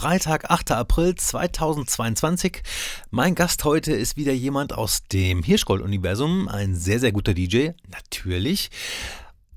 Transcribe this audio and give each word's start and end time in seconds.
Freitag, 0.00 0.50
8. 0.50 0.70
April 0.70 1.14
2022. 1.14 2.62
Mein 3.10 3.34
Gast 3.34 3.64
heute 3.64 3.92
ist 3.92 4.16
wieder 4.16 4.32
jemand 4.32 4.72
aus 4.72 5.02
dem 5.12 5.42
Hirschgold-Universum, 5.42 6.48
ein 6.48 6.74
sehr, 6.74 6.98
sehr 6.98 7.12
guter 7.12 7.34
DJ, 7.34 7.72
natürlich. 7.86 8.70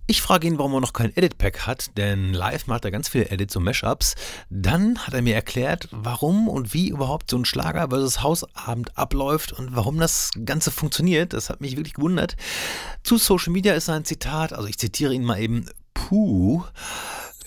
Ich 0.06 0.22
frage 0.22 0.48
ihn, 0.48 0.58
warum 0.58 0.74
er 0.74 0.82
noch 0.82 0.92
kein 0.92 1.16
Edit-Pack 1.16 1.66
hat, 1.66 1.96
denn 1.96 2.34
live 2.34 2.68
macht 2.68 2.84
er 2.84 2.92
ganz 2.92 3.08
viele 3.08 3.30
Edits 3.30 3.56
und 3.56 3.64
Mashups. 3.64 4.16
Dann 4.50 5.00
hat 5.00 5.14
er 5.14 5.22
mir 5.22 5.34
erklärt, 5.34 5.88
warum 5.92 6.50
und 6.50 6.74
wie 6.74 6.90
überhaupt 6.90 7.32
so 7.32 7.38
ein 7.38 7.46
Schlager 7.46 7.88
versus 7.88 8.22
Hausabend 8.22 8.98
abläuft 8.98 9.54
und 9.54 9.78
warum 9.78 9.98
das 9.98 10.32
Ganze 10.44 10.72
funktioniert. 10.72 11.32
Das 11.32 11.50
hat 11.50 11.62
mich 11.62 11.78
wirklich 11.78 11.94
gewundert. 11.94 12.36
Zu 13.04 13.18
Social 13.18 13.54
Media 13.54 13.76
ist 13.76 13.88
ein 13.88 14.04
Zitat, 14.04 14.52
also 14.52 14.68
ich 14.68 14.78
zitiere 14.78 15.14
ihn 15.14 15.24
mal 15.24 15.40
eben, 15.40 15.70
Puh. 15.94 16.64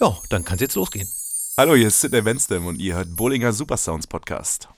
Ja, 0.00 0.16
dann 0.30 0.46
kann 0.46 0.54
es 0.54 0.62
jetzt 0.62 0.76
losgehen. 0.76 1.06
Hallo, 1.59 1.75
hier 1.75 1.88
ist 1.88 2.02
Sidney 2.02 2.23
Wenstem 2.23 2.66
und 2.66 2.79
ihr 2.82 2.96
hört 2.96 3.16
Bollinger 3.16 3.50
Supersounds 3.50 4.06
Podcast. 4.06 4.69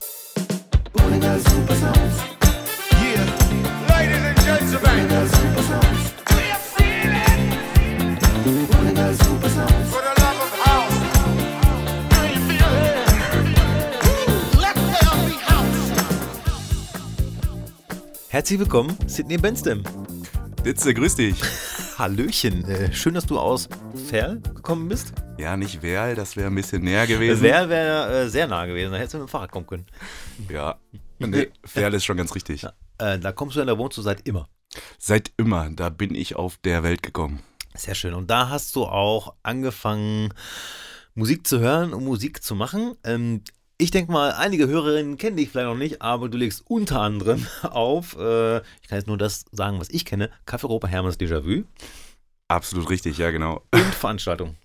Bollinger 0.93 1.37
Supersounds. 1.37 2.15
Yeah, 3.03 3.25
ladies 3.89 4.23
and 4.23 4.37
gentlemen. 4.45 4.79
Bollinger 4.81 5.27
Supersounds. 5.27 6.13
Bollinger 8.71 9.13
Supersounds. 9.13 9.89
For 9.89 10.01
the 10.01 10.13
love 10.21 10.39
of 10.39 10.51
house. 10.65 10.99
How 12.13 12.23
you 12.23 12.39
feel? 12.47 12.71
Woo, 14.05 14.61
Let 14.61 14.75
there 14.75 15.19
be 15.27 15.35
house. 15.51 15.91
Herzlich 18.29 18.57
willkommen, 18.57 18.97
Sidney 19.05 19.37
Benstem. 19.37 19.83
Ditze, 20.63 20.93
grüß 20.93 21.15
dich. 21.17 21.35
Hallöchen, 21.99 22.63
äh, 22.63 22.93
schön, 22.93 23.13
dass 23.13 23.25
du 23.25 23.37
aus 23.37 23.67
Ferl 24.07 24.39
gekommen 24.39 24.87
bist. 24.87 25.11
Ja, 25.37 25.57
nicht 25.57 25.81
Werl, 25.81 26.15
das 26.15 26.37
wäre 26.37 26.47
ein 26.47 26.55
bisschen 26.55 26.81
näher 26.81 27.05
gewesen. 27.05 27.41
Wer 27.41 27.67
wäre 27.67 28.21
äh, 28.21 28.29
sehr 28.29 28.47
nah 28.47 28.65
gewesen, 28.65 28.93
da 28.93 28.97
hättest 28.97 29.15
du 29.15 29.17
mit 29.17 29.27
dem 29.27 29.29
Fahrrad 29.29 29.51
kommen 29.51 29.67
können. 29.67 29.85
Ja, 30.47 30.77
nee, 31.17 31.49
Werl 31.73 31.93
ist 31.93 32.05
schon 32.05 32.15
ganz 32.15 32.33
richtig. 32.33 32.65
Äh, 32.99 33.19
da 33.19 33.33
kommst 33.33 33.57
du 33.57 33.59
in 33.59 33.67
der 33.67 33.77
wohnst 33.77 33.97
du 33.97 34.01
seit 34.01 34.25
immer. 34.25 34.47
Seit 34.97 35.33
immer, 35.35 35.69
da 35.71 35.89
bin 35.89 36.15
ich 36.15 36.37
auf 36.37 36.55
der 36.63 36.83
Welt 36.83 37.03
gekommen. 37.03 37.41
Sehr 37.75 37.95
schön. 37.95 38.13
Und 38.13 38.29
da 38.29 38.47
hast 38.47 38.77
du 38.77 38.85
auch 38.85 39.35
angefangen, 39.43 40.33
Musik 41.15 41.45
zu 41.45 41.59
hören 41.59 41.93
und 41.93 42.05
Musik 42.05 42.41
zu 42.41 42.55
machen. 42.55 42.95
Ähm, 43.03 43.41
ich 43.81 43.91
denke 43.91 44.11
mal, 44.11 44.33
einige 44.33 44.67
Hörerinnen 44.67 45.17
kennen 45.17 45.37
dich 45.37 45.49
vielleicht 45.49 45.67
noch 45.67 45.75
nicht, 45.77 46.01
aber 46.01 46.27
du 46.27 46.37
legst 46.37 46.63
unter 46.67 46.99
anderem 46.99 47.47
auf, 47.63 48.15
äh, 48.19 48.57
ich 48.57 48.89
kann 48.89 48.99
jetzt 48.99 49.07
nur 49.07 49.17
das 49.17 49.45
sagen, 49.51 49.79
was 49.79 49.89
ich 49.89 50.05
kenne, 50.05 50.29
Café 50.45 50.65
Europa 50.65 50.87
Hermes 50.87 51.17
Déjà-vu 51.17 51.63
Absolut 52.49 52.89
richtig, 52.89 53.17
ja, 53.17 53.31
genau. 53.31 53.61
und 53.73 53.95
Veranstaltung. 53.95 54.55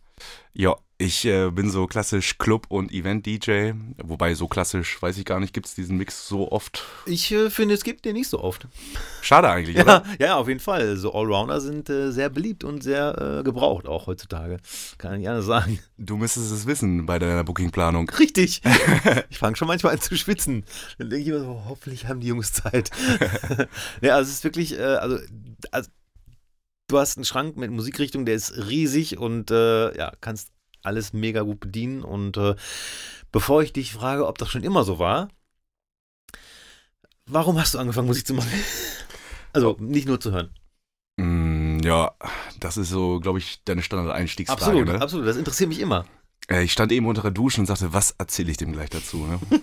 Ja, 0.52 0.74
ich 0.96 1.24
äh, 1.24 1.50
bin 1.50 1.70
so 1.70 1.86
klassisch 1.86 2.38
Club- 2.38 2.66
und 2.68 2.92
Event-DJ. 2.92 3.72
Wobei, 4.02 4.34
so 4.34 4.46
klassisch, 4.46 5.02
weiß 5.02 5.18
ich 5.18 5.24
gar 5.24 5.40
nicht, 5.40 5.52
gibt 5.52 5.66
es 5.66 5.74
diesen 5.74 5.96
Mix 5.96 6.28
so 6.28 6.52
oft. 6.52 6.84
Ich 7.06 7.32
äh, 7.32 7.50
finde, 7.50 7.74
es 7.74 7.82
gibt 7.82 8.04
den 8.04 8.14
nicht 8.14 8.28
so 8.28 8.40
oft. 8.40 8.68
Schade 9.20 9.48
eigentlich, 9.50 9.76
Ja, 9.76 9.82
oder? 9.82 10.04
ja, 10.20 10.36
auf 10.36 10.46
jeden 10.46 10.60
Fall. 10.60 10.96
So 10.96 11.12
Allrounder 11.12 11.60
sind 11.60 11.90
äh, 11.90 12.12
sehr 12.12 12.30
beliebt 12.30 12.62
und 12.62 12.82
sehr 12.82 13.40
äh, 13.40 13.42
gebraucht, 13.42 13.86
auch 13.86 14.06
heutzutage. 14.06 14.58
Kann 14.96 15.20
ich 15.20 15.28
anders 15.28 15.46
sagen. 15.46 15.80
Du 15.98 16.16
müsstest 16.16 16.52
es 16.52 16.66
wissen 16.66 17.06
bei 17.06 17.18
deiner 17.18 17.44
Bookingplanung. 17.44 18.08
Richtig. 18.10 18.62
Ich 19.30 19.38
fange 19.38 19.56
schon 19.56 19.68
manchmal 19.68 19.94
an 19.94 20.00
zu 20.00 20.16
schwitzen. 20.16 20.64
Dann 20.98 21.10
denke 21.10 21.22
ich 21.22 21.28
immer 21.28 21.40
so, 21.40 21.62
hoffentlich 21.68 22.06
haben 22.06 22.20
die 22.20 22.28
Jungs 22.28 22.52
Zeit. 22.52 22.90
ja, 24.00 24.14
also 24.16 24.28
es 24.28 24.36
ist 24.36 24.44
wirklich, 24.44 24.78
äh, 24.78 24.82
also, 24.82 25.18
also 25.70 25.90
du 26.88 26.98
hast 26.98 27.16
einen 27.16 27.24
Schrank 27.24 27.56
mit 27.56 27.70
Musikrichtung, 27.70 28.24
der 28.24 28.34
ist 28.34 28.56
riesig 28.68 29.18
und 29.18 29.50
äh, 29.50 29.96
ja, 29.96 30.12
kannst 30.20 30.53
alles 30.84 31.12
mega 31.12 31.42
gut 31.42 31.60
bedienen. 31.60 32.02
Und 32.02 32.36
äh, 32.36 32.54
bevor 33.32 33.62
ich 33.62 33.72
dich 33.72 33.92
frage, 33.92 34.26
ob 34.26 34.38
das 34.38 34.50
schon 34.50 34.62
immer 34.62 34.84
so 34.84 34.98
war, 34.98 35.28
warum 37.26 37.58
hast 37.58 37.74
du 37.74 37.78
angefangen, 37.78 38.06
Musik 38.06 38.26
zu 38.26 38.34
machen? 38.34 38.50
Also 39.52 39.76
nicht 39.78 40.08
nur 40.08 40.18
zu 40.18 40.32
hören. 40.32 40.52
Mm, 41.16 41.78
ja, 41.78 42.12
das 42.58 42.76
ist 42.76 42.88
so, 42.88 43.20
glaube 43.20 43.38
ich, 43.38 43.62
deine 43.62 43.82
Standard-Einstiegsfrage. 43.82 44.60
Absolut, 44.60 44.88
ne? 44.88 45.00
absolut. 45.00 45.28
Das 45.28 45.36
interessiert 45.36 45.68
mich 45.68 45.78
immer. 45.78 46.06
Äh, 46.50 46.64
ich 46.64 46.72
stand 46.72 46.92
eben 46.92 47.06
unter 47.06 47.22
der 47.22 47.30
Dusche 47.30 47.60
und 47.60 47.66
sagte, 47.66 47.92
was 47.92 48.12
erzähle 48.18 48.50
ich 48.50 48.56
dem 48.56 48.72
gleich 48.72 48.90
dazu? 48.90 49.26
Ne? 49.26 49.38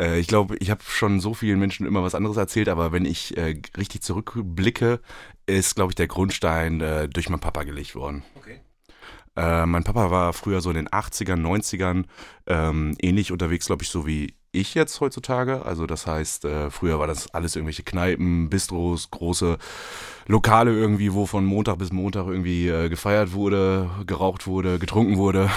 äh, 0.00 0.18
ich 0.18 0.26
glaube, 0.26 0.56
ich 0.58 0.70
habe 0.70 0.82
schon 0.86 1.20
so 1.20 1.34
vielen 1.34 1.58
Menschen 1.58 1.86
immer 1.86 2.02
was 2.02 2.14
anderes 2.14 2.36
erzählt, 2.36 2.68
aber 2.68 2.92
wenn 2.92 3.04
ich 3.04 3.36
äh, 3.36 3.60
richtig 3.76 4.02
zurückblicke, 4.02 5.00
ist, 5.46 5.76
glaube 5.76 5.92
ich, 5.92 5.96
der 5.96 6.08
Grundstein 6.08 6.80
äh, 6.80 7.08
durch 7.08 7.30
meinen 7.30 7.40
Papa 7.40 7.64
gelegt 7.64 7.94
worden. 7.94 8.22
Okay. 8.36 8.60
Äh, 9.36 9.66
mein 9.66 9.84
Papa 9.84 10.10
war 10.10 10.32
früher 10.32 10.60
so 10.60 10.70
in 10.70 10.76
den 10.76 10.88
80ern, 10.88 11.40
90ern 11.40 12.04
ähm, 12.46 12.96
ähnlich 13.00 13.32
unterwegs, 13.32 13.66
glaube 13.66 13.82
ich, 13.82 13.90
so 13.90 14.06
wie 14.06 14.34
ich 14.52 14.74
jetzt 14.74 15.00
heutzutage. 15.00 15.64
Also 15.64 15.86
das 15.86 16.06
heißt, 16.06 16.46
äh, 16.46 16.70
früher 16.70 16.98
war 16.98 17.06
das 17.06 17.32
alles 17.34 17.56
irgendwelche 17.56 17.82
Kneipen, 17.82 18.48
Bistros, 18.48 19.10
große 19.10 19.58
Lokale 20.26 20.72
irgendwie, 20.72 21.12
wo 21.12 21.26
von 21.26 21.44
Montag 21.44 21.78
bis 21.78 21.92
Montag 21.92 22.26
irgendwie 22.26 22.68
äh, 22.68 22.88
gefeiert 22.88 23.32
wurde, 23.32 23.90
geraucht 24.06 24.46
wurde, 24.46 24.78
getrunken 24.78 25.18
wurde. 25.18 25.50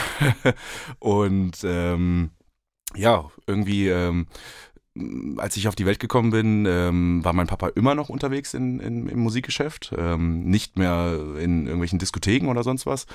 Und 0.99 1.57
ähm, 1.63 2.31
ja, 2.95 3.29
irgendwie, 3.47 3.87
ähm, 3.87 4.27
als 5.37 5.55
ich 5.55 5.67
auf 5.67 5.75
die 5.75 5.85
Welt 5.85 5.99
gekommen 5.99 6.31
bin, 6.31 6.65
ähm, 6.65 7.23
war 7.23 7.33
mein 7.33 7.47
Papa 7.47 7.69
immer 7.69 7.95
noch 7.95 8.09
unterwegs 8.09 8.53
in, 8.53 8.79
in, 8.79 9.07
im 9.07 9.19
Musikgeschäft. 9.19 9.93
Ähm, 9.97 10.43
nicht 10.49 10.77
mehr 10.77 11.19
in 11.39 11.65
irgendwelchen 11.65 11.99
Diskotheken 11.99 12.47
oder 12.47 12.63
sonst 12.63 12.85
was. 12.85 13.05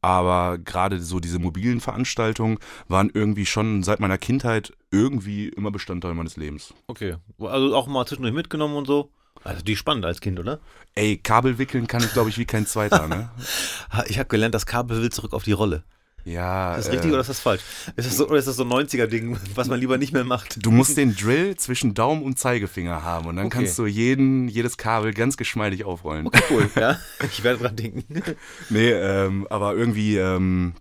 Aber 0.00 0.58
gerade 0.58 1.00
so 1.00 1.20
diese 1.20 1.38
mobilen 1.38 1.80
Veranstaltungen 1.80 2.58
waren 2.88 3.10
irgendwie 3.12 3.46
schon 3.46 3.82
seit 3.82 4.00
meiner 4.00 4.18
Kindheit 4.18 4.72
irgendwie 4.90 5.48
immer 5.48 5.70
Bestandteil 5.70 6.14
meines 6.14 6.36
Lebens. 6.36 6.72
Okay. 6.86 7.16
Also 7.40 7.74
auch 7.74 7.88
mal 7.88 8.06
zwischendurch 8.06 8.34
mitgenommen 8.34 8.76
und 8.76 8.86
so. 8.86 9.10
Also 9.42 9.62
die 9.62 9.76
spannend 9.76 10.06
als 10.06 10.20
Kind, 10.20 10.38
oder? 10.38 10.60
Ey, 10.94 11.18
Kabel 11.18 11.58
wickeln 11.58 11.86
kann 11.86 12.02
ich, 12.02 12.12
glaube 12.12 12.30
ich, 12.30 12.38
wie 12.38 12.46
kein 12.46 12.66
zweiter, 12.66 13.08
ne? 13.08 13.30
Ich 14.06 14.18
habe 14.18 14.28
gelernt, 14.28 14.54
das 14.54 14.66
Kabel 14.66 15.02
will 15.02 15.10
zurück 15.10 15.34
auf 15.34 15.44
die 15.44 15.52
Rolle. 15.52 15.84
Ja. 16.24 16.76
Ist 16.76 16.86
das 16.86 16.92
richtig 16.94 17.10
äh, 17.10 17.12
oder 17.12 17.20
ist 17.20 17.28
das 17.28 17.40
falsch? 17.40 17.62
Ist 17.96 18.08
das 18.08 18.16
so, 18.16 18.26
oder 18.28 18.38
ist 18.38 18.48
das 18.48 18.56
so 18.56 18.64
ein 18.64 18.70
90er-Ding, 18.70 19.38
was 19.54 19.68
man 19.68 19.78
lieber 19.78 19.98
nicht 19.98 20.12
mehr 20.12 20.24
macht? 20.24 20.64
Du 20.64 20.70
musst 20.70 20.96
den 20.96 21.14
Drill 21.14 21.56
zwischen 21.56 21.94
Daumen 21.94 22.22
und 22.22 22.38
Zeigefinger 22.38 23.02
haben 23.02 23.26
und 23.26 23.36
dann 23.36 23.46
Okay. 23.46 23.58
kannst 23.58 23.78
du 23.78 23.86
jeden, 23.86 24.48
jedes 24.48 24.76
Kabel 24.76 25.12
ganz 25.12 25.36
geschmeidig 25.36 25.84
aufrollen. 25.84 26.26
Okay, 26.26 26.42
cool. 26.50 26.70
Ja, 26.76 26.98
ich 27.24 27.44
werde 27.44 27.60
dran 27.62 27.76
denken. 27.76 28.22
Nee, 28.70 28.90
ähm, 28.90 29.46
aber 29.50 29.74
irgendwie 29.74 30.16
ähm, 30.16 30.74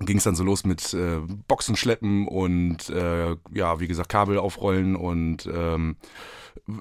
ging 0.00 0.18
es 0.18 0.24
dann 0.24 0.36
so 0.36 0.44
los 0.44 0.64
mit 0.64 0.92
äh, 0.94 1.18
Boxen 1.48 1.76
schleppen 1.76 2.28
und 2.28 2.88
äh, 2.90 3.36
ja, 3.52 3.80
wie 3.80 3.88
gesagt, 3.88 4.10
Kabel 4.10 4.38
aufrollen 4.38 4.96
und 4.96 5.46
ähm, 5.52 5.96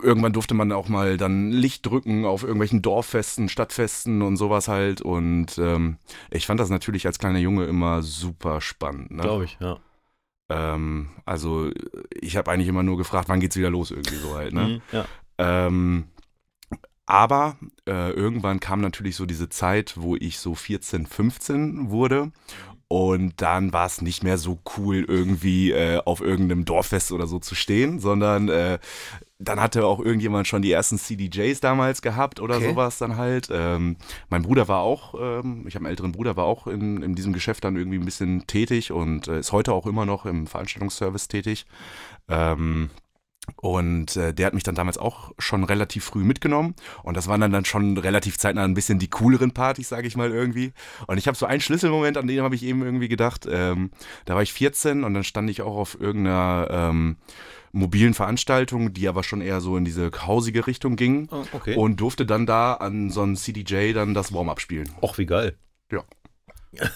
irgendwann 0.02 0.34
durfte 0.34 0.54
man 0.54 0.72
auch 0.72 0.90
mal 0.90 1.18
dann 1.18 1.52
Licht 1.52 1.86
drücken 1.86 2.26
auf 2.26 2.44
irgendwelchen 2.44 2.82
Dorffesten, 2.82 3.50
Stadtfesten 3.50 4.22
und 4.22 4.38
sowas 4.38 4.68
halt. 4.68 5.02
Und 5.02 5.58
ähm, 5.58 5.98
ich 6.32 6.46
fand 6.46 6.60
das 6.60 6.70
natürlich 6.70 7.06
als 7.06 7.20
kleiner 7.20 7.40
Junge 7.40 7.66
immer 7.66 8.02
super 8.02 8.62
spannend. 8.62 9.12
Ne? 9.12 9.24
Glaube 9.24 9.46
ich, 9.46 9.58
ja. 9.60 9.78
Ähm, 10.50 11.10
also 11.26 11.70
ich 12.20 12.38
habe 12.38 12.52
eigentlich 12.52 12.68
immer 12.68 12.84
nur 12.84 12.98
gefragt, 12.98 13.30
wann 13.30 13.40
geht's 13.40 13.56
wieder 13.56 13.70
los 13.70 13.92
irgendwie 13.92 14.16
so 14.16 14.36
halt. 14.36 14.54
Ne? 14.54 14.68
Mhm, 14.68 14.82
ja. 14.92 15.06
Ähm, 15.38 16.06
aber 17.06 17.58
äh, 17.88 18.12
irgendwann 18.12 18.60
kam 18.60 18.82
natürlich 18.82 19.16
so 19.16 19.26
diese 19.26 19.50
Zeit, 19.50 19.96
wo 19.98 20.16
ich 20.16 20.38
so 20.38 20.54
14, 20.54 21.08
15 21.08 21.90
wurde. 21.90 22.32
Und 22.92 23.40
dann 23.40 23.72
war 23.72 23.86
es 23.86 24.02
nicht 24.02 24.24
mehr 24.24 24.40
so 24.40 24.58
cool, 24.76 25.06
irgendwie 25.08 25.72
äh, 25.72 26.02
auf 26.06 26.22
irgendeinem 26.22 26.66
Dorffest 26.66 27.12
oder 27.12 27.28
so 27.28 27.38
zu 27.38 27.54
stehen, 27.54 28.00
sondern 28.00 28.50
äh, 28.50 28.80
dann 29.38 29.62
hatte 29.62 29.86
auch 29.86 30.00
irgendjemand 30.00 30.48
schon 30.48 30.64
die 30.64 30.72
ersten 30.72 30.98
CDJs 30.98 31.60
damals 31.60 32.02
gehabt 32.02 32.40
oder 32.40 32.56
Okay. 32.56 32.70
sowas 32.72 32.98
dann 32.98 33.16
halt. 33.16 33.48
Ähm, 33.52 33.98
mein 34.30 34.42
Bruder 34.42 34.68
war 34.68 34.80
auch, 34.80 35.14
ähm, 35.22 35.66
ich 35.68 35.76
habe 35.76 35.86
einen 35.86 35.92
älteren 35.92 36.12
Bruder, 36.14 36.36
war 36.36 36.46
auch 36.46 36.66
in, 36.66 37.04
in 37.04 37.14
diesem 37.14 37.32
Geschäft 37.32 37.64
dann 37.64 37.76
irgendwie 37.76 38.00
ein 38.00 38.06
bisschen 38.06 38.48
tätig 38.48 38.92
und 38.92 39.28
äh, 39.28 39.38
ist 39.40 39.52
heute 39.52 39.72
auch 39.74 39.86
immer 39.86 40.08
noch 40.08 40.26
im 40.26 40.48
Veranstaltungsservice 40.48 41.28
tätig. 41.28 41.68
Ähm, 42.28 42.90
und 43.56 44.16
äh, 44.16 44.34
der 44.34 44.48
hat 44.48 44.54
mich 44.54 44.64
dann 44.64 44.76
damals 44.76 44.98
auch 44.98 45.32
schon 45.38 45.64
relativ 45.64 46.06
früh 46.06 46.24
mitgenommen. 46.24 46.76
Und 47.04 47.18
das 47.18 47.28
waren 47.28 47.42
dann, 47.42 47.52
dann 47.52 47.66
schon 47.66 47.98
relativ 47.98 48.38
zeitnah 48.38 48.64
ein 48.64 48.74
bisschen 48.74 49.00
die 49.00 49.10
cooleren 49.10 49.52
Partys, 49.52 49.90
sage 49.90 50.08
ich 50.08 50.16
mal 50.16 50.32
irgendwie. 50.32 50.74
Und 51.08 51.18
ich 51.18 51.28
habe 51.28 51.38
so 51.38 51.46
einen 51.46 51.62
Schlüsselmoment, 51.62 52.18
an 52.18 52.28
den 52.28 52.42
habe 52.42 52.56
ich 52.56 52.64
eben 52.64 52.82
irgendwie 52.84 53.10
gedacht. 53.10 53.48
Ähm, 53.50 53.92
da 54.26 54.36
war 54.36 54.42
ich 54.42 54.54
14 54.54 55.04
und 55.04 55.14
dann 55.14 55.24
stand 55.24 55.50
ich 55.50 55.62
auch 55.62 55.76
auf 55.76 56.00
irgendeiner 56.00 56.68
ähm, 56.70 57.18
mobilen 57.72 58.14
Veranstaltung, 58.14 58.94
die 58.94 59.08
aber 59.08 59.24
schon 59.24 59.42
eher 59.42 59.62
so 59.62 59.78
in 59.78 59.86
diese 59.86 60.12
hausige 60.26 60.68
Richtung 60.68 60.96
ging. 60.96 61.28
Oh, 61.32 61.44
okay. 61.54 61.76
Und 61.76 62.00
durfte 62.00 62.26
dann 62.26 62.46
da 62.46 62.74
an 62.74 63.10
so 63.10 63.22
einem 63.22 63.36
CDJ 63.36 63.94
dann 63.94 64.14
das 64.14 64.34
Warm-up 64.34 64.62
spielen. 64.62 64.90
Och, 65.02 65.18
wie 65.18 65.26
geil. 65.26 65.58
Ja. 65.92 66.04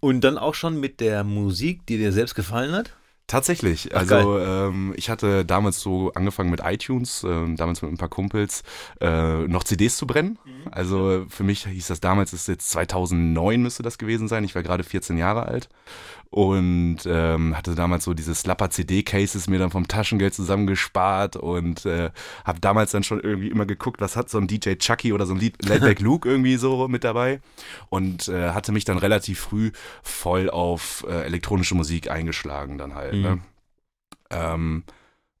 Und 0.00 0.22
dann 0.22 0.38
auch 0.38 0.54
schon 0.54 0.78
mit 0.78 1.00
der 1.00 1.24
Musik, 1.24 1.86
die 1.86 1.98
dir 1.98 2.12
selbst 2.12 2.34
gefallen 2.34 2.72
hat? 2.72 2.94
Tatsächlich. 3.26 3.90
Ach, 3.92 4.00
Also 4.00 4.38
ähm, 4.38 4.94
ich 4.96 5.10
hatte 5.10 5.44
damals 5.44 5.80
so 5.80 6.12
angefangen 6.14 6.50
mit 6.50 6.60
iTunes, 6.64 7.24
ähm, 7.24 7.56
damals 7.56 7.82
mit 7.82 7.90
ein 7.90 7.96
paar 7.96 8.08
Kumpels, 8.08 8.62
äh, 9.00 9.48
noch 9.48 9.64
CDs 9.64 9.96
zu 9.96 10.06
brennen. 10.06 10.38
Also 10.70 11.26
für 11.28 11.42
mich 11.42 11.66
hieß 11.66 11.88
das 11.88 12.00
damals, 12.00 12.32
ist 12.32 12.46
jetzt 12.46 12.70
2009 12.70 13.60
müsste 13.60 13.82
das 13.82 13.98
gewesen 13.98 14.28
sein. 14.28 14.44
Ich 14.44 14.54
war 14.54 14.62
gerade 14.62 14.84
14 14.84 15.18
Jahre 15.18 15.46
alt. 15.46 15.68
Und 16.30 16.98
ähm, 17.06 17.56
hatte 17.56 17.74
damals 17.74 18.04
so 18.04 18.14
diese 18.14 18.34
Slapper 18.34 18.70
CD-Cases 18.70 19.48
mir 19.48 19.58
dann 19.58 19.70
vom 19.70 19.88
Taschengeld 19.88 20.34
zusammengespart 20.34 21.36
und 21.36 21.86
äh, 21.86 22.10
habe 22.44 22.60
damals 22.60 22.90
dann 22.90 23.02
schon 23.02 23.20
irgendwie 23.20 23.48
immer 23.48 23.66
geguckt, 23.66 24.00
was 24.00 24.16
hat 24.16 24.28
so 24.28 24.38
ein 24.38 24.46
DJ 24.46 24.74
Chucky 24.74 25.12
oder 25.12 25.26
so 25.26 25.34
ein 25.34 25.40
Laidback 25.40 26.00
Luke 26.00 26.28
irgendwie 26.28 26.56
so 26.56 26.88
mit 26.88 27.04
dabei 27.04 27.40
und 27.88 28.28
äh, 28.28 28.50
hatte 28.50 28.72
mich 28.72 28.84
dann 28.84 28.98
relativ 28.98 29.40
früh 29.40 29.70
voll 30.02 30.50
auf 30.50 31.04
äh, 31.08 31.22
elektronische 31.22 31.74
Musik 31.74 32.10
eingeschlagen 32.10 32.78
dann 32.78 32.94
halt. 32.94 33.14
Ne? 33.14 33.38
Ähm, 34.30 34.84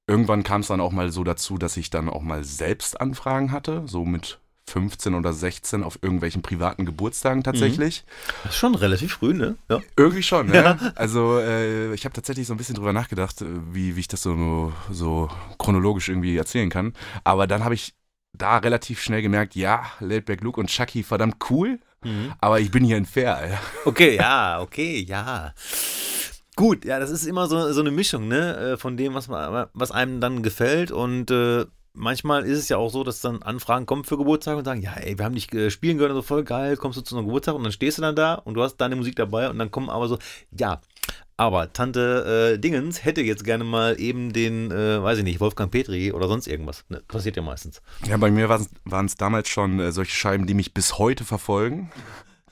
irgendwann 0.06 0.42
kam 0.42 0.60
es 0.60 0.68
dann 0.68 0.80
auch 0.80 0.92
mal 0.92 1.10
so 1.10 1.24
dazu, 1.24 1.58
dass 1.58 1.76
ich 1.76 1.90
dann 1.90 2.08
auch 2.08 2.22
mal 2.22 2.44
selbst 2.44 3.00
Anfragen 3.00 3.52
hatte, 3.52 3.82
so 3.86 4.04
mit 4.04 4.38
15 4.68 5.14
oder 5.14 5.32
16 5.32 5.82
auf 5.82 5.98
irgendwelchen 6.02 6.42
privaten 6.42 6.84
Geburtstagen 6.86 7.42
tatsächlich. 7.44 8.04
Das 8.42 8.52
ist 8.52 8.58
schon 8.58 8.74
relativ 8.74 9.12
früh, 9.14 9.32
ne? 9.32 9.56
Ja. 9.70 9.80
Irgendwie 9.96 10.22
schon, 10.22 10.48
ne? 10.48 10.92
Also 10.96 11.38
äh, 11.38 11.94
ich 11.94 12.04
habe 12.04 12.14
tatsächlich 12.14 12.46
so 12.46 12.54
ein 12.54 12.56
bisschen 12.56 12.74
drüber 12.74 12.92
nachgedacht, 12.92 13.42
äh, 13.42 13.46
wie, 13.72 13.96
wie 13.96 14.00
ich 14.00 14.08
das 14.08 14.22
so, 14.22 14.72
so 14.90 15.30
chronologisch 15.58 16.08
irgendwie 16.08 16.36
erzählen 16.36 16.70
kann. 16.70 16.94
Aber 17.24 17.46
dann 17.46 17.64
habe 17.64 17.74
ich 17.74 17.94
da 18.32 18.58
relativ 18.58 19.00
schnell 19.00 19.22
gemerkt, 19.22 19.54
ja, 19.54 19.84
Laidback 20.00 20.42
Luke 20.42 20.60
und 20.60 20.68
Chucky 20.68 21.02
verdammt 21.02 21.36
cool, 21.50 21.78
aber 22.38 22.60
ich 22.60 22.70
bin 22.70 22.84
hier 22.84 22.98
in 22.98 23.06
Fair, 23.06 23.36
Alter. 23.36 23.58
Okay, 23.84 24.16
ja, 24.16 24.60
okay, 24.60 25.04
ja. 25.08 25.52
Gut, 26.54 26.84
ja, 26.84 26.98
das 26.98 27.10
ist 27.10 27.26
immer 27.26 27.48
so, 27.48 27.72
so 27.72 27.80
eine 27.80 27.90
Mischung, 27.90 28.28
ne, 28.28 28.56
äh, 28.56 28.76
von 28.76 28.96
dem, 28.96 29.14
was, 29.14 29.28
man, 29.28 29.66
was 29.74 29.90
einem 29.90 30.20
dann 30.20 30.42
gefällt 30.42 30.90
und 30.90 31.30
äh, 31.30 31.66
manchmal 31.96 32.44
ist 32.44 32.58
es 32.58 32.68
ja 32.68 32.76
auch 32.76 32.90
so, 32.90 33.02
dass 33.02 33.20
dann 33.20 33.42
Anfragen 33.42 33.86
kommen 33.86 34.04
für 34.04 34.16
Geburtstag 34.16 34.56
und 34.56 34.64
sagen, 34.64 34.82
ja, 34.82 34.92
ey, 34.94 35.18
wir 35.18 35.24
haben 35.24 35.34
dich 35.34 35.52
äh, 35.52 35.70
spielen 35.70 35.98
gehört, 35.98 36.14
so 36.14 36.22
voll 36.22 36.44
geil, 36.44 36.76
kommst 36.76 36.98
du 36.98 37.02
zu 37.02 37.14
unserem 37.14 37.26
Geburtstag 37.26 37.54
und 37.54 37.64
dann 37.64 37.72
stehst 37.72 37.98
du 37.98 38.02
dann 38.02 38.14
da 38.14 38.34
und 38.34 38.54
du 38.54 38.62
hast 38.62 38.76
deine 38.76 38.96
Musik 38.96 39.16
dabei 39.16 39.50
und 39.50 39.58
dann 39.58 39.70
kommen 39.70 39.90
aber 39.90 40.06
so, 40.08 40.18
ja, 40.52 40.80
aber 41.38 41.72
Tante 41.72 42.54
äh, 42.54 42.58
Dingens 42.58 43.04
hätte 43.04 43.20
jetzt 43.20 43.44
gerne 43.44 43.64
mal 43.64 44.00
eben 44.00 44.32
den, 44.32 44.70
äh, 44.70 45.02
weiß 45.02 45.18
ich 45.18 45.24
nicht, 45.24 45.40
Wolfgang 45.40 45.70
Petri 45.70 46.12
oder 46.12 46.28
sonst 46.28 46.46
irgendwas. 46.46 46.84
Ne, 46.88 47.02
passiert 47.06 47.36
ja 47.36 47.42
meistens. 47.42 47.82
Ja, 48.06 48.16
bei 48.16 48.30
mir 48.30 48.48
waren 48.48 49.06
es 49.06 49.16
damals 49.16 49.48
schon 49.48 49.78
äh, 49.78 49.92
solche 49.92 50.12
Scheiben, 50.12 50.46
die 50.46 50.54
mich 50.54 50.72
bis 50.72 50.98
heute 50.98 51.24
verfolgen. 51.24 51.90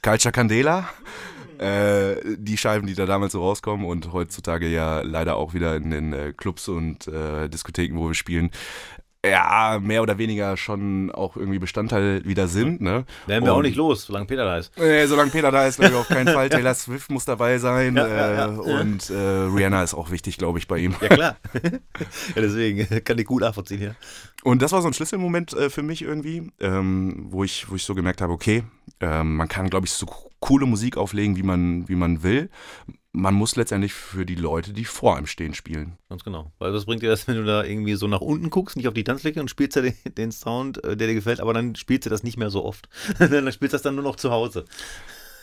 Culture 0.02 0.32
Candela. 0.32 0.88
Äh, 1.58 2.36
die 2.36 2.56
Scheiben, 2.56 2.86
die 2.86 2.94
da 2.94 3.06
damals 3.06 3.32
so 3.32 3.40
rauskommen 3.40 3.86
und 3.86 4.12
heutzutage 4.12 4.66
ja 4.66 5.02
leider 5.02 5.36
auch 5.36 5.54
wieder 5.54 5.76
in 5.76 5.90
den 5.90 6.12
äh, 6.12 6.32
Clubs 6.36 6.68
und 6.68 7.06
äh, 7.06 7.48
Diskotheken, 7.48 7.96
wo 7.96 8.08
wir 8.08 8.14
spielen, 8.14 8.50
ja, 9.30 9.78
mehr 9.82 10.02
oder 10.02 10.18
weniger 10.18 10.56
schon 10.56 11.10
auch 11.10 11.36
irgendwie 11.36 11.58
Bestandteil 11.58 12.24
wieder 12.24 12.48
sind. 12.48 12.80
Ne? 12.80 13.04
Wären 13.26 13.44
wir 13.44 13.52
auch 13.52 13.58
Und- 13.58 13.64
nicht 13.64 13.76
los, 13.76 14.04
solange 14.06 14.26
Peter 14.26 14.44
da 14.44 14.58
ist. 14.58 14.76
Äh, 14.78 15.06
solange 15.06 15.30
Peter 15.30 15.50
da 15.50 15.66
ist, 15.66 15.78
glaube 15.78 15.94
ich 15.94 15.98
auf 16.00 16.08
keinen 16.08 16.28
Fall. 16.34 16.48
Taylor 16.48 16.74
Swift 16.74 17.10
muss 17.10 17.24
dabei 17.24 17.58
sein. 17.58 17.96
Ja, 17.96 18.06
äh, 18.06 18.16
ja, 18.16 18.32
ja. 18.34 18.46
Und 18.46 19.10
äh, 19.10 19.14
Rihanna 19.14 19.82
ist 19.82 19.94
auch 19.94 20.10
wichtig, 20.10 20.38
glaube 20.38 20.58
ich, 20.58 20.68
bei 20.68 20.78
ihm. 20.78 20.94
Ja, 21.00 21.08
klar. 21.08 21.36
ja, 21.62 21.70
deswegen 22.36 22.86
kann 23.04 23.18
ich 23.18 23.26
gut 23.26 23.42
nachvollziehen 23.42 23.78
hier. 23.78 23.96
Und 24.42 24.60
das 24.62 24.72
war 24.72 24.82
so 24.82 24.88
ein 24.88 24.94
Schlüsselmoment 24.94 25.54
äh, 25.54 25.70
für 25.70 25.82
mich 25.82 26.02
irgendwie, 26.02 26.50
ähm, 26.60 27.26
wo, 27.30 27.44
ich, 27.44 27.70
wo 27.70 27.76
ich 27.76 27.84
so 27.84 27.94
gemerkt 27.94 28.20
habe, 28.20 28.32
okay, 28.32 28.62
ähm, 29.00 29.36
man 29.36 29.48
kann, 29.48 29.70
glaube 29.70 29.86
ich, 29.86 29.92
so 29.92 30.06
coole 30.40 30.66
Musik 30.66 30.96
auflegen, 30.98 31.36
wie 31.36 31.42
man, 31.42 31.88
wie 31.88 31.94
man 31.94 32.22
will. 32.22 32.50
Man 33.16 33.34
muss 33.34 33.54
letztendlich 33.54 33.94
für 33.94 34.26
die 34.26 34.34
Leute, 34.34 34.72
die 34.72 34.84
vor 34.84 35.16
einem 35.16 35.28
stehen, 35.28 35.54
spielen. 35.54 35.98
Ganz 36.08 36.24
genau. 36.24 36.50
Weil 36.58 36.74
was 36.74 36.84
bringt 36.84 37.00
dir 37.00 37.10
das, 37.10 37.28
wenn 37.28 37.36
du 37.36 37.44
da 37.44 37.62
irgendwie 37.62 37.94
so 37.94 38.08
nach 38.08 38.20
unten 38.20 38.50
guckst, 38.50 38.76
nicht 38.76 38.88
auf 38.88 38.94
die 38.94 39.04
Tanzfläche 39.04 39.40
und 39.40 39.48
spielst 39.48 39.76
ja 39.76 39.82
den, 39.82 39.94
den 40.18 40.32
Sound, 40.32 40.82
äh, 40.82 40.96
der 40.96 41.06
dir 41.06 41.14
gefällt, 41.14 41.38
aber 41.38 41.54
dann 41.54 41.76
spielst 41.76 42.06
du 42.06 42.10
das 42.10 42.24
nicht 42.24 42.36
mehr 42.36 42.50
so 42.50 42.64
oft. 42.64 42.88
dann 43.20 43.52
spielst 43.52 43.72
du 43.72 43.76
das 43.76 43.82
dann 43.82 43.94
nur 43.94 44.02
noch 44.02 44.16
zu 44.16 44.32
Hause. 44.32 44.64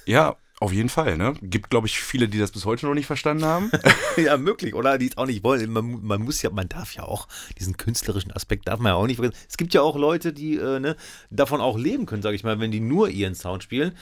Ja, 0.05 0.35
auf 0.59 0.73
jeden 0.73 0.89
Fall. 0.89 1.17
Ne? 1.17 1.33
Gibt, 1.41 1.69
glaube 1.69 1.87
ich, 1.87 1.99
viele, 1.99 2.27
die 2.27 2.37
das 2.37 2.51
bis 2.51 2.65
heute 2.65 2.85
noch 2.85 2.93
nicht 2.93 3.07
verstanden 3.07 3.45
haben. 3.45 3.71
ja, 4.17 4.37
möglich. 4.37 4.75
Oder 4.75 4.97
die 4.97 5.07
es 5.07 5.17
auch 5.17 5.25
nicht 5.25 5.43
wollen. 5.43 5.71
Man, 5.71 6.03
man 6.03 6.21
muss 6.21 6.41
ja, 6.41 6.49
man 6.49 6.69
darf 6.69 6.93
ja 6.93 7.03
auch, 7.03 7.27
diesen 7.57 7.77
künstlerischen 7.77 8.31
Aspekt 8.31 8.67
darf 8.67 8.79
man 8.79 8.91
ja 8.91 8.95
auch 8.95 9.07
nicht 9.07 9.15
vergessen. 9.15 9.41
Es 9.49 9.57
gibt 9.57 9.73
ja 9.73 9.81
auch 9.81 9.95
Leute, 9.95 10.33
die 10.33 10.57
äh, 10.57 10.79
ne, 10.79 10.97
davon 11.29 11.61
auch 11.61 11.79
leben 11.79 12.05
können, 12.05 12.21
sage 12.21 12.35
ich 12.35 12.43
mal, 12.43 12.59
wenn 12.59 12.69
die 12.69 12.79
nur 12.79 13.09
ihren 13.09 13.33
Sound 13.33 13.63
spielen. 13.63 13.93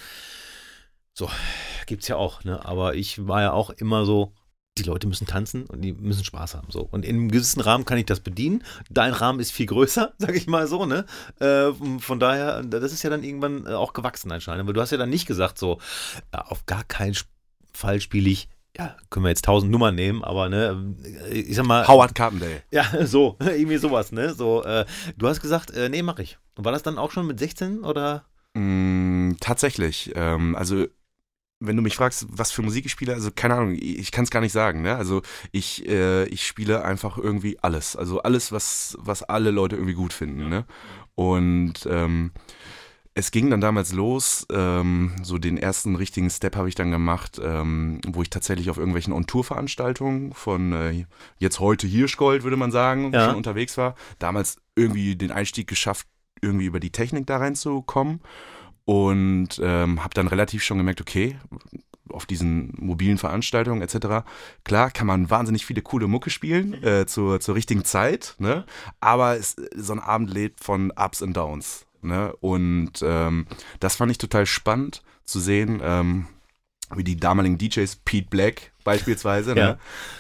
So, 1.20 1.30
gibt's 1.86 2.08
ja 2.08 2.16
auch, 2.16 2.46
ne? 2.46 2.64
Aber 2.66 2.96
ich 2.96 3.28
war 3.28 3.42
ja 3.42 3.52
auch 3.52 3.72
immer 3.72 4.06
so, 4.06 4.32
die 4.78 4.84
Leute 4.84 5.06
müssen 5.06 5.28
tanzen 5.28 5.66
und 5.66 5.82
die 5.82 5.92
müssen 5.92 6.24
Spaß 6.24 6.56
haben. 6.56 6.72
So. 6.72 6.80
Und 6.80 7.04
in 7.04 7.18
einem 7.18 7.30
gewissen 7.30 7.60
Rahmen 7.60 7.84
kann 7.84 7.98
ich 7.98 8.06
das 8.06 8.22
bedienen. 8.22 8.64
Dein 8.90 9.12
Rahmen 9.12 9.42
ist 9.42 9.52
viel 9.52 9.66
größer, 9.66 10.14
sage 10.18 10.38
ich 10.38 10.48
mal 10.48 10.66
so, 10.68 10.86
ne? 10.86 11.06
Äh, 11.42 11.74
von 12.00 12.22
daher, 12.22 12.64
das 12.64 12.94
ist 12.94 13.04
ja 13.04 13.10
dann 13.10 13.26
irgendwann 13.26 13.66
äh, 13.66 13.72
auch 13.72 13.92
gewachsen 13.92 14.32
anscheinend. 14.32 14.62
Aber 14.62 14.72
du 14.72 14.80
hast 14.80 14.92
ja 14.92 14.98
dann 14.98 15.10
nicht 15.10 15.26
gesagt, 15.26 15.58
so, 15.58 15.80
auf 16.32 16.66
gar 16.66 16.86
keinen 16.86 17.18
Fall 17.74 18.00
spiele 18.00 18.30
ich, 18.30 18.48
ja, 18.78 18.96
können 19.10 19.26
wir 19.26 19.30
jetzt 19.30 19.44
tausend 19.44 19.74
Nummern 19.74 19.96
nehmen, 19.96 20.24
aber 20.24 20.48
ne, 20.48 20.96
ich 21.30 21.54
sag 21.54 21.66
mal. 21.66 21.86
Howard 21.86 22.16
Carpendale. 22.16 22.64
Ja, 22.72 23.06
so, 23.06 23.36
irgendwie 23.42 23.76
sowas, 23.76 24.14
ne? 24.14 24.34
So, 24.34 24.64
äh, 24.64 24.86
du 25.18 25.28
hast 25.28 25.42
gesagt, 25.42 25.72
äh, 25.72 25.90
nee, 25.90 26.02
mach 26.02 26.20
ich. 26.20 26.38
Und 26.56 26.64
war 26.64 26.72
das 26.72 26.84
dann 26.84 26.98
auch 26.98 27.12
schon 27.12 27.28
mit 27.28 27.40
16 27.40 27.84
oder? 27.84 28.24
Mm, 28.54 29.34
tatsächlich. 29.42 30.14
Ähm, 30.16 30.56
also, 30.56 30.88
wenn 31.60 31.76
du 31.76 31.82
mich 31.82 31.96
fragst, 31.96 32.26
was 32.30 32.52
für 32.52 32.62
Musik 32.62 32.86
ich 32.86 32.92
spiele, 32.92 33.14
also 33.14 33.32
keine 33.36 33.56
Ahnung, 33.56 33.78
ich, 33.80 34.12
kann 34.12 34.24
es 34.24 34.32
gar 34.32 34.40
nicht 34.40 34.54
sagen. 34.54 34.82
Ne? 34.82 34.96
Also, 34.96 35.22
ich, 35.52 35.88
äh, 35.88 36.26
ich 36.26 36.48
spiele 36.48 36.86
einfach 36.86 37.18
irgendwie 37.18 37.58
alles. 37.62 37.96
Also, 37.96 38.22
alles, 38.22 38.52
was, 38.52 38.98
was 39.00 39.24
alle 39.24 39.52
Leute 39.52 39.76
irgendwie 39.76 39.94
gut 39.94 40.14
finden. 40.14 40.48
Ne? 40.48 40.66
Und 41.16 41.86
ähm, 41.90 42.32
es 43.14 43.32
ging 43.32 43.50
dann 43.50 43.60
damals 43.60 43.92
los, 43.92 44.48
ähm, 44.52 45.12
so 45.22 45.38
den 45.38 45.58
ersten 45.58 45.98
richtigen 45.98 46.30
Step 46.30 46.56
habe 46.56 46.70
ich 46.70 46.76
dann 46.76 46.92
gemacht, 46.92 47.40
ähm, 47.44 48.00
wo 48.08 48.22
ich 48.22 48.30
tatsächlich 48.30 48.70
auf 48.70 48.78
irgendwelchen 48.78 49.12
On-Tour-Veranstaltungen 49.12 50.32
von 50.34 50.72
äh, 50.72 51.06
jetzt 51.38 51.60
heute 51.60 51.88
Hirschgold, 51.88 52.44
würde 52.44 52.56
man 52.56 52.72
sagen, 52.72 53.12
Ja. 53.12 53.26
schon 53.26 53.36
unterwegs 53.36 53.78
war. 53.78 53.96
Damals 54.20 54.62
irgendwie 54.76 55.18
den 55.18 55.32
Einstieg 55.32 55.68
geschafft, 55.68 56.08
irgendwie 56.42 56.66
über 56.68 56.80
die 56.80 56.92
Technik 56.92 57.28
da 57.28 57.38
reinzukommen. 57.38 58.22
Und 58.90 59.62
ähm, 59.62 60.04
habe 60.04 60.16
dann 60.16 60.28
relativ 60.28 60.64
schon 60.64 60.80
gemerkt, 60.80 61.00
okay, 61.00 61.38
auf 62.10 62.26
diesen 62.26 62.74
mobilen 62.76 63.20
Veranstaltungen 63.20 63.84
etc. 63.84 64.28
Klar, 64.64 64.90
kann 64.90 65.06
man 65.06 65.30
wahnsinnig 65.30 65.64
viele 65.64 65.84
coole 65.84 66.08
Mucke 66.08 66.32
spielen 66.32 66.74
äh, 66.84 67.06
zur, 67.06 67.40
zur 67.40 67.54
richtigen 67.54 67.86
Zeit, 67.86 68.34
ne? 68.40 68.66
aber 69.00 69.38
es, 69.38 69.58
so 69.76 69.94
ein 69.94 70.00
Abend 70.00 70.34
lebt 70.34 70.64
von 70.64 70.92
Ups 70.96 71.22
und 71.22 71.38
Downs. 71.38 71.86
Ne? 72.02 72.36
Und 72.38 72.94
ähm, 73.04 73.46
das 73.80 73.96
fand 73.96 74.10
ich 74.12 74.18
total 74.18 74.48
spannend 74.48 75.04
zu 75.24 75.40
sehen, 75.40 75.80
ähm, 75.84 76.26
wie 76.96 77.04
die 77.04 77.18
damaligen 77.18 77.60
DJs, 77.60 77.96
Pete 77.98 78.32
Black 78.32 78.72
beispielsweise, 78.84 79.54
ne? 79.54 79.78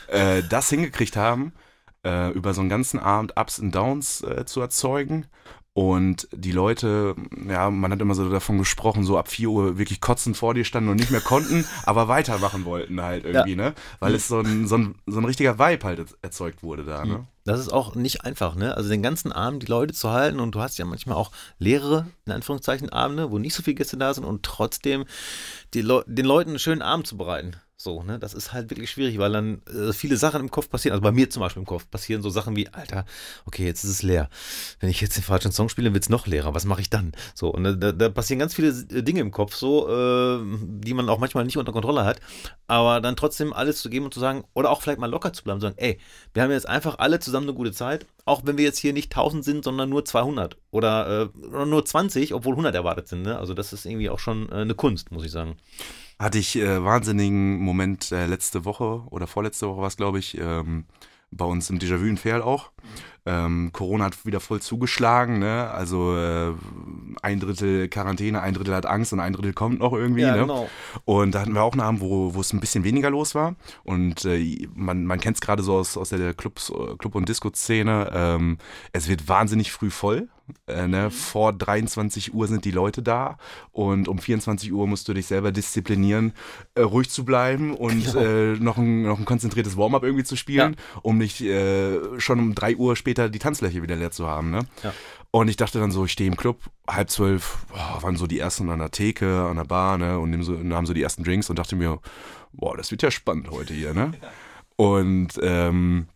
äh, 0.09 0.43
das 0.47 0.69
hingekriegt 0.69 1.15
haben, 1.15 1.53
äh, 2.05 2.29
über 2.33 2.53
so 2.53 2.61
einen 2.61 2.69
ganzen 2.69 2.99
Abend 2.99 3.35
Ups 3.35 3.57
und 3.57 3.73
Downs 3.73 4.21
äh, 4.21 4.45
zu 4.45 4.61
erzeugen. 4.61 5.25
Und 5.79 6.27
die 6.33 6.51
Leute, 6.51 7.15
ja, 7.47 7.69
man 7.69 7.93
hat 7.93 8.01
immer 8.01 8.13
so 8.13 8.29
davon 8.29 8.57
gesprochen, 8.57 9.05
so 9.05 9.17
ab 9.17 9.29
4 9.29 9.49
Uhr 9.49 9.77
wirklich 9.77 10.01
kotzend 10.01 10.35
vor 10.35 10.53
dir 10.53 10.65
standen 10.65 10.89
und 10.89 10.97
nicht 10.97 11.09
mehr 11.09 11.21
konnten, 11.21 11.63
aber 11.85 12.09
weitermachen 12.09 12.65
wollten 12.65 13.01
halt 13.01 13.23
irgendwie, 13.23 13.55
ne? 13.55 13.73
Weil 14.01 14.13
es 14.13 14.27
so 14.27 14.39
ein, 14.39 14.67
so, 14.67 14.75
ein, 14.75 14.95
so 15.05 15.19
ein 15.19 15.23
richtiger 15.23 15.57
Vibe 15.57 15.85
halt 15.85 16.17
erzeugt 16.21 16.63
wurde 16.63 16.83
da, 16.83 17.05
ne? 17.05 17.27
Das 17.45 17.61
ist 17.61 17.69
auch 17.69 17.95
nicht 17.95 18.25
einfach, 18.25 18.55
ne? 18.55 18.75
Also 18.75 18.89
den 18.89 19.01
ganzen 19.01 19.31
Abend 19.31 19.63
die 19.63 19.67
Leute 19.67 19.93
zu 19.93 20.09
halten 20.09 20.41
und 20.41 20.53
du 20.53 20.59
hast 20.59 20.77
ja 20.79 20.83
manchmal 20.83 21.15
auch 21.15 21.31
leere, 21.59 22.07
in 22.25 22.33
Anführungszeichen, 22.33 22.89
Abende, 22.89 23.31
wo 23.31 23.37
nicht 23.37 23.55
so 23.55 23.63
viele 23.63 23.75
Gäste 23.75 23.95
da 23.95 24.13
sind 24.13 24.25
und 24.25 24.43
trotzdem 24.43 25.05
Leu 25.73 26.03
den 26.05 26.25
Leuten 26.25 26.49
einen 26.49 26.59
schönen 26.59 26.81
Abend 26.81 27.07
zu 27.07 27.15
bereiten. 27.15 27.55
So, 27.81 28.03
ne? 28.03 28.19
Das 28.19 28.33
ist 28.33 28.51
halt 28.51 28.69
wirklich 28.69 28.91
schwierig, 28.91 29.19
weil 29.19 29.31
dann 29.31 29.61
äh, 29.73 29.93
viele 29.93 30.17
Sachen 30.17 30.41
im 30.41 30.51
Kopf 30.51 30.69
passieren. 30.69 30.91
Also 30.95 31.01
bei 31.01 31.13
mir 31.13 31.29
zum 31.29 31.39
Beispiel 31.39 31.61
im 31.61 31.65
Kopf 31.65 31.89
passieren 31.89 32.21
so 32.21 32.29
Sachen 32.29 32.57
wie, 32.57 32.67
Alter, 32.67 33.05
okay, 33.45 33.65
jetzt 33.65 33.85
ist 33.85 33.89
es 33.89 34.03
leer. 34.03 34.29
Wenn 34.81 34.89
ich 34.89 34.99
jetzt 34.99 35.15
den 35.15 35.23
falschen 35.23 35.53
Song 35.53 35.69
spiele, 35.69 35.93
wird 35.93 36.03
es 36.03 36.09
noch 36.09 36.27
leerer. 36.27 36.53
Was 36.53 36.65
mache 36.65 36.81
ich 36.81 36.89
dann? 36.89 37.13
So, 37.33 37.47
und 37.47 37.63
da- 37.79 37.93
da, 37.93 38.09
passieren 38.09 38.39
ganz 38.39 38.53
viele 38.53 38.67
äh, 38.67 39.01
Dinge 39.01 39.21
im 39.21 39.31
Kopf, 39.31 39.55
so, 39.55 39.87
äh, 39.87 40.41
die 40.83 40.93
man 40.93 41.07
auch 41.07 41.19
manchmal 41.19 41.45
nicht 41.45 41.55
unter 41.55 41.71
Kontrolle 41.71 42.03
hat. 42.03 42.19
Aber 42.67 42.99
dann 42.99 43.15
trotzdem 43.15 43.53
alles 43.53 43.81
zu 43.81 43.89
geben 43.89 44.03
und 44.03 44.13
zu 44.13 44.19
sagen, 44.19 44.43
oder 44.53 44.71
auch 44.71 44.81
vielleicht 44.81 44.99
mal 44.99 45.09
locker 45.09 45.31
zu 45.31 45.45
bleiben 45.45 45.55
und 45.57 45.61
sagen, 45.61 45.75
ey, 45.77 45.99
wir 46.33 46.43
haben 46.43 46.51
jetzt 46.51 46.67
einfach 46.67 46.99
alle 46.99 47.21
zusammen 47.21 47.47
eine 47.47 47.55
gute 47.55 47.71
Zeit, 47.71 48.05
auch 48.25 48.41
wenn 48.43 48.57
wir 48.57 48.65
jetzt 48.65 48.79
hier 48.79 48.91
nicht 48.91 49.09
1000 49.13 49.45
sind, 49.45 49.63
sondern 49.63 49.87
nur 49.87 50.03
200 50.03 50.57
oder, 50.71 51.31
äh, 51.33 51.65
nur 51.65 51.85
20, 51.85 52.33
obwohl 52.33 52.55
100 52.55 52.75
erwartet 52.75 53.07
sind. 53.07 53.21
Ne? 53.21 53.39
Also 53.39 53.53
das 53.53 53.71
ist 53.71 53.85
irgendwie 53.85 54.09
auch 54.09 54.19
schon 54.19 54.49
äh, 54.49 54.55
eine 54.55 54.75
Kunst, 54.75 55.11
muss 55.11 55.23
ich 55.23 55.31
sagen. 55.31 55.55
Hatte 56.19 56.37
ich 56.37 56.57
äh, 56.57 56.83
wahnsinnigen 56.83 57.59
Moment 57.59 58.11
äh, 58.11 58.25
letzte 58.25 58.65
Woche 58.65 59.03
oder 59.09 59.25
vorletzte 59.25 59.67
Woche 59.69 59.79
war 59.79 59.87
es, 59.87 59.97
glaube 59.97 60.19
ich, 60.19 60.37
ähm, 60.37 60.83
bei 61.31 61.45
uns 61.45 61.69
im 61.69 61.79
Déjà-vu 61.79 62.05
in 62.05 62.17
Ferl 62.17 62.41
auch. 62.41 62.71
Ähm, 63.25 63.69
Corona 63.71 64.05
hat 64.05 64.25
wieder 64.25 64.39
voll 64.39 64.61
zugeschlagen, 64.61 65.39
ne? 65.39 65.69
Also 65.69 66.17
äh, 66.17 66.53
ein 67.21 67.39
Drittel 67.39 67.87
Quarantäne, 67.87 68.41
ein 68.41 68.53
Drittel 68.53 68.73
hat 68.73 68.85
Angst 68.85 69.13
und 69.13 69.19
ein 69.19 69.33
Drittel 69.33 69.53
kommt 69.53 69.79
noch 69.79 69.93
irgendwie, 69.93 70.23
ne? 70.23 70.39
genau. 70.39 70.69
Und 71.05 71.35
da 71.35 71.41
hatten 71.41 71.53
wir 71.53 71.61
auch 71.61 71.73
einen 71.73 71.81
Abend, 71.81 72.01
wo, 72.01 72.33
wo 72.33 72.41
es 72.41 72.51
ein 72.53 72.59
bisschen 72.59 72.83
weniger 72.83 73.09
los 73.11 73.35
war. 73.35 73.55
Und 73.83 74.25
äh, 74.25 74.67
man, 74.73 75.05
man 75.05 75.19
kennt 75.19 75.37
es 75.37 75.41
gerade 75.41 75.61
so 75.63 75.75
aus, 75.75 75.95
aus 75.97 76.09
der 76.09 76.33
Clubs, 76.33 76.73
Club- 76.97 77.15
und 77.15 77.29
Disco-Szene. 77.29 78.11
Ähm, 78.13 78.57
es 78.91 79.07
wird 79.07 79.27
wahnsinnig 79.27 79.71
früh 79.71 79.91
voll. 79.91 80.27
Äh, 80.67 80.87
ne? 80.87 81.11
Vor 81.11 81.53
23 81.53 82.33
Uhr 82.33 82.47
sind 82.47 82.65
die 82.65 82.71
Leute 82.71 83.01
da 83.01 83.37
und 83.71 84.07
um 84.07 84.19
24 84.19 84.71
Uhr 84.71 84.87
musst 84.87 85.07
du 85.07 85.13
dich 85.13 85.25
selber 85.25 85.51
disziplinieren, 85.51 86.33
äh, 86.75 86.81
ruhig 86.81 87.09
zu 87.09 87.25
bleiben 87.25 87.75
und 87.75 88.15
äh, 88.15 88.53
noch, 88.55 88.77
ein, 88.77 89.03
noch 89.03 89.19
ein 89.19 89.25
konzentriertes 89.25 89.77
Warm-up 89.77 90.03
irgendwie 90.03 90.23
zu 90.23 90.35
spielen, 90.35 90.75
um 91.01 91.17
nicht 91.17 91.41
äh, 91.41 91.99
schon 92.19 92.39
um 92.39 92.55
3 92.55 92.75
Uhr 92.75 92.95
später 92.95 93.29
die 93.29 93.39
Tanzfläche 93.39 93.81
wieder 93.81 93.95
leer 93.95 94.11
zu 94.11 94.27
haben. 94.27 94.51
Ne? 94.51 94.65
Ja. 94.83 94.93
Und 95.31 95.47
ich 95.47 95.57
dachte 95.57 95.79
dann 95.79 95.91
so, 95.91 96.05
ich 96.05 96.11
stehe 96.11 96.27
im 96.27 96.37
Club, 96.37 96.59
halb 96.87 97.09
zwölf, 97.11 97.65
boah, 97.69 98.01
waren 98.01 98.15
so 98.15 98.25
die 98.25 98.39
ersten 98.39 98.69
an 98.69 98.79
der 98.79 98.89
Theke, 98.89 99.43
an 99.43 99.57
der 99.57 99.63
Bar, 99.63 99.99
ne, 99.99 100.17
und 100.17 100.41
so, 100.41 100.53
nahmen 100.53 100.87
so 100.87 100.93
die 100.93 101.03
ersten 101.03 101.23
Drinks 101.23 101.51
und 101.51 101.59
dachte 101.59 101.75
mir, 101.75 101.99
boah, 102.51 102.75
das 102.75 102.89
wird 102.89 103.03
ja 103.03 103.11
spannend 103.11 103.51
heute 103.51 103.73
hier, 103.75 103.93
ne? 103.93 104.13
Und 104.75 105.39
ähm, 105.43 106.07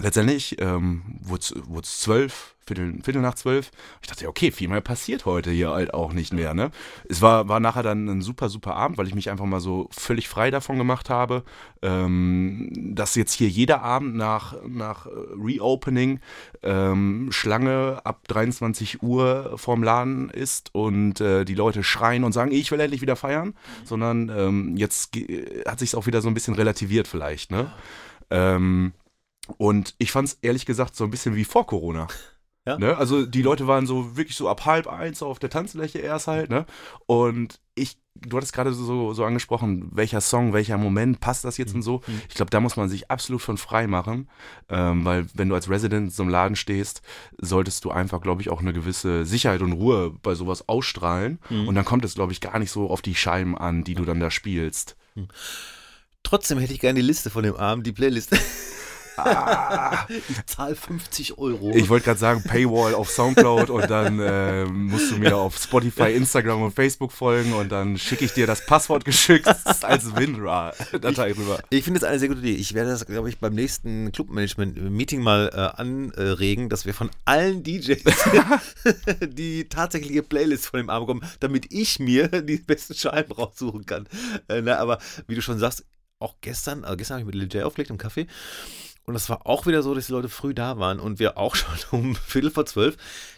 letztendlich 0.00 0.56
ähm, 0.60 1.02
wurde 1.20 1.82
es 1.82 2.00
zwölf, 2.00 2.54
Viertel, 2.64 3.02
Viertel 3.02 3.20
nach 3.22 3.34
zwölf. 3.34 3.70
Ich 4.00 4.08
dachte, 4.08 4.28
okay, 4.28 4.52
viel 4.52 4.68
mehr 4.68 4.80
passiert 4.80 5.26
heute 5.26 5.50
hier 5.50 5.70
halt 5.70 5.92
auch 5.92 6.12
nicht 6.12 6.32
mehr. 6.32 6.54
Ne? 6.54 6.70
Es 7.08 7.20
war, 7.20 7.48
war 7.48 7.60
nachher 7.60 7.82
dann 7.82 8.08
ein 8.08 8.22
super, 8.22 8.48
super 8.48 8.76
Abend, 8.76 8.98
weil 8.98 9.08
ich 9.08 9.14
mich 9.14 9.30
einfach 9.30 9.44
mal 9.44 9.60
so 9.60 9.88
völlig 9.90 10.28
frei 10.28 10.50
davon 10.50 10.78
gemacht 10.78 11.10
habe, 11.10 11.42
ähm, 11.82 12.70
dass 12.94 13.16
jetzt 13.16 13.32
hier 13.32 13.48
jeder 13.48 13.82
Abend 13.82 14.14
nach, 14.14 14.54
nach 14.66 15.06
Reopening 15.06 16.20
ähm, 16.62 17.28
Schlange 17.30 18.00
ab 18.04 18.26
23 18.28 19.02
Uhr 19.02 19.54
vorm 19.56 19.82
Laden 19.82 20.30
ist 20.30 20.72
und 20.72 21.20
äh, 21.20 21.44
die 21.44 21.54
Leute 21.54 21.82
schreien 21.82 22.24
und 22.24 22.32
sagen, 22.32 22.52
ich 22.52 22.70
will 22.70 22.80
endlich 22.80 23.02
wieder 23.02 23.16
feiern, 23.16 23.54
sondern 23.84 24.30
ähm, 24.30 24.76
jetzt 24.76 25.16
hat 25.66 25.80
sich 25.80 25.96
auch 25.96 26.06
wieder 26.06 26.22
so 26.22 26.28
ein 26.28 26.34
bisschen 26.34 26.54
relativiert 26.54 27.08
vielleicht. 27.08 27.50
Ne? 27.50 27.72
Ähm, 28.30 28.92
und 29.58 29.94
ich 29.98 30.12
fand 30.12 30.28
es 30.28 30.38
ehrlich 30.42 30.66
gesagt 30.66 30.96
so 30.96 31.04
ein 31.04 31.10
bisschen 31.10 31.36
wie 31.36 31.44
vor 31.44 31.66
Corona. 31.66 32.08
Ja. 32.64 32.78
Ne? 32.78 32.96
Also 32.96 33.26
die 33.26 33.42
Leute 33.42 33.66
waren 33.66 33.88
so 33.88 34.16
wirklich 34.16 34.36
so 34.36 34.48
ab 34.48 34.66
halb 34.66 34.86
eins 34.86 35.20
auf 35.20 35.40
der 35.40 35.50
Tanzfläche 35.50 35.98
erst 35.98 36.28
halt, 36.28 36.48
ne? 36.48 36.64
Und 37.06 37.58
ich, 37.74 37.98
du 38.14 38.36
hattest 38.36 38.52
gerade 38.52 38.72
so, 38.72 39.12
so 39.14 39.24
angesprochen, 39.24 39.88
welcher 39.90 40.20
Song, 40.20 40.52
welcher 40.52 40.78
Moment 40.78 41.18
passt 41.18 41.44
das 41.44 41.56
jetzt 41.56 41.74
und 41.74 41.82
so. 41.82 42.02
Ich 42.28 42.36
glaube, 42.36 42.50
da 42.50 42.60
muss 42.60 42.76
man 42.76 42.88
sich 42.88 43.10
absolut 43.10 43.42
von 43.42 43.58
frei 43.58 43.88
machen, 43.88 44.28
ähm, 44.68 45.04
weil 45.04 45.26
wenn 45.34 45.48
du 45.48 45.56
als 45.56 45.70
Resident 45.70 46.04
in 46.04 46.10
so 46.10 46.22
einem 46.22 46.30
Laden 46.30 46.54
stehst, 46.54 47.02
solltest 47.40 47.84
du 47.84 47.90
einfach, 47.90 48.20
glaube 48.20 48.42
ich, 48.42 48.48
auch 48.48 48.60
eine 48.60 48.72
gewisse 48.72 49.26
Sicherheit 49.26 49.62
und 49.62 49.72
Ruhe 49.72 50.14
bei 50.22 50.36
sowas 50.36 50.68
ausstrahlen. 50.68 51.40
Und 51.66 51.74
dann 51.74 51.84
kommt 51.84 52.04
es, 52.04 52.14
glaube 52.14 52.30
ich, 52.30 52.40
gar 52.40 52.60
nicht 52.60 52.70
so 52.70 52.90
auf 52.90 53.02
die 53.02 53.16
Scheiben 53.16 53.58
an, 53.58 53.82
die 53.82 53.94
du 53.94 54.04
dann 54.04 54.20
da 54.20 54.30
spielst. 54.30 54.96
Trotzdem 56.22 56.58
hätte 56.58 56.74
ich 56.74 56.80
gerne 56.80 57.00
die 57.00 57.06
Liste 57.06 57.28
von 57.28 57.42
dem 57.42 57.56
Abend, 57.56 57.88
die 57.88 57.92
Playlist. 57.92 58.36
Ah. 59.16 60.06
ich 60.28 60.46
zahle 60.46 60.74
50 60.74 61.38
Euro. 61.38 61.72
Ich 61.74 61.88
wollte 61.88 62.06
gerade 62.06 62.18
sagen, 62.18 62.42
Paywall 62.42 62.94
auf 62.94 63.10
Soundcloud 63.10 63.70
und 63.70 63.88
dann 63.88 64.18
äh, 64.18 64.64
musst 64.64 65.12
du 65.12 65.18
mir 65.18 65.36
auf 65.36 65.56
Spotify, 65.56 66.12
Instagram 66.12 66.62
und 66.62 66.74
Facebook 66.74 67.12
folgen 67.12 67.52
und 67.52 67.70
dann 67.70 67.98
schicke 67.98 68.24
ich 68.24 68.32
dir 68.32 68.46
das 68.46 68.66
Passwort 68.66 69.04
geschickt 69.04 69.46
als 69.46 70.16
WinRAR-Datei 70.16 71.32
rüber. 71.32 71.60
Ich 71.70 71.84
finde 71.84 71.98
es 71.98 72.04
eine 72.04 72.18
sehr 72.18 72.28
gute 72.28 72.40
Idee. 72.40 72.54
Ich 72.54 72.74
werde 72.74 72.90
das, 72.90 73.06
glaube 73.06 73.28
ich, 73.28 73.38
beim 73.38 73.54
nächsten 73.54 74.10
Clubmanagement-Meeting 74.12 75.22
mal 75.22 75.50
äh, 75.52 75.80
anregen, 75.80 76.68
dass 76.68 76.86
wir 76.86 76.94
von 76.94 77.10
allen 77.24 77.62
DJs 77.62 78.02
die 79.28 79.68
tatsächliche 79.68 80.22
Playlist 80.22 80.66
von 80.66 80.78
dem 80.78 80.90
Abend 80.90 81.12
bekommen, 81.12 81.32
damit 81.40 81.72
ich 81.72 81.98
mir 81.98 82.28
die 82.28 82.56
besten 82.56 82.94
Scheiben 82.94 83.32
raussuchen 83.32 83.86
kann. 83.86 84.08
Äh, 84.48 84.62
na, 84.62 84.78
aber 84.78 84.98
wie 85.26 85.34
du 85.34 85.42
schon 85.42 85.58
sagst, 85.58 85.84
auch 86.18 86.36
gestern, 86.40 86.84
also 86.84 86.96
gestern 86.96 87.14
habe 87.14 87.22
ich 87.22 87.34
mit 87.34 87.34
Lil 87.34 87.52
J 87.52 87.64
aufgelegt 87.64 87.90
im 87.90 87.98
Café. 87.98 88.26
Und 89.04 89.14
es 89.14 89.28
war 89.28 89.46
auch 89.46 89.66
wieder 89.66 89.82
so, 89.82 89.94
dass 89.94 90.06
die 90.06 90.12
Leute 90.12 90.28
früh 90.28 90.54
da 90.54 90.78
waren 90.78 91.00
und 91.00 91.18
wir 91.18 91.38
auch 91.38 91.54
schon 91.56 91.76
um 91.90 92.16
Viertel 92.16 92.50
vor 92.50 92.66
zwölf 92.66 92.96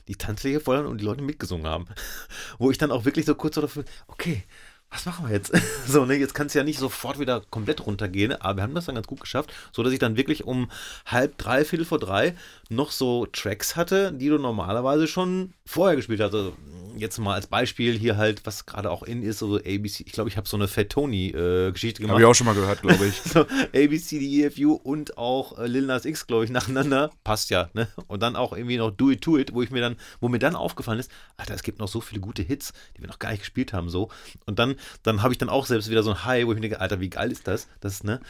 die 0.08 0.16
Tanzfläche 0.16 0.60
voll 0.60 0.76
hatten 0.76 0.88
und 0.88 1.00
die 1.00 1.04
Leute 1.04 1.22
mitgesungen 1.22 1.66
haben. 1.66 1.86
Wo 2.58 2.70
ich 2.70 2.78
dann 2.78 2.90
auch 2.90 3.04
wirklich 3.04 3.26
so 3.26 3.34
kurz 3.34 3.54
dafür, 3.54 3.84
okay, 4.08 4.44
was 4.90 5.06
machen 5.06 5.26
wir 5.26 5.34
jetzt? 5.34 5.52
So, 5.86 6.06
ne, 6.06 6.14
jetzt 6.14 6.34
kann 6.34 6.46
es 6.46 6.54
ja 6.54 6.64
nicht 6.64 6.78
sofort 6.78 7.18
wieder 7.18 7.42
komplett 7.50 7.84
runtergehen, 7.84 8.32
aber 8.32 8.56
wir 8.56 8.62
haben 8.62 8.74
das 8.74 8.86
dann 8.86 8.94
ganz 8.94 9.06
gut 9.06 9.20
geschafft, 9.20 9.52
so 9.72 9.82
dass 9.82 9.92
ich 9.92 9.98
dann 9.98 10.16
wirklich 10.16 10.44
um 10.44 10.70
halb 11.06 11.36
drei, 11.36 11.64
Viertel 11.64 11.84
vor 11.84 11.98
drei 11.98 12.34
noch 12.68 12.90
so 12.90 13.26
Tracks 13.26 13.76
hatte, 13.76 14.12
die 14.12 14.28
du 14.28 14.38
normalerweise 14.38 15.06
schon 15.06 15.52
vorher 15.66 15.96
gespielt 15.96 16.20
hast. 16.20 16.34
Also, 16.34 16.56
jetzt 16.98 17.18
mal 17.18 17.34
als 17.34 17.46
Beispiel 17.46 17.98
hier 17.98 18.16
halt, 18.16 18.46
was 18.46 18.66
gerade 18.66 18.90
auch 18.90 19.02
in 19.02 19.22
ist, 19.22 19.38
so 19.38 19.56
ABC, 19.56 20.04
ich 20.06 20.12
glaube, 20.12 20.28
ich 20.28 20.36
habe 20.36 20.48
so 20.48 20.56
eine 20.56 20.68
Fat 20.68 20.90
Tony-Geschichte 20.90 22.00
gemacht. 22.00 22.14
Habe 22.14 22.22
ich 22.22 22.26
auch 22.26 22.34
schon 22.34 22.46
mal 22.46 22.54
gehört, 22.54 22.82
glaube 22.82 23.06
ich. 23.06 23.14
So, 23.34 23.40
A, 23.40 23.46
B, 23.72 23.98
C, 23.98 24.18
D, 24.18 24.26
E, 24.26 24.44
F, 24.44 24.58
U 24.58 24.74
und 24.74 25.18
auch 25.18 25.58
äh, 25.58 25.66
Lil 25.66 25.86
Nas 25.86 26.04
X, 26.04 26.26
glaube 26.26 26.44
ich, 26.44 26.50
nacheinander. 26.52 27.10
Passt 27.24 27.50
ja, 27.50 27.70
ne? 27.72 27.88
Und 28.06 28.22
dann 28.22 28.36
auch 28.36 28.52
irgendwie 28.52 28.76
noch 28.76 28.90
Do 28.90 29.10
It 29.10 29.22
To 29.22 29.38
It, 29.38 29.54
wo 29.54 29.62
ich 29.62 29.70
mir 29.70 29.80
dann, 29.80 29.96
wo 30.20 30.28
mir 30.28 30.38
dann 30.38 30.54
aufgefallen 30.54 30.98
ist, 30.98 31.10
Alter, 31.36 31.54
es 31.54 31.62
gibt 31.62 31.78
noch 31.78 31.88
so 31.88 32.00
viele 32.00 32.20
gute 32.20 32.42
Hits, 32.42 32.72
die 32.96 33.00
wir 33.00 33.08
noch 33.08 33.18
gar 33.18 33.30
nicht 33.30 33.40
gespielt 33.40 33.72
haben, 33.72 33.88
so. 33.88 34.10
Und 34.46 34.58
dann, 34.58 34.76
dann 35.02 35.22
habe 35.22 35.32
ich 35.32 35.38
dann 35.38 35.48
auch 35.48 35.66
selbst 35.66 35.90
wieder 35.90 36.02
so 36.02 36.10
ein 36.10 36.24
High, 36.24 36.46
wo 36.46 36.52
ich 36.52 36.56
mir 36.56 36.62
denke, 36.62 36.80
Alter, 36.80 37.00
wie 37.00 37.10
geil 37.10 37.32
ist 37.32 37.48
das? 37.48 37.68
Das 37.80 37.94
ist, 37.94 38.04
ne? 38.04 38.20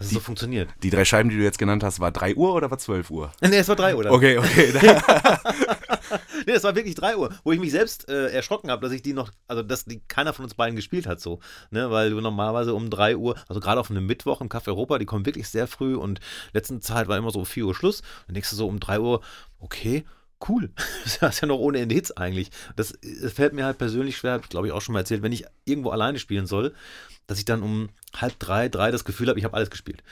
Dass 0.00 0.06
es 0.06 0.14
so 0.14 0.20
funktioniert. 0.20 0.70
Die 0.82 0.88
drei 0.88 1.04
Scheiben, 1.04 1.28
die 1.28 1.36
du 1.36 1.42
jetzt 1.42 1.58
genannt 1.58 1.84
hast, 1.84 2.00
war 2.00 2.10
3 2.10 2.34
Uhr 2.34 2.54
oder 2.54 2.70
war 2.70 2.78
12 2.78 3.10
Uhr? 3.10 3.32
Nee, 3.42 3.58
es 3.58 3.68
war 3.68 3.76
3 3.76 3.94
Uhr. 3.94 4.04
dann. 4.04 4.12
Okay, 4.14 4.38
okay. 4.38 4.72
Nee, 6.46 6.52
es 6.52 6.64
war 6.64 6.74
wirklich 6.74 6.94
3 6.94 7.18
Uhr, 7.18 7.34
wo 7.44 7.52
ich 7.52 7.60
mich 7.60 7.70
selbst 7.70 8.08
äh, 8.08 8.28
erschrocken 8.28 8.70
habe, 8.70 8.80
dass 8.80 8.92
ich 8.92 9.02
die 9.02 9.12
noch, 9.12 9.30
also 9.46 9.62
dass 9.62 9.84
die 9.84 10.00
keiner 10.08 10.32
von 10.32 10.46
uns 10.46 10.54
beiden 10.54 10.74
gespielt 10.74 11.06
hat, 11.06 11.20
so. 11.20 11.40
Ne, 11.70 11.90
weil 11.90 12.08
du 12.08 12.20
normalerweise 12.22 12.72
um 12.74 12.88
3 12.88 13.18
Uhr, 13.18 13.36
also 13.46 13.60
gerade 13.60 13.78
auf 13.78 13.90
einem 13.90 14.06
Mittwoch 14.06 14.40
im 14.40 14.48
Café 14.48 14.68
Europa, 14.68 14.98
die 14.98 15.04
kommen 15.04 15.26
wirklich 15.26 15.50
sehr 15.50 15.66
früh 15.66 15.94
und 15.94 16.20
letzten 16.54 16.80
Zeit 16.80 17.06
war 17.06 17.18
immer 17.18 17.30
so 17.30 17.40
um 17.40 17.46
4 17.46 17.66
Uhr 17.66 17.74
Schluss. 17.74 18.02
Denkst 18.26 18.48
du 18.48 18.56
so 18.56 18.68
um 18.68 18.80
3 18.80 19.00
Uhr, 19.00 19.20
okay, 19.58 20.06
cool. 20.48 20.70
Das 21.20 21.34
ist 21.34 21.40
ja 21.40 21.48
noch 21.48 21.58
ohne 21.58 21.80
Ende 21.80 21.94
Hits 21.94 22.16
eigentlich. 22.16 22.50
Das 22.76 22.92
äh, 23.02 23.28
fällt 23.28 23.52
mir 23.52 23.64
halt 23.64 23.78
persönlich 23.78 24.16
schwer, 24.16 24.32
habe 24.32 24.42
ich 24.44 24.48
glaube 24.48 24.66
ich 24.66 24.72
auch 24.72 24.80
schon 24.80 24.92
mal 24.92 25.00
erzählt, 25.00 25.22
wenn 25.22 25.32
ich 25.32 25.44
irgendwo 25.64 25.90
alleine 25.90 26.18
spielen 26.18 26.46
soll, 26.46 26.74
dass 27.26 27.38
ich 27.38 27.44
dann 27.44 27.62
um 27.62 27.90
halb 28.16 28.38
drei, 28.38 28.68
drei 28.68 28.90
das 28.90 29.04
Gefühl 29.04 29.28
habe, 29.28 29.38
ich 29.38 29.44
habe 29.44 29.54
alles 29.54 29.70
gespielt. 29.70 30.02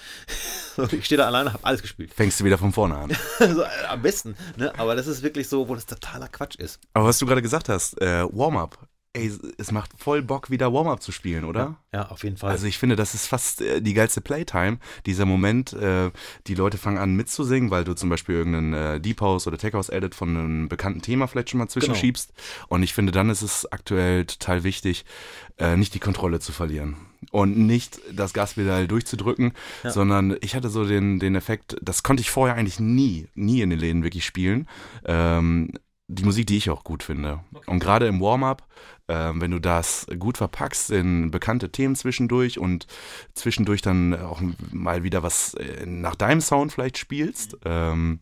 ich 0.92 1.04
stehe 1.04 1.18
da 1.18 1.26
alleine, 1.26 1.52
habe 1.52 1.64
alles 1.64 1.82
gespielt. 1.82 2.12
Fängst 2.14 2.40
du 2.40 2.44
wieder 2.44 2.58
von 2.58 2.72
vorne 2.72 2.96
an. 2.96 3.16
Also, 3.38 3.64
am 3.88 4.02
besten, 4.02 4.36
ne? 4.56 4.72
Aber 4.78 4.94
das 4.94 5.06
ist 5.06 5.22
wirklich 5.22 5.48
so, 5.48 5.68
wo 5.68 5.74
das 5.74 5.86
totaler 5.86 6.28
Quatsch 6.28 6.56
ist. 6.56 6.80
Aber 6.92 7.06
was 7.06 7.18
du 7.18 7.26
gerade 7.26 7.42
gesagt 7.42 7.68
hast, 7.68 8.00
äh, 8.00 8.24
Warm-up. 8.30 8.88
Ey, 9.14 9.32
es 9.56 9.72
macht 9.72 9.90
voll 9.96 10.22
Bock, 10.22 10.50
wieder 10.50 10.72
Warm-up 10.72 11.02
zu 11.02 11.12
spielen, 11.12 11.44
oder? 11.44 11.78
Ja, 11.94 12.08
auf 12.08 12.24
jeden 12.24 12.36
Fall. 12.36 12.50
Also 12.50 12.66
ich 12.66 12.76
finde, 12.76 12.94
das 12.94 13.14
ist 13.14 13.26
fast 13.26 13.62
äh, 13.62 13.80
die 13.80 13.94
geilste 13.94 14.20
Playtime. 14.20 14.78
Dieser 15.06 15.24
Moment, 15.24 15.72
äh, 15.72 16.10
die 16.46 16.54
Leute 16.54 16.76
fangen 16.76 16.98
an 16.98 17.14
mitzusingen, 17.14 17.70
weil 17.70 17.84
du 17.84 17.94
zum 17.94 18.10
Beispiel 18.10 18.34
irgendeinen 18.34 18.74
äh, 18.74 19.00
Deep 19.00 19.22
House 19.22 19.46
oder 19.46 19.56
Tech 19.56 19.72
House 19.72 19.88
Edit 19.88 20.14
von 20.14 20.36
einem 20.36 20.68
bekannten 20.68 21.00
Thema 21.00 21.26
vielleicht 21.26 21.50
schon 21.50 21.58
mal 21.58 21.68
zwischenschiebst. 21.68 22.34
Und 22.68 22.82
ich 22.82 22.92
finde, 22.92 23.10
dann 23.10 23.30
ist 23.30 23.40
es 23.40 23.70
aktuell 23.72 24.26
total 24.26 24.62
wichtig, 24.62 25.06
äh, 25.58 25.76
nicht 25.76 25.94
die 25.94 26.00
Kontrolle 26.00 26.40
zu 26.40 26.52
verlieren. 26.52 26.96
Und 27.32 27.58
nicht 27.58 28.00
das 28.12 28.32
Gaspedal 28.32 28.86
durchzudrücken, 28.86 29.52
sondern 29.82 30.36
ich 30.40 30.54
hatte 30.54 30.68
so 30.68 30.84
den, 30.84 31.18
den 31.18 31.34
Effekt, 31.34 31.76
das 31.82 32.04
konnte 32.04 32.20
ich 32.20 32.30
vorher 32.30 32.56
eigentlich 32.56 32.78
nie, 32.78 33.26
nie 33.34 33.60
in 33.60 33.70
den 33.70 33.78
Läden 33.80 34.04
wirklich 34.04 34.24
spielen. 34.24 34.68
Ähm, 35.04 35.72
die 36.08 36.24
Musik, 36.24 36.46
die 36.46 36.56
ich 36.56 36.70
auch 36.70 36.84
gut 36.84 37.02
finde. 37.02 37.40
Und 37.66 37.80
gerade 37.80 38.06
im 38.06 38.20
Warm-up, 38.20 38.66
ähm, 39.08 39.40
wenn 39.40 39.50
du 39.50 39.58
das 39.58 40.06
gut 40.18 40.38
verpackst 40.38 40.90
in 40.90 41.30
bekannte 41.30 41.70
Themen 41.70 41.94
zwischendurch 41.96 42.58
und 42.58 42.86
zwischendurch 43.34 43.82
dann 43.82 44.18
auch 44.18 44.40
mal 44.72 45.02
wieder 45.02 45.22
was 45.22 45.54
äh, 45.54 45.84
nach 45.86 46.14
deinem 46.14 46.40
Sound 46.40 46.72
vielleicht 46.72 46.98
spielst, 46.98 47.56
ähm, 47.64 48.20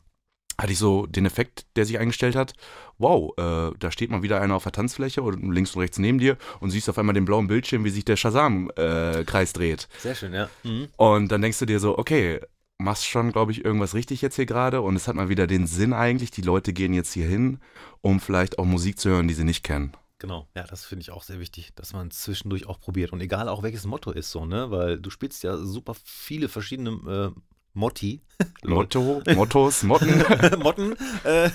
hatte 0.58 0.72
ich 0.72 0.78
so 0.78 1.06
den 1.06 1.26
Effekt, 1.26 1.66
der 1.76 1.84
sich 1.84 1.98
eingestellt 1.98 2.34
hat, 2.34 2.54
wow, 2.98 3.32
äh, 3.36 3.76
da 3.78 3.90
steht 3.90 4.10
mal 4.10 4.22
wieder 4.22 4.40
einer 4.40 4.54
auf 4.54 4.62
der 4.62 4.72
Tanzfläche 4.72 5.22
und 5.22 5.52
links 5.52 5.74
und 5.74 5.82
rechts 5.82 5.98
neben 5.98 6.18
dir 6.18 6.38
und 6.60 6.70
siehst 6.70 6.88
auf 6.88 6.98
einmal 6.98 7.14
den 7.14 7.26
blauen 7.26 7.46
Bildschirm, 7.46 7.84
wie 7.84 7.90
sich 7.90 8.04
der 8.04 8.16
Shazam-Kreis 8.16 9.52
dreht. 9.52 9.88
Sehr 9.98 10.14
schön, 10.14 10.32
ja. 10.32 10.48
Mhm. 10.62 10.88
Und 10.96 11.30
dann 11.30 11.42
denkst 11.42 11.58
du 11.58 11.66
dir 11.66 11.78
so, 11.78 11.98
okay, 11.98 12.40
machst 12.78 13.06
schon, 13.06 13.32
glaube 13.32 13.52
ich, 13.52 13.64
irgendwas 13.64 13.94
richtig 13.94 14.22
jetzt 14.22 14.36
hier 14.36 14.46
gerade 14.46 14.80
und 14.80 14.96
es 14.96 15.08
hat 15.08 15.16
mal 15.16 15.28
wieder 15.28 15.46
den 15.46 15.66
Sinn 15.66 15.92
eigentlich, 15.92 16.30
die 16.30 16.42
Leute 16.42 16.72
gehen 16.72 16.92
jetzt 16.92 17.12
hier 17.12 17.26
hin, 17.26 17.58
um 18.00 18.20
vielleicht 18.20 18.58
auch 18.58 18.64
Musik 18.64 18.98
zu 18.98 19.10
hören, 19.10 19.28
die 19.28 19.34
sie 19.34 19.44
nicht 19.44 19.64
kennen. 19.64 19.92
Genau, 20.18 20.48
ja, 20.54 20.62
das 20.62 20.84
finde 20.84 21.02
ich 21.02 21.10
auch 21.10 21.22
sehr 21.22 21.40
wichtig, 21.40 21.74
dass 21.74 21.92
man 21.92 22.10
zwischendurch 22.10 22.66
auch 22.66 22.80
probiert. 22.80 23.12
Und 23.12 23.20
egal 23.20 23.48
auch 23.48 23.62
welches 23.62 23.84
Motto 23.84 24.10
ist 24.10 24.30
so, 24.30 24.46
ne? 24.46 24.70
Weil 24.70 24.98
du 24.98 25.10
spielst 25.10 25.42
ja 25.42 25.58
super 25.58 25.94
viele 26.04 26.48
verschiedene 26.48 27.34
äh, 27.34 27.40
Motti. 27.76 28.22
Motto, 28.64 29.22
Mottos, 29.34 29.82
Motten. 29.82 30.24
Motten. 30.62 30.96
Äh, 31.24 31.50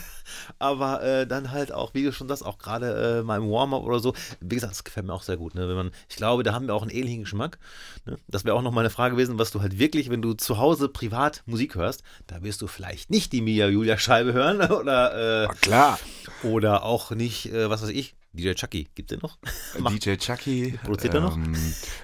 aber 0.60 1.02
äh, 1.02 1.28
dann 1.28 1.52
halt 1.52 1.72
auch, 1.72 1.96
wie 1.96 2.04
du 2.04 2.14
schon 2.14 2.28
sagst, 2.28 2.46
auch 2.46 2.60
gerade 2.60 3.20
äh, 3.20 3.24
mal 3.24 3.38
im 3.38 3.50
Warm-up 3.50 3.84
oder 3.84 4.00
so. 4.00 4.14
Wie 4.40 4.56
gesagt, 4.56 4.72
das 4.72 4.84
gefällt 4.84 5.08
mir 5.08 5.14
auch 5.14 5.24
sehr 5.24 5.38
gut. 5.38 5.56
Ne? 5.56 5.68
Wenn 5.68 5.76
man, 5.76 5.92
ich 6.10 6.16
glaube, 6.16 6.44
da 6.44 6.54
haben 6.54 6.68
wir 6.68 6.76
auch 6.76 6.84
einen 6.84 6.92
ähnlichen 6.92 7.22
Geschmack. 7.22 7.58
Ne? 8.06 8.18
Das 8.28 8.46
wäre 8.46 8.56
auch 8.56 8.62
noch 8.62 8.72
mal 8.72 8.82
eine 8.82 8.92
Frage 8.92 9.16
gewesen, 9.16 9.40
was 9.40 9.50
du 9.50 9.62
halt 9.62 9.80
wirklich, 9.80 10.12
wenn 10.12 10.22
du 10.22 10.34
zu 10.34 10.60
Hause 10.60 10.90
privat 10.90 11.42
Musik 11.48 11.74
hörst, 11.74 12.04
da 12.28 12.44
wirst 12.44 12.62
du 12.62 12.68
vielleicht 12.68 13.10
nicht 13.10 13.34
die 13.34 13.42
Mia 13.42 13.68
Julia 13.68 13.98
Scheibe 13.98 14.34
hören 14.34 14.62
oder, 14.72 15.46
äh, 15.46 15.48
Klar. 15.62 16.00
oder 16.44 16.84
auch 16.84 17.12
nicht, 17.12 17.52
äh, 17.52 17.70
was 17.70 17.82
weiß 17.82 17.90
ich, 17.90 18.16
DJ 18.34 18.54
Chucky, 18.54 18.88
gibt 18.96 19.12
es 19.12 19.22
noch? 19.22 19.38
DJ 19.92 20.16
Chucky. 20.16 20.80
Produziert 20.84 21.14
er 21.14 21.22
noch? 21.22 21.36
ähm, 21.36 21.54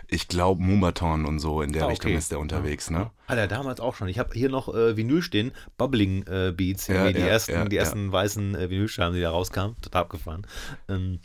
Ich 0.08 0.28
glaube, 0.28 0.62
Mumaton 0.62 1.26
und 1.26 1.40
so 1.40 1.62
in 1.62 1.72
der 1.72 1.84
Ah, 1.84 1.88
Richtung 1.88 2.12
okay. 2.12 2.18
ist 2.18 2.32
der 2.32 2.40
unterwegs, 2.40 2.90
ne? 2.90 3.12
Hat 3.28 3.38
er 3.38 3.48
damals 3.48 3.80
auch 3.80 3.96
schon. 3.96 4.08
Ich 4.10 4.20
habe 4.20 4.34
hier 4.34 4.50
noch 4.50 4.68
äh, 4.74 4.98
Vinyl 4.98 5.22
stehen, 5.22 5.52
Bubbling 5.78 6.24
äh, 6.28 6.52
Beats, 6.56 6.88
Ja, 6.88 7.12
die, 7.12 7.20
ja, 7.20 7.28
ersten, 7.28 7.52
ja, 7.54 7.66
die 7.66 7.78
ersten 7.78 8.12
weißen 8.12 8.56
äh, 8.56 8.70
Vinylscheiben, 8.70 9.16
die 9.16 9.22
da 9.22 9.30
rauskamen. 9.32 9.76
Total 9.82 10.02
abgefahren. 10.02 10.46
Ähm, 10.90 11.20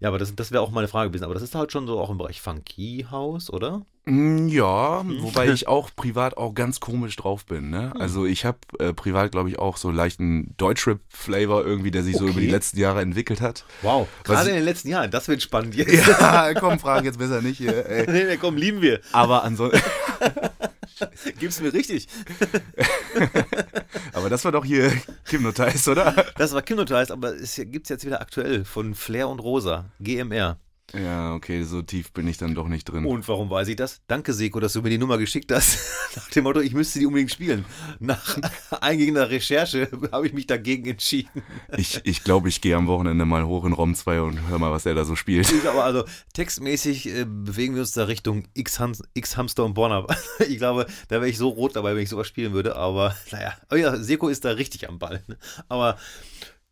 ja, 0.00 0.08
aber 0.08 0.18
das, 0.18 0.34
das 0.34 0.52
wäre 0.52 0.62
auch 0.62 0.70
meine 0.70 0.88
Frage 0.88 1.10
gewesen. 1.10 1.24
Aber 1.24 1.34
das 1.34 1.42
ist 1.42 1.54
halt 1.54 1.70
schon 1.70 1.86
so 1.86 2.00
auch 2.00 2.08
im 2.10 2.16
Bereich 2.18 2.40
Funky 2.40 3.06
House, 3.10 3.50
oder? 3.50 3.84
Mm, 4.08 4.48
Ja, 4.48 5.00
Hm. 5.02 5.22
wobei 5.22 5.48
ich 5.48 5.66
auch 5.68 5.90
privat 5.94 6.36
auch 6.36 6.54
ganz 6.54 6.80
komisch 6.80 7.16
drauf 7.16 7.44
bin. 7.44 7.70
Ne? 7.70 7.92
Also 7.98 8.24
ich 8.24 8.44
habe 8.44 8.58
äh, 8.78 8.92
privat, 8.92 9.32
glaube 9.32 9.48
ich, 9.50 9.58
auch 9.58 9.76
so 9.76 9.90
leichten 9.90 10.54
Deutschrap-Flavor 10.56 11.64
irgendwie, 11.66 11.90
der 11.90 12.02
sich 12.04 12.16
so 12.16 12.24
Okay. 12.24 12.32
über 12.32 12.40
die 12.40 12.46
letzten 12.50 12.78
Jahre 12.78 13.00
entwickelt 13.02 13.40
hat. 13.40 13.64
Wow. 13.82 14.06
Gerade 14.24 14.50
in 14.50 14.56
den 14.56 14.64
letzten 14.64 14.88
Jahren, 14.88 15.10
das 15.10 15.26
wird 15.28 15.42
spannend 15.42 15.74
jetzt. 15.74 15.92
Ja, 16.08 16.54
komm, 16.58 16.78
frag 16.78 17.04
jetzt 17.04 17.18
besser 17.18 17.42
nicht 17.42 17.58
hier. 17.58 17.84
Ey. 17.86 18.06
nee, 18.10 18.24
nee, 18.24 18.36
komm, 18.36 18.56
lieben 18.56 18.80
wir. 18.80 19.00
Aber 19.12 19.42
ansonsten, 19.44 19.80
Gib's 21.38 21.60
mir 21.60 21.72
richtig. 21.74 22.06
aber 24.14 24.30
das 24.30 24.44
war 24.46 24.52
doch 24.52 24.64
hier 24.64 24.90
Hypnotize, 25.24 25.90
oder? 25.90 26.14
Das 26.38 26.54
war 26.54 26.62
Kinderteils, 26.62 27.10
aber 27.10 27.34
es 27.34 27.56
gibt's 27.56 27.90
jetzt 27.90 28.06
wieder 28.06 28.20
aktuell 28.22 28.64
von 28.64 28.94
Flair 28.94 29.28
und 29.28 29.40
Rosa, 29.40 29.86
GMR. 30.00 30.58
Ja, 30.94 31.34
okay, 31.34 31.64
so 31.64 31.82
tief 31.82 32.12
bin 32.12 32.28
ich 32.28 32.38
dann 32.38 32.54
doch 32.54 32.68
nicht 32.68 32.84
drin. 32.84 33.04
Und 33.06 33.26
warum 33.26 33.50
weiß 33.50 33.66
ich 33.68 33.76
das? 33.76 34.00
Danke, 34.06 34.32
Seko, 34.32 34.60
dass 34.60 34.74
du 34.74 34.82
mir 34.82 34.90
die 34.90 34.98
Nummer 34.98 35.18
geschickt 35.18 35.50
hast. 35.50 35.78
Nach 36.16 36.28
dem 36.30 36.44
Motto, 36.44 36.60
ich 36.60 36.74
müsste 36.74 37.00
die 37.00 37.06
unbedingt 37.06 37.32
spielen. 37.32 37.64
Nach 37.98 38.38
eingehender 38.80 39.28
Recherche 39.28 39.88
habe 40.12 40.26
ich 40.28 40.32
mich 40.32 40.46
dagegen 40.46 40.88
entschieden. 40.88 41.42
Ich, 41.76 42.00
ich 42.04 42.22
glaube, 42.22 42.48
ich 42.48 42.60
gehe 42.60 42.76
am 42.76 42.86
Wochenende 42.86 43.24
mal 43.24 43.44
hoch 43.44 43.64
in 43.64 43.72
Rom 43.72 43.96
2 43.96 44.20
und 44.20 44.48
hör 44.48 44.58
mal, 44.60 44.70
was 44.70 44.86
er 44.86 44.94
da 44.94 45.04
so 45.04 45.16
spielt. 45.16 45.50
Ich 45.50 45.60
glaube 45.60 45.82
also, 45.82 46.04
textmäßig 46.34 47.08
äh, 47.08 47.24
bewegen 47.24 47.74
wir 47.74 47.80
uns 47.80 47.90
da 47.92 48.04
Richtung 48.04 48.44
X-Hams- 48.54 49.02
X-Hamster 49.14 49.64
und 49.64 49.74
Borner. 49.74 50.06
Ich 50.48 50.58
glaube, 50.58 50.86
da 51.08 51.16
wäre 51.16 51.28
ich 51.28 51.36
so 51.38 51.48
rot 51.48 51.74
dabei, 51.74 51.96
wenn 51.96 52.02
ich 52.02 52.08
sowas 52.10 52.28
spielen 52.28 52.52
würde. 52.52 52.76
Aber 52.76 53.16
naja, 53.32 53.54
aber 53.68 53.78
ja, 53.78 53.96
Seko 53.96 54.28
ist 54.28 54.44
da 54.44 54.50
richtig 54.50 54.88
am 54.88 54.98
Ball. 55.00 55.24
ne? 55.26 55.36
Aber 55.68 55.98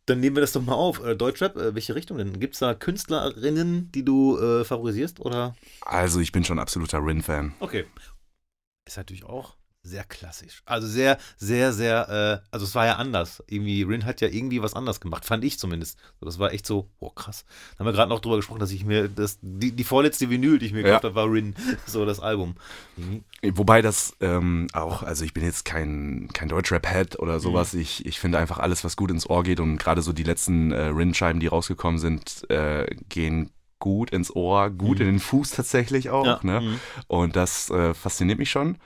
dann 0.05 0.19
nehmen 0.19 0.35
wir 0.35 0.41
das 0.41 0.53
doch 0.53 0.61
mal 0.61 0.73
auf. 0.73 1.03
Äh, 1.03 1.15
Deutschrap, 1.15 1.55
äh, 1.55 1.75
welche 1.75 1.95
Richtung 1.95 2.17
denn? 2.17 2.39
Gibt 2.39 2.53
es 2.53 2.59
da 2.59 2.73
Künstlerinnen, 2.73 3.91
die 3.91 4.05
du 4.05 4.37
äh, 4.37 4.63
favorisierst? 4.63 5.19
Oder? 5.19 5.55
Also, 5.81 6.19
ich 6.19 6.31
bin 6.31 6.43
schon 6.43 6.59
absoluter 6.59 6.99
Rin-Fan. 6.99 7.53
Okay. 7.59 7.85
Ist 8.85 8.97
natürlich 8.97 9.25
auch 9.25 9.55
sehr 9.85 10.03
klassisch. 10.03 10.63
Also 10.65 10.87
sehr, 10.87 11.17
sehr, 11.37 11.71
sehr, 11.71 12.41
äh, 12.43 12.47
also 12.51 12.65
es 12.65 12.73
war 12.73 12.85
ja 12.87 12.95
anders. 12.95 13.43
Irgendwie, 13.47 13.83
Rin 13.83 14.03
hat 14.05 14.19
ja 14.19 14.27
irgendwie 14.27 14.61
was 14.61 14.73
anders 14.73 14.99
gemacht, 14.99 15.25
fand 15.25 15.43
ich 15.45 15.59
zumindest. 15.59 15.99
Das 16.21 16.39
war 16.39 16.51
echt 16.51 16.65
so, 16.65 16.89
boah, 16.99 17.13
krass. 17.13 17.45
Da 17.73 17.79
haben 17.79 17.85
wir 17.85 17.93
gerade 17.93 18.09
noch 18.09 18.19
drüber 18.19 18.37
gesprochen, 18.37 18.59
dass 18.59 18.71
ich 18.71 18.83
mir, 18.83 19.07
das, 19.07 19.37
die, 19.41 19.71
die 19.71 19.83
vorletzte 19.83 20.29
Vinyl, 20.29 20.57
die 20.57 20.65
ich 20.65 20.73
mir 20.73 20.79
Ja. 20.79 20.85
gekauft 20.85 21.03
habe, 21.03 21.15
war 21.15 21.31
Rin, 21.31 21.55
so 21.85 22.03
das 22.05 22.19
Album. 22.19 22.55
Mhm. 22.97 23.23
Wobei 23.53 23.81
das 23.83 24.15
ähm, 24.21 24.67
auch, 24.73 25.03
also 25.03 25.23
ich 25.23 25.33
bin 25.33 25.43
jetzt 25.43 25.65
kein, 25.65 26.29
kein 26.33 26.49
Deutschrap-Head 26.49 27.19
oder 27.19 27.39
sowas. 27.39 27.73
Mhm. 27.73 27.81
Ich, 27.81 28.05
ich 28.07 28.19
finde 28.19 28.39
einfach 28.39 28.57
alles, 28.57 28.83
was 28.83 28.95
gut 28.95 29.11
ins 29.11 29.29
Ohr 29.29 29.43
geht 29.43 29.59
und 29.59 29.77
gerade 29.77 30.01
so 30.01 30.13
die 30.13 30.23
letzten 30.23 30.71
äh, 30.71 30.85
Rin-Scheiben, 30.87 31.39
die 31.39 31.47
rausgekommen 31.47 31.99
sind, 31.99 32.49
äh, 32.49 32.87
gehen 33.07 33.51
gut 33.77 34.09
ins 34.09 34.35
Ohr, 34.35 34.71
gut 34.71 34.99
in 34.99 35.05
den 35.05 35.19
Fuß 35.19 35.51
tatsächlich 35.51 36.09
auch. 36.09 36.41
Mhm. 36.43 36.49
Ja, 36.49 36.59
Ne? 36.59 36.61
mhm. 36.61 36.79
Und 37.07 37.35
das 37.35 37.69
äh, 37.69 37.93
fasziniert 37.93 38.39
mich 38.39 38.49
schon. 38.49 38.77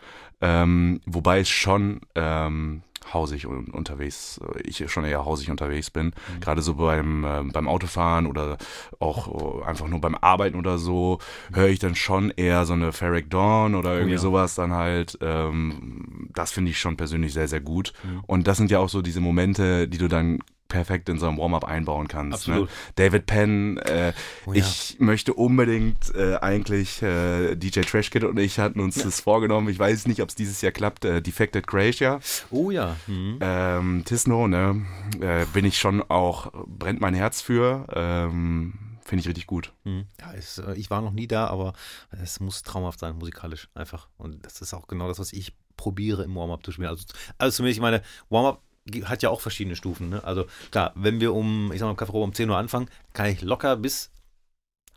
Ähm, 0.41 1.01
wobei 1.05 1.39
es 1.39 1.49
schon 1.49 2.01
ähm, 2.15 2.83
hausig 3.13 3.47
un 3.47 3.65
unterwegs, 3.67 4.39
äh, 4.55 4.61
ich 4.61 4.89
schon 4.91 5.05
eher 5.05 5.25
hausig 5.25 5.49
unterwegs 5.49 5.89
bin. 5.89 6.07
Mhm. 6.07 6.39
Gerade 6.41 6.61
so 6.61 6.75
beim, 6.75 7.25
ähm, 7.27 7.51
beim 7.51 7.67
Autofahren 7.67 8.25
oder 8.25 8.57
auch 8.99 9.61
äh, 9.61 9.65
einfach 9.65 9.87
nur 9.87 10.01
beim 10.01 10.15
Arbeiten 10.15 10.57
oder 10.57 10.77
so, 10.77 11.19
höre 11.53 11.67
ich 11.67 11.79
dann 11.79 11.95
schon 11.95 12.31
eher 12.31 12.65
so 12.65 12.73
eine 12.73 12.91
Ferric 12.91 13.29
Dawn 13.29 13.75
oder 13.75 13.93
irgendwie 13.93 14.13
Oh 14.13 14.15
ja. 14.15 14.19
sowas 14.21 14.55
dann 14.55 14.73
halt. 14.73 15.17
Ähm, 15.21 16.29
das 16.33 16.51
finde 16.51 16.71
ich 16.71 16.79
schon 16.79 16.97
persönlich 16.97 17.33
sehr, 17.33 17.47
sehr 17.47 17.61
gut. 17.61 17.93
Mhm. 18.03 18.23
Und 18.27 18.47
das 18.47 18.57
sind 18.57 18.71
ja 18.71 18.79
auch 18.79 18.89
so 18.89 19.01
diese 19.01 19.21
Momente, 19.21 19.87
die 19.87 19.97
du 19.97 20.07
dann 20.07 20.39
perfekt 20.69 21.09
in 21.09 21.17
so 21.19 21.27
einem 21.27 21.37
Warm-up 21.37 21.65
einbauen 21.65 22.07
kannst. 22.07 22.47
Ne? 22.47 22.67
David 22.95 23.25
Penn, 23.25 23.77
äh, 23.79 24.13
Oh 24.45 24.53
ja. 24.53 24.59
ich 24.59 24.95
möchte 24.99 25.33
unbedingt 25.33 26.15
äh, 26.15 26.37
eigentlich, 26.37 27.01
äh, 27.01 27.55
DJ 27.55 27.81
Trash 27.81 28.09
Kid 28.11 28.23
und 28.23 28.39
ich 28.39 28.59
hatten 28.59 28.79
uns 28.79 28.95
das 29.03 29.19
vorgenommen, 29.19 29.67
ich 29.67 29.77
weiß 29.79 30.07
nicht, 30.07 30.21
ob 30.21 30.29
es 30.29 30.35
dieses 30.35 30.61
Jahr 30.61 30.71
klappt, 30.71 31.03
äh, 31.03 31.21
Defected 31.21 31.67
Croatia, 31.67 32.19
Oh 32.51 32.71
ja. 32.71 32.95
Mhm. 33.07 33.39
ähm, 33.41 34.03
Tisno, 34.05 34.47
ne, 34.47 34.85
äh, 35.19 35.45
bin 35.51 35.65
ich 35.65 35.77
schon 35.77 36.01
auch, 36.03 36.51
brennt 36.67 37.01
mein 37.01 37.13
Herz 37.15 37.41
für, 37.41 37.85
ähm, 37.93 38.73
finde 39.03 39.21
ich 39.21 39.27
richtig 39.27 39.47
gut. 39.47 39.73
Mhm. 39.83 40.05
Ja, 40.19 40.33
es, 40.33 40.59
äh, 40.59 40.75
ich 40.75 40.89
war 40.91 41.01
noch 41.01 41.13
nie 41.13 41.27
da, 41.27 41.47
aber 41.47 41.73
es 42.11 42.39
muss 42.39 42.61
traumhaft 42.61 42.99
sein, 42.99 43.15
musikalisch 43.17 43.67
einfach. 43.73 44.07
Und 44.17 44.45
das 44.45 44.61
ist 44.61 44.73
auch 44.75 44.87
genau 44.87 45.07
das, 45.07 45.17
was 45.17 45.33
ich 45.33 45.53
probiere 45.77 46.23
im 46.23 46.35
Warm-up 46.35 46.63
zu 46.63 46.71
spielen. 46.71 46.89
Also, 46.89 47.05
also 47.39 47.55
zumindest, 47.57 47.77
ich 47.77 47.81
meine, 47.81 48.03
Warm-up 48.29 48.61
hat 49.05 49.23
ja 49.23 49.29
auch 49.29 49.41
verschiedene 49.41 49.75
Stufen. 49.75 50.09
Ne? 50.09 50.23
Also 50.23 50.45
klar, 50.71 50.91
wenn 50.95 51.19
wir 51.19 51.33
um, 51.33 51.71
ich 51.73 51.79
sag 51.79 51.87
mal, 51.87 51.95
Kaffee 51.95 52.17
um 52.17 52.33
10 52.33 52.49
Uhr 52.49 52.57
anfangen, 52.57 52.89
kann 53.13 53.27
ich 53.27 53.41
locker 53.41 53.75
bis 53.75 54.11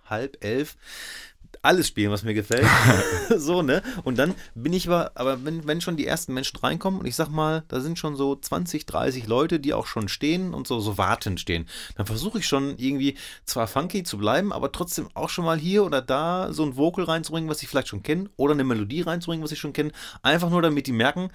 halb 0.08 0.42
elf 0.44 0.76
alles 1.60 1.86
spielen, 1.86 2.10
was 2.10 2.24
mir 2.24 2.34
gefällt. 2.34 2.66
so, 3.36 3.62
ne? 3.62 3.82
Und 4.04 4.18
dann 4.18 4.34
bin 4.54 4.72
ich 4.72 4.88
aber, 4.88 5.12
aber 5.14 5.44
wenn, 5.44 5.66
wenn 5.66 5.80
schon 5.80 5.96
die 5.96 6.06
ersten 6.06 6.34
Menschen 6.34 6.58
reinkommen 6.58 6.98
und 7.00 7.06
ich 7.06 7.14
sag 7.14 7.28
mal, 7.28 7.64
da 7.68 7.80
sind 7.80 7.98
schon 7.98 8.16
so 8.16 8.34
20, 8.34 8.86
30 8.86 9.26
Leute, 9.26 9.60
die 9.60 9.74
auch 9.74 9.86
schon 9.86 10.08
stehen 10.08 10.54
und 10.54 10.66
so, 10.66 10.80
so 10.80 10.98
wartend 10.98 11.40
stehen, 11.40 11.68
dann 11.96 12.06
versuche 12.06 12.38
ich 12.38 12.48
schon 12.48 12.76
irgendwie 12.78 13.16
zwar 13.44 13.68
funky 13.68 14.02
zu 14.02 14.18
bleiben, 14.18 14.52
aber 14.52 14.72
trotzdem 14.72 15.08
auch 15.14 15.28
schon 15.28 15.44
mal 15.44 15.58
hier 15.58 15.84
oder 15.84 16.02
da 16.02 16.52
so 16.52 16.64
ein 16.64 16.76
Vocal 16.76 17.04
reinzubringen, 17.04 17.48
was 17.48 17.62
ich 17.62 17.68
vielleicht 17.68 17.88
schon 17.88 18.02
kenne, 18.02 18.30
oder 18.36 18.54
eine 18.54 18.64
Melodie 18.64 19.02
reinzubringen, 19.02 19.44
was 19.44 19.52
ich 19.52 19.60
schon 19.60 19.72
kenne. 19.72 19.92
Einfach 20.22 20.50
nur, 20.50 20.62
damit 20.62 20.86
die 20.86 20.92
merken, 20.92 21.30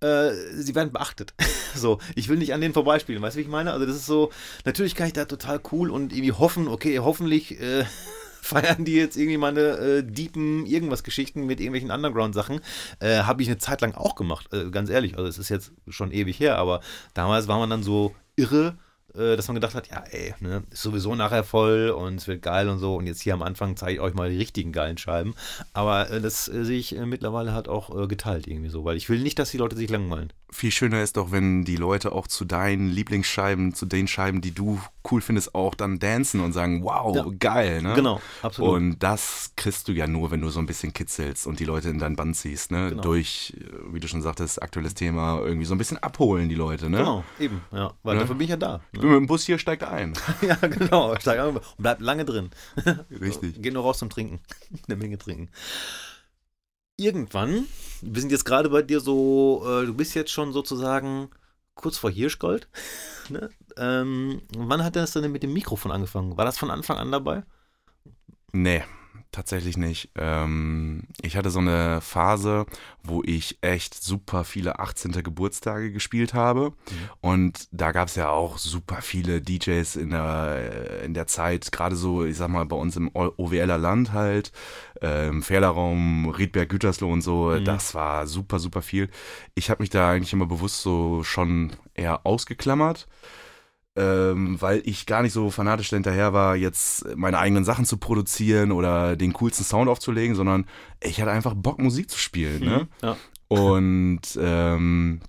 äh, 0.00 0.30
sie 0.54 0.74
werden 0.74 0.92
beachtet. 0.92 1.34
so, 1.74 1.98
ich 2.14 2.28
will 2.28 2.38
nicht 2.38 2.54
an 2.54 2.60
denen 2.60 2.74
vorbeispielen, 2.74 3.22
weißt 3.22 3.36
du, 3.36 3.38
wie 3.38 3.42
ich 3.42 3.48
meine? 3.48 3.72
Also 3.72 3.86
das 3.86 3.96
ist 3.96 4.06
so, 4.06 4.30
natürlich 4.64 4.94
kann 4.94 5.06
ich 5.06 5.12
da 5.12 5.24
total 5.24 5.60
cool 5.72 5.90
und 5.90 6.12
irgendwie 6.12 6.32
hoffen, 6.32 6.68
okay, 6.68 6.98
hoffentlich 7.00 7.60
äh, 7.60 7.84
feiern 8.42 8.84
die 8.84 8.94
jetzt 8.94 9.16
irgendwie 9.16 9.36
meine 9.36 9.60
äh, 9.60 10.02
deepen 10.02 10.66
irgendwas 10.66 11.02
Geschichten 11.02 11.46
mit 11.46 11.60
irgendwelchen 11.60 11.90
Underground-Sachen. 11.90 12.60
Äh, 13.00 13.20
Habe 13.20 13.42
ich 13.42 13.48
eine 13.48 13.58
Zeit 13.58 13.80
lang 13.80 13.94
auch 13.94 14.14
gemacht, 14.14 14.52
äh, 14.52 14.70
ganz 14.70 14.90
ehrlich. 14.90 15.16
Also 15.16 15.28
es 15.28 15.38
ist 15.38 15.48
jetzt 15.48 15.72
schon 15.88 16.12
ewig 16.12 16.38
her, 16.40 16.58
aber 16.58 16.80
damals 17.14 17.48
war 17.48 17.58
man 17.58 17.70
dann 17.70 17.82
so 17.82 18.14
irre, 18.36 18.76
dass 19.14 19.48
man 19.48 19.54
gedacht 19.54 19.74
hat, 19.74 19.88
ja, 19.90 20.04
ey, 20.10 20.34
ne, 20.40 20.62
ist 20.70 20.82
sowieso 20.82 21.14
nachher 21.14 21.42
voll 21.44 21.90
und 21.90 22.16
es 22.16 22.28
wird 22.28 22.42
geil 22.42 22.68
und 22.68 22.78
so. 22.78 22.96
Und 22.96 23.06
jetzt 23.06 23.22
hier 23.22 23.34
am 23.34 23.42
Anfang 23.42 23.76
zeige 23.76 23.94
ich 23.94 24.00
euch 24.00 24.14
mal 24.14 24.30
die 24.30 24.36
richtigen 24.36 24.70
geilen 24.72 24.98
Scheiben. 24.98 25.34
Aber 25.72 26.10
äh, 26.10 26.20
das 26.20 26.46
äh, 26.48 26.64
sehe 26.64 26.78
ich 26.78 26.96
äh, 26.96 27.06
mittlerweile 27.06 27.52
halt 27.52 27.68
auch 27.68 27.96
äh, 27.98 28.06
geteilt 28.06 28.46
irgendwie 28.46 28.68
so, 28.70 28.84
weil 28.84 28.96
ich 28.96 29.08
will 29.08 29.20
nicht, 29.20 29.38
dass 29.38 29.50
die 29.50 29.58
Leute 29.58 29.76
sich 29.76 29.90
langweilen. 29.90 30.32
Viel 30.50 30.70
schöner 30.70 31.02
ist 31.02 31.16
doch, 31.18 31.30
wenn 31.30 31.64
die 31.64 31.76
Leute 31.76 32.12
auch 32.12 32.26
zu 32.26 32.44
deinen 32.46 32.88
Lieblingsscheiben, 32.88 33.74
zu 33.74 33.84
den 33.84 34.08
Scheiben, 34.08 34.40
die 34.40 34.52
du 34.52 34.80
cool 35.10 35.20
findest, 35.20 35.54
auch 35.54 35.74
dann 35.74 35.98
dancen 35.98 36.40
und 36.40 36.52
sagen, 36.52 36.82
wow, 36.84 37.14
Ja. 37.16 37.26
geil, 37.38 37.82
ne? 37.82 37.94
Genau, 37.94 38.20
absolut. 38.42 38.74
Und 38.76 38.98
das 38.98 39.52
kriegst 39.56 39.88
du 39.88 39.92
ja 39.92 40.06
nur, 40.06 40.30
wenn 40.30 40.40
du 40.40 40.48
so 40.48 40.58
ein 40.58 40.66
bisschen 40.66 40.92
kitzelst 40.94 41.46
und 41.46 41.60
die 41.60 41.64
Leute 41.64 41.88
in 41.90 41.98
dein 41.98 42.16
Band 42.16 42.36
ziehst, 42.36 42.70
ne? 42.70 42.90
Genau. 42.90 43.02
Durch, 43.02 43.54
äh, 43.58 43.92
wie 43.92 44.00
du 44.00 44.08
schon 44.08 44.22
sagtest, 44.22 44.62
aktuelles 44.62 44.94
Thema, 44.94 45.40
irgendwie 45.40 45.66
so 45.66 45.74
ein 45.74 45.78
bisschen 45.78 45.98
abholen 45.98 46.48
die 46.48 46.54
Leute, 46.54 46.88
ne? 46.88 46.98
Genau, 46.98 47.24
eben, 47.38 47.60
ja, 47.72 47.92
weil 48.02 48.14
Ne? 48.14 48.20
dafür 48.20 48.34
bin 48.36 48.44
ich 48.44 48.50
ja 48.50 48.56
da. 48.56 48.80
Bin 49.00 49.10
mit 49.10 49.18
dem 49.18 49.26
Bus 49.26 49.44
hier, 49.44 49.58
steigt 49.58 49.82
ein. 49.84 50.14
ja, 50.42 50.54
genau. 50.56 51.18
Steig 51.18 51.38
ein 51.38 51.56
und 51.56 51.62
bleib 51.78 52.00
lange 52.00 52.24
drin. 52.24 52.50
Richtig. 53.10 53.56
Geh 53.60 53.70
nur 53.70 53.82
raus 53.82 53.98
zum 53.98 54.10
Trinken. 54.10 54.40
Eine 54.88 54.96
Menge 54.96 55.18
trinken. 55.18 55.50
Irgendwann, 56.96 57.66
wir 58.02 58.20
sind 58.20 58.32
jetzt 58.32 58.44
gerade 58.44 58.70
bei 58.70 58.82
dir 58.82 59.00
so, 59.00 59.64
äh, 59.64 59.86
du 59.86 59.94
bist 59.94 60.14
jetzt 60.14 60.32
schon 60.32 60.52
sozusagen 60.52 61.30
kurz 61.74 61.96
vor 61.96 62.10
Hirschgold. 62.10 62.68
ne? 63.28 63.50
ähm, 63.76 64.42
wann 64.56 64.82
hat 64.82 64.96
das 64.96 65.12
denn 65.12 65.30
mit 65.30 65.44
dem 65.44 65.52
Mikrofon 65.52 65.92
angefangen? 65.92 66.36
War 66.36 66.44
das 66.44 66.58
von 66.58 66.72
Anfang 66.72 66.96
an 66.96 67.12
dabei? 67.12 67.44
Nee, 68.50 68.82
tatsächlich 69.32 69.76
nicht. 69.76 70.10
Ähm, 70.16 71.04
ich 71.22 71.36
hatte 71.36 71.50
so 71.50 71.58
eine 71.58 72.00
Phase, 72.00 72.66
wo 73.02 73.22
ich 73.24 73.58
echt 73.60 73.94
super 73.94 74.44
viele 74.44 74.78
18. 74.78 75.12
Geburtstage 75.22 75.92
gespielt 75.92 76.34
habe. 76.34 76.72
Und 77.20 77.68
da 77.70 77.92
gab 77.92 78.08
es 78.08 78.16
ja 78.16 78.30
auch 78.30 78.58
super 78.58 79.02
viele 79.02 79.40
DJs 79.40 79.96
in 79.96 80.10
der, 80.10 81.02
in 81.04 81.14
der 81.14 81.26
Zeit, 81.26 81.70
gerade 81.72 81.96
so, 81.96 82.24
ich 82.24 82.36
sag 82.36 82.48
mal, 82.48 82.64
bei 82.64 82.76
uns 82.76 82.96
im 82.96 83.10
OWLer 83.14 83.78
Land 83.78 84.12
halt, 84.12 84.52
äh, 85.02 85.28
im 85.28 85.42
Fehlerraum, 85.42 86.28
Riedberg, 86.30 86.68
Gütersloh 86.68 87.12
und 87.12 87.22
so. 87.22 87.50
Mhm. 87.50 87.64
Das 87.64 87.94
war 87.94 88.26
super, 88.26 88.58
super 88.58 88.82
viel. 88.82 89.08
Ich 89.54 89.70
habe 89.70 89.82
mich 89.82 89.90
da 89.90 90.10
eigentlich 90.10 90.32
immer 90.32 90.46
bewusst 90.46 90.82
so 90.82 91.22
schon 91.22 91.72
eher 91.94 92.24
ausgeklammert 92.26 93.06
ähm, 93.96 94.60
weil 94.60 94.82
ich 94.84 95.06
gar 95.06 95.22
nicht 95.22 95.32
so 95.32 95.50
fanatisch 95.50 95.90
hinterher 95.90 96.32
war, 96.32 96.56
jetzt 96.56 97.04
meine 97.16 97.38
eigenen 97.38 97.64
Sachen 97.64 97.84
zu 97.84 97.96
produzieren 97.96 98.72
oder 98.72 99.16
den 99.16 99.32
coolsten 99.32 99.64
Sound 99.64 99.88
aufzulegen, 99.88 100.36
sondern 100.36 100.66
ich 101.02 101.20
hatte 101.20 101.30
einfach 101.30 101.54
Bock, 101.54 101.78
Musik 101.78 102.10
zu 102.10 102.18
spielen. 102.18 102.64
Ne? 102.64 102.88
Ja. 103.02 103.16
Und 103.48 104.38
ähm, 104.40 105.20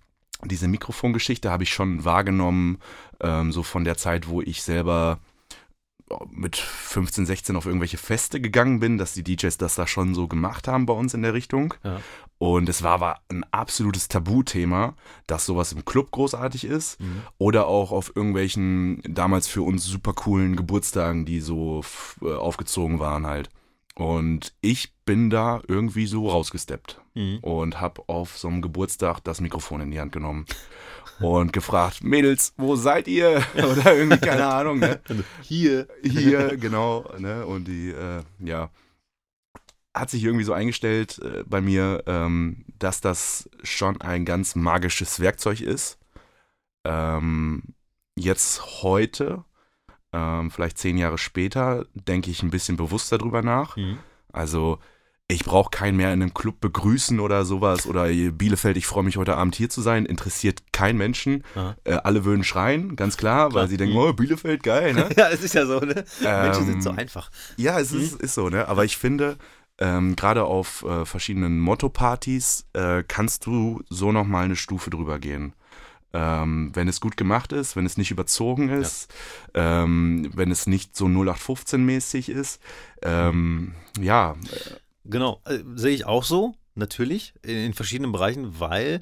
diese 0.45 0.67
Mikrofongeschichte 0.67 1.49
habe 1.49 1.63
ich 1.63 1.73
schon 1.73 2.05
wahrgenommen, 2.05 2.77
ähm, 3.21 3.51
so 3.51 3.63
von 3.63 3.83
der 3.83 3.97
Zeit, 3.97 4.27
wo 4.27 4.41
ich 4.41 4.61
selber 4.63 5.19
mit 6.29 6.55
15, 6.55 7.25
16 7.25 7.55
auf 7.55 7.65
irgendwelche 7.65 7.97
Feste 7.97 8.41
gegangen 8.41 8.79
bin, 8.79 8.97
dass 8.97 9.13
die 9.13 9.23
DJs 9.23 9.57
das 9.57 9.75
da 9.75 9.85
schon 9.87 10.15
so 10.15 10.27
gemacht 10.27 10.67
haben 10.67 10.85
bei 10.85 10.93
uns 10.93 11.13
in 11.13 11.21
der 11.21 11.33
Richtung. 11.33 11.73
Ja. 11.83 12.01
Und 12.39 12.67
es 12.69 12.81
war 12.83 12.93
aber 12.93 13.19
ein 13.29 13.43
absolutes 13.51 14.07
Tabuthema, 14.07 14.95
dass 15.27 15.45
sowas 15.45 15.73
im 15.73 15.83
Club 15.85 16.09
großartig 16.11 16.63
ist 16.63 16.97
oder 17.37 17.67
auch 17.67 17.91
auf 17.91 18.13
irgendwelchen 18.15 19.01
damals 19.03 19.47
für 19.47 19.61
uns 19.61 19.83
super 19.85 20.13
coolen 20.13 20.55
Geburtstagen, 20.55 21.25
die 21.25 21.41
so 21.41 21.81
äh, 22.21 22.33
aufgezogen 22.33 22.99
waren 22.99 23.27
halt. 23.27 23.49
Und 23.95 24.53
ich 24.61 24.93
bin 25.05 25.29
da 25.29 25.61
irgendwie 25.67 26.07
so 26.07 26.29
rausgesteppt 26.29 27.01
Mhm. 27.15 27.39
und 27.41 27.81
habe 27.81 28.03
auf 28.07 28.37
so 28.37 28.47
einem 28.47 28.61
Geburtstag 28.61 29.19
das 29.25 29.41
Mikrofon 29.41 29.81
in 29.81 29.91
die 29.91 29.99
Hand 29.99 30.13
genommen 30.13 30.45
und 31.19 31.51
gefragt, 31.51 32.01
Mädels, 32.03 32.53
wo 32.55 32.77
seid 32.77 33.09
ihr? 33.09 33.43
Oder 33.55 33.97
irgendwie, 33.97 34.19
keine 34.19 34.45
Ahnung, 34.45 34.79
ne? 34.79 35.01
Hier. 35.41 35.87
hier, 36.03 36.55
genau, 36.55 37.03
ne? 37.17 37.45
Und 37.45 37.67
die, 37.67 37.89
äh, 37.89 38.21
ja, 38.39 38.69
hat 39.93 40.09
sich 40.09 40.23
irgendwie 40.23 40.45
so 40.45 40.53
eingestellt 40.53 41.19
äh, 41.19 41.43
bei 41.47 41.61
mir, 41.61 42.03
ähm, 42.07 42.65
dass 42.77 43.01
das 43.01 43.49
schon 43.63 43.99
ein 44.01 44.23
ganz 44.25 44.55
magisches 44.55 45.19
Werkzeug 45.19 45.61
ist. 45.61 45.97
Ähm, 46.85 47.63
jetzt 48.15 48.83
heute, 48.83 49.43
ähm, 50.13 50.51
vielleicht 50.51 50.77
zehn 50.77 50.97
Jahre 50.97 51.17
später, 51.17 51.85
denke 51.93 52.31
ich 52.31 52.43
ein 52.43 52.51
bisschen 52.51 52.77
bewusster 52.77 53.17
drüber 53.17 53.41
nach. 53.41 53.77
Mhm. 53.77 53.97
Also 54.31 54.79
ich 55.31 55.43
brauche 55.45 55.69
keinen 55.69 55.95
mehr 55.95 56.11
in 56.11 56.23
einem 56.23 56.33
Club 56.33 56.59
begrüßen 56.59 57.19
oder 57.19 57.45
sowas 57.45 57.85
oder 57.85 58.07
Bielefeld, 58.07 58.77
ich 58.77 58.87
freue 58.87 59.03
mich 59.03 59.17
heute 59.17 59.35
Abend 59.37 59.53
hier 59.55 59.69
zu 59.69 59.79
sein, 59.81 60.07
interessiert 60.07 60.63
kein 60.71 60.97
Menschen. 60.97 61.43
Äh, 61.83 61.93
alle 62.03 62.25
würden 62.25 62.43
schreien, 62.43 62.95
ganz 62.95 63.15
klar, 63.15 63.49
Klar. 63.49 63.61
weil 63.61 63.69
sie 63.69 63.77
denken, 63.77 63.93
Mhm. 63.93 64.01
oh, 64.01 64.13
Bielefeld, 64.13 64.63
geil, 64.63 64.93
ne? 64.93 65.07
Ja, 65.17 65.29
es 65.29 65.43
ist 65.43 65.53
ja 65.53 65.67
so, 65.67 65.79
ne? 65.81 66.03
Menschen 66.21 66.65
sind 66.65 66.81
so 66.81 66.89
Ähm, 66.89 66.97
einfach. 66.97 67.29
Ja, 67.57 67.79
es 67.79 67.91
ist, 67.91 68.19
ist 68.19 68.33
so, 68.33 68.49
ne? 68.49 68.67
Aber 68.67 68.85
ich 68.85 68.97
finde, 68.97 69.37
ähm, 69.79 70.15
gerade 70.15 70.45
auf 70.45 70.83
äh, 70.83 71.05
verschiedenen 71.05 71.59
Motto-Partys 71.59 72.65
äh, 72.73 73.03
kannst 73.07 73.45
du 73.45 73.81
so 73.89 74.11
nochmal 74.11 74.45
eine 74.45 74.55
Stufe 74.55 74.89
drüber 74.89 75.19
gehen. 75.19 75.53
Ähm, 76.11 76.71
wenn 76.73 76.87
es 76.87 77.01
gut 77.01 77.17
gemacht 77.17 77.53
ist, 77.53 77.75
wenn 77.75 77.85
es 77.85 77.97
nicht 77.97 78.09
überzogen 78.09 78.69
ist, 78.69 79.13
ähm, 79.53 80.31
wenn 80.33 80.49
es 80.49 80.65
nicht 80.65 80.95
so 80.95 81.05
0815-mäßig 81.05 82.29
ist. 82.29 82.59
Ähm, 83.03 83.75
ja, 83.99 84.35
Genau, 85.09 85.41
äh, 85.45 85.59
sehe 85.75 85.95
ich 85.95 86.05
auch 86.05 86.23
so, 86.23 86.55
natürlich, 86.75 87.33
in, 87.41 87.57
in 87.57 87.73
verschiedenen 87.73 88.11
Bereichen, 88.11 88.59
weil 88.59 89.01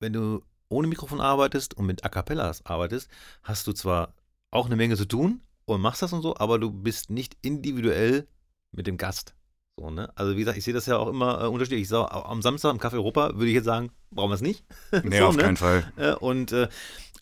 wenn 0.00 0.12
du 0.12 0.42
ohne 0.68 0.88
Mikrofon 0.88 1.20
arbeitest 1.20 1.74
und 1.74 1.86
mit 1.86 2.04
A 2.04 2.08
Cappellas 2.08 2.66
arbeitest, 2.66 3.08
hast 3.44 3.66
du 3.66 3.72
zwar 3.72 4.14
auch 4.50 4.66
eine 4.66 4.76
Menge 4.76 4.96
zu 4.96 5.04
tun 5.04 5.40
und 5.66 5.80
machst 5.80 6.02
das 6.02 6.12
und 6.12 6.22
so, 6.22 6.36
aber 6.36 6.58
du 6.58 6.70
bist 6.70 7.10
nicht 7.10 7.36
individuell 7.42 8.26
mit 8.72 8.88
dem 8.88 8.96
Gast. 8.96 9.34
So, 9.76 9.90
ne? 9.90 10.10
Also 10.14 10.36
wie 10.36 10.40
gesagt, 10.40 10.56
ich 10.56 10.64
sehe 10.64 10.74
das 10.74 10.86
ja 10.86 10.98
auch 10.98 11.08
immer 11.08 11.42
äh, 11.42 11.46
unterschiedlich. 11.46 11.82
Ich 11.82 11.88
sag, 11.88 12.12
am 12.12 12.42
Samstag 12.42 12.72
im 12.72 12.78
Café 12.78 12.94
Europa 12.94 13.34
würde 13.34 13.48
ich 13.48 13.54
jetzt 13.54 13.64
sagen, 13.64 13.90
brauchen 14.10 14.30
wir 14.30 14.36
es 14.36 14.40
nicht. 14.40 14.64
nee, 15.02 15.18
So, 15.18 15.26
auf 15.26 15.36
ne? 15.36 15.42
keinen 15.42 15.56
Fall. 15.56 15.92
Äh, 15.96 16.14
und 16.14 16.52
äh, 16.52 16.68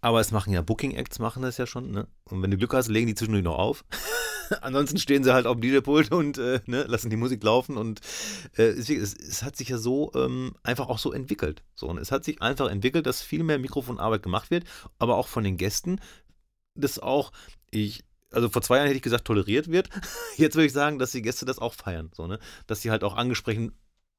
aber 0.03 0.21
es 0.21 0.33
machen 0.33 0.53
ja 0.53 0.63
Booking-Acts, 0.63 1.21
machen 1.21 1.43
das 1.43 1.59
ja 1.59 1.67
schon, 1.67 1.93
ne? 1.93 2.09
Und 2.25 2.43
wenn 2.43 2.51
du 2.51 2.57
Glück 2.57 2.75
hast, 2.75 2.89
legen 2.89 3.07
die 3.07 3.15
zwischendurch 3.15 3.45
noch 3.45 3.59
auf. 3.59 3.85
Ansonsten 4.61 4.99
stehen 4.99 5.25
sie 5.25 5.33
halt 5.33 5.47
auf 5.47 5.57
dem 5.57 5.63
DJ-Pult 5.63 6.13
und 6.13 6.37
äh, 6.39 6.61
ne, 6.67 6.83
lassen 6.83 7.09
die 7.09 7.17
Musik 7.17 7.43
laufen 7.43 7.77
und 7.79 8.01
äh, 8.59 8.65
es, 8.65 8.91
es, 8.91 9.43
hat 9.43 9.57
sich 9.57 9.69
ja 9.69 9.79
so 9.79 10.11
ähm, 10.15 10.55
einfach 10.63 10.89
auch 10.89 10.99
so 10.99 11.13
entwickelt. 11.13 11.63
So, 11.75 11.87
und 11.87 11.99
es 11.99 12.13
hat 12.13 12.25
sich 12.25 12.43
einfach 12.43 12.69
entwickelt, 12.69 13.07
dass 13.07 13.23
viel 13.23 13.45
mehr 13.45 13.59
Mikrofonarbeit 13.59 14.23
gemacht 14.23 14.51
wird, 14.51 14.65
aber 14.99 15.17
auch 15.17 15.29
von 15.29 15.45
den 15.45 15.57
Gästen, 15.57 16.01
das 16.75 16.99
auch, 16.99 17.33
ich, 17.71 18.05
also 18.33 18.49
vor 18.49 18.63
zwei 18.63 18.77
Jahren 18.77 18.87
hätte 18.87 18.97
ich 18.97 19.03
gesagt, 19.03 19.25
toleriert 19.25 19.71
wird. 19.71 19.89
Jetzt 20.37 20.55
würde 20.55 20.67
ich 20.67 20.73
sagen, 20.73 20.99
dass 20.99 21.13
die 21.13 21.23
Gäste 21.23 21.47
das 21.47 21.59
auch 21.59 21.75
feiern, 21.75 22.11
so, 22.15 22.27
ne? 22.27 22.39
Dass 22.67 22.83
sie 22.83 22.91
halt 22.91 23.05
auch 23.05 23.17
angesprochen, 23.17 23.73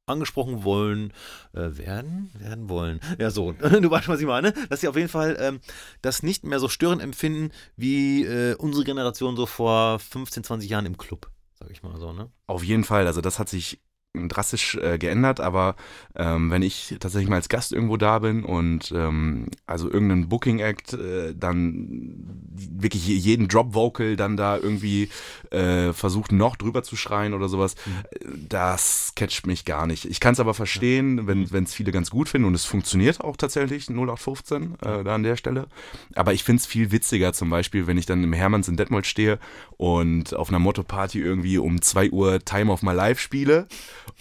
angesprochen 0.05 0.63
wollen, 0.63 1.13
äh, 1.53 1.77
werden, 1.77 2.29
werden 2.37 2.69
wollen. 2.69 2.99
Ja, 3.19 3.29
so, 3.31 3.51
du 3.53 3.89
weißt, 3.89 4.07
was 4.07 4.19
ich 4.19 4.27
meine. 4.27 4.53
Dass 4.69 4.81
sie 4.81 4.87
auf 4.87 4.95
jeden 4.95 5.09
Fall 5.09 5.37
ähm, 5.39 5.59
das 6.01 6.23
nicht 6.23 6.43
mehr 6.43 6.59
so 6.59 6.69
störend 6.69 7.01
empfinden, 7.01 7.51
wie 7.75 8.23
äh, 8.25 8.55
unsere 8.55 8.83
Generation 8.83 9.35
so 9.35 9.45
vor 9.45 9.99
15, 9.99 10.43
20 10.43 10.69
Jahren 10.69 10.85
im 10.85 10.97
Club, 10.97 11.29
sag 11.53 11.69
ich 11.71 11.83
mal 11.83 11.97
so, 11.99 12.13
ne? 12.13 12.31
Auf 12.47 12.63
jeden 12.63 12.83
Fall. 12.83 13.07
Also 13.07 13.21
das 13.21 13.39
hat 13.39 13.49
sich 13.49 13.81
drastisch 14.15 14.75
äh, 14.75 14.99
geändert, 14.99 15.39
aber 15.39 15.75
ähm, 16.15 16.51
wenn 16.51 16.61
ich 16.61 16.95
tatsächlich 16.99 17.29
mal 17.29 17.37
als 17.37 17.49
Gast 17.49 17.71
irgendwo 17.71 17.97
da 17.97 18.19
bin 18.19 18.43
und 18.43 18.93
ähm, 18.95 19.47
also 19.65 19.89
irgendein 19.91 20.29
Booking-Act 20.29 20.93
äh, 20.93 21.33
dann 21.35 22.13
wirklich 22.55 23.07
je- 23.07 23.15
jeden 23.15 23.47
Drop-Vocal 23.47 24.15
dann 24.15 24.37
da 24.37 24.55
irgendwie 24.57 25.09
äh, 25.49 25.93
versucht 25.93 26.31
noch 26.31 26.57
drüber 26.57 26.83
zu 26.83 26.95
schreien 26.95 27.33
oder 27.33 27.49
sowas, 27.49 27.73
äh, 28.11 28.19
das 28.49 29.13
catcht 29.15 29.47
mich 29.47 29.65
gar 29.65 29.87
nicht. 29.87 30.05
Ich 30.05 30.19
kann 30.19 30.33
es 30.33 30.39
aber 30.39 30.53
verstehen, 30.53 31.27
wenn 31.27 31.63
es 31.63 31.73
viele 31.73 31.91
ganz 31.91 32.11
gut 32.11 32.29
finden 32.29 32.47
und 32.47 32.53
es 32.53 32.65
funktioniert 32.65 33.19
auch 33.19 33.35
tatsächlich 33.35 33.89
0815 33.89 34.75
äh, 34.81 35.03
da 35.03 35.15
an 35.15 35.23
der 35.23 35.37
Stelle. 35.37 35.65
Aber 36.13 36.33
ich 36.33 36.43
finde 36.43 36.59
es 36.59 36.67
viel 36.67 36.91
witziger 36.91 37.33
zum 37.33 37.49
Beispiel, 37.49 37.87
wenn 37.87 37.97
ich 37.97 38.05
dann 38.05 38.23
im 38.23 38.33
Hermanns 38.33 38.67
in 38.67 38.77
Detmold 38.77 39.07
stehe 39.07 39.39
und 39.77 40.35
auf 40.35 40.49
einer 40.49 40.59
Motto-Party 40.59 41.19
irgendwie 41.19 41.57
um 41.57 41.81
2 41.81 42.11
Uhr 42.11 42.45
Time 42.45 42.71
of 42.71 42.83
My 42.83 42.93
Life 42.93 43.19
spiele 43.19 43.67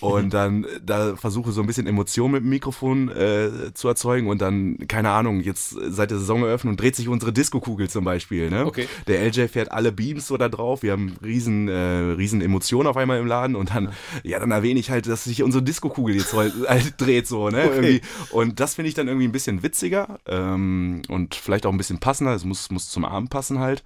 und 0.00 0.34
dann 0.34 0.64
äh, 0.64 0.80
da 0.84 1.16
versuche 1.16 1.52
so 1.52 1.60
ein 1.60 1.66
bisschen 1.66 1.86
Emotion 1.86 2.32
mit 2.32 2.42
dem 2.42 2.50
Mikrofon 2.50 3.08
äh, 3.08 3.72
zu 3.74 3.88
erzeugen 3.88 4.28
und 4.28 4.40
dann, 4.40 4.78
keine 4.88 5.10
Ahnung, 5.10 5.40
jetzt 5.40 5.76
äh, 5.76 5.90
seit 5.90 6.10
der 6.10 6.18
Saisoneröffnung 6.18 6.76
dreht 6.76 6.96
sich 6.96 7.08
unsere 7.08 7.32
Disco-Kugel 7.32 7.88
zum 7.88 8.04
Beispiel. 8.04 8.50
Ne? 8.50 8.66
Okay. 8.66 8.88
Der 9.06 9.22
LJ 9.22 9.48
fährt 9.48 9.70
alle 9.70 9.92
Beams 9.92 10.26
so 10.26 10.36
da 10.36 10.48
drauf, 10.48 10.82
wir 10.82 10.92
haben 10.92 11.16
riesen, 11.22 11.68
äh, 11.68 11.74
riesen 11.74 12.40
Emotionen 12.40 12.88
auf 12.88 12.96
einmal 12.96 13.18
im 13.18 13.26
Laden 13.26 13.56
und 13.56 13.70
dann, 13.74 13.92
ja, 14.22 14.38
dann 14.38 14.50
erwähne 14.50 14.80
ich 14.80 14.90
halt, 14.90 15.06
dass 15.06 15.24
sich 15.24 15.42
unsere 15.42 15.62
Disco-Kugel 15.62 16.16
jetzt 16.16 16.32
halt, 16.32 16.52
halt 16.68 16.94
dreht 17.00 17.26
so, 17.26 17.48
ne? 17.48 17.64
Okay. 17.64 18.00
Und 18.30 18.60
das 18.60 18.74
finde 18.74 18.88
ich 18.88 18.94
dann 18.94 19.08
irgendwie 19.08 19.28
ein 19.28 19.32
bisschen 19.32 19.62
witziger 19.62 20.18
ähm, 20.26 21.02
und 21.08 21.34
vielleicht 21.34 21.66
auch 21.66 21.72
ein 21.72 21.78
bisschen 21.78 22.00
passender, 22.00 22.34
es 22.34 22.44
muss, 22.44 22.70
muss 22.70 22.90
zum 22.90 23.04
Abend 23.04 23.30
passen 23.30 23.58
halt, 23.58 23.82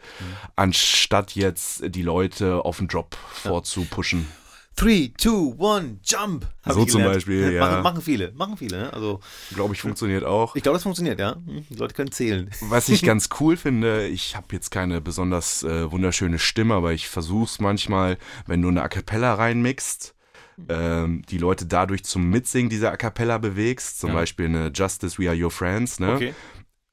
anstatt 0.56 1.32
jetzt 1.35 1.82
die 1.94 2.02
Leute 2.02 2.64
auf 2.64 2.78
den 2.78 2.88
Drop 2.88 3.16
vorzupushen. 3.32 4.26
3, 4.77 5.12
2, 5.17 5.57
1, 5.79 5.99
jump! 6.05 6.47
So 6.69 6.85
zum. 6.85 7.03
Beispiel, 7.03 7.53
ja. 7.53 7.61
Machen, 7.67 7.83
machen 7.83 8.03
viele, 8.03 8.33
machen 8.33 8.57
viele, 8.59 8.77
ne? 8.79 8.93
Also, 8.93 9.21
Glaube 9.55 9.75
ich, 9.75 9.81
funktioniert 9.81 10.23
auch. 10.25 10.55
ich 10.55 10.62
glaube, 10.62 10.77
das 10.77 10.83
funktioniert, 10.83 11.19
ja. 11.19 11.37
Hm, 11.47 11.65
Die 11.71 11.75
Leute 11.77 11.95
können 11.95 12.12
zählen. 12.12 12.51
Was 12.61 12.89
ich 12.91 13.03
ganz 13.05 13.31
cool 13.41 13.57
finde, 13.57 14.07
ich 14.07 14.37
habe 14.37 14.49
jetzt 14.53 14.71
keine 14.71 15.01
besonders 15.01 15.62
äh, 15.62 15.91
wunderschöne 15.91 16.39
Stimme, 16.39 16.75
aber 16.75 16.93
ich 16.93 17.09
versuche 17.09 17.45
es 17.47 17.59
manchmal, 17.59 18.19
wenn 18.47 18.61
du 18.61 18.69
eine 18.69 18.83
A 18.83 18.89
Cappella 18.89 19.35
reinmixst, 19.35 20.15
ähm, 20.69 21.23
die 21.29 21.39
Leute 21.39 21.67
dadurch 21.67 22.05
zum 22.05 22.29
Mitsingen 22.31 22.69
dieser 22.71 22.91
A 22.93 22.97
Cappella 22.97 23.39
bewegst, 23.39 23.99
zum 24.01 24.11
Ja. 24.11 24.17
Beispiel 24.17 24.47
eine 24.47 24.71
Justice 24.75 25.19
We 25.19 25.29
Are 25.29 25.37
Your 25.43 25.51
Friends, 25.51 26.01
ne? 26.01 26.15
Okay, 26.15 26.35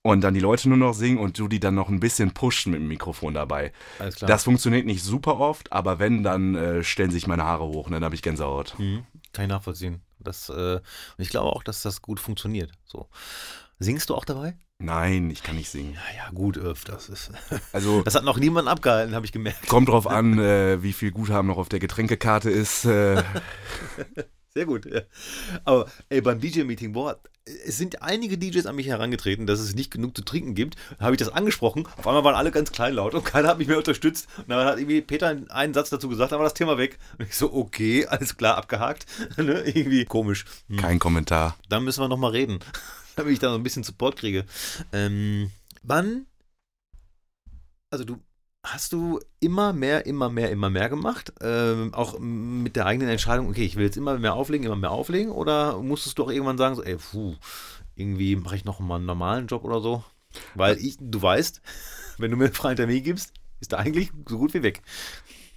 Und 0.05 0.21
dann 0.21 0.33
die 0.33 0.41
Leute 0.41 0.67
nur 0.67 0.77
noch 0.77 0.93
singen 0.93 1.17
und 1.17 1.39
du 1.39 1.47
die 1.47 1.61
dann 1.61 1.75
noch 1.75 1.87
ein 1.87 2.01
bisschen 2.01 2.31
pushen 2.33 2.73
mit 2.73 2.81
dem 2.81 2.89
Mikrofon 2.89 3.33
dabei. 3.33 3.71
alles 3.99 4.17
klar. 4.17 4.27
Das 4.27 4.43
funktioniert 4.43 4.85
nicht 4.85 5.01
super 5.01 5.39
oft, 5.39 5.71
aber 5.71 5.97
wenn, 5.97 6.23
dann 6.23 6.55
äh, 6.55 6.83
stellen 6.83 7.09
sich 7.09 7.25
meine 7.25 7.45
Haare 7.45 7.63
hoch 7.63 7.85
und 7.85 7.93
dann 7.93 8.03
habe 8.03 8.13
ich 8.13 8.21
Gänsehaut. 8.21 8.77
Mhm. 8.77 9.05
Kann 9.31 9.45
ich 9.45 9.49
nachvollziehen. 9.49 10.01
Das, 10.19 10.49
äh, 10.49 10.53
und 10.75 10.83
ich 11.17 11.29
glaube 11.29 11.49
auch, 11.55 11.63
dass 11.63 11.81
das 11.83 12.01
gut 12.01 12.19
funktioniert. 12.19 12.71
So. 12.85 13.07
Singst 13.79 14.09
du 14.09 14.15
auch 14.15 14.25
dabei? 14.25 14.57
Nein, 14.79 15.29
ich 15.29 15.41
kann 15.41 15.55
nicht 15.55 15.69
singen. 15.69 15.93
Ja, 15.93 16.25
ja, 16.25 16.29
gut, 16.31 16.57
öff, 16.57 16.83
das 16.83 17.07
ist. 17.07 17.31
Also 17.71 18.01
Das 18.01 18.15
hat 18.15 18.25
noch 18.25 18.37
niemand 18.37 18.67
abgehalten, 18.67 19.15
habe 19.15 19.25
ich 19.25 19.31
gemerkt. 19.31 19.67
kommt 19.69 19.87
drauf 19.87 20.05
an, 20.07 20.37
äh, 20.37 20.83
wie 20.83 20.91
viel 20.91 21.11
Guthaben 21.11 21.47
noch 21.47 21.57
auf 21.57 21.69
der 21.69 21.79
Getränkekarte 21.79 22.49
ist. 22.49 22.83
Äh, 22.83 23.23
Sehr 24.55 24.65
gut. 24.65 24.85
Ja. 24.85 25.01
Aber 25.65 25.89
ey, 26.09 26.21
beim 26.21 26.39
DJ-Meeting, 26.39 26.93
boah, 26.93 27.19
es 27.45 27.77
sind 27.77 28.01
einige 28.01 28.37
DJs 28.37 28.67
an 28.67 28.75
mich 28.75 28.87
herangetreten, 28.87 29.47
dass 29.47 29.59
es 29.59 29.75
nicht 29.75 29.91
genug 29.91 30.15
zu 30.15 30.23
trinken 30.23 30.53
gibt. 30.53 30.77
Da 30.97 31.05
habe 31.05 31.15
ich 31.15 31.19
das 31.19 31.29
angesprochen. 31.29 31.87
Auf 31.97 32.07
einmal 32.07 32.23
waren 32.23 32.35
alle 32.35 32.51
ganz 32.51 32.71
kleinlaut 32.71 33.15
und 33.15 33.25
keiner 33.25 33.49
hat 33.49 33.57
mich 33.57 33.67
mehr 33.67 33.79
unterstützt. 33.79 34.27
Und 34.37 34.49
dann 34.49 34.65
hat 34.65 34.77
irgendwie 34.77 35.01
Peter 35.01 35.35
einen 35.49 35.73
Satz 35.73 35.89
dazu 35.89 36.07
gesagt, 36.07 36.31
dann 36.31 36.39
war 36.39 36.45
das 36.45 36.53
Thema 36.53 36.77
weg. 36.77 36.99
Und 37.17 37.27
ich 37.27 37.35
so, 37.35 37.51
okay, 37.51 38.05
alles 38.09 38.37
klar, 38.37 38.57
abgehakt. 38.57 39.05
ne? 39.37 39.61
Irgendwie 39.61 40.05
komisch. 40.05 40.45
Hm. 40.69 40.77
kein 40.77 40.99
Kommentar. 40.99 41.57
Dann 41.67 41.83
müssen 41.83 42.01
wir 42.01 42.07
nochmal 42.07 42.31
reden, 42.31 42.59
damit 43.15 43.33
ich 43.33 43.39
da 43.39 43.49
so 43.49 43.55
ein 43.55 43.63
bisschen 43.63 43.83
Support 43.83 44.17
kriege. 44.17 44.45
Ähm, 44.91 45.49
wann, 45.81 46.27
also 47.89 48.05
du, 48.05 48.21
hast 48.63 48.93
du 48.93 49.19
immer 49.39 49.73
mehr, 49.73 50.05
immer 50.05 50.29
mehr, 50.29 50.49
immer 50.49 50.69
mehr 50.69 50.89
gemacht? 50.89 51.33
Ähm, 51.41 51.93
auch 51.93 52.17
mit 52.19 52.75
der 52.75 52.85
eigenen 52.85 53.09
Entscheidung, 53.09 53.49
okay, 53.49 53.63
ich 53.65 53.75
will 53.75 53.85
jetzt 53.85 53.97
immer 53.97 54.17
mehr 54.17 54.33
auflegen, 54.33 54.65
immer 54.65 54.75
mehr 54.75 54.91
auflegen? 54.91 55.31
Oder 55.31 55.81
musstest 55.81 56.17
du 56.17 56.23
auch 56.23 56.31
irgendwann 56.31 56.57
sagen, 56.57 56.75
so, 56.75 56.83
ey, 56.83 56.95
puh, 56.95 57.35
irgendwie 57.95 58.35
mache 58.35 58.55
ich 58.55 58.65
noch 58.65 58.79
mal 58.79 58.95
einen 58.95 59.05
normalen 59.05 59.47
Job 59.47 59.63
oder 59.65 59.81
so? 59.81 60.03
Weil 60.55 60.77
ich, 60.77 60.97
du 60.99 61.21
weißt, 61.21 61.61
wenn 62.17 62.31
du 62.31 62.37
mir 62.37 62.45
einen 62.45 62.53
freien 62.53 62.77
Termin 62.77 63.03
gibst, 63.03 63.33
ist 63.59 63.73
da 63.73 63.77
eigentlich 63.77 64.11
so 64.27 64.37
gut 64.37 64.53
wie 64.53 64.63
weg. 64.63 64.81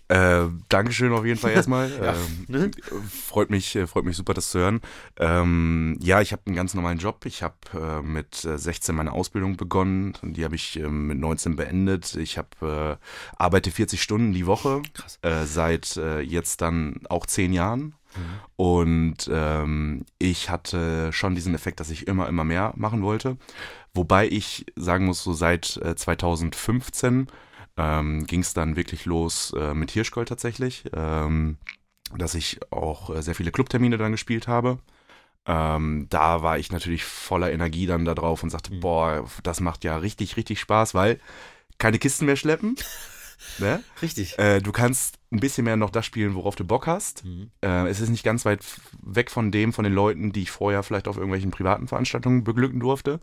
Äh, 0.09 0.45
Dankeschön 0.69 1.13
auf 1.13 1.25
jeden 1.25 1.39
Fall 1.39 1.51
erstmal. 1.55 1.91
Ja, 1.91 2.15
ähm, 2.15 2.47
ne? 2.49 2.71
freut, 3.11 3.51
mich, 3.51 3.75
äh, 3.75 3.87
freut 3.87 4.05
mich 4.05 4.17
super, 4.17 4.35
das 4.35 4.51
zu 4.51 4.61
hören. 4.61 4.81
Ähm, 5.19 5.99
ja, 6.01 6.21
ich 6.21 6.33
habe 6.33 6.43
einen 6.47 6.55
ganz 6.55 6.75
normalen 6.75 6.99
Job. 6.99 7.25
Ich 7.27 7.43
habe 7.43 7.57
äh, 7.75 8.03
mit 8.03 8.45
äh, 8.45 8.57
16 8.57 8.95
meine 8.95 9.13
Ausbildung 9.13 9.57
begonnen. 9.57 10.15
Die 10.23 10.45
habe 10.45 10.55
ich 10.55 10.79
äh, 10.79 10.89
mit 10.89 11.19
19 11.19 11.57
beendet. 11.57 12.15
Ich 12.15 12.39
habe 12.39 12.99
äh, 13.01 13.07
arbeite 13.37 13.71
40 13.71 14.01
Stunden 14.01 14.33
die 14.33 14.47
Woche. 14.47 14.83
Äh, 15.23 15.45
seit 15.45 15.97
äh, 15.97 16.21
jetzt 16.21 16.61
dann 16.61 17.01
auch 17.09 17.27
10 17.27 17.53
Jahren. 17.53 17.95
Mhm. 18.17 18.23
Und 18.57 19.31
ähm, 19.31 20.05
ich 20.19 20.51
hatte 20.51 21.13
schon 21.13 21.35
diesen 21.35 21.55
Effekt, 21.55 21.81
dass 21.81 21.91
ich 21.91 22.07
immer, 22.07 22.29
immer 22.29 22.45
mehr 22.45 22.73
machen 22.77 23.03
wollte. 23.03 23.37
Wobei 23.93 24.29
ich 24.29 24.67
sagen 24.77 25.07
muss, 25.07 25.23
so 25.23 25.33
seit 25.33 25.79
äh, 25.79 25.97
2015 25.97 27.29
ähm, 27.77 28.27
ging 28.27 28.41
es 28.41 28.55
dann 28.55 28.77
wirklich 28.77 29.05
los 29.05 29.53
äh, 29.57 29.75
mit 29.75 29.91
Hirschgold 29.91 30.29
tatsächlich, 30.29 30.85
ähm, 30.95 31.59
dass 32.17 32.35
ich 32.35 32.61
auch 32.71 33.11
äh, 33.15 33.23
sehr 33.23 33.35
viele 33.35 33.53
Clubtermine 33.53 33.99
dann 33.99 34.13
gespielt 34.13 34.49
habe. 34.49 34.79
Ähm, 35.47 36.07
da 36.11 36.43
war 36.43 36.59
ich 36.59 36.73
natürlich 36.73 37.05
voller 37.05 37.53
Energie 37.53 37.87
dann 37.87 38.05
da 38.05 38.15
drauf 38.15 38.43
und 38.43 38.51
sagte, 38.51 38.73
Mhm. 38.75 38.81
boah, 38.81 39.25
das 39.43 39.61
macht 39.61 39.85
ja 39.85 39.97
richtig, 39.97 40.37
richtig 40.37 40.59
Spaß, 40.61 40.95
weil 40.95 41.21
keine 41.79 41.99
Kisten 41.99 42.27
mehr 42.27 42.37
schleppen. 42.37 42.75
ne? 43.59 43.83
Richtig. 44.03 44.39
äh, 44.39 44.61
du 44.61 44.73
kannst 44.73 45.19
ein 45.31 45.41
bisschen 45.41 45.65
mehr 45.65 45.77
noch 45.77 45.91
das 45.91 46.07
spielen, 46.07 46.35
worauf 46.35 46.57
du 46.57 46.65
Bock 46.65 46.87
hast. 46.87 47.25
Mhm. 47.25 47.51
Äh, 47.61 47.89
es 47.89 48.01
ist 48.01 48.09
nicht 48.09 48.25
ganz 48.25 48.45
weit 48.45 48.65
weg 49.03 49.31
von 49.31 49.53
dem, 49.53 49.73
von 49.73 49.85
den 49.85 49.93
Leuten, 49.93 50.33
die 50.33 50.43
ich 50.43 50.51
vorher 50.51 50.83
vielleicht 50.83 51.07
auf 51.07 51.17
irgendwelchen 51.17 51.51
privaten 51.51 51.87
Veranstaltungen 51.87 52.43
beglücken 52.43 52.81
durfte. 52.81 53.21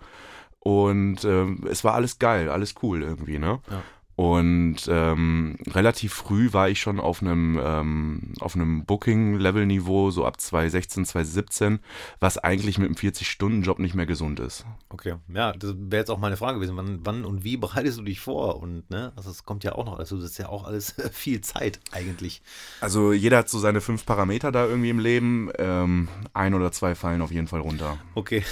Und 0.59 1.25
ähm, 1.25 1.65
es 1.69 1.83
war 1.83 1.93
alles 1.93 2.19
geil, 2.19 2.49
alles 2.49 2.75
cool 2.83 3.01
irgendwie, 3.03 3.37
ne? 3.39 3.59
Ja. 3.69 3.81
Und 4.15 4.77
ähm, 4.87 5.55
relativ 5.67 6.13
früh 6.13 6.53
war 6.53 6.69
ich 6.69 6.79
schon 6.79 6.99
auf 6.99 7.21
einem, 7.21 7.59
ähm, 7.63 8.33
auf 8.39 8.55
einem 8.55 8.85
Booking-Level-Niveau, 8.85 10.11
so 10.11 10.25
ab 10.25 10.39
2016, 10.39 11.05
2017, 11.05 11.79
was 12.19 12.37
eigentlich 12.37 12.77
mit 12.77 12.87
einem 12.87 12.95
40-Stunden-Job 12.95 13.79
nicht 13.79 13.95
mehr 13.95 14.05
gesund 14.05 14.39
ist. 14.39 14.65
Okay, 14.89 15.15
ja, 15.33 15.53
das 15.53 15.73
wäre 15.77 16.01
jetzt 16.01 16.11
auch 16.11 16.19
meine 16.19 16.37
Frage 16.37 16.59
gewesen. 16.59 16.77
Wann, 16.77 16.99
wann 17.03 17.25
und 17.25 17.43
wie 17.43 17.57
bereitest 17.63 17.97
du 17.97 18.03
dich 18.03 18.19
vor? 18.19 18.61
Und 18.61 18.87
ne, 18.91 19.13
also 19.15 19.31
es 19.31 19.45
kommt 19.45 19.63
ja 19.63 19.73
auch 19.73 19.85
noch, 19.85 19.97
also 19.97 20.17
das 20.17 20.25
ist 20.25 20.37
ja 20.37 20.49
auch 20.49 20.65
alles 20.65 20.95
viel 21.11 21.41
Zeit 21.41 21.79
eigentlich. 21.91 22.43
Also 22.81 23.13
jeder 23.13 23.39
hat 23.39 23.49
so 23.49 23.57
seine 23.57 23.81
fünf 23.81 24.05
Parameter 24.05 24.51
da 24.51 24.65
irgendwie 24.65 24.91
im 24.91 24.99
Leben. 24.99 25.49
Ähm, 25.57 26.07
ein 26.33 26.53
oder 26.53 26.71
zwei 26.71 26.93
fallen 26.93 27.21
auf 27.21 27.31
jeden 27.31 27.47
Fall 27.47 27.61
runter. 27.61 27.97
Okay. 28.13 28.43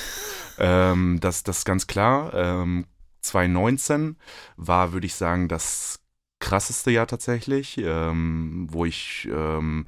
Ähm, 0.58 1.20
das, 1.22 1.44
das 1.44 1.60
ist 1.60 1.66
ganz 1.66 1.86
klar. 1.88 2.34
Ähm, 3.22 3.24
2019 3.24 4.18
war, 4.58 4.94
würde 4.94 5.06
ich 5.06 5.16
sagen, 5.16 5.48
das 5.48 6.00
krasseste 6.40 6.92
Jahr 6.92 7.08
tatsächlich, 7.08 7.78
ähm, 7.78 8.68
wo 8.72 8.86
ich 8.86 9.30
ähm, 9.32 9.86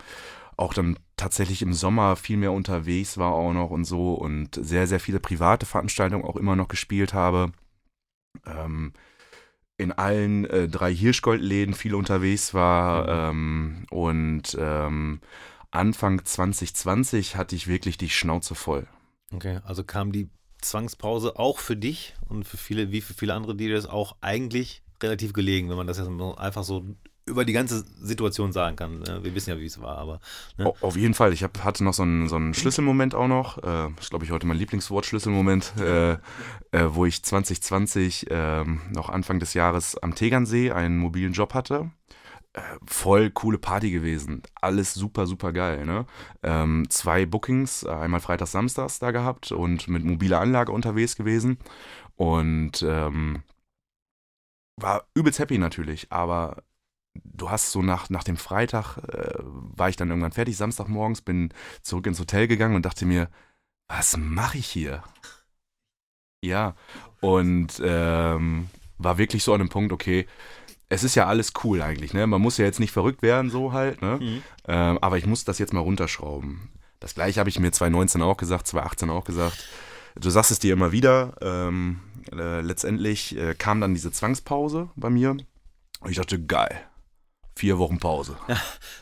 auch 0.56 0.74
dann 0.74 1.00
tatsächlich 1.18 1.62
im 1.62 1.74
Sommer 1.74 2.16
viel 2.16 2.38
mehr 2.38 2.52
unterwegs 2.52 3.18
war 3.18 3.34
auch 3.34 3.54
noch 3.54 3.72
und 3.72 3.86
so 3.86 4.14
und 4.14 4.56
sehr, 4.56 4.88
sehr 4.88 5.00
viele 5.00 5.20
private 5.20 5.66
Veranstaltungen 5.66 6.24
auch 6.24 6.36
immer 6.36 6.56
noch 6.56 6.68
gespielt 6.68 7.14
habe. 7.14 7.52
Ähm, 8.46 8.94
in 9.78 9.92
allen 9.92 10.46
äh, 10.46 10.68
drei 10.68 10.94
Hirschgoldläden 10.94 11.74
viel 11.74 11.96
unterwegs 11.96 12.54
war 12.54 13.30
ähm, 13.30 13.86
und 13.90 14.56
ähm, 14.60 15.20
Anfang 15.72 16.24
2020 16.24 17.36
hatte 17.36 17.56
ich 17.56 17.68
wirklich 17.68 17.98
die 17.98 18.10
Schnauze 18.10 18.54
voll. 18.54 18.88
Okay, 19.34 19.60
also 19.66 19.84
kam 19.84 20.12
die 20.12 20.30
Zwangspause 20.64 21.38
auch 21.38 21.60
für 21.60 21.76
dich 21.76 22.14
und 22.30 22.46
für 22.46 22.58
viele, 22.58 22.92
wie 22.92 23.02
für 23.02 23.14
viele 23.14 23.34
andere 23.34 23.56
DJs 23.56 23.86
auch 23.88 24.16
eigentlich 24.22 24.82
relativ 25.02 25.34
gelegen, 25.34 25.70
wenn 25.70 25.78
man 25.78 25.88
das 25.88 25.98
jetzt 25.98 26.10
einfach 26.38 26.64
so 26.64 26.86
über 27.26 27.46
die 27.46 27.54
ganze 27.54 27.86
Situation 28.02 28.52
sagen 28.52 28.76
kann. 28.76 29.00
ne? 29.00 29.20
Wir 29.24 29.34
wissen 29.34 29.50
ja, 29.52 29.58
wie 29.60 29.66
es 29.66 29.80
war, 29.80 29.98
aber. 29.98 30.20
Au- 30.62 30.76
Auf 30.82 30.98
jeden 30.98 31.14
Fall. 31.14 31.32
Ich 31.32 31.42
hab, 31.44 31.64
hatte 31.64 31.84
noch 31.86 31.94
so 31.94 32.04
einen, 32.04 32.28
so 32.28 32.36
einen 32.36 32.54
Schlüsselmoment 32.54 33.16
auch 33.16 33.28
noch. 33.30 33.64
Äh, 33.64 33.88
ist, 34.00 34.10
glaube 34.10 34.26
ich, 34.26 34.32
heute 34.32 34.46
mein 34.46 34.58
Lieblingswort, 34.58 35.06
Schlüsselmoment, 35.06 35.72
äh, 35.80 36.14
äh, 36.14 36.18
wo 36.90 37.06
ich 37.06 37.24
2020 37.24 38.28
ähm, 38.30 38.82
noch 38.92 39.08
Anfang 39.10 39.40
des 39.40 39.54
Jahres 39.54 39.98
am 39.98 40.16
Tegernsee 40.16 40.72
einen 40.72 40.98
mobilen 40.98 41.32
Job 41.32 41.54
hatte. 41.54 41.92
Voll 42.86 43.32
coole 43.32 43.58
Party 43.58 43.90
gewesen. 43.90 44.44
Alles 44.62 44.94
super, 44.94 45.26
super 45.26 45.54
geil. 45.54 45.86
Ne? 45.86 46.06
Ähm, 46.44 46.86
zwei 46.90 47.26
Bookings, 47.26 47.84
äh, 47.84 47.90
einmal 47.90 48.20
Freitags, 48.20 48.52
Samstags 48.52 49.00
da 49.00 49.12
gehabt 49.12 49.52
und 49.52 49.88
mit 49.88 50.04
mobiler 50.04 50.40
Anlage 50.40 50.72
unterwegs 50.72 51.16
gewesen. 51.16 51.58
Und 52.16 52.84
ähm, 52.88 53.42
war 54.80 55.08
übelst 55.16 55.40
happy 55.40 55.58
natürlich, 55.58 56.12
aber 56.12 56.64
du 57.24 57.50
hast 57.50 57.72
so 57.72 57.82
nach, 57.82 58.10
nach 58.10 58.24
dem 58.24 58.38
Freitag, 58.38 58.98
äh, 58.98 59.34
war 59.42 59.90
ich 59.90 59.96
dann 59.96 60.10
irgendwann 60.10 60.32
fertig, 60.32 60.58
Samstagmorgens, 60.58 61.22
bin 61.22 61.54
zurück 61.82 62.08
ins 62.08 62.20
Hotel 62.20 62.48
gegangen 62.48 62.76
und 62.76 62.86
dachte 62.86 63.06
mir, 63.06 63.30
was 63.88 64.18
mache 64.18 64.58
ich 64.58 64.68
hier? 64.68 65.04
Ja, 66.44 66.76
und 67.22 67.82
ähm, 67.84 68.70
war 68.98 69.18
wirklich 69.18 69.44
so 69.44 69.54
an 69.54 69.60
dem 69.60 69.70
Punkt, 69.70 69.94
okay, 69.94 70.28
es 70.90 71.04
ist 71.04 71.16
ja 71.16 71.28
alles 71.28 71.54
cool 71.64 71.82
eigentlich, 71.82 72.14
ne? 72.14 72.28
Man 72.28 72.42
muss 72.42 72.58
ja 72.58 72.66
jetzt 72.66 72.80
nicht 72.80 72.92
verrückt 72.92 73.22
werden, 73.22 73.50
so 73.50 73.74
halt, 73.74 74.02
ne? 74.02 74.20
Mhm. 74.22 74.44
Ähm, 74.68 75.00
aber 75.02 75.18
ich 75.18 75.26
muss 75.26 75.44
das 75.44 75.60
jetzt 75.60 75.74
mal 75.74 75.80
runterschrauben. 75.80 76.70
Das 77.00 77.16
gleiche 77.16 77.40
habe 77.40 77.50
ich 77.50 77.60
mir 77.60 77.72
2019 77.72 78.22
auch 78.22 78.38
gesagt, 78.38 78.68
2018 78.68 79.10
auch 79.10 79.24
gesagt. 79.26 79.68
Du 80.16 80.30
sagst 80.30 80.52
es 80.52 80.60
dir 80.60 80.74
immer 80.74 80.92
wieder. 80.92 81.36
Ähm, 81.42 82.00
äh, 82.32 82.62
letztendlich 82.62 83.38
äh, 83.38 83.56
kam 83.56 83.82
dann 83.82 83.94
diese 83.94 84.12
Zwangspause 84.12 84.90
bei 84.96 85.10
mir. 85.10 85.32
Und 85.32 86.12
ich 86.12 86.18
dachte, 86.18 86.42
geil. 86.42 86.80
Vier 87.56 87.78
Wochen 87.78 88.00
Pause. 88.00 88.38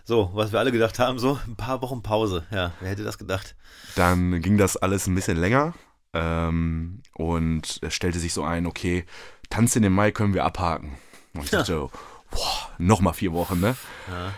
so, 0.03 0.31
was 0.33 0.51
wir 0.51 0.59
alle 0.59 0.71
gedacht 0.71 0.99
haben, 0.99 1.19
so 1.19 1.39
ein 1.47 1.55
paar 1.55 1.81
Wochen 1.81 2.01
Pause. 2.01 2.45
Ja, 2.51 2.73
wer 2.79 2.89
hätte 2.89 3.03
das 3.03 3.17
gedacht? 3.17 3.55
Dann 3.95 4.41
ging 4.41 4.57
das 4.57 4.77
alles 4.77 5.07
ein 5.07 5.15
bisschen 5.15 5.37
länger. 5.37 5.73
Ähm, 6.13 7.01
und 7.13 7.79
es 7.81 7.93
stellte 7.93 8.19
sich 8.19 8.33
so 8.33 8.43
ein, 8.43 8.65
okay, 8.65 9.05
Tanz 9.49 9.75
in 9.75 9.83
den 9.83 9.93
Mai 9.93 10.11
können 10.11 10.33
wir 10.33 10.43
abhaken. 10.43 10.97
Und 11.33 11.43
ich 11.43 11.49
dachte, 11.49 11.65
so, 11.65 11.91
boah, 12.31 12.69
nochmal 12.77 13.13
vier 13.13 13.33
Wochen, 13.33 13.59
ne? 13.59 13.75
Ja. 14.09 14.33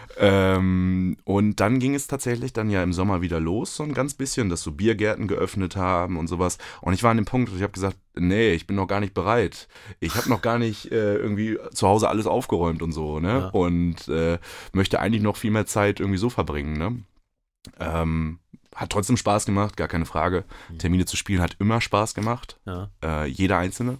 Ähm, 0.56 1.18
und 1.24 1.60
dann 1.60 1.80
ging 1.80 1.96
es 1.96 2.08
tatsächlich 2.08 2.54
dann 2.54 2.70
ja 2.70 2.84
im 2.84 2.94
Sommer 2.94 3.22
wieder 3.22 3.40
los, 3.40 3.76
so 3.76 3.84
ein 3.84 3.94
ganz 3.94 4.14
bisschen, 4.14 4.50
dass 4.50 4.62
so 4.62 4.72
Biergärten 4.72 5.28
geöffnet 5.28 5.76
haben 5.76 6.18
und 6.18 6.28
sowas. 6.28 6.58
Und 6.82 6.94
ich 6.94 7.04
war 7.04 7.12
an 7.12 7.18
dem 7.18 7.26
Punkt, 7.26 7.52
ich 7.56 7.62
habe 7.62 7.72
gesagt, 7.74 7.98
nee, 8.16 8.52
ich 8.54 8.68
bin 8.68 8.76
noch 8.76 8.88
gar 8.88 9.00
nicht 9.00 9.14
bereit. 9.14 9.68
Ich 10.00 10.16
habe 10.16 10.30
noch 10.30 10.42
gar 10.42 10.60
nicht 10.60 10.92
äh, 10.92 11.16
irgendwie 11.16 11.58
zu 11.74 11.88
Hause 11.88 12.10
alles 12.10 12.28
aufgeräumt 12.28 12.82
und 12.82 12.92
so, 12.92 13.20
ne? 13.20 13.40
Ja. 13.40 13.48
Und 13.50 14.08
äh, 14.08 14.40
möchte 14.72 15.00
eigentlich 15.00 15.24
noch 15.24 15.38
viel 15.38 15.52
mehr 15.52 15.66
Zeit 15.66 16.00
irgendwie 16.00 16.20
so 16.20 16.30
verbringen, 16.30 16.78
ne? 16.78 17.00
Ähm, 17.80 18.40
hat 18.76 18.90
trotzdem 18.90 19.18
Spaß 19.18 19.46
gemacht, 19.46 19.78
gar 19.78 19.88
keine 19.88 20.06
Frage. 20.06 20.46
Mhm. 20.70 20.78
Termine 20.80 21.06
zu 21.06 21.16
spielen 21.16 21.42
hat 21.42 21.56
immer 21.60 21.80
Spaß 21.80 22.16
gemacht 22.16 22.60
Ja. 22.66 22.90
äh, 23.04 23.26
jeder 23.28 23.58
einzelne. 23.60 24.00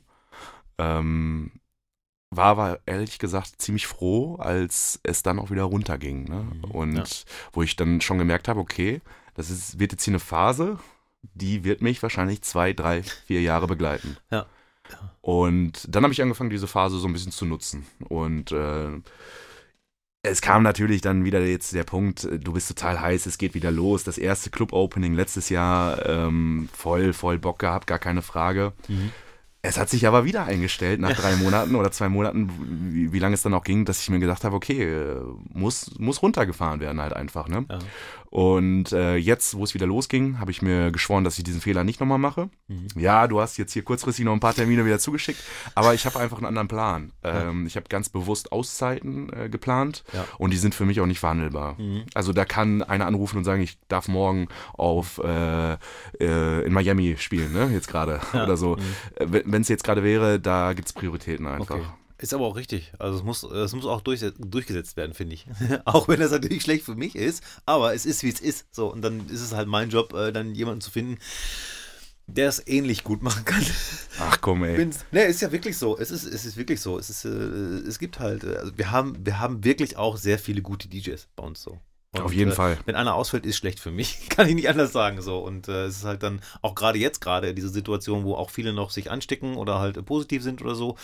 Ähm, 0.80 1.52
war 2.36 2.46
aber 2.46 2.80
ehrlich 2.86 3.20
gesagt 3.20 3.62
ziemlich 3.62 3.88
froh, 3.88 4.36
als 4.36 5.00
es 5.04 5.24
dann 5.24 5.40
auch 5.40 5.52
wieder 5.52 5.64
runterging. 5.64 6.26
Ne? 6.26 6.44
Mhm, 6.44 6.64
Und 6.72 6.96
ja. 6.96 7.04
wo 7.52 7.64
ich 7.64 7.76
dann 7.76 8.02
schon 8.02 8.18
gemerkt 8.18 8.48
habe, 8.48 8.60
okay, 8.60 9.02
das 9.36 9.50
ist, 9.50 9.80
wird 9.80 9.92
jetzt 9.92 10.04
hier 10.04 10.12
eine 10.12 10.20
Phase, 10.20 10.78
die 11.34 11.64
wird 11.64 11.82
mich 11.82 12.02
wahrscheinlich 12.04 12.42
zwei, 12.42 12.74
drei, 12.74 13.04
vier 13.04 13.42
Jahre 13.42 13.68
begleiten. 13.68 14.18
Ja. 14.32 14.46
Und 15.22 15.88
dann 15.90 16.04
habe 16.04 16.14
ich 16.14 16.22
angefangen, 16.22 16.50
diese 16.50 16.68
Phase 16.68 16.98
so 17.00 17.08
ein 17.08 17.14
bisschen 17.14 17.32
zu 17.32 17.46
nutzen. 17.46 17.86
Und 18.10 18.52
äh, 18.52 18.90
es 20.22 20.42
kam 20.42 20.64
natürlich 20.64 21.02
dann 21.02 21.26
wieder 21.26 21.42
jetzt 21.42 21.74
der 21.74 21.84
Punkt, 21.84 22.26
äh, 22.26 22.40
du 22.40 22.54
bist 22.54 22.68
total 22.68 23.00
heiß, 23.00 23.26
es 23.26 23.38
geht 23.38 23.54
wieder 23.54 23.72
los. 23.72 24.04
Das 24.04 24.18
erste 24.18 24.50
Club-Opening 24.50 25.14
letztes 25.14 25.50
Jahr, 25.50 26.06
ähm, 26.08 26.70
voll, 26.74 27.14
voll 27.14 27.40
Bock 27.40 27.60
gehabt, 27.60 27.88
gar 27.88 28.00
keine 28.00 28.22
Frage. 28.22 28.74
Mhm. 28.88 29.12
Es 29.66 29.78
hat 29.78 29.90
sich 29.90 30.06
aber 30.06 30.26
wieder 30.26 30.44
eingestellt 30.44 31.00
nach 31.00 31.14
drei 31.14 31.38
Monaten 31.38 31.76
oder 31.76 31.90
zwei 31.90 32.10
Monaten, 32.10 32.52
wie, 32.92 33.14
wie 33.14 33.20
lange 33.20 33.36
es 33.36 33.44
dann 33.44 33.54
auch 33.54 33.64
ging, 33.64 33.86
dass 33.86 34.02
ich 34.02 34.10
mir 34.10 34.20
gedacht 34.20 34.44
habe, 34.44 34.58
okay, 34.58 34.84
äh, 34.84 35.22
muss, 35.54 35.98
muss 35.98 36.22
runtergefahren 36.22 36.82
werden 36.82 37.00
halt 37.00 37.14
einfach. 37.14 37.48
Ne? 37.48 37.66
Ja. 37.70 37.80
Und 38.34 38.92
äh, 38.94 39.16
jetzt, 39.16 39.56
wo 39.56 39.64
es 39.64 39.76
wieder 39.76 39.86
losging, 39.86 40.40
habe 40.40 40.50
ich 40.50 40.64
mir 40.64 40.90
geschworen, 40.92 41.24
dass 41.24 41.38
ich 41.38 41.44
diesen 41.44 41.62
Fehler 41.62 41.84
nicht 41.84 42.00
nochmal 42.00 42.18
mache. 42.18 42.50
Mhm. 42.68 42.88
Ja, 42.96 43.28
du 43.28 43.40
hast 43.40 43.58
jetzt 43.58 43.74
hier 43.74 43.84
kurzfristig 43.84 44.26
noch 44.26 44.34
ein 44.34 44.40
paar 44.40 44.56
Termine 44.56 44.88
wieder 44.88 44.98
zugeschickt, 44.98 45.40
aber 45.76 45.94
ich 45.94 46.08
habe 46.08 46.20
einfach 46.20 46.38
einen 46.38 46.48
anderen 46.48 46.68
Plan. 46.68 47.12
Ähm, 47.24 47.68
ich 47.68 47.76
habe 47.76 47.86
ganz 47.90 48.10
bewusst 48.10 48.52
Auszeiten 48.52 49.32
äh, 49.32 49.50
geplant 49.50 50.04
Ja. 50.14 50.26
und 50.40 50.50
die 50.52 50.58
sind 50.58 50.74
für 50.74 50.84
mich 50.84 51.00
auch 51.00 51.06
nicht 51.06 51.20
verhandelbar. 51.20 51.80
Mhm. 51.80 52.06
Also 52.16 52.34
da 52.34 52.44
kann 52.44 52.82
einer 52.82 53.06
anrufen 53.06 53.38
und 53.38 53.44
sagen, 53.44 53.62
ich 53.62 53.78
darf 53.88 54.08
morgen 54.08 54.48
auf 54.74 55.20
äh, 55.24 55.74
äh, 56.20 56.66
in 56.66 56.74
Miami 56.74 57.18
spielen, 57.20 57.54
ne? 57.54 57.70
Jetzt 57.72 57.88
gerade 57.88 58.20
Ja. 58.34 58.46
oder 58.46 58.58
so. 58.58 58.78
Mhm. 58.78 59.44
Wenn 59.46 59.62
es 59.62 59.68
jetzt 59.70 59.84
gerade 59.84 60.04
wäre, 60.04 60.40
da 60.40 60.74
gibt 60.74 60.88
es 60.88 60.94
Prioritäten 60.94 61.46
einfach. 61.46 61.76
Okay. 61.76 61.86
Ist 62.24 62.34
aber 62.34 62.46
auch 62.46 62.56
richtig. 62.56 62.94
Also 63.00 63.18
es 63.18 63.24
muss, 63.26 63.44
es 63.44 63.74
muss 63.74 63.86
auch 63.86 64.00
durch, 64.00 64.24
durchgesetzt 64.38 64.96
werden, 64.96 65.14
finde 65.14 65.36
ich. 65.36 65.46
auch 65.84 66.08
wenn 66.08 66.22
das 66.22 66.32
natürlich 66.32 66.64
schlecht 66.64 66.86
für 66.86 66.96
mich 66.96 67.18
ist, 67.18 67.44
aber 67.66 67.94
es 67.94 68.06
ist, 68.06 68.24
wie 68.24 68.30
es 68.30 68.40
ist. 68.40 68.66
So, 68.72 68.90
und 68.90 69.02
dann 69.02 69.28
ist 69.28 69.42
es 69.42 69.54
halt 69.54 69.68
mein 69.68 69.90
Job, 69.90 70.14
äh, 70.14 70.32
dann 70.32 70.56
jemanden 70.56 70.80
zu 70.80 70.90
finden, 70.90 71.18
der 72.28 72.48
es 72.48 72.66
ähnlich 72.66 73.04
gut 73.04 73.24
machen 73.24 73.44
kann. 73.44 73.62
Ach 74.22 74.40
komm, 74.40 74.64
ey. 74.64 74.78
Bin's. 74.78 75.04
Ne, 75.12 75.24
ist 75.24 75.42
ja 75.42 75.52
wirklich 75.52 75.78
so. 75.78 75.98
Es 75.98 76.12
ist, 76.12 76.24
es 76.24 76.46
ist 76.46 76.56
wirklich 76.56 76.80
so. 76.80 76.98
Es, 76.98 77.10
ist, 77.10 77.26
äh, 77.26 77.30
es 77.30 78.00
gibt 78.00 78.22
halt, 78.22 78.46
äh, 78.46 78.56
also 78.56 78.72
wir 78.78 78.92
haben, 78.92 79.18
wir 79.26 79.40
haben 79.40 79.66
wirklich 79.66 79.98
auch 79.98 80.16
sehr 80.16 80.40
viele 80.40 80.62
gute 80.62 80.88
DJs 80.88 81.28
bei 81.36 81.44
uns 81.44 81.62
so. 81.62 81.78
Auf 82.22 82.32
jeden 82.32 82.52
äh, 82.52 82.56
Fall. 82.56 82.78
Wenn 82.86 82.96
einer 82.96 83.16
ausfällt, 83.16 83.46
ist 83.46 83.58
schlecht 83.58 83.82
für 83.82 83.92
mich. 83.92 84.20
Kann 84.30 84.48
ich 84.48 84.56
nicht 84.56 84.70
anders 84.70 84.94
sagen. 84.94 85.22
So. 85.22 85.40
Und 85.40 85.68
äh, 85.68 85.88
es 85.88 85.98
ist 85.98 86.06
halt 86.06 86.24
dann 86.24 86.42
auch 86.62 86.76
gerade 86.76 87.00
jetzt 87.00 87.20
gerade 87.20 87.54
diese 87.54 87.70
Situation, 87.70 88.24
wo 88.24 88.36
auch 88.36 88.50
viele 88.50 88.72
noch 88.72 88.92
sich 88.92 89.12
anstecken 89.12 89.56
oder 89.58 89.80
halt 89.80 89.98
äh, 89.98 90.04
positiv 90.04 90.44
sind 90.44 90.62
oder 90.62 90.76
so. 90.76 90.96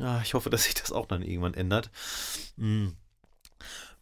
Ja, 0.00 0.20
ich 0.22 0.34
hoffe, 0.34 0.50
dass 0.50 0.64
sich 0.64 0.74
das 0.74 0.92
auch 0.92 1.06
dann 1.06 1.22
irgendwann 1.22 1.54
ändert. 1.54 1.90
Hm. 2.56 2.96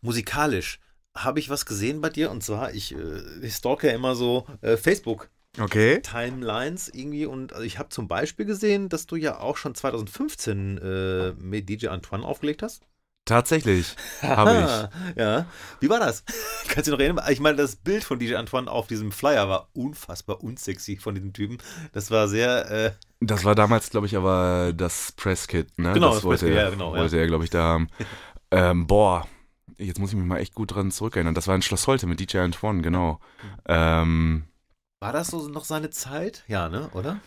Musikalisch 0.00 0.80
habe 1.16 1.40
ich 1.40 1.50
was 1.50 1.66
gesehen 1.66 2.00
bei 2.00 2.08
dir 2.08 2.30
und 2.30 2.44
zwar, 2.44 2.72
ich, 2.72 2.94
äh, 2.94 3.20
ich 3.42 3.54
stalke 3.54 3.88
ja 3.88 3.94
immer 3.94 4.14
so 4.14 4.46
äh, 4.60 4.76
Facebook 4.76 5.28
Okay. 5.58 6.00
Timelines 6.02 6.88
irgendwie 6.88 7.26
und 7.26 7.52
also 7.52 7.64
ich 7.64 7.80
habe 7.80 7.88
zum 7.88 8.06
Beispiel 8.06 8.46
gesehen, 8.46 8.88
dass 8.88 9.06
du 9.06 9.16
ja 9.16 9.40
auch 9.40 9.56
schon 9.56 9.74
2015 9.74 10.78
äh, 10.78 11.32
mit 11.32 11.68
DJ 11.68 11.88
Antoine 11.88 12.24
aufgelegt 12.24 12.62
hast. 12.62 12.86
Tatsächlich. 13.24 13.96
Habe 14.22 14.50
Ah, 14.50 14.90
Ja. 15.16 15.46
Wie 15.80 15.90
war 15.90 15.98
das? 15.98 16.24
Kannst 16.68 16.76
du 16.76 16.82
dich 16.82 16.92
noch 16.92 17.00
erinnern? 17.00 17.24
Ich 17.30 17.40
meine, 17.40 17.56
das 17.56 17.76
Bild 17.76 18.04
von 18.04 18.18
DJ 18.18 18.36
Antoine 18.36 18.70
auf 18.70 18.86
diesem 18.86 19.10
Flyer 19.12 19.48
war 19.48 19.68
unfassbar 19.74 20.42
unsexy 20.42 20.96
von 20.96 21.14
diesem 21.14 21.32
Typen. 21.32 21.58
Das 21.92 22.10
war 22.10 22.28
sehr, 22.28 22.70
äh, 22.70 22.86
ich. 22.88 23.07
Das 23.20 23.44
war 23.44 23.54
damals, 23.54 23.90
glaube 23.90 24.06
ich, 24.06 24.16
aber 24.16 24.72
das 24.72 25.12
Presskit, 25.12 25.76
ne? 25.78 25.92
Genau, 25.92 26.08
das 26.08 26.16
das 26.16 26.24
wollte, 26.24 26.46
Presskit, 26.46 26.58
er- 26.58 26.64
ja, 26.64 26.70
genau, 26.70 26.94
ja. 26.94 27.00
wollte 27.00 27.18
er, 27.18 27.26
glaube 27.26 27.44
ich, 27.44 27.50
da 27.50 27.62
haben. 27.64 27.88
ähm, 28.50 28.86
boah, 28.86 29.26
jetzt 29.76 29.98
muss 29.98 30.10
ich 30.10 30.16
mich 30.16 30.26
mal 30.26 30.38
echt 30.38 30.54
gut 30.54 30.74
dran 30.74 30.90
zurückerinnern. 30.92 31.34
Das 31.34 31.48
war 31.48 31.54
in 31.54 31.62
Schloss 31.62 31.86
Holte 31.86 32.06
mit 32.06 32.20
DJ 32.20 32.38
Antoine, 32.38 32.80
genau. 32.82 33.20
Ähm, 33.66 34.44
war 35.00 35.12
das 35.12 35.28
so 35.28 35.48
noch 35.48 35.64
seine 35.64 35.90
Zeit? 35.90 36.44
Ja, 36.48 36.68
ne? 36.68 36.90
Oder? 36.94 37.20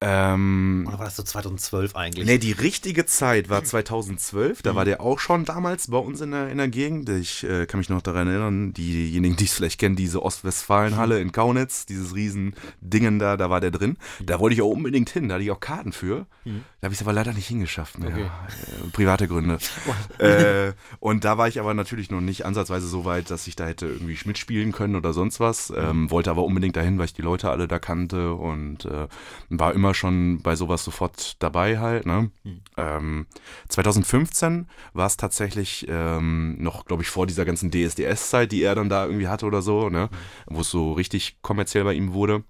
Ähm, 0.00 0.84
Oder 0.86 0.98
war 0.98 1.04
das 1.06 1.16
so 1.16 1.22
2012 1.22 1.96
eigentlich? 1.96 2.26
Nee, 2.26 2.36
die 2.38 2.52
richtige 2.52 3.06
Zeit 3.06 3.48
war 3.48 3.64
2012. 3.64 4.60
Da 4.60 4.72
Mhm. 4.72 4.76
war 4.76 4.84
der 4.84 5.00
auch 5.00 5.18
schon 5.18 5.44
damals 5.46 5.88
bei 5.88 5.96
uns 5.96 6.20
in 6.20 6.32
der, 6.32 6.50
in 6.50 6.58
der 6.58 6.68
Gegend. 6.68 7.08
Ich 7.08 7.42
äh, 7.44 7.64
kann 7.64 7.78
mich 7.78 7.88
noch 7.88 8.02
daran 8.02 8.28
erinnern, 8.28 8.74
diejenigen, 8.74 9.36
die 9.36 9.44
es 9.44 9.54
vielleicht 9.54 9.80
kennen, 9.80 9.96
diese 9.96 10.22
Ostwestfalenhalle 10.22 11.20
in 11.20 11.32
Kaunitz, 11.32 11.86
dieses 11.86 12.14
riesen 12.14 12.54
Dingen 12.82 13.18
da, 13.18 13.36
da 13.38 13.48
war 13.48 13.60
der 13.60 13.70
drin. 13.70 13.96
Da 14.22 14.40
wollte 14.40 14.54
ich 14.54 14.62
auch 14.62 14.68
unbedingt 14.68 15.08
hin, 15.08 15.28
da 15.28 15.36
hatte 15.36 15.44
ich 15.44 15.50
auch 15.50 15.60
Karten 15.60 15.92
für. 15.92 16.26
Mhm. 16.44 16.64
Da 16.80 16.86
habe 16.86 16.92
ich 16.92 17.00
es 17.00 17.06
aber 17.06 17.14
leider 17.14 17.32
nicht 17.32 17.46
hingeschafft. 17.48 17.98
Ne? 17.98 18.08
Okay. 18.08 18.22
Äh, 18.24 18.90
private 18.92 19.26
Gründe. 19.26 19.58
äh, 20.18 20.72
und 21.00 21.24
da 21.24 21.38
war 21.38 21.48
ich 21.48 21.58
aber 21.60 21.72
natürlich 21.72 22.10
noch 22.10 22.20
nicht 22.20 22.44
ansatzweise 22.44 22.86
so 22.88 23.06
weit, 23.06 23.30
dass 23.30 23.46
ich 23.46 23.56
da 23.56 23.64
hätte 23.66 23.86
irgendwie 23.86 24.18
mitspielen 24.26 24.72
können 24.72 24.96
oder 24.96 25.14
sonst 25.14 25.40
was. 25.40 25.72
Ähm, 25.74 26.10
wollte 26.10 26.30
aber 26.30 26.44
unbedingt 26.44 26.76
dahin, 26.76 26.98
weil 26.98 27.06
ich 27.06 27.14
die 27.14 27.22
Leute 27.22 27.48
alle 27.50 27.68
da 27.68 27.78
kannte 27.78 28.34
und 28.34 28.84
äh, 28.84 29.06
war 29.48 29.72
immer 29.72 29.93
schon 29.94 30.42
bei 30.42 30.56
sowas 30.56 30.84
sofort 30.84 31.42
dabei 31.42 31.78
halt. 31.78 32.06
Ne? 32.06 32.30
Mhm. 32.42 32.60
Ähm, 32.76 33.26
2015 33.68 34.68
war 34.92 35.06
es 35.06 35.16
tatsächlich 35.16 35.86
ähm, 35.88 36.56
noch, 36.62 36.84
glaube 36.84 37.02
ich, 37.02 37.08
vor 37.08 37.26
dieser 37.26 37.44
ganzen 37.44 37.70
DSDS-Zeit, 37.70 38.52
die 38.52 38.62
er 38.62 38.74
dann 38.74 38.88
da 38.88 39.06
irgendwie 39.06 39.28
hatte 39.28 39.46
oder 39.46 39.62
so, 39.62 39.88
ne? 39.88 40.10
wo 40.46 40.60
es 40.60 40.70
so 40.70 40.92
richtig 40.92 41.38
kommerziell 41.42 41.84
bei 41.84 41.94
ihm 41.94 42.12
wurde. 42.12 42.44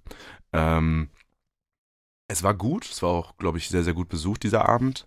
Ähm, 0.52 1.09
es 2.28 2.42
war 2.42 2.54
gut, 2.54 2.87
es 2.90 3.02
war 3.02 3.11
auch, 3.11 3.37
glaube 3.37 3.59
ich, 3.59 3.68
sehr, 3.68 3.85
sehr 3.85 3.94
gut 3.94 4.09
besucht, 4.09 4.42
dieser 4.42 4.68
Abend. 4.68 5.07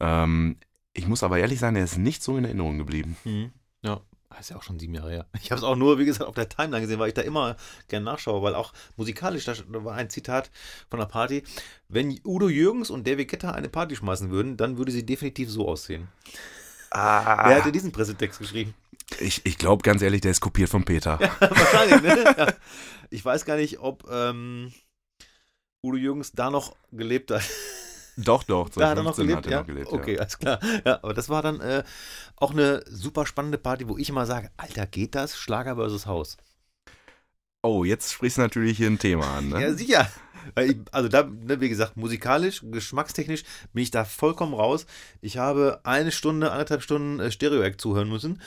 Ähm, 0.00 0.56
ich 0.92 1.06
muss 1.06 1.22
aber 1.22 1.38
ehrlich 1.38 1.58
sein, 1.58 1.76
er 1.76 1.84
ist 1.84 1.96
nicht 1.98 2.22
so 2.22 2.36
in 2.36 2.44
Erinnerung 2.44 2.78
geblieben. 2.78 3.16
Mhm. 3.24 3.52
Ja. 4.30 4.36
Das 4.36 4.46
ist 4.46 4.50
ja 4.50 4.56
auch 4.56 4.62
schon 4.62 4.78
sieben 4.78 4.94
Jahre 4.94 5.10
her. 5.10 5.26
Ich 5.42 5.50
habe 5.50 5.58
es 5.58 5.64
auch 5.64 5.76
nur, 5.76 5.98
wie 5.98 6.04
gesagt, 6.04 6.28
auf 6.28 6.34
der 6.34 6.48
Timeline 6.48 6.82
gesehen, 6.82 6.98
weil 6.98 7.08
ich 7.08 7.14
da 7.14 7.22
immer 7.22 7.56
gerne 7.88 8.04
nachschaue, 8.04 8.42
weil 8.42 8.54
auch 8.54 8.72
musikalisch, 8.96 9.44
da 9.44 9.54
war 9.66 9.94
ein 9.94 10.10
Zitat 10.10 10.50
von 10.90 11.00
einer 11.00 11.08
Party. 11.08 11.42
Wenn 11.88 12.18
Udo 12.24 12.48
Jürgens 12.48 12.90
und 12.90 13.06
David 13.06 13.30
Guetta 13.30 13.52
eine 13.52 13.68
Party 13.68 13.96
schmeißen 13.96 14.30
würden, 14.30 14.56
dann 14.56 14.78
würde 14.78 14.92
sie 14.92 15.06
definitiv 15.06 15.50
so 15.50 15.68
aussehen. 15.68 16.08
Wer 16.90 17.56
hätte 17.56 17.72
diesen 17.72 17.92
Pressetext 17.92 18.38
geschrieben? 18.38 18.74
Ich, 19.20 19.44
ich 19.44 19.58
glaube, 19.58 19.82
ganz 19.82 20.02
ehrlich, 20.02 20.20
der 20.20 20.30
ist 20.32 20.40
kopiert 20.40 20.68
von 20.68 20.84
Peter. 20.84 21.18
Wahrscheinlich, 21.40 22.02
ne? 22.02 22.34
Ja. 22.36 22.52
Ich 23.10 23.24
weiß 23.24 23.44
gar 23.44 23.56
nicht, 23.56 23.78
ob 23.78 24.08
ähm, 24.10 24.72
Udo 25.82 25.96
Jürgens 25.96 26.32
da 26.32 26.50
noch 26.50 26.76
gelebt 26.92 27.30
hat. 27.30 27.42
Doch, 28.20 28.42
doch, 28.42 28.68
Da 28.70 28.90
hat 28.90 28.98
er 28.98 29.04
noch 29.04 29.14
2015 29.14 29.26
gelebt, 29.26 29.46
er 29.46 29.52
ja? 29.52 29.58
noch 29.60 29.66
gelebt. 29.66 29.92
okay, 29.92 30.14
Ja. 30.14 30.20
alles 30.20 30.38
klar. 30.38 30.60
Ja, 30.84 30.94
aber 31.02 31.14
das 31.14 31.28
war 31.28 31.40
dann 31.42 31.60
äh, 31.60 31.84
auch 32.36 32.50
eine 32.50 32.82
super 32.88 33.26
spannende 33.26 33.58
Party, 33.58 33.88
wo 33.88 33.96
ich 33.96 34.08
immer 34.08 34.26
sage, 34.26 34.50
Alter, 34.56 34.86
geht 34.86 35.14
das? 35.14 35.38
Schlager 35.38 35.76
versus 35.76 36.06
Haus. 36.06 36.36
Oh, 37.62 37.84
jetzt 37.84 38.12
sprichst 38.12 38.38
du 38.38 38.42
natürlich 38.42 38.76
hier 38.76 38.88
ein 38.88 38.98
Thema 38.98 39.36
an. 39.36 39.48
Ne? 39.50 39.60
Ja, 39.60 39.72
sicher. 39.74 40.10
Weil 40.54 40.70
ich, 40.70 40.76
also 40.92 41.08
da, 41.08 41.24
ne, 41.24 41.60
wie 41.60 41.68
gesagt, 41.68 41.96
musikalisch, 41.96 42.62
geschmackstechnisch 42.70 43.44
bin 43.72 43.82
ich 43.82 43.90
da 43.90 44.04
vollkommen 44.04 44.54
raus. 44.54 44.86
Ich 45.20 45.38
habe 45.38 45.80
eine 45.84 46.12
Stunde, 46.12 46.52
anderthalb 46.52 46.82
Stunden 46.82 47.20
äh, 47.20 47.30
Stereo-Act 47.30 47.80
zuhören 47.80 48.08
müssen. 48.08 48.40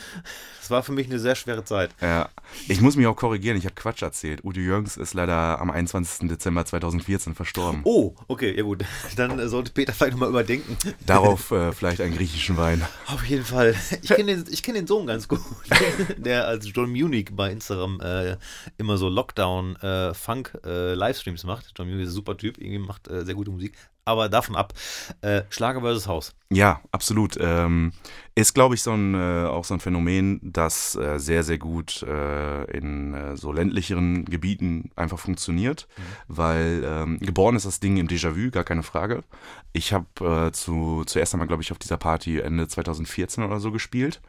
Das 0.60 0.70
war 0.70 0.84
für 0.84 0.92
mich 0.92 1.08
eine 1.08 1.20
sehr 1.20 1.36
schwere 1.36 1.64
Zeit. 1.64 1.92
Ja, 2.02 2.30
ich 2.68 2.82
muss 2.82 2.96
mich 2.96 3.08
auch 3.08 3.16
korrigieren, 3.16 3.58
ich 3.58 3.66
habe 3.66 3.76
Quatsch 3.76 4.02
erzählt. 4.02 4.44
Udo 4.44 4.60
Jürgens 4.60 4.98
ist 4.98 5.14
leider 5.14 5.60
am 5.60 5.72
21. 5.72 6.28
Dezember 6.30 6.66
2014 6.66 7.36
verstorben. 7.36 7.82
Oh, 7.84 8.16
okay, 8.28 8.56
ja 8.56 8.64
gut. 8.64 8.84
Dann 9.16 9.40
äh, 9.40 9.48
sollte 9.48 9.72
Peter 9.72 9.94
vielleicht 9.94 10.14
nochmal 10.14 10.30
überdenken. 10.30 10.78
Darauf 11.06 11.52
äh, 11.62 11.72
vielleicht 11.72 12.02
einen 12.02 12.16
griechischen 12.16 12.58
Wein. 12.58 12.82
Auf 13.08 13.24
jeden 13.26 13.46
Fall. 13.46 13.76
Ich 14.02 14.10
kenne 14.10 14.36
den, 14.36 14.46
ich 14.50 14.64
kenn 14.64 14.74
den 14.76 14.88
Sohn 14.88 15.08
ganz 15.08 15.28
gut, 15.28 15.42
der 16.18 16.48
als 16.48 16.68
John 16.74 16.92
Munich 16.92 17.30
bei 17.32 17.52
Instagram 17.52 18.00
äh, 18.02 18.38
immer 18.78 18.98
so 18.98 19.10
Lockdown-Funk-Livestreams 19.10 21.44
macht. 21.44 21.74
John 21.78 21.88
Munich 21.92 22.08
ist 22.08 22.14
ein 22.14 22.16
super 22.16 22.38
Typ, 22.38 22.58
irgendwie 22.58 22.80
macht 22.80 23.08
äh, 23.08 23.26
sehr 23.26 23.36
gute 23.36 23.52
Musik. 23.52 23.74
Aber 24.04 24.30
davon 24.30 24.56
ab, 24.56 24.74
äh, 25.22 25.44
Schlager 25.50 25.82
versus 25.82 26.08
Haus. 26.08 26.34
Ja, 26.50 26.82
absolut. 26.92 27.38
Ähm, 27.40 27.94
ist, 28.34 28.54
glaube 28.56 28.74
ich, 28.74 28.82
so 28.82 28.92
ein, 28.92 29.14
äh, 29.14 29.46
auch 29.46 29.64
so 29.64 29.76
ein 29.76 29.80
Phänomen, 29.80 30.40
das 30.42 30.96
äh, 30.96 31.20
sehr, 31.20 31.44
sehr 31.44 31.60
gut 31.60 32.02
äh, 32.02 32.64
in 32.76 33.14
äh, 33.14 33.38
so 33.38 33.52
ländlicheren 33.52 34.26
Gebieten 34.26 34.90
einfach 34.96 35.20
funktioniert, 35.20 35.88
weil 36.28 36.84
ähm, 36.84 37.20
geboren 37.20 37.56
ist 37.56 37.68
das 37.68 37.80
Ding 37.80 37.98
im 37.98 38.08
Déjà-vu, 38.08 38.50
gar 38.50 38.64
keine 38.64 38.84
Frage. 38.84 39.24
Ich 39.72 39.94
habe 39.94 40.52
zu, 40.52 41.04
zuerst 41.06 41.34
einmal, 41.34 41.48
glaube 41.48 41.62
ich, 41.62 41.72
auf 41.72 41.78
dieser 41.78 41.98
Party 41.98 42.40
Ende 42.40 42.68
2014 42.68 43.44
oder 43.44 43.60
so 43.60 43.72
gespielt 43.72 44.20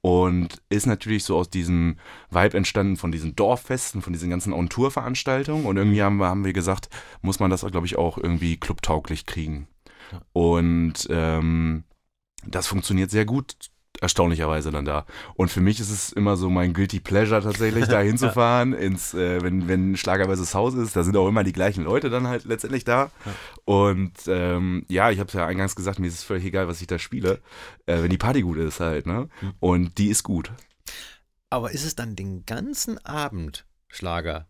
und 0.00 0.62
ist 0.68 0.86
natürlich 0.86 1.24
so 1.24 1.36
aus 1.36 1.50
diesem 1.50 1.96
Vibe 2.30 2.56
entstanden 2.56 2.96
von 2.96 3.12
diesen 3.12 3.34
Dorffesten, 3.36 4.02
von 4.02 4.12
diesen 4.12 4.30
ganzen 4.30 4.52
On-Tour-Veranstaltungen. 4.52 5.66
Und 5.66 5.76
irgendwie 5.76 6.02
haben 6.02 6.18
wir, 6.18 6.28
haben 6.28 6.44
wir 6.44 6.52
gesagt, 6.52 6.88
muss 7.22 7.40
man 7.40 7.50
das, 7.50 7.64
glaube 7.66 7.86
ich, 7.86 7.96
auch 7.96 8.18
irgendwie 8.18 8.56
clubtauglich 8.56 9.26
kriegen. 9.26 9.68
Und 10.32 11.06
ähm, 11.10 11.84
das 12.46 12.66
funktioniert 12.66 13.10
sehr 13.10 13.24
gut, 13.24 13.56
erstaunlicherweise 14.00 14.70
dann 14.70 14.84
da. 14.84 15.06
Und 15.34 15.50
für 15.50 15.60
mich 15.60 15.80
ist 15.80 15.90
es 15.90 16.12
immer 16.12 16.36
so 16.36 16.50
mein 16.50 16.72
Guilty 16.72 17.00
Pleasure 17.00 17.42
tatsächlich, 17.42 17.86
da 17.86 18.00
hinzufahren, 18.02 18.72
ins, 18.72 19.14
äh, 19.14 19.42
wenn, 19.42 19.68
wenn 19.68 19.96
Schlager 19.96 20.34
vs. 20.34 20.54
Haus 20.54 20.74
ist, 20.74 20.96
da 20.96 21.04
sind 21.04 21.16
auch 21.16 21.28
immer 21.28 21.44
die 21.44 21.52
gleichen 21.52 21.84
Leute 21.84 22.10
dann 22.10 22.26
halt 22.26 22.44
letztendlich 22.44 22.84
da. 22.84 23.10
Und 23.64 24.12
ähm, 24.26 24.84
ja, 24.88 25.10
ich 25.10 25.18
habe 25.18 25.28
es 25.28 25.34
ja 25.34 25.46
eingangs 25.46 25.76
gesagt, 25.76 25.98
mir 25.98 26.08
ist 26.08 26.14
es 26.14 26.24
völlig 26.24 26.44
egal, 26.44 26.68
was 26.68 26.80
ich 26.80 26.86
da 26.86 26.98
spiele, 26.98 27.40
äh, 27.86 28.02
wenn 28.02 28.10
die 28.10 28.18
Party 28.18 28.42
gut 28.42 28.58
ist 28.58 28.80
halt, 28.80 29.06
ne? 29.06 29.28
Und 29.60 29.98
die 29.98 30.08
ist 30.08 30.22
gut. 30.22 30.52
Aber 31.50 31.72
ist 31.72 31.84
es 31.84 31.94
dann 31.94 32.16
den 32.16 32.44
ganzen 32.44 33.04
Abend 33.04 33.66
Schlager? 33.88 34.46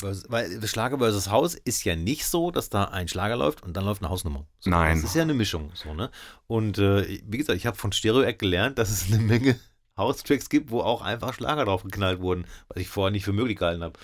Weil 0.00 0.66
Schlager 0.66 0.98
versus 0.98 1.30
Haus 1.30 1.54
ist 1.54 1.84
ja 1.84 1.96
nicht 1.96 2.26
so, 2.26 2.50
dass 2.50 2.70
da 2.70 2.84
ein 2.84 3.08
Schlager 3.08 3.36
läuft 3.36 3.62
und 3.62 3.76
dann 3.76 3.84
läuft 3.84 4.02
eine 4.02 4.10
Hausnummer. 4.10 4.46
So, 4.60 4.70
Nein. 4.70 5.00
Das 5.00 5.10
ist 5.10 5.16
ja 5.16 5.22
eine 5.22 5.34
Mischung. 5.34 5.70
So, 5.74 5.94
ne? 5.94 6.10
Und 6.46 6.78
äh, 6.78 7.20
wie 7.26 7.38
gesagt, 7.38 7.56
ich 7.56 7.66
habe 7.66 7.76
von 7.76 7.92
Stereo 7.92 8.22
Act 8.22 8.38
gelernt, 8.38 8.78
dass 8.78 8.90
es 8.90 9.12
eine 9.12 9.22
Menge 9.22 9.58
House-Tracks 9.96 10.48
gibt, 10.48 10.70
wo 10.70 10.80
auch 10.80 11.02
einfach 11.02 11.34
Schlager 11.34 11.64
drauf 11.64 11.82
geknallt 11.84 12.20
wurden, 12.20 12.46
was 12.68 12.78
ich 12.78 12.88
vorher 12.88 13.12
nicht 13.12 13.24
für 13.24 13.32
möglich 13.32 13.58
gehalten 13.58 13.82
habe. 13.82 13.98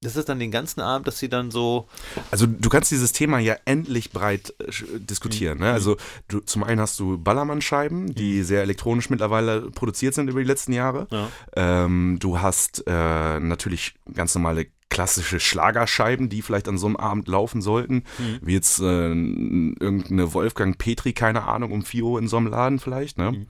Das 0.00 0.14
ist 0.14 0.28
dann 0.28 0.38
den 0.38 0.52
ganzen 0.52 0.80
Abend, 0.80 1.08
dass 1.08 1.18
sie 1.18 1.28
dann 1.28 1.50
so. 1.50 1.88
Also 2.30 2.46
du 2.46 2.68
kannst 2.68 2.92
dieses 2.92 3.12
Thema 3.12 3.40
ja 3.40 3.56
endlich 3.64 4.12
breit 4.12 4.54
äh, 4.60 4.70
sch- 4.70 4.98
diskutieren. 5.00 5.58
Ne? 5.58 5.72
Also 5.72 5.96
du, 6.28 6.38
zum 6.38 6.62
einen 6.62 6.80
hast 6.80 7.00
du 7.00 7.18
Ballermann-Scheiben, 7.18 8.14
die 8.14 8.44
sehr 8.44 8.62
elektronisch 8.62 9.10
mittlerweile 9.10 9.72
produziert 9.72 10.14
sind 10.14 10.30
über 10.30 10.38
die 10.38 10.46
letzten 10.46 10.72
Jahre. 10.72 11.08
Ja. 11.10 11.28
Ähm, 11.56 12.18
du 12.20 12.40
hast 12.40 12.84
äh, 12.86 13.40
natürlich 13.40 13.94
ganz 14.14 14.36
normale 14.36 14.66
klassische 14.90 15.38
Schlagerscheiben, 15.40 16.28
die 16.28 16.42
vielleicht 16.42 16.68
an 16.68 16.78
so 16.78 16.86
einem 16.86 16.96
Abend 16.96 17.28
laufen 17.28 17.60
sollten. 17.60 18.04
Wie 18.42 18.54
jetzt 18.54 18.80
äh, 18.80 19.08
irgendeine 19.08 20.32
Wolfgang 20.32 20.78
Petri, 20.78 21.12
keine 21.12 21.44
Ahnung, 21.44 21.72
um 21.72 21.82
4 21.82 22.04
Uhr 22.04 22.18
in 22.18 22.28
so 22.28 22.36
einem 22.36 22.46
Laden 22.46 22.78
vielleicht. 22.78 23.18
Ne? 23.18 23.46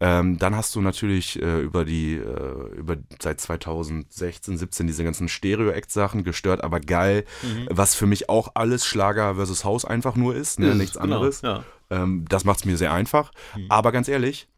Ähm, 0.00 0.38
dann 0.38 0.54
hast 0.54 0.74
du 0.74 0.80
natürlich 0.80 1.40
äh, 1.40 1.60
über 1.60 1.84
die, 1.84 2.14
äh, 2.14 2.76
über 2.76 2.96
seit 3.20 3.40
2016, 3.40 4.58
17 4.58 4.86
diese 4.86 5.04
ganzen 5.04 5.28
Stereo-Act-Sachen 5.28 6.24
gestört, 6.24 6.62
aber 6.62 6.80
geil, 6.80 7.24
was 7.70 7.94
für 7.94 8.06
mich 8.06 8.28
auch 8.28 8.52
alles 8.54 8.86
Schlager 8.86 9.36
versus 9.36 9.64
Haus 9.64 9.84
einfach 9.84 10.16
nur 10.16 10.34
ist, 10.34 10.58
ne? 10.58 10.74
Nichts 10.74 10.98
genau, 10.98 11.16
anderes. 11.16 11.42
ja. 11.42 11.64
Ähm, 11.90 12.24
das 12.28 12.44
macht 12.44 12.60
es 12.60 12.64
mir 12.64 12.76
sehr 12.76 12.92
einfach. 12.92 13.32
Aber 13.68 13.92
ganz 13.92 14.08
ehrlich, 14.08 14.48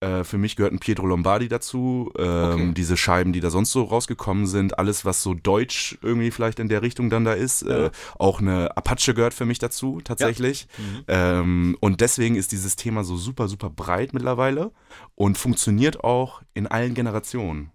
Äh, 0.00 0.22
für 0.22 0.38
mich 0.38 0.54
gehört 0.54 0.72
ein 0.72 0.78
Pietro 0.78 1.06
Lombardi 1.06 1.48
dazu. 1.48 2.12
Ähm, 2.16 2.48
Okay. 2.48 2.72
Diese 2.74 2.96
Scheiben, 2.96 3.32
die 3.32 3.40
da 3.40 3.50
sonst 3.50 3.72
so 3.72 3.82
rausgekommen 3.82 4.46
sind, 4.46 4.78
alles, 4.78 5.04
was 5.04 5.22
so 5.22 5.34
deutsch 5.34 5.98
irgendwie 6.02 6.30
vielleicht 6.30 6.60
in 6.60 6.68
der 6.68 6.82
Richtung 6.82 7.10
dann 7.10 7.24
da 7.24 7.32
ist. 7.32 7.62
Äh, 7.62 7.90
auch 8.18 8.40
eine 8.40 8.76
Apache 8.76 9.12
gehört 9.14 9.34
für 9.34 9.44
mich 9.44 9.58
dazu, 9.58 10.00
tatsächlich. 10.02 10.66
Mhm. 10.78 11.04
Ähm, 11.08 11.76
und 11.80 12.00
deswegen 12.00 12.36
ist 12.36 12.52
dieses 12.52 12.76
Thema 12.76 13.04
so 13.04 13.16
super, 13.16 13.48
super 13.48 13.70
breit 13.70 14.12
mittlerweile 14.14 14.72
und 15.14 15.36
funktioniert 15.38 16.04
auch 16.04 16.42
in 16.54 16.66
allen 16.66 16.94
Generationen. 16.94 17.70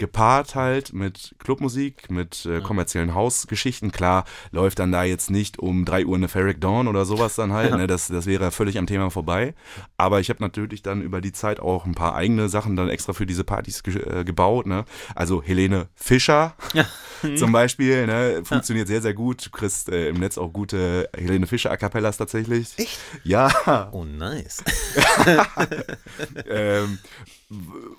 Gepaart 0.00 0.54
halt 0.54 0.94
mit 0.94 1.34
Clubmusik, 1.38 2.10
mit 2.10 2.46
äh, 2.46 2.62
kommerziellen 2.62 3.14
Hausgeschichten. 3.14 3.92
Klar, 3.92 4.24
läuft 4.50 4.78
dann 4.78 4.92
da 4.92 5.04
jetzt 5.04 5.30
nicht 5.30 5.58
um 5.58 5.84
3 5.84 6.06
Uhr 6.06 6.16
eine 6.16 6.28
Ferric 6.28 6.58
Dawn 6.58 6.88
oder 6.88 7.04
sowas 7.04 7.36
dann 7.36 7.52
halt. 7.52 7.70
Ne? 7.80 7.86
Das, 7.86 8.08
das 8.08 8.26
wäre 8.26 8.50
völlig 8.50 8.78
am 8.78 8.86
Thema 8.86 9.10
vorbei. 9.10 9.54
Aber 9.96 10.18
ich 10.18 10.28
habe 10.28 10.42
natürlich 10.42 10.82
dann 10.82 11.02
über 11.02 11.20
die 11.20 11.30
Zeit 11.30 11.60
auch 11.60 11.84
ein 11.84 11.94
paar 11.94 12.16
eigene 12.16 12.48
Sachen 12.48 12.74
dann 12.74 12.88
extra 12.88 13.12
für 13.12 13.26
diese 13.26 13.44
Partys 13.44 13.82
ge 13.84 13.96
äh, 14.02 14.24
gebaut. 14.24 14.66
Ne? 14.66 14.86
Also 15.14 15.40
Helene 15.42 15.88
Fischer 15.94 16.56
zum 17.36 17.52
Beispiel, 17.52 18.06
ne? 18.06 18.40
funktioniert 18.42 18.88
sehr, 18.88 19.02
sehr 19.02 19.14
gut. 19.14 19.46
Du 19.46 19.50
kriegst 19.50 19.88
äh, 19.88 20.08
im 20.08 20.18
Netz 20.18 20.36
auch 20.36 20.52
gute 20.52 21.08
Helene 21.14 21.46
Fischer 21.46 21.70
A 21.70 21.76
Cappellas 21.76 22.16
tatsächlich. 22.16 22.70
Echt? 22.78 22.98
Ja. 23.22 23.90
Oh, 23.92 24.04
nice. 24.04 24.64
ähm, 26.48 26.98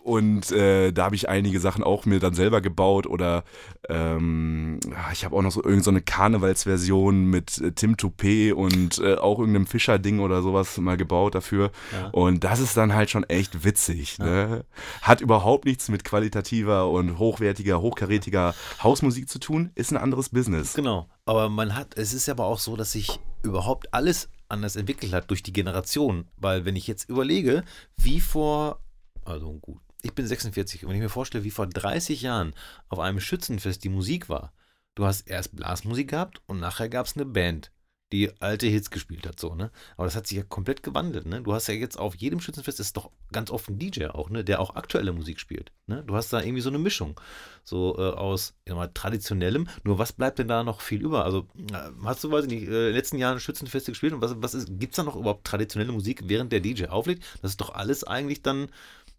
und 0.04 0.52
äh, 0.52 0.94
da 0.94 1.06
habe 1.06 1.16
ich 1.16 1.28
einige 1.28 1.60
Sachen 1.60 1.84
auch 1.84 2.06
mir 2.06 2.20
dann 2.20 2.34
selber 2.34 2.62
gebaut 2.62 3.06
oder 3.06 3.44
ähm, 3.90 4.80
ah, 4.96 5.12
ich 5.12 5.26
habe 5.26 5.36
auch 5.36 5.42
noch 5.42 5.52
so 5.52 5.60
irgendeine 5.60 5.84
so 5.84 5.92
eine 5.92 6.02
Karnevalsversion 6.02 7.26
mit 7.26 7.58
äh, 7.58 7.74
Tim 7.74 7.98
Toupet 7.98 8.54
und 8.54 9.00
äh, 9.00 9.16
auch 9.16 9.40
irgendeinem 9.40 9.68
Fischer-Ding 9.68 10.20
oder 10.20 10.42
sowas 10.42 10.78
mal 10.78 10.96
gebaut 10.96 11.36
dafür. 11.36 11.72
Ja. 11.92 12.08
Und 12.12 12.46
das 12.46 12.62
ist 12.62 12.78
dann 12.78 12.94
halt 12.94 13.10
schon 13.10 13.26
echt 13.26 13.66
witzig. 13.66 14.20
Ne? 14.20 14.64
Hat 15.02 15.20
überhaupt 15.20 15.66
nichts 15.66 15.90
mit 15.90 16.06
qualitativer 16.06 16.90
und 16.90 17.20
hochwertiger, 17.20 17.82
hochkarätiger 17.82 18.56
Hausmusik 18.82 19.28
zu 19.28 19.40
tun, 19.40 19.72
ist 19.76 19.92
ein 19.92 19.98
anderes 19.98 20.30
Business. 20.30 20.74
Genau. 20.74 21.10
Aber 21.26 21.50
man 21.50 21.76
hat, 21.76 21.98
es 21.98 22.14
ist 22.14 22.30
aber 22.30 22.46
auch 22.46 22.60
so, 22.60 22.78
dass 22.78 22.94
sich 22.94 23.20
überhaupt 23.44 23.94
alles 23.94 24.30
anders 24.48 24.76
entwickelt 24.76 25.14
hat 25.14 25.30
durch 25.30 25.44
die 25.44 25.54
Generation. 25.54 26.28
Weil 26.38 26.64
wenn 26.66 26.76
ich 26.76 26.88
jetzt 26.88 27.10
überlege, 27.10 27.64
wie 27.98 28.22
vor, 28.22 28.80
also 29.26 29.54
gut, 29.60 29.82
ich 30.02 30.14
bin 30.14 30.26
46 30.26 30.84
und 30.84 30.90
wenn 30.90 30.98
ich 30.98 31.04
mir 31.04 31.10
vorstelle, 31.10 31.44
wie 31.44 31.52
vor 31.52 31.68
30 31.68 32.22
Jahren 32.22 32.54
auf 32.90 33.00
einem 33.00 33.20
Schützenfest 33.20 33.84
die 33.84 33.90
Musik 33.90 34.30
war, 34.30 34.54
du 34.96 35.06
hast 35.06 35.22
erst 35.22 35.56
Blasmusik 35.56 36.10
gehabt 36.10 36.42
und 36.48 36.60
nachher 36.60 36.90
gab 36.90 37.06
es 37.06 37.16
eine 37.16 37.26
Band, 37.26 37.72
die 38.12 38.30
alte 38.42 38.68
Hits 38.68 38.90
gespielt 38.90 39.26
hat, 39.26 39.40
so, 39.40 39.56
ne? 39.56 39.72
Aber 39.96 40.06
das 40.06 40.16
hat 40.16 40.28
sich 40.28 40.38
ja 40.38 40.44
komplett 40.44 40.84
gewandelt, 40.84 41.26
ne? 41.26 41.42
Du 41.42 41.54
hast 41.54 41.68
ja 41.68 41.74
jetzt 41.74 41.98
auf 41.98 42.16
jedem 42.16 42.42
Schützenfest 42.42 42.80
ist 42.80 42.98
doch 42.98 43.10
ganz 43.32 43.50
oft 43.50 43.70
ein 43.70 43.80
DJ 43.80 44.08
auch, 44.08 44.30
ne? 44.30 44.44
Der 44.44 44.60
auch 44.60 44.76
aktuelle 44.76 45.14
Musik 45.14 45.40
spielt, 45.40 45.72
ne? 45.88 46.04
Du 46.06 46.16
hast 46.16 46.34
da 46.34 46.42
irgendwie 46.42 46.62
so 46.62 46.70
eine 46.70 46.80
Mischung, 46.80 47.20
so 47.64 47.98
äh, 47.98 48.12
aus, 48.12 48.54
mal, 48.68 48.90
traditionellem. 48.94 49.68
Nur 49.84 49.98
was 49.98 50.12
bleibt 50.12 50.40
denn 50.40 50.48
da 50.48 50.64
noch 50.64 50.82
viel 50.82 51.02
über? 51.02 51.24
Also, 51.24 51.48
äh, 51.72 51.92
hast 52.04 52.24
du, 52.24 52.32
weiß 52.32 52.46
ich 52.46 52.52
nicht, 52.52 52.64
äh, 52.64 52.66
in 52.66 52.72
den 52.72 52.96
letzten 52.96 53.18
Jahren 53.18 53.40
Schützenfeste 53.40 53.92
gespielt 53.92 54.14
und 54.14 54.22
was, 54.22 54.36
was 54.38 54.54
ist, 54.54 54.68
gibt's 54.72 54.98
da 54.98 55.04
noch 55.04 55.16
überhaupt 55.16 55.48
traditionelle 55.48 55.94
Musik, 55.94 56.24
während 56.26 56.52
der 56.52 56.60
DJ 56.60 56.88
auflegt? 56.88 57.24
Das 57.42 57.52
ist 57.52 57.62
doch 57.62 57.74
alles 57.74 58.04
eigentlich 58.04 58.42
dann, 58.42 58.68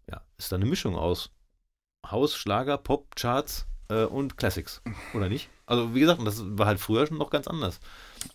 ja, 0.09 0.21
ist 0.37 0.51
da 0.51 0.55
eine 0.55 0.65
Mischung 0.65 0.95
aus 0.95 1.31
Haus, 2.09 2.35
Schlager, 2.35 2.77
Pop, 2.77 3.15
Charts 3.15 3.67
äh, 3.89 4.03
und 4.03 4.37
Classics, 4.37 4.81
oder 5.13 5.29
nicht? 5.29 5.49
Also, 5.65 5.95
wie 5.95 6.01
gesagt, 6.01 6.19
das 6.25 6.43
war 6.57 6.65
halt 6.65 6.79
früher 6.79 7.07
schon 7.07 7.17
noch 7.17 7.29
ganz 7.29 7.47
anders. 7.47 7.79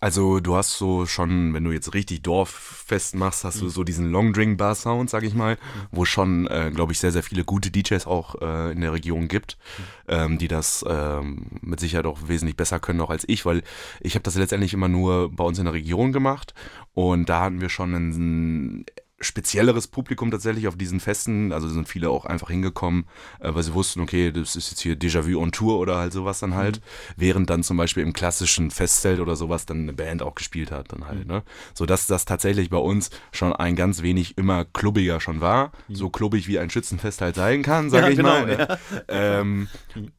Also 0.01 0.41
du 0.41 0.57
hast 0.57 0.79
so 0.79 1.07
schon, 1.07 1.55
wenn 1.55 1.64
du 1.64 1.73
jetzt 1.73 1.95
richtig 1.95 2.23
Dorffest 2.23 3.14
machst, 3.14 3.45
hast 3.45 3.61
du 3.61 3.69
so 3.69 3.85
diesen 3.85 4.11
Long 4.11 4.33
Drink 4.33 4.59
Bar 4.59 4.75
Sound, 4.75 5.11
sag 5.11 5.25
ich 5.25 5.35
mal, 5.35 5.59
wo 5.91 6.05
schon, 6.05 6.47
äh, 6.47 6.71
glaube 6.75 6.93
ich, 6.93 6.99
sehr, 6.99 7.12
sehr 7.12 7.23
viele 7.23 7.45
gute 7.45 7.71
DJs 7.71 8.07
auch 8.07 8.41
äh, 8.41 8.73
in 8.73 8.81
der 8.81 8.93
Region 8.93 9.29
gibt, 9.29 9.59
ähm, 10.07 10.39
die 10.39 10.49
das 10.49 10.85
ähm, 10.89 11.47
mit 11.61 11.81
Sicherheit 11.81 12.07
auch 12.07 12.29
wesentlich 12.29 12.57
besser 12.57 12.81
können 12.81 12.99
noch 12.99 13.11
als 13.11 13.25
ich, 13.29 13.45
weil 13.47 13.62
ich 14.01 14.14
habe 14.14 14.23
das 14.23 14.37
letztendlich 14.37 14.75
immer 14.75 14.89
nur 14.89 15.31
bei 15.31 15.45
uns 15.45 15.59
in 15.59 15.64
der 15.64 15.75
Region 15.75 16.12
gemacht 16.12 16.55
und 16.95 17.29
da 17.29 17.41
hatten 17.41 17.61
wir 17.61 17.69
schon 17.69 17.95
ein 17.95 18.85
spezielleres 19.21 19.89
Publikum 19.89 20.31
tatsächlich 20.31 20.69
auf 20.69 20.77
diesen 20.77 21.01
Festen. 21.01 21.53
Also 21.53 21.69
sind 21.69 21.89
viele 21.89 22.11
auch 22.11 22.25
einfach 22.25 22.51
hingekommen, 22.51 23.07
äh, 23.41 23.53
weil 23.53 23.62
sie 23.62 23.75
wussten, 23.75 24.01
okay, 24.01 24.31
das 24.31 24.57
ist 24.57 24.71
jetzt 24.71 24.81
hier 24.81 24.97
Déjà-vu 24.97 25.41
on 25.41 25.53
Tour 25.53 25.79
oder 25.79 25.97
halt 25.97 26.12
sowas 26.12 26.41
dann 26.41 26.55
halt. 26.55 26.81
Während 27.16 27.51
dann 27.51 27.62
zum 27.62 27.77
Beispiel 27.77 28.03
im 28.03 28.12
klassischen 28.12 28.71
Festzelt 28.71 29.21
oder 29.21 29.37
sowas 29.37 29.66
dann 29.66 29.83
eine 29.83 29.93
Band 29.93 30.23
auch 30.23 30.35
gespielt 30.35 30.71
hat 30.71 30.93
dann 30.93 31.07
halt. 31.07 31.27
Ne? 31.27 31.43
So 31.75 31.87
dass 31.87 32.07
das 32.07 32.25
tatsächlich 32.25 32.71
bei 32.71 32.79
uns 32.79 33.11
schon 33.33 33.53
ein 33.53 33.77
ganz 33.77 34.03
wenig 34.03 34.39
immer 34.39 34.64
klubbiger 34.64 35.21
schon 35.21 35.41
war. 35.41 35.73
So 35.89 36.11
klubbig 36.11 36.47
wie 36.49 36.59
ein 36.59 36.71
Schützenfest 36.71 37.21
halt 37.21 37.35
sein 37.35 37.62
kann, 37.62 37.91
sage 37.91 38.07
Ja, 38.07 38.11
ich 38.11 38.16
genau, 38.16 38.31
mal. 38.31 38.47
Ne? 38.47 38.79
Ähm, 39.09 39.69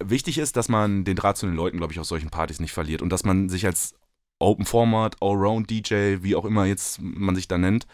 wichtig 0.03 0.37
ist, 0.37 0.57
dass 0.57 0.69
man 0.69 1.05
den 1.05 1.15
Draht 1.15 1.37
zu 1.37 1.45
den 1.45 1.55
Leuten, 1.55 1.77
glaube 1.77 1.93
ich, 1.93 1.99
auf 1.99 2.05
solchen 2.05 2.29
Partys 2.29 2.59
nicht 2.59 2.73
verliert 2.73 3.01
und 3.01 3.09
dass 3.09 3.23
man 3.23 3.49
sich 3.49 3.65
als 3.65 3.93
Open 4.39 4.65
Format, 4.65 5.17
Allround 5.21 5.69
DJ, 5.69 6.17
wie 6.21 6.35
auch 6.35 6.45
immer 6.45 6.65
jetzt 6.65 6.99
man 7.01 7.35
sich 7.35 7.47
da 7.47 7.57
nennt, 7.57 7.87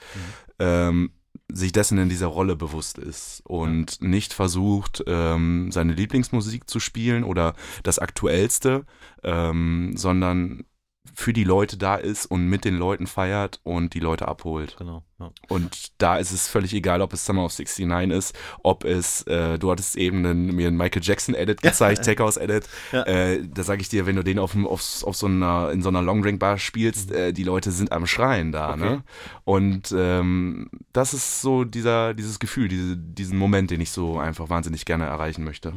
ähm, 0.59 1.11
sich 1.51 1.71
dessen 1.71 1.97
in 1.97 2.09
dieser 2.09 2.27
Rolle 2.27 2.55
bewusst 2.55 2.97
ist 2.97 3.41
und 3.45 4.01
nicht 4.01 4.33
versucht, 4.33 5.03
ähm, 5.07 5.71
seine 5.71 5.93
Lieblingsmusik 5.93 6.69
zu 6.69 6.79
spielen 6.79 7.23
oder 7.23 7.53
das 7.83 7.99
Aktuellste, 7.99 8.85
ähm, 9.23 9.93
sondern 9.95 10.65
für 11.13 11.33
die 11.33 11.43
Leute 11.43 11.77
da 11.77 11.95
ist 11.95 12.25
und 12.25 12.47
mit 12.47 12.65
den 12.65 12.75
Leuten 12.75 13.07
feiert 13.07 13.59
und 13.63 13.93
die 13.93 13.99
Leute 13.99 14.27
abholt. 14.27 14.75
Genau. 14.77 15.03
Ja. 15.17 15.31
Und 15.47 15.93
da 16.01 16.17
ist 16.17 16.31
es 16.31 16.49
völlig 16.49 16.73
egal, 16.73 17.01
ob 17.01 17.13
es 17.13 17.25
Summer 17.25 17.45
of 17.45 17.57
69 17.57 18.11
ist, 18.11 18.35
ob 18.63 18.83
es, 18.83 19.21
äh, 19.23 19.57
du 19.57 19.71
hattest 19.71 19.95
eben 19.95 20.25
einen, 20.25 20.53
mir 20.53 20.67
einen 20.67 20.75
Michael 20.75 21.01
Jackson-Edit 21.01 21.61
gezeigt, 21.61 22.03
Tech 22.03 22.19
House-Edit. 22.19 22.67
Ja. 22.91 23.03
Äh, 23.03 23.47
da 23.47 23.63
sage 23.63 23.81
ich 23.81 23.87
dir, 23.87 24.05
wenn 24.05 24.17
du 24.17 24.23
den 24.23 24.39
auf, 24.39 24.55
auf, 24.55 25.03
auf 25.03 25.15
so 25.15 25.27
einer, 25.27 25.71
in 25.71 25.81
so 25.81 25.87
einer 25.87 26.01
Long 26.01 26.21
Drink 26.21 26.39
Bar 26.39 26.57
spielst, 26.57 27.11
äh, 27.11 27.31
die 27.31 27.43
Leute 27.43 27.71
sind 27.71 27.93
am 27.93 28.07
Schreien 28.07 28.51
da. 28.51 28.73
Okay. 28.73 28.79
Ne? 28.79 29.03
Und 29.45 29.93
ähm, 29.97 30.69
das 30.91 31.13
ist 31.13 31.41
so 31.41 31.63
dieser, 31.63 32.13
dieses 32.13 32.39
Gefühl, 32.39 32.67
diese, 32.67 32.97
diesen 32.97 33.37
Moment, 33.37 33.71
den 33.71 33.79
ich 33.79 33.91
so 33.91 34.19
einfach 34.19 34.49
wahnsinnig 34.49 34.83
gerne 34.83 35.05
erreichen 35.05 35.45
möchte. 35.45 35.73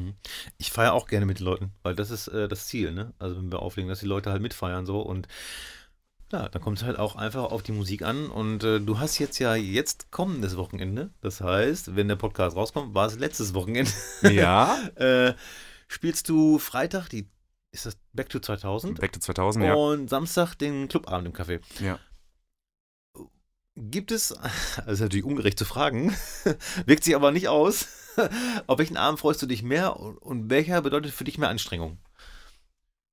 Ich 0.56 0.72
feiere 0.72 0.94
auch 0.94 1.06
gerne 1.06 1.26
mit 1.26 1.38
den 1.38 1.44
Leuten, 1.44 1.70
weil 1.84 1.94
das 1.94 2.10
ist 2.10 2.26
äh, 2.26 2.48
das 2.48 2.66
Ziel, 2.66 2.92
ne? 2.92 3.12
Also 3.20 3.36
wenn 3.36 3.52
wir 3.52 3.62
auflegen, 3.62 3.88
dass 3.88 4.00
die 4.00 4.06
Leute 4.06 4.32
halt 4.32 4.42
mitfeiern 4.42 4.84
so 4.84 5.00
und 5.00 5.28
ja, 6.32 6.48
dann 6.48 6.60
kommt 6.62 6.78
es 6.78 6.84
halt 6.84 6.98
auch 6.98 7.16
einfach 7.16 7.44
auf 7.44 7.62
die 7.62 7.72
Musik 7.72 8.02
an 8.02 8.26
und 8.26 8.62
äh, 8.62 8.80
du 8.80 8.98
hast 8.98 9.18
jetzt 9.18 9.38
ja 9.38 9.54
jetzt 9.54 10.10
kommendes 10.10 10.56
Wochenende, 10.56 11.10
das 11.20 11.40
heißt, 11.40 11.96
wenn 11.96 12.08
der 12.08 12.16
Podcast 12.16 12.56
rauskommt, 12.56 12.94
war 12.94 13.06
es 13.06 13.18
letztes 13.18 13.54
Wochenende, 13.54 13.90
Ja, 14.30 14.76
äh, 14.96 15.34
spielst 15.88 16.28
du 16.28 16.58
Freitag 16.58 17.08
die, 17.08 17.28
ist 17.72 17.86
das 17.86 17.96
Back 18.12 18.28
to 18.28 18.40
2000? 18.40 19.00
Back 19.00 19.12
to 19.12 19.20
2000, 19.20 19.64
ja. 19.64 19.74
Und 19.74 20.10
Samstag 20.10 20.54
den 20.56 20.88
Clubabend 20.88 21.28
im 21.28 21.32
Café. 21.34 21.60
ja. 21.80 21.98
Gibt 23.80 24.10
es, 24.10 24.28
das 24.76 24.86
ist 24.86 25.00
natürlich 25.00 25.24
ungerecht 25.24 25.58
zu 25.58 25.64
fragen, 25.64 26.14
wirkt 26.86 27.04
sich 27.04 27.14
aber 27.14 27.30
nicht 27.30 27.46
aus, 27.48 27.86
auf 28.66 28.78
welchen 28.78 28.96
Abend 28.96 29.20
freust 29.20 29.40
du 29.40 29.46
dich 29.46 29.62
mehr 29.62 29.96
und 30.00 30.50
welcher 30.50 30.82
bedeutet 30.82 31.12
für 31.12 31.22
dich 31.22 31.38
mehr 31.38 31.48
Anstrengung? 31.48 31.98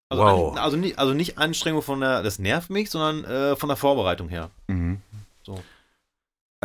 Also, 0.09 0.23
Wow. 0.23 0.51
an, 0.53 0.59
also, 0.59 0.77
nicht, 0.77 0.99
also 0.99 1.13
nicht 1.13 1.37
Anstrengung 1.37 1.81
von 1.81 1.99
der, 1.99 2.21
das 2.21 2.39
nervt 2.39 2.69
mich, 2.69 2.89
sondern 2.89 3.23
äh, 3.25 3.55
von 3.55 3.69
der 3.69 3.77
Vorbereitung 3.77 4.29
her. 4.29 4.51
Mhm. 4.67 5.01
So. 5.43 5.59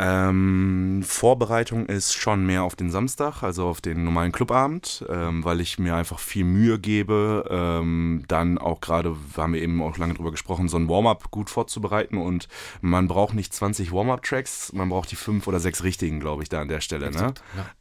Ähm, 0.03 1.03
Vorbereitung 1.05 1.85
ist 1.85 2.13
schon 2.13 2.43
mehr 2.45 2.63
auf 2.63 2.75
den 2.75 2.89
Samstag, 2.89 3.43
also 3.43 3.67
auf 3.67 3.81
den 3.81 4.03
normalen 4.03 4.31
Clubabend, 4.31 5.05
ähm, 5.09 5.43
weil 5.43 5.61
ich 5.61 5.77
mir 5.77 5.95
einfach 5.95 6.17
viel 6.17 6.43
Mühe 6.43 6.79
gebe, 6.79 7.45
ähm, 7.51 8.23
dann 8.27 8.57
auch 8.57 8.81
gerade, 8.81 9.15
wir 9.35 9.43
haben 9.43 9.53
wir 9.53 9.61
eben 9.61 9.83
auch 9.83 9.97
lange 9.97 10.15
drüber 10.15 10.31
gesprochen, 10.31 10.69
so 10.69 10.77
ein 10.77 10.89
Warm-up 10.89 11.29
gut 11.29 11.51
vorzubereiten 11.51 12.17
und 12.17 12.47
man 12.79 13.07
braucht 13.07 13.35
nicht 13.35 13.53
20 13.53 13.91
Warm-up-Tracks, 13.91 14.73
man 14.73 14.89
braucht 14.89 15.11
die 15.11 15.17
fünf 15.17 15.45
oder 15.45 15.59
sechs 15.59 15.83
richtigen, 15.83 16.19
glaube 16.19 16.41
ich, 16.41 16.49
da 16.49 16.61
an 16.61 16.67
der 16.69 16.81
Stelle. 16.81 17.11
Ne? 17.11 17.33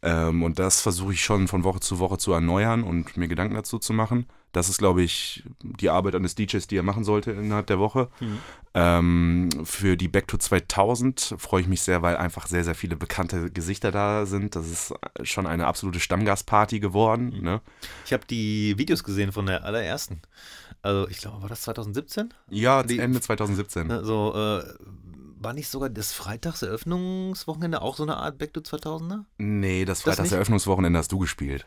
Ja. 0.03 0.29
Ähm, 0.29 0.43
und 0.43 0.59
das 0.59 0.83
versuche 0.83 1.15
ich 1.15 1.25
schon 1.25 1.49
von 1.49 1.65
Woche 1.65 1.81
zu 1.81 2.01
Woche 2.01 2.19
zu 2.19 2.33
erneuern 2.33 2.83
und 2.83 3.17
mir 3.17 3.29
Gedanken 3.29 3.55
dazu 3.55 3.79
zu 3.79 3.95
machen. 3.95 4.27
Das 4.53 4.69
ist, 4.69 4.79
glaube 4.79 5.03
ich, 5.03 5.45
die 5.63 5.91
Arbeit 5.91 6.15
eines 6.17 6.35
DJs, 6.35 6.67
die 6.67 6.77
er 6.77 6.83
machen 6.83 7.05
sollte 7.05 7.31
innerhalb 7.31 7.67
der 7.69 7.79
Woche. 7.79 8.09
Ähm, 8.75 9.49
für 9.65 9.97
die 9.97 10.09
Back 10.09 10.29
to 10.29 10.37
2000 10.39 11.35
freue 11.39 11.63
ich 11.63 11.69
mich 11.69 11.83
sehr, 11.83 12.03
weil 12.03 12.17
einfach 12.17 12.47
sehr, 12.47 12.65
sehr 12.65 12.75
viele 12.75 12.97
bekannte 12.97 13.51
Gesichter 13.51 13.91
da 13.93 14.27
sind. 14.27 14.57
Das 14.57 14.69
ist 14.69 14.95
schon 15.23 15.47
eine 15.47 15.67
absolute 15.67 16.01
Stammgastparty 16.01 16.81
geworden. 16.81 17.29
Ne? 17.43 17.61
Ich 18.07 18.13
habe 18.13 18.25
die 18.29 18.77
Videos 18.79 19.05
gesehen 19.05 19.33
von 19.33 19.47
der 19.47 19.65
allerersten. 19.65 20.21
Also 20.83 21.09
ich 21.09 21.19
glaube, 21.19 21.43
war 21.43 21.49
das 21.49 21.63
2017? 21.63 22.33
Ja, 22.49 22.83
Die- 22.83 22.99
Ende 22.99 23.21
2017. 23.21 23.91
Also 23.91 24.33
äh, 24.35 24.65
war 25.43 25.53
nicht 25.53 25.69
sogar 25.69 25.91
das 25.91 26.13
Freitagseröffnungswochenende 26.13 27.83
auch 27.83 27.97
so 27.97 28.03
eine 28.03 28.17
Art 28.17 28.39
Back 28.39 28.53
to 28.55 28.61
2000er? 28.61 29.25
Nee, 29.39 29.85
das 29.85 30.03
Das 30.03 30.17
Freitagseröffnungswochenende 30.17 30.99
hast 30.99 31.13
du 31.13 31.19
gespielt. 31.19 31.67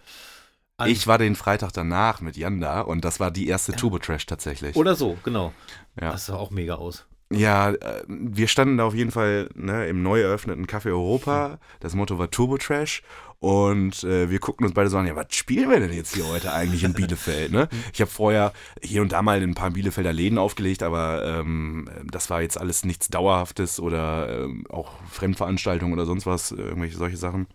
An- 0.84 0.90
Ich 0.90 1.08
war 1.08 1.18
den 1.18 1.36
Freitag 1.36 1.72
danach 1.74 2.22
mit 2.22 2.38
Jan 2.38 2.60
da 2.62 2.82
und 2.82 3.04
das 3.06 3.20
war 3.20 3.32
die 3.32 3.48
erste 3.48 3.74
Turbo 3.74 4.00
Trash 4.00 4.26
tatsächlich. 4.26 4.76
Oder 4.76 4.96
so, 4.96 5.18
genau. 5.24 5.54
Ja. 6.00 6.12
Das 6.12 6.28
sah 6.28 6.36
auch 6.36 6.52
mega 6.52 6.76
aus. 6.76 7.06
Ja, 7.32 7.72
äh, 7.72 8.04
wir 8.08 8.48
standen 8.48 8.78
da 8.78 8.84
auf 8.86 8.94
jeden 8.94 9.10
Fall 9.12 9.50
ne, 9.56 9.88
im 9.88 10.04
neu 10.04 10.22
eröffneten 10.22 10.68
Café 10.68 10.88
Europa. 10.88 11.58
Das 11.80 11.96
Motto 11.96 12.20
war 12.20 12.30
Turbo 12.30 12.58
Trash. 12.58 13.02
Und 13.40 14.04
äh, 14.06 14.30
wir 14.30 14.40
guckten 14.40 14.66
uns 14.66 14.74
beide 14.74 14.90
so 14.90 14.98
an, 14.98 15.06
ja, 15.08 15.16
was 15.18 15.26
spielen 15.36 15.70
wir 15.70 15.80
denn 15.82 15.92
jetzt 15.92 16.14
hier 16.16 16.26
heute 16.28 16.54
eigentlich 16.54 16.84
in 16.86 16.94
Bielefeld? 16.94 17.52
Ne? 17.52 17.68
Ich 17.94 18.00
habe 18.00 18.10
vorher 18.12 18.54
hier 18.82 19.02
und 19.02 19.12
da 19.12 19.22
mal 19.22 19.42
in 19.42 19.50
ein 19.50 19.56
paar 19.56 19.72
Bielefelder 19.72 20.14
Läden 20.14 20.38
aufgelegt, 20.38 20.82
aber 20.84 21.26
ähm, 21.26 21.90
das 22.10 22.30
war 22.30 22.42
jetzt 22.42 22.58
alles 22.58 22.86
nichts 22.86 23.10
Dauerhaftes 23.10 23.80
oder 23.82 24.44
ähm, 24.44 24.66
auch 24.70 24.92
Fremdveranstaltungen 25.10 25.94
oder 25.94 26.06
sonst 26.06 26.26
was, 26.26 26.52
irgendwelche 26.52 26.96
solche 26.98 27.18
Sachen. 27.18 27.48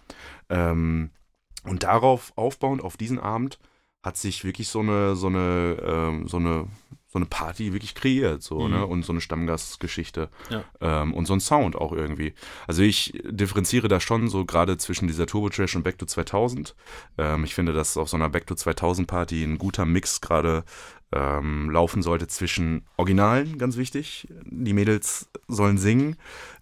Ähm, 0.51 1.09
und 1.69 1.83
darauf 1.83 2.33
aufbauend, 2.37 2.83
auf 2.83 2.97
diesen 2.97 3.19
Abend, 3.19 3.59
hat 4.03 4.17
sich 4.17 4.45
wirklich 4.45 4.69
so 4.69 4.81
eine, 4.81 5.17
so 5.17 5.27
eine, 5.27 5.77
ähm, 5.85 6.29
so 6.29 6.37
eine, 6.39 6.67
so 7.11 7.19
eine 7.19 7.27
Party 7.27 7.73
wirklich 7.73 7.95
kreiert, 7.95 8.43
so, 8.43 8.61
Mhm. 8.61 8.71
ne? 8.71 8.87
Und 8.87 9.03
so 9.05 9.13
eine 9.13 9.21
Stammgastgeschichte. 9.21 10.29
Ja. 10.51 10.65
Ähm, 10.81 11.15
und 11.15 11.27
so 11.27 11.33
ein 11.33 11.41
Sound 11.41 11.75
auch 11.75 11.93
irgendwie. 11.93 12.35
Also 12.67 12.83
ich 12.83 13.19
differenziere 13.25 13.89
da 13.89 13.99
schon 13.99 14.29
so 14.29 14.45
gerade 14.45 14.77
zwischen 14.77 15.09
dieser 15.09 15.27
Turbo 15.27 15.49
Trash 15.49 15.75
und 15.75 15.83
Back 15.85 15.99
to 15.99 16.07
2000. 16.07 16.75
Ähm, 17.17 17.45
ich 17.45 17.55
finde, 17.55 17.73
dass 17.73 17.97
auf 17.97 18.09
so 18.11 18.17
einer 18.17 18.29
Back 18.29 18.47
to 18.47 18.55
2000 18.55 19.09
Party 19.09 19.43
ein 19.43 19.59
guter 19.59 19.85
Mix 19.87 20.21
gerade 20.21 20.65
ähm, 21.11 21.71
laufen 21.71 22.03
sollte 22.03 22.27
zwischen 22.29 22.87
Originalen, 22.99 23.57
ganz 23.57 23.79
wichtig. 23.79 24.29
Die 24.45 24.75
Mädels 24.75 25.31
sollen 25.49 25.79
singen. 25.79 26.17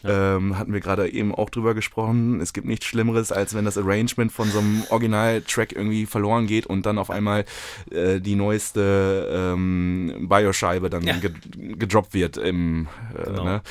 Ähm, 0.09 0.59
hatten 0.59 0.73
wir 0.73 0.81
gerade 0.81 1.09
eben 1.13 1.35
auch 1.35 1.51
drüber 1.51 1.75
gesprochen. 1.75 2.41
Es 2.41 2.53
gibt 2.53 2.67
nichts 2.67 2.87
Schlimmeres, 2.87 3.33
als 3.33 3.55
wenn 3.55 3.65
das 3.65 3.77
Arrangement 3.79 4.33
von 4.33 4.49
so 4.51 4.59
einem 4.59 4.83
Original-Track 4.91 5.73
irgendwie 5.73 6.07
verloren 6.07 6.47
geht 6.47 6.67
und 6.67 6.87
dann 6.87 6.99
auf 6.99 7.11
einmal 7.11 7.45
äh, 7.91 8.21
die 8.21 8.35
neueste 8.35 9.29
ähm, 9.33 10.27
Bioscheibe 10.29 10.91
dann 10.91 11.03
Ja. 11.03 11.17
ge 11.19 11.31
gedroppt 11.57 12.15
wird. 12.15 12.37
Im, 12.37 12.89
äh, 13.17 13.25
Genau. 13.25 13.45
ne? 13.45 13.63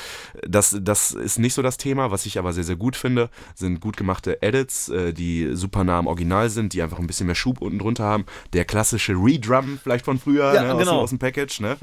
das, 0.46 0.76
das 0.80 1.12
ist 1.12 1.38
nicht 1.38 1.54
so 1.54 1.62
das 1.62 1.76
Thema. 1.76 2.10
Was 2.10 2.26
ich 2.26 2.38
aber 2.38 2.52
sehr, 2.52 2.64
sehr 2.64 2.76
gut 2.76 2.96
finde, 2.96 3.30
sind 3.54 3.80
gut 3.80 3.96
gemachte 3.96 4.42
Edits, 4.42 4.88
äh, 4.88 5.12
die 5.12 5.50
super 5.54 5.84
nah 5.84 5.98
am 5.98 6.06
Original 6.06 6.50
sind, 6.50 6.72
die 6.72 6.82
einfach 6.82 6.98
ein 6.98 7.06
bisschen 7.06 7.26
mehr 7.26 7.34
Schub 7.34 7.60
unten 7.60 7.78
drunter 7.78 8.04
haben. 8.04 8.24
Der 8.52 8.64
klassische 8.64 9.12
Redrum 9.14 9.78
vielleicht 9.82 10.04
von 10.04 10.18
früher, 10.18 10.54
Ja, 10.54 10.62
ne, 10.62 10.72
aus, 10.72 10.78
dem, 10.78 10.78
genau. 10.86 11.00
aus 11.00 11.10
dem 11.10 11.18
Package. 11.18 11.60
Ne? 11.60 11.76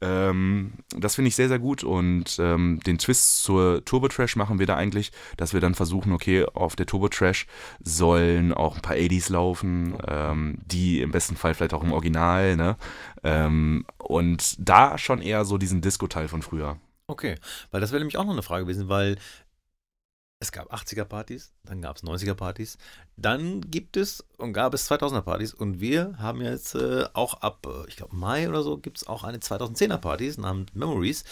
Ähm, 0.00 0.72
das 0.96 1.14
finde 1.14 1.28
ich 1.28 1.36
sehr, 1.36 1.48
sehr 1.48 1.58
gut 1.58 1.84
und 1.84 2.36
ähm, 2.38 2.80
den 2.86 2.98
Twist 2.98 3.42
zur 3.42 3.84
Turbo 3.96 4.08
Trash 4.08 4.36
machen 4.36 4.58
wir 4.58 4.66
da 4.66 4.76
eigentlich, 4.76 5.10
dass 5.38 5.54
wir 5.54 5.60
dann 5.62 5.74
versuchen, 5.74 6.12
okay, 6.12 6.44
auf 6.44 6.76
der 6.76 6.84
Turbo 6.84 7.08
Trash 7.08 7.46
sollen 7.82 8.52
auch 8.52 8.76
ein 8.76 8.82
paar 8.82 8.96
80s 8.96 9.32
laufen, 9.32 9.96
ähm, 10.06 10.58
die 10.66 11.00
im 11.00 11.12
besten 11.12 11.34
Fall 11.34 11.54
vielleicht 11.54 11.72
auch 11.72 11.82
im 11.82 11.92
Original, 11.92 12.56
ne? 12.56 12.76
Ähm, 13.24 13.86
und 13.96 14.54
da 14.58 14.98
schon 14.98 15.22
eher 15.22 15.46
so 15.46 15.56
diesen 15.56 15.80
Disco-Teil 15.80 16.28
von 16.28 16.42
früher. 16.42 16.76
Okay, 17.06 17.36
weil 17.70 17.80
das 17.80 17.90
wäre 17.90 18.00
nämlich 18.00 18.18
auch 18.18 18.26
noch 18.26 18.34
eine 18.34 18.42
Frage 18.42 18.66
gewesen, 18.66 18.90
weil 18.90 19.16
es 20.40 20.52
gab 20.52 20.70
80er-Partys, 20.70 21.54
dann 21.64 21.80
gab 21.80 21.96
es 21.96 22.04
90er-Partys, 22.04 22.76
dann 23.16 23.62
gibt 23.62 23.96
es 23.96 24.22
und 24.36 24.52
gab 24.52 24.74
es 24.74 24.90
2000er-Partys 24.90 25.54
und 25.54 25.80
wir 25.80 26.18
haben 26.18 26.42
jetzt 26.42 26.74
äh, 26.74 27.06
auch 27.14 27.40
ab, 27.40 27.66
äh, 27.66 27.88
ich 27.88 27.96
glaube 27.96 28.14
Mai 28.14 28.46
oder 28.46 28.62
so, 28.62 28.76
gibt 28.76 28.98
es 28.98 29.06
auch 29.06 29.24
eine 29.24 29.38
2010er-Partys 29.38 30.36
namens 30.36 30.74
Memories. 30.74 31.24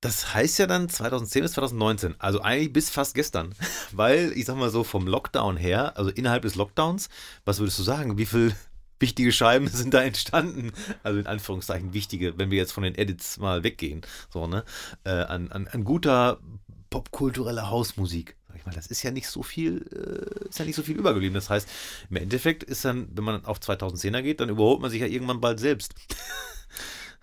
Das 0.00 0.32
heißt 0.32 0.58
ja 0.58 0.66
dann 0.66 0.88
2010 0.88 1.42
bis 1.42 1.52
2019, 1.52 2.14
also 2.18 2.40
eigentlich 2.40 2.72
bis 2.72 2.88
fast 2.88 3.14
gestern, 3.14 3.54
weil 3.92 4.32
ich 4.34 4.46
sag 4.46 4.56
mal 4.56 4.70
so 4.70 4.82
vom 4.82 5.06
Lockdown 5.06 5.56
her, 5.56 5.96
also 5.96 6.10
innerhalb 6.10 6.42
des 6.42 6.54
Lockdowns, 6.54 7.08
was 7.44 7.58
würdest 7.58 7.78
du 7.78 7.82
sagen, 7.82 8.16
wie 8.16 8.26
viel 8.26 8.54
wichtige 8.98 9.32
Scheiben 9.32 9.68
sind 9.72 9.92
da 9.92 10.02
entstanden? 10.02 10.72
Also 11.02 11.20
in 11.20 11.26
Anführungszeichen 11.26 11.92
wichtige, 11.92 12.38
wenn 12.38 12.50
wir 12.50 12.58
jetzt 12.58 12.72
von 12.72 12.82
den 12.82 12.94
Edits 12.94 13.38
mal 13.38 13.62
weggehen, 13.62 14.00
so 14.32 14.46
ne, 14.46 14.64
äh, 15.04 15.10
an, 15.10 15.52
an, 15.52 15.68
an 15.68 15.84
guter 15.84 16.40
popkultureller 16.88 17.70
Hausmusik. 17.70 18.36
Ich 18.56 18.66
mal, 18.66 18.72
das 18.72 18.88
ist 18.88 19.02
ja 19.02 19.10
nicht 19.10 19.28
so 19.28 19.42
viel, 19.42 19.86
äh, 19.92 20.48
ist 20.48 20.58
ja 20.58 20.64
nicht 20.64 20.76
so 20.76 20.82
viel 20.82 20.98
übergeblieben. 20.98 21.34
Das 21.34 21.48
heißt, 21.48 21.68
im 22.10 22.16
Endeffekt 22.16 22.62
ist 22.62 22.84
dann, 22.84 23.08
wenn 23.14 23.24
man 23.24 23.44
auf 23.44 23.58
2010er 23.58 24.22
geht, 24.22 24.40
dann 24.40 24.48
überholt 24.48 24.80
man 24.80 24.90
sich 24.90 25.00
ja 25.00 25.06
irgendwann 25.06 25.40
bald 25.40 25.60
selbst. 25.60 25.94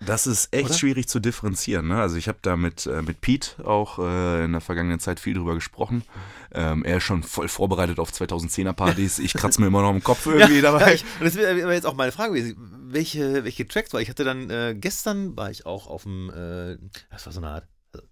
Das 0.00 0.26
ist 0.28 0.54
echt 0.54 0.66
Oder? 0.66 0.74
schwierig 0.74 1.08
zu 1.08 1.18
differenzieren. 1.18 1.88
Ne? 1.88 2.00
Also 2.00 2.16
ich 2.16 2.28
habe 2.28 2.38
da 2.42 2.56
mit, 2.56 2.86
äh, 2.86 3.02
mit 3.02 3.20
Pete 3.20 3.66
auch 3.66 3.98
äh, 3.98 4.44
in 4.44 4.52
der 4.52 4.60
vergangenen 4.60 5.00
Zeit 5.00 5.18
viel 5.18 5.34
drüber 5.34 5.54
gesprochen. 5.54 6.02
Ähm, 6.52 6.84
er 6.84 6.98
ist 6.98 7.02
schon 7.04 7.22
voll 7.24 7.48
vorbereitet 7.48 7.98
auf 7.98 8.10
2010er 8.12 8.72
Partys. 8.74 9.18
Ich 9.18 9.34
kratze 9.34 9.60
mir 9.60 9.66
immer 9.66 9.82
noch 9.82 9.90
im 9.90 10.02
Kopf 10.02 10.24
irgendwie 10.26 10.56
Ja, 10.56 10.62
dabei. 10.62 10.94
ich, 10.94 11.04
und 11.18 11.24
das 11.26 11.34
wäre 11.34 11.72
jetzt 11.74 11.86
auch 11.86 11.94
meine 11.94 12.12
Frage 12.12 12.34
gewesen. 12.34 12.56
Welche, 12.90 13.44
welche 13.44 13.66
Tracks 13.66 13.92
war? 13.92 14.00
Ich 14.00 14.08
hatte 14.08 14.24
dann 14.24 14.48
äh, 14.50 14.74
gestern 14.78 15.36
war 15.36 15.50
ich 15.50 15.66
auch 15.66 15.88
auf 15.88 16.04
dem, 16.04 16.30
äh, 16.30 16.78
das 17.10 17.26
war 17.26 17.32
so 17.32 17.40
eine 17.40 17.48
Art 17.48 17.66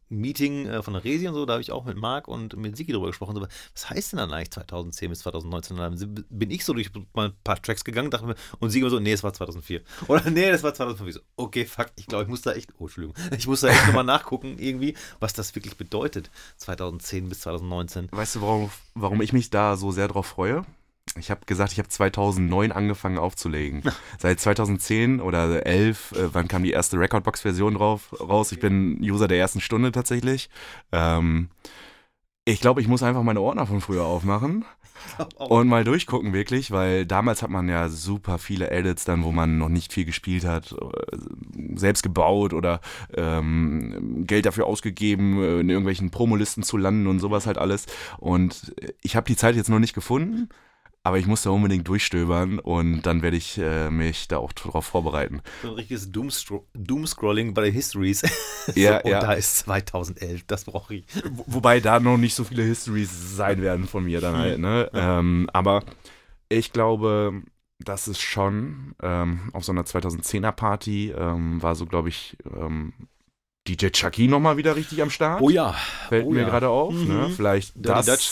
Meeting 0.08 0.66
äh, 0.66 0.82
von 0.82 0.94
der 0.94 1.04
Resi 1.04 1.26
und 1.26 1.34
so, 1.34 1.46
da 1.46 1.54
habe 1.54 1.62
ich 1.62 1.72
auch 1.72 1.84
mit 1.84 1.96
Marc 1.96 2.28
und 2.28 2.56
mit 2.56 2.76
Siki 2.76 2.92
drüber 2.92 3.08
gesprochen. 3.08 3.34
So, 3.34 3.42
was 3.42 3.90
heißt 3.90 4.12
denn 4.12 4.18
dann 4.18 4.32
eigentlich 4.32 4.52
2010 4.52 5.10
bis 5.10 5.18
2019? 5.20 5.78
Und 5.78 5.82
dann 5.82 6.24
bin 6.30 6.50
ich 6.50 6.64
so 6.64 6.72
durch 6.72 6.90
mal 7.14 7.28
ein 7.28 7.34
paar 7.42 7.60
Tracks 7.60 7.84
gegangen, 7.84 8.10
dachte 8.10 8.26
mir, 8.26 8.36
und 8.60 8.70
Sigi 8.70 8.82
immer 8.82 8.90
so, 8.90 9.00
nee, 9.00 9.12
es 9.12 9.24
war 9.24 9.32
2004. 9.32 9.82
Oder 10.08 10.30
nee, 10.30 10.50
das 10.50 10.62
war 10.62 10.74
2005. 10.74 11.08
Ich 11.08 11.14
so, 11.14 11.20
okay, 11.36 11.64
fuck, 11.64 11.88
ich 11.96 12.06
glaube, 12.06 12.24
ich 12.24 12.28
muss 12.28 12.42
da 12.42 12.52
echt, 12.52 12.70
oh, 12.78 12.84
Entschuldigung, 12.84 13.16
ich 13.36 13.46
muss 13.46 13.60
da 13.60 13.68
echt 13.68 13.86
nochmal 13.86 14.04
nachgucken, 14.04 14.56
irgendwie, 14.58 14.96
was 15.18 15.32
das 15.32 15.54
wirklich 15.54 15.76
bedeutet, 15.76 16.30
2010 16.58 17.28
bis 17.28 17.40
2019. 17.40 18.08
Weißt 18.12 18.36
du, 18.36 18.42
warum, 18.42 18.70
warum 18.94 19.20
ich 19.22 19.32
mich 19.32 19.50
da 19.50 19.76
so 19.76 19.90
sehr 19.90 20.08
drauf 20.08 20.26
freue? 20.26 20.64
Ich 21.18 21.30
habe 21.30 21.46
gesagt, 21.46 21.72
ich 21.72 21.78
habe 21.78 21.88
2009 21.88 22.72
angefangen 22.72 23.18
aufzulegen. 23.18 23.82
Seit 24.18 24.40
2010 24.40 25.20
oder 25.20 25.64
11, 25.64 26.12
äh, 26.12 26.34
wann 26.34 26.48
kam 26.48 26.62
die 26.62 26.72
erste 26.72 26.98
Recordbox-Version 26.98 27.74
drauf 27.74 28.14
raus? 28.20 28.52
Ich 28.52 28.60
bin 28.60 28.98
User 29.00 29.28
der 29.28 29.38
ersten 29.38 29.60
Stunde 29.60 29.92
tatsächlich. 29.92 30.50
Ähm, 30.92 31.48
ich 32.44 32.60
glaube, 32.60 32.80
ich 32.80 32.88
muss 32.88 33.02
einfach 33.02 33.22
meine 33.22 33.40
Ordner 33.40 33.66
von 33.66 33.80
früher 33.80 34.04
aufmachen 34.04 34.64
und 35.36 35.68
mal 35.68 35.84
durchgucken 35.84 36.32
wirklich, 36.32 36.70
weil 36.70 37.04
damals 37.04 37.42
hat 37.42 37.50
man 37.50 37.68
ja 37.68 37.88
super 37.88 38.38
viele 38.38 38.70
Edits 38.70 39.04
dann, 39.04 39.24
wo 39.24 39.32
man 39.32 39.58
noch 39.58 39.68
nicht 39.68 39.92
viel 39.92 40.04
gespielt 40.04 40.44
hat, 40.44 40.72
äh, 40.72 41.16
selbst 41.74 42.02
gebaut 42.02 42.52
oder 42.52 42.80
ähm, 43.14 44.24
Geld 44.26 44.46
dafür 44.46 44.66
ausgegeben, 44.66 45.42
äh, 45.42 45.60
in 45.60 45.70
irgendwelchen 45.70 46.10
Promolisten 46.10 46.62
zu 46.62 46.76
landen 46.76 47.06
und 47.06 47.18
sowas 47.18 47.46
halt 47.46 47.58
alles. 47.58 47.86
Und 48.18 48.74
ich 49.02 49.16
habe 49.16 49.26
die 49.26 49.36
Zeit 49.36 49.56
jetzt 49.56 49.68
noch 49.68 49.80
nicht 49.80 49.94
gefunden, 49.94 50.48
aber 51.06 51.18
ich 51.18 51.26
muss 51.28 51.42
da 51.42 51.50
unbedingt 51.50 51.86
durchstöbern 51.86 52.58
und 52.58 53.02
dann 53.02 53.22
werde 53.22 53.36
ich 53.36 53.58
äh, 53.58 53.90
mich 53.90 54.26
da 54.26 54.38
auch 54.38 54.52
darauf 54.52 54.86
vorbereiten. 54.86 55.40
So 55.62 55.68
ein 55.68 55.74
richtiges 55.74 56.10
Doomstro 56.10 56.66
Doomscrolling 56.74 57.54
bei 57.54 57.62
den 57.62 57.72
Histories. 57.72 58.22
Ja, 58.74 58.98
und 58.98 59.10
ja. 59.12 59.20
da 59.20 59.32
ist 59.34 59.58
2011, 59.58 60.42
das 60.48 60.64
brauche 60.64 60.96
ich. 60.96 61.04
Wo- 61.30 61.44
Wobei 61.46 61.78
da 61.78 62.00
noch 62.00 62.16
nicht 62.16 62.34
so 62.34 62.42
viele 62.42 62.64
Histories 62.64 63.36
sein 63.36 63.62
werden 63.62 63.86
von 63.86 64.04
mir 64.04 64.20
dann 64.20 64.36
halt, 64.36 64.58
ne? 64.58 64.90
Ähm, 64.92 65.48
aber 65.52 65.84
ich 66.48 66.72
glaube, 66.72 67.42
das 67.78 68.08
ist 68.08 68.20
schon 68.20 68.96
ähm, 69.00 69.50
auf 69.52 69.64
so 69.64 69.70
einer 69.70 69.84
2010er 69.84 70.50
Party 70.50 71.12
ähm, 71.16 71.62
war 71.62 71.76
so, 71.76 71.86
glaube 71.86 72.08
ich, 72.08 72.36
ähm, 72.52 72.92
DJ 73.68 73.90
Chucky 73.90 74.26
nochmal 74.26 74.56
wieder 74.56 74.74
richtig 74.74 75.00
am 75.00 75.10
Start. 75.10 75.40
Oh 75.40 75.50
ja. 75.50 75.76
Fällt 76.08 76.26
oh 76.26 76.32
mir 76.32 76.40
ja. 76.40 76.48
gerade 76.48 76.68
auf. 76.68 76.92
Mhm. 76.92 77.06
Ne? 77.06 77.30
Vielleicht 77.30 77.76
Dirty 77.76 77.88
das. 77.88 78.06
Dutch. 78.06 78.30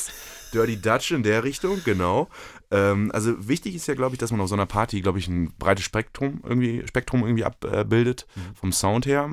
Dirty 0.53 0.81
Dutch 0.81 1.11
in 1.11 1.23
der 1.23 1.43
Richtung, 1.45 1.81
genau. 1.85 2.29
Ähm, 2.75 3.11
also 3.13 3.49
wichtig 3.49 3.75
ist 3.75 3.87
ja, 3.87 3.95
glaube 3.95 4.15
ich, 4.15 4.19
dass 4.19 4.31
man 4.33 4.41
auf 4.41 4.49
so 4.49 4.55
einer 4.55 4.67
Party, 4.67 5.01
glaube 5.01 5.19
ich, 5.19 5.29
ein 5.29 5.53
breites 5.59 5.85
Spektrum 5.85 6.41
irgendwie, 6.45 6.83
Spektrum 6.87 7.23
irgendwie 7.23 7.45
abbildet, 7.45 8.27
Mhm. 8.35 8.55
vom 8.57 8.73
Sound 8.73 9.07
her. 9.07 9.31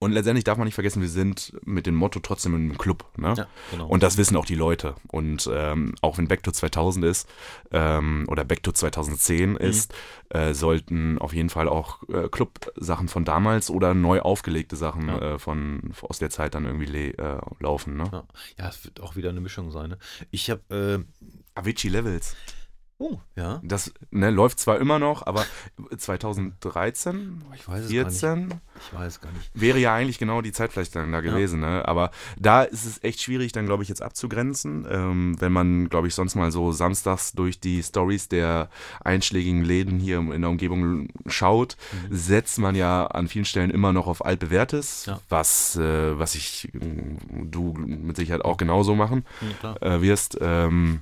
Und 0.00 0.12
letztendlich 0.12 0.44
darf 0.44 0.58
man 0.58 0.66
nicht 0.66 0.74
vergessen, 0.74 1.00
wir 1.00 1.08
sind 1.08 1.56
mit 1.64 1.86
dem 1.86 1.94
Motto 1.94 2.20
trotzdem 2.20 2.54
im 2.54 2.76
Club. 2.76 3.06
Ne? 3.16 3.32
Ja, 3.38 3.46
genau. 3.70 3.86
Und 3.86 4.02
das 4.02 4.18
wissen 4.18 4.36
auch 4.36 4.44
die 4.44 4.54
Leute. 4.56 4.96
Und 5.08 5.48
ähm, 5.50 5.94
auch 6.02 6.18
wenn 6.18 6.28
Back 6.28 6.42
to 6.42 6.50
2000 6.52 7.06
ist 7.06 7.26
ähm, 7.70 8.26
oder 8.28 8.44
Back 8.44 8.62
to 8.62 8.72
2010 8.72 9.50
Mhm. 9.52 9.56
ist, 9.56 9.94
äh, 10.28 10.52
sollten 10.52 11.18
auf 11.18 11.32
jeden 11.32 11.48
Fall 11.48 11.68
auch 11.70 12.02
äh, 12.10 12.28
Club-Sachen 12.28 13.08
von 13.08 13.24
damals 13.24 13.70
oder 13.70 13.94
neu 13.94 14.20
aufgelegte 14.20 14.76
Sachen 14.76 15.08
Ja. 15.08 15.34
äh, 15.34 15.38
von 15.38 15.92
aus 16.02 16.18
der 16.18 16.28
Zeit 16.28 16.54
dann 16.54 16.66
irgendwie 16.66 17.12
äh, 17.12 17.40
laufen. 17.60 17.96
Ne? 17.96 18.04
ja. 18.12 18.24
ja, 18.58 18.68
es 18.68 18.84
wird 18.84 19.00
auch 19.00 19.16
wieder 19.16 19.30
eine 19.30 19.40
Mischung 19.40 19.70
sein. 19.70 19.90
Ne? 19.90 19.98
Ich 20.30 20.50
habe, 20.50 20.62
äh, 21.06 21.24
Avicii 21.54 21.88
Levels. 21.90 22.34
oh, 22.98 23.18
ja. 23.36 23.60
Das 23.64 23.92
ne, 24.10 24.30
läuft 24.30 24.58
zwar 24.60 24.78
immer 24.80 24.98
noch, 24.98 25.26
aber 25.26 25.44
2013, 25.96 27.42
Ich 27.54 27.68
weiß 27.68 27.84
es 27.84 27.90
gar 27.92 28.04
nicht. 28.04 28.18
14 28.20 28.54
Ich 28.80 28.94
weiß 28.98 29.20
gar 29.20 29.32
nicht. 29.32 29.50
wäre 29.54 29.78
ja 29.78 29.94
eigentlich 29.94 30.18
genau 30.18 30.42
die 30.42 30.52
Zeit 30.52 30.72
vielleicht 30.72 30.94
dann 30.96 31.12
da 31.12 31.20
gewesen. 31.20 31.60
Ne? 31.60 31.86
Aber 31.86 32.10
da 32.38 32.62
ist 32.62 32.84
es 32.84 33.02
echt 33.02 33.20
schwierig, 33.20 33.52
dann 33.52 33.66
glaube 33.66 33.82
ich 33.82 33.88
jetzt 33.88 34.02
abzugrenzen. 34.02 34.86
Ähm, 34.90 35.36
wenn 35.40 35.52
man, 35.52 35.88
glaube 35.88 36.08
ich, 36.08 36.14
sonst 36.14 36.34
mal 36.34 36.50
so 36.52 36.72
samstags 36.72 37.32
durch 37.32 37.60
die 37.60 37.82
Stories 37.82 38.28
der 38.28 38.68
einschlägigen 39.04 39.64
Läden 39.64 39.98
hier 39.98 40.18
in 40.18 40.40
der 40.40 40.50
Umgebung 40.50 41.08
schaut, 41.26 41.76
setzt 42.10 42.58
man 42.58 42.74
ja 42.74 43.06
an 43.06 43.28
vielen 43.28 43.44
Stellen 43.44 43.70
immer 43.70 43.92
noch 43.92 44.06
auf 44.06 44.24
altbewährtes, 44.24 45.06
Ja. 45.06 45.20
was, 45.28 45.76
äh, 45.76 46.18
was 46.18 46.34
ich, 46.36 46.68
du 46.72 47.72
mit 47.74 48.16
Sicherheit 48.16 48.44
auch 48.44 48.56
genauso 48.56 48.94
machen 48.94 49.24
Ja, 49.62 49.76
äh, 49.80 50.00
wirst. 50.02 50.38
Ähm, 50.40 51.00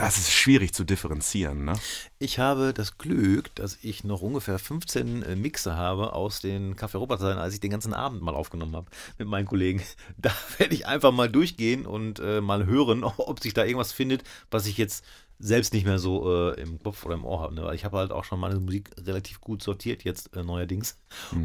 das 0.00 0.16
ist 0.16 0.32
schwierig 0.32 0.72
zu 0.72 0.84
differenzieren, 0.84 1.66
ne? 1.66 1.74
Ich 2.18 2.38
habe 2.38 2.72
das 2.72 2.96
Glück, 2.96 3.54
dass 3.54 3.76
ich 3.82 4.02
noch 4.02 4.22
ungefähr 4.22 4.58
15 4.58 5.22
äh, 5.22 5.36
Mixer 5.36 5.76
habe 5.76 6.14
aus 6.14 6.40
den 6.40 6.74
Café 6.74 6.94
Europa-Zeiten, 6.94 7.38
als 7.38 7.52
ich 7.52 7.60
den 7.60 7.70
ganzen 7.70 7.92
Abend 7.92 8.22
mal 8.22 8.34
aufgenommen 8.34 8.74
habe 8.76 8.90
mit 9.18 9.28
meinen 9.28 9.46
Kollegen. 9.46 9.82
Da 10.16 10.32
werde 10.56 10.74
ich 10.74 10.86
einfach 10.86 11.12
mal 11.12 11.28
durchgehen 11.28 11.84
und 11.84 12.18
äh, 12.18 12.40
mal 12.40 12.64
hören, 12.64 13.04
ob 13.16 13.40
sich 13.40 13.52
da 13.52 13.64
irgendwas 13.64 13.92
findet, 13.92 14.24
was 14.50 14.66
ich 14.66 14.78
jetzt 14.78 15.04
selbst 15.40 15.72
nicht 15.72 15.86
mehr 15.86 15.98
so 15.98 16.52
äh, 16.52 16.60
im 16.60 16.78
Kopf 16.78 17.04
oder 17.06 17.14
im 17.14 17.24
Ohr 17.24 17.40
habe. 17.40 17.54
Ne? 17.54 17.64
Weil 17.64 17.74
ich 17.74 17.84
habe 17.84 17.96
halt 17.96 18.12
auch 18.12 18.24
schon 18.24 18.38
meine 18.38 18.60
Musik 18.60 18.90
relativ 18.98 19.40
gut 19.40 19.62
sortiert 19.62 20.04
jetzt 20.04 20.36
äh, 20.36 20.42
neuerdings. 20.42 20.98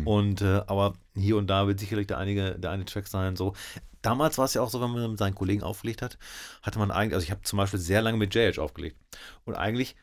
Und 0.06 0.42
äh, 0.42 0.62
aber 0.68 0.94
hier 1.16 1.38
und 1.38 1.48
da 1.48 1.66
wird 1.66 1.80
sicherlich 1.80 2.08
der 2.08 2.18
einige, 2.18 2.60
der 2.60 2.72
eine 2.72 2.86
Track 2.86 3.08
sein. 3.08 3.36
So 3.36 3.54
damals 4.02 4.38
war 4.38 4.46
es 4.46 4.54
ja 4.54 4.62
auch 4.62 4.70
so, 4.70 4.82
wenn 4.82 4.92
man 4.92 5.12
mit 5.12 5.20
seinen 5.20 5.36
Kollegen 5.36 5.64
aufgelegt 5.64 6.02
hat, 6.02 6.18
hatte 6.62 6.78
man 6.78 6.92
eigentlich, 6.92 7.16
also 7.16 7.24
ich 7.24 7.32
habe 7.32 7.42
zum 7.42 7.58
Beispiel 7.58 7.80
sehr 7.80 8.02
lange 8.02 8.18
mit 8.18 8.36
JH 8.36 8.62
aufgelegt. 8.62 8.98
Und 9.46 9.56
eigentlich 9.56 9.96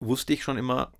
wusste 0.00 0.32
ich 0.32 0.42
schon 0.42 0.58
immer 0.58 0.92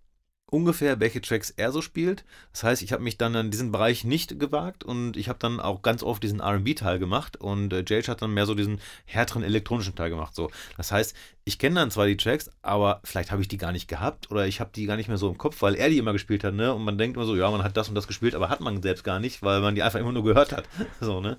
ungefähr, 0.55 1.01
welche 1.01 1.21
Tracks 1.21 1.51
er 1.51 1.73
so 1.73 1.83
spielt. 1.83 2.25
Das 2.53 2.63
heißt, 2.63 2.83
ich 2.83 2.93
habe 2.93 3.03
mich 3.03 3.19
dann 3.19 3.35
an 3.35 3.51
diesen 3.51 3.73
Bereich 3.73 4.05
nicht 4.05 4.39
gewagt 4.39 4.85
und 4.85 5.17
ich 5.17 5.29
habe 5.29 5.41
dann 5.41 5.59
auch 5.59 5.83
ganz 5.83 6.05
oft 6.05 6.23
diesen 6.23 6.41
RB-Teil 6.41 7.01
gemacht 7.01 7.37
und 7.37 7.73
äh, 7.73 7.81
JH 7.81 8.07
hat 8.07 8.23
dann 8.23 8.33
mehr 8.33 8.47
so 8.47 8.55
diesen 8.55 8.81
härteren 9.05 9.43
elektronischen 9.43 9.97
Teil 9.97 10.11
gemacht. 10.11 10.33
So. 10.37 10.53
Das 10.77 10.93
heißt, 10.93 11.17
ich 11.45 11.59
kenne 11.59 11.75
dann 11.75 11.91
zwar 11.91 12.07
die 12.07 12.17
Tracks, 12.17 12.53
aber 12.63 13.01
vielleicht 13.03 13.33
habe 13.33 13.43
ich 13.43 13.49
die 13.49 13.59
gar 13.59 13.73
nicht 13.73 13.89
gehabt 13.89 14.31
oder 14.31 14.47
ich 14.47 14.61
habe 14.61 14.71
die 14.73 14.87
gar 14.87 14.97
nicht 14.97 15.09
mehr 15.09 15.19
so 15.19 15.29
im 15.29 15.39
Kopf, 15.39 15.61
weil 15.61 15.75
er 15.75 15.91
die 15.91 15.99
immer 15.99 16.13
gespielt 16.13 16.45
hat, 16.45 16.55
ne? 16.55 16.73
Und 16.73 16.85
man 16.85 16.99
denkt 16.99 17.17
immer 17.17 17.27
so, 17.27 17.35
ja, 17.35 17.51
man 17.51 17.65
hat 17.65 17.77
das 17.77 17.89
und 17.89 17.97
das 17.97 18.07
gespielt, 18.07 18.37
aber 18.37 18.49
hat 18.49 18.61
man 18.61 18.81
selbst 18.81 19.03
gar 19.03 19.19
nicht, 19.19 19.43
weil 19.43 19.61
man 19.61 19.75
die 19.75 19.83
einfach 19.83 19.99
immer 19.99 20.13
nur 20.13 20.25
gehört 20.25 20.53
hat. 20.53 20.69
So, 21.01 21.21
ne? 21.21 21.37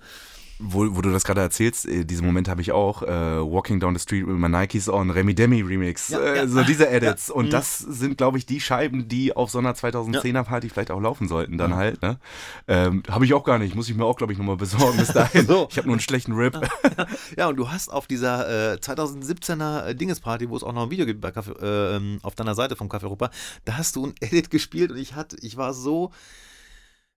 Wo, 0.57 0.95
wo 0.95 1.01
du 1.01 1.11
das 1.11 1.25
gerade 1.25 1.41
erzählst, 1.41 1.85
äh, 1.85 2.05
diese 2.05 2.23
Momente 2.23 2.49
habe 2.49 2.61
ich 2.61 2.71
auch. 2.71 3.01
Äh, 3.03 3.07
Walking 3.07 3.79
Down 3.81 3.93
the 3.95 3.99
Street 4.01 4.25
with 4.25 4.35
my 4.37 4.47
Nikes 4.47 4.87
on, 4.87 5.09
Remy 5.09 5.35
Demi 5.35 5.61
Remix, 5.61 6.07
Ja, 6.09 6.19
äh, 6.19 6.35
ja. 6.37 6.47
so 6.47 6.63
diese 6.63 6.87
Edits. 6.89 7.27
Ja. 7.27 7.35
Und 7.35 7.47
Mhm. 7.47 7.49
das 7.51 7.79
sind, 7.79 8.17
glaube 8.17 8.37
ich, 8.37 8.45
die 8.45 8.61
Scheiben, 8.61 9.07
die 9.09 9.35
auf 9.35 9.49
so 9.51 9.59
einer 9.59 9.73
2010er 9.73 10.43
Party 10.43 10.69
vielleicht 10.69 10.91
auch 10.91 11.01
laufen 11.01 11.27
sollten, 11.27 11.57
dann 11.57 11.75
halt. 11.75 12.01
Ne? 12.01 12.17
Ähm, 12.69 13.03
habe 13.09 13.25
ich 13.25 13.33
auch 13.33 13.43
gar 13.43 13.59
nicht, 13.59 13.75
muss 13.75 13.89
ich 13.89 13.95
mir 13.95 14.05
auch, 14.05 14.15
glaube 14.15 14.31
ich, 14.31 14.39
nochmal 14.39 14.55
besorgen 14.57 14.97
bis 14.97 15.09
dahin. 15.09 15.45
So. 15.47 15.67
Ich 15.69 15.77
habe 15.77 15.87
nur 15.87 15.95
einen 15.95 16.01
schlechten 16.01 16.31
Rip. 16.31 16.57
Ja, 17.37 17.47
und 17.49 17.57
du 17.57 17.69
hast 17.69 17.89
auf 17.89 18.07
dieser 18.07 18.73
äh, 18.73 18.77
2017er 18.77 19.87
äh, 19.87 19.95
Dingesparty, 19.95 20.49
wo 20.49 20.55
es 20.57 20.63
auch 20.63 20.73
noch 20.73 20.83
ein 20.83 20.89
Video 20.91 21.05
gibt 21.05 21.21
bei 21.21 21.29
äh, 21.29 21.95
ähm, 21.97 22.19
auf 22.23 22.35
deiner 22.35 22.55
Seite 22.55 22.75
vom 22.75 22.87
Café 22.87 23.03
Europa, 23.03 23.29
da 23.65 23.77
hast 23.77 23.95
du 23.97 24.05
ein 24.07 24.13
Edit 24.21 24.49
gespielt 24.49 24.91
und 24.91 24.97
ich 24.97 25.15
hatte, 25.15 25.35
ich 25.41 25.57
war 25.57 25.73
so, 25.73 26.11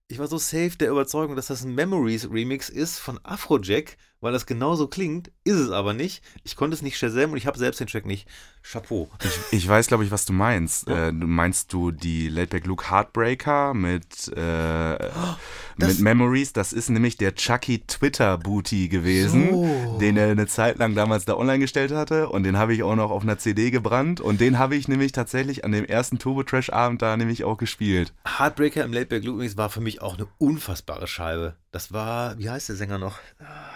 ich 0.09 0.17
war 0.17 0.27
so 0.27 0.39
safe 0.39 0.75
der 0.77 0.89
Überzeugung, 0.89 1.35
dass 1.35 1.47
das 1.47 1.63
ein 1.63 1.75
Memories 1.75 2.29
Remix 2.31 2.67
ist 2.67 2.97
von 2.97 3.19
Afrojack, 3.23 3.95
weil 4.21 4.33
das 4.33 4.45
genauso 4.45 4.87
klingt, 4.87 5.31
ist 5.43 5.55
es 5.57 5.71
aber 5.71 5.93
nicht. 5.93 6.23
Ich 6.43 6.55
konnte 6.55 6.75
es 6.75 6.81
nicht 6.81 6.97
shazam 6.97 7.31
und 7.31 7.37
ich 7.37 7.47
habe 7.47 7.57
selbst 7.57 7.79
den 7.79 7.87
Track 7.87 8.05
nicht. 8.05 8.27
Chapeau. 8.61 9.09
Ich, 9.23 9.39
ich 9.59 9.67
weiß, 9.67 9.87
glaube 9.87 10.03
ich, 10.03 10.11
was 10.11 10.25
du 10.25 10.33
meinst. 10.33 10.87
Äh, 10.89 11.13
du 11.13 11.25
meinst 11.27 11.71
du 11.71 11.91
die 11.91 12.27
Laidback 12.27 12.65
Luke 12.67 12.91
Heartbreaker 12.91 13.73
mit, 13.73 14.27
äh, 14.35 14.97
das- 15.77 15.89
mit 15.89 15.99
Memories? 16.01 16.51
Das 16.53 16.73
ist 16.73 16.89
nämlich 16.89 17.15
der 17.17 17.35
Chucky 17.35 17.79
Twitter 17.87 18.37
Booty 18.37 18.89
gewesen, 18.89 19.49
So. 19.51 19.97
den 19.99 20.17
er 20.17 20.29
eine 20.31 20.47
Zeit 20.47 20.77
lang 20.77 20.93
damals 20.95 21.23
da 21.25 21.35
online 21.37 21.59
gestellt 21.59 21.91
hatte. 21.91 22.27
Und 22.29 22.43
den 22.43 22.57
habe 22.57 22.73
ich 22.73 22.83
auch 22.83 22.95
noch 22.95 23.11
auf 23.11 23.23
einer 23.23 23.37
CD 23.37 23.71
gebrannt. 23.71 24.19
Und 24.19 24.41
den 24.41 24.59
habe 24.59 24.75
ich 24.75 24.87
nämlich 24.89 25.13
tatsächlich 25.13 25.63
an 25.63 25.71
dem 25.71 25.85
ersten 25.85 26.19
Turbo 26.19 26.43
Trash 26.43 26.69
Abend 26.69 27.01
da 27.01 27.15
nämlich 27.15 27.45
auch 27.45 27.57
gespielt. 27.57 28.13
Heartbreaker 28.37 28.83
im 28.83 28.91
Laidback 28.91 29.23
Luke 29.23 29.39
war 29.57 29.69
für 29.69 29.81
mich 29.81 30.01
auch 30.01 30.15
eine 30.17 30.27
unfassbare 30.37 31.07
Scheibe. 31.07 31.55
Das 31.71 31.93
war, 31.93 32.37
wie 32.37 32.49
heißt 32.49 32.67
der 32.69 32.75
Sänger 32.75 32.97
noch? 32.97 33.19
Ah, 33.39 33.69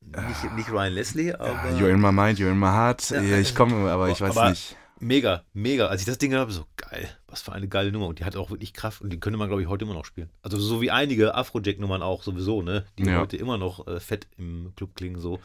Nicht, 0.00 0.56
nicht 0.56 0.70
Ryan 0.70 0.92
Leslie, 0.92 1.34
aber. 1.34 1.70
You're 1.78 1.90
in 1.90 2.00
my 2.00 2.12
mind, 2.12 2.38
you're 2.38 2.50
in 2.50 2.58
my 2.58 2.66
heart. 2.68 3.10
Ich 3.10 3.54
komme, 3.54 3.90
aber 3.90 4.08
ich 4.08 4.20
weiß 4.20 4.36
aber 4.36 4.50
nicht. 4.50 4.76
Mega, 5.00 5.44
mega. 5.52 5.86
Als 5.86 6.00
ich 6.00 6.06
das 6.06 6.18
Ding 6.18 6.34
habe, 6.34 6.50
so 6.50 6.64
geil. 6.76 7.08
Was 7.28 7.40
für 7.40 7.52
eine 7.52 7.68
geile 7.68 7.92
Nummer. 7.92 8.06
Und 8.08 8.18
die 8.18 8.24
hat 8.24 8.34
auch 8.34 8.50
wirklich 8.50 8.72
Kraft. 8.74 9.00
Und 9.00 9.10
die 9.12 9.20
könnte 9.20 9.38
man, 9.38 9.46
glaube 9.48 9.62
ich, 9.62 9.68
heute 9.68 9.84
immer 9.84 9.94
noch 9.94 10.04
spielen. 10.04 10.28
Also 10.42 10.58
so 10.58 10.80
wie 10.80 10.90
einige 10.90 11.36
Afrojack-Nummern 11.36 12.02
auch 12.02 12.24
sowieso, 12.24 12.62
ne? 12.62 12.84
Die 12.98 13.04
Ja. 13.04 13.20
heute 13.20 13.36
immer 13.36 13.58
noch 13.58 13.86
äh, 13.86 14.00
fett 14.00 14.26
im 14.38 14.72
Club 14.74 14.96
klingen 14.96 15.20
so. 15.20 15.38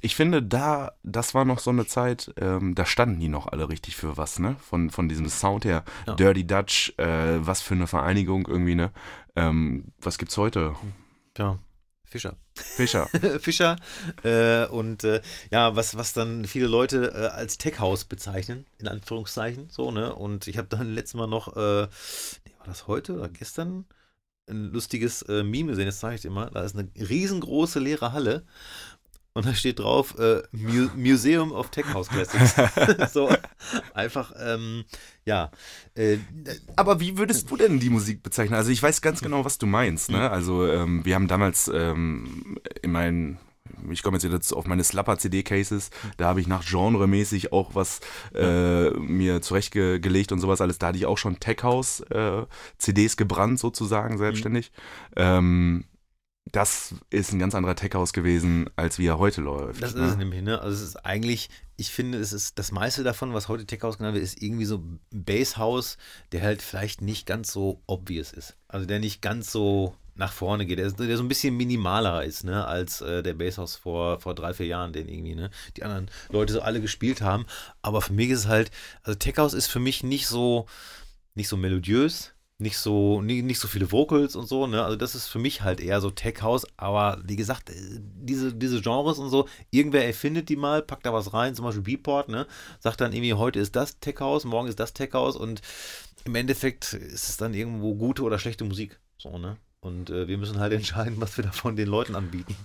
Ich 0.00 0.16
finde, 0.16 0.42
da, 0.42 0.92
das 1.02 1.34
war 1.34 1.44
noch 1.44 1.58
so 1.58 1.68
eine 1.70 1.86
Zeit, 1.86 2.32
ähm, 2.38 2.74
da 2.74 2.86
standen 2.86 3.20
die 3.20 3.28
noch 3.28 3.46
alle 3.48 3.68
richtig 3.68 3.94
für 3.96 4.16
was, 4.16 4.38
ne? 4.38 4.56
Von, 4.60 4.88
von 4.88 5.06
diesem 5.08 5.28
Sound 5.28 5.66
her. 5.66 5.84
Ja. 6.06 6.14
Dirty 6.14 6.46
Dutch, 6.46 6.94
äh, 6.96 7.46
was 7.46 7.60
für 7.60 7.74
eine 7.74 7.86
Vereinigung 7.86 8.46
irgendwie, 8.48 8.74
ne? 8.74 8.90
Ähm, 9.36 9.92
was 10.00 10.16
gibt's 10.16 10.38
heute? 10.38 10.76
Ja. 11.36 11.58
Fischer. 12.04 12.36
Fischer. 12.54 13.08
Fischer. 13.40 13.76
Äh, 14.22 14.66
und 14.66 15.04
äh, 15.04 15.20
ja, 15.50 15.74
was, 15.76 15.96
was 15.96 16.12
dann 16.12 16.44
viele 16.44 16.66
Leute 16.66 17.12
äh, 17.14 17.26
als 17.26 17.58
Tech-House 17.58 18.04
bezeichnen, 18.04 18.66
in 18.78 18.88
Anführungszeichen. 18.88 19.70
So, 19.70 19.90
ne? 19.90 20.14
Und 20.14 20.46
ich 20.46 20.58
habe 20.58 20.68
dann 20.68 20.94
letztes 20.94 21.14
Mal 21.14 21.26
noch, 21.26 21.56
äh, 21.56 21.82
nee, 22.44 22.54
war 22.58 22.66
das 22.66 22.86
heute 22.86 23.14
oder 23.14 23.28
gestern? 23.28 23.86
Ein 24.46 24.72
lustiges 24.72 25.22
äh, 25.22 25.42
Meme 25.42 25.70
gesehen, 25.70 25.86
das 25.86 26.00
zeige 26.00 26.16
ich 26.16 26.20
dir 26.20 26.30
mal. 26.30 26.50
Da 26.52 26.62
ist 26.62 26.76
eine 26.76 26.88
riesengroße 26.96 27.80
leere 27.80 28.12
Halle. 28.12 28.44
Und 29.36 29.46
da 29.46 29.54
steht 29.54 29.80
drauf 29.80 30.16
äh, 30.18 30.42
Mu 30.52 30.88
Museum 30.96 31.50
of 31.50 31.70
Tech 31.70 31.92
House 31.92 32.08
Classics. 32.08 32.54
so 33.12 33.28
einfach, 33.92 34.32
ähm, 34.40 34.84
ja. 35.24 35.50
Äh, 35.96 36.18
Aber 36.76 37.00
wie 37.00 37.18
würdest 37.18 37.50
du 37.50 37.56
denn 37.56 37.80
die 37.80 37.90
Musik 37.90 38.22
bezeichnen? 38.22 38.54
Also 38.54 38.70
ich 38.70 38.80
weiß 38.80 39.02
ganz 39.02 39.20
genau, 39.20 39.44
was 39.44 39.58
du 39.58 39.66
meinst, 39.66 40.10
ne? 40.10 40.30
Also 40.30 40.66
ähm, 40.68 41.04
wir 41.04 41.16
haben 41.16 41.26
damals 41.26 41.66
ähm, 41.66 42.58
in 42.82 42.92
meinen 42.92 43.38
ich 43.90 44.02
komme 44.02 44.18
jetzt 44.18 44.30
jetzt 44.30 44.52
auf 44.52 44.66
meine 44.66 44.84
Slapper-CD-Cases, 44.84 45.90
da 46.16 46.26
habe 46.26 46.40
ich 46.40 46.46
nach 46.46 46.64
Genre-mäßig 46.64 47.52
auch 47.52 47.74
was 47.74 48.00
äh, 48.34 48.90
mir 48.90 49.42
zurechtgelegt 49.42 50.32
und 50.32 50.38
sowas 50.38 50.60
alles. 50.60 50.78
Da 50.78 50.88
hatte 50.88 50.98
ich 50.98 51.06
auch 51.06 51.18
schon 51.18 51.40
Tech-House-CDs 51.40 53.16
gebrannt 53.16 53.58
sozusagen, 53.58 54.18
selbstständig. 54.18 54.70
Ähm, 55.16 55.84
das 56.52 56.94
ist 57.10 57.32
ein 57.32 57.38
ganz 57.38 57.54
anderer 57.54 57.74
Tech-House 57.74 58.12
gewesen, 58.12 58.68
als 58.76 58.98
wie 58.98 59.06
er 59.06 59.18
heute 59.18 59.40
läuft. 59.40 59.82
Das 59.82 59.90
ist 59.90 59.96
ne? 59.96 60.06
es 60.06 60.16
nämlich, 60.16 60.42
ne? 60.42 60.60
Also 60.60 60.76
es 60.76 60.82
ist 60.82 60.96
eigentlich, 60.96 61.48
ich 61.76 61.90
finde, 61.90 62.18
es 62.18 62.32
ist 62.32 62.58
das 62.58 62.70
meiste 62.70 63.02
davon, 63.02 63.32
was 63.32 63.48
heute 63.48 63.66
Tech 63.66 63.82
House 63.82 63.98
genannt 63.98 64.14
wird, 64.14 64.24
ist 64.24 64.40
irgendwie 64.42 64.66
so 64.66 64.82
Bass 65.10 65.56
House, 65.56 65.96
der 66.32 66.42
halt 66.42 66.62
vielleicht 66.62 67.00
nicht 67.00 67.26
ganz 67.26 67.50
so 67.50 67.82
obvious 67.86 68.32
ist. 68.32 68.56
Also 68.68 68.86
der 68.86 69.00
nicht 69.00 69.22
ganz 69.22 69.50
so 69.50 69.96
nach 70.16 70.32
vorne 70.32 70.64
geht, 70.66 70.78
der, 70.78 70.86
ist- 70.86 71.00
der 71.00 71.16
so 71.16 71.24
ein 71.24 71.28
bisschen 71.28 71.56
minimaler 71.56 72.22
ist, 72.24 72.44
ne, 72.44 72.64
als 72.66 73.00
äh, 73.00 73.22
der 73.22 73.34
Bass 73.34 73.58
House 73.58 73.74
vor, 73.74 74.20
vor 74.20 74.34
drei, 74.34 74.54
vier 74.54 74.66
Jahren, 74.66 74.92
den 74.92 75.08
irgendwie, 75.08 75.34
ne, 75.34 75.50
die 75.76 75.82
anderen 75.82 76.08
Leute 76.28 76.52
so 76.52 76.60
alle 76.60 76.80
gespielt 76.80 77.20
haben. 77.22 77.46
Aber 77.82 78.00
für 78.02 78.12
mich 78.12 78.28
ist 78.30 78.40
es 78.40 78.46
halt, 78.46 78.70
also 79.02 79.18
Tech 79.18 79.38
House 79.38 79.54
ist 79.54 79.66
für 79.66 79.80
mich 79.80 80.04
nicht 80.04 80.28
so, 80.28 80.66
nicht 81.34 81.48
so 81.48 81.56
melodiös, 81.56 82.33
nicht 82.58 82.78
so, 82.78 83.20
nicht 83.20 83.58
so 83.58 83.66
viele 83.66 83.90
Vocals 83.90 84.36
und 84.36 84.46
so, 84.46 84.66
ne? 84.66 84.84
Also 84.84 84.96
das 84.96 85.14
ist 85.14 85.26
für 85.26 85.40
mich 85.40 85.62
halt 85.62 85.80
eher 85.80 86.00
so 86.00 86.10
Tech 86.10 86.40
House, 86.42 86.66
aber 86.76 87.20
wie 87.24 87.36
gesagt, 87.36 87.70
äh, 87.70 87.74
diese, 88.00 88.54
diese 88.54 88.80
Genres 88.80 89.18
und 89.18 89.28
so, 89.30 89.48
irgendwer 89.70 90.06
erfindet 90.06 90.48
die 90.48 90.56
mal, 90.56 90.82
packt 90.82 91.04
da 91.04 91.12
was 91.12 91.32
rein, 91.34 91.54
zum 91.54 91.64
Beispiel 91.64 91.82
Beatport, 91.82 92.28
ne? 92.28 92.46
Sagt 92.78 93.00
dann 93.00 93.12
irgendwie, 93.12 93.34
heute 93.34 93.58
ist 93.58 93.74
das 93.74 93.98
Tech 93.98 94.20
House, 94.20 94.44
morgen 94.44 94.68
ist 94.68 94.78
das 94.78 94.92
Tech 94.92 95.12
House 95.14 95.36
und 95.36 95.62
im 96.24 96.34
Endeffekt 96.36 96.92
ist 96.94 97.28
es 97.28 97.36
dann 97.36 97.54
irgendwo 97.54 97.94
gute 97.96 98.22
oder 98.22 98.38
schlechte 98.38 98.64
Musik. 98.64 99.00
So, 99.18 99.36
ne? 99.38 99.56
Und 99.84 100.08
äh, 100.08 100.26
wir 100.26 100.38
müssen 100.38 100.58
halt 100.58 100.72
entscheiden, 100.80 101.16
was 101.18 101.36
wir 101.36 101.44
davon 101.44 101.76
den 101.76 101.88
Leuten 101.88 102.14
anbieten. 102.14 102.56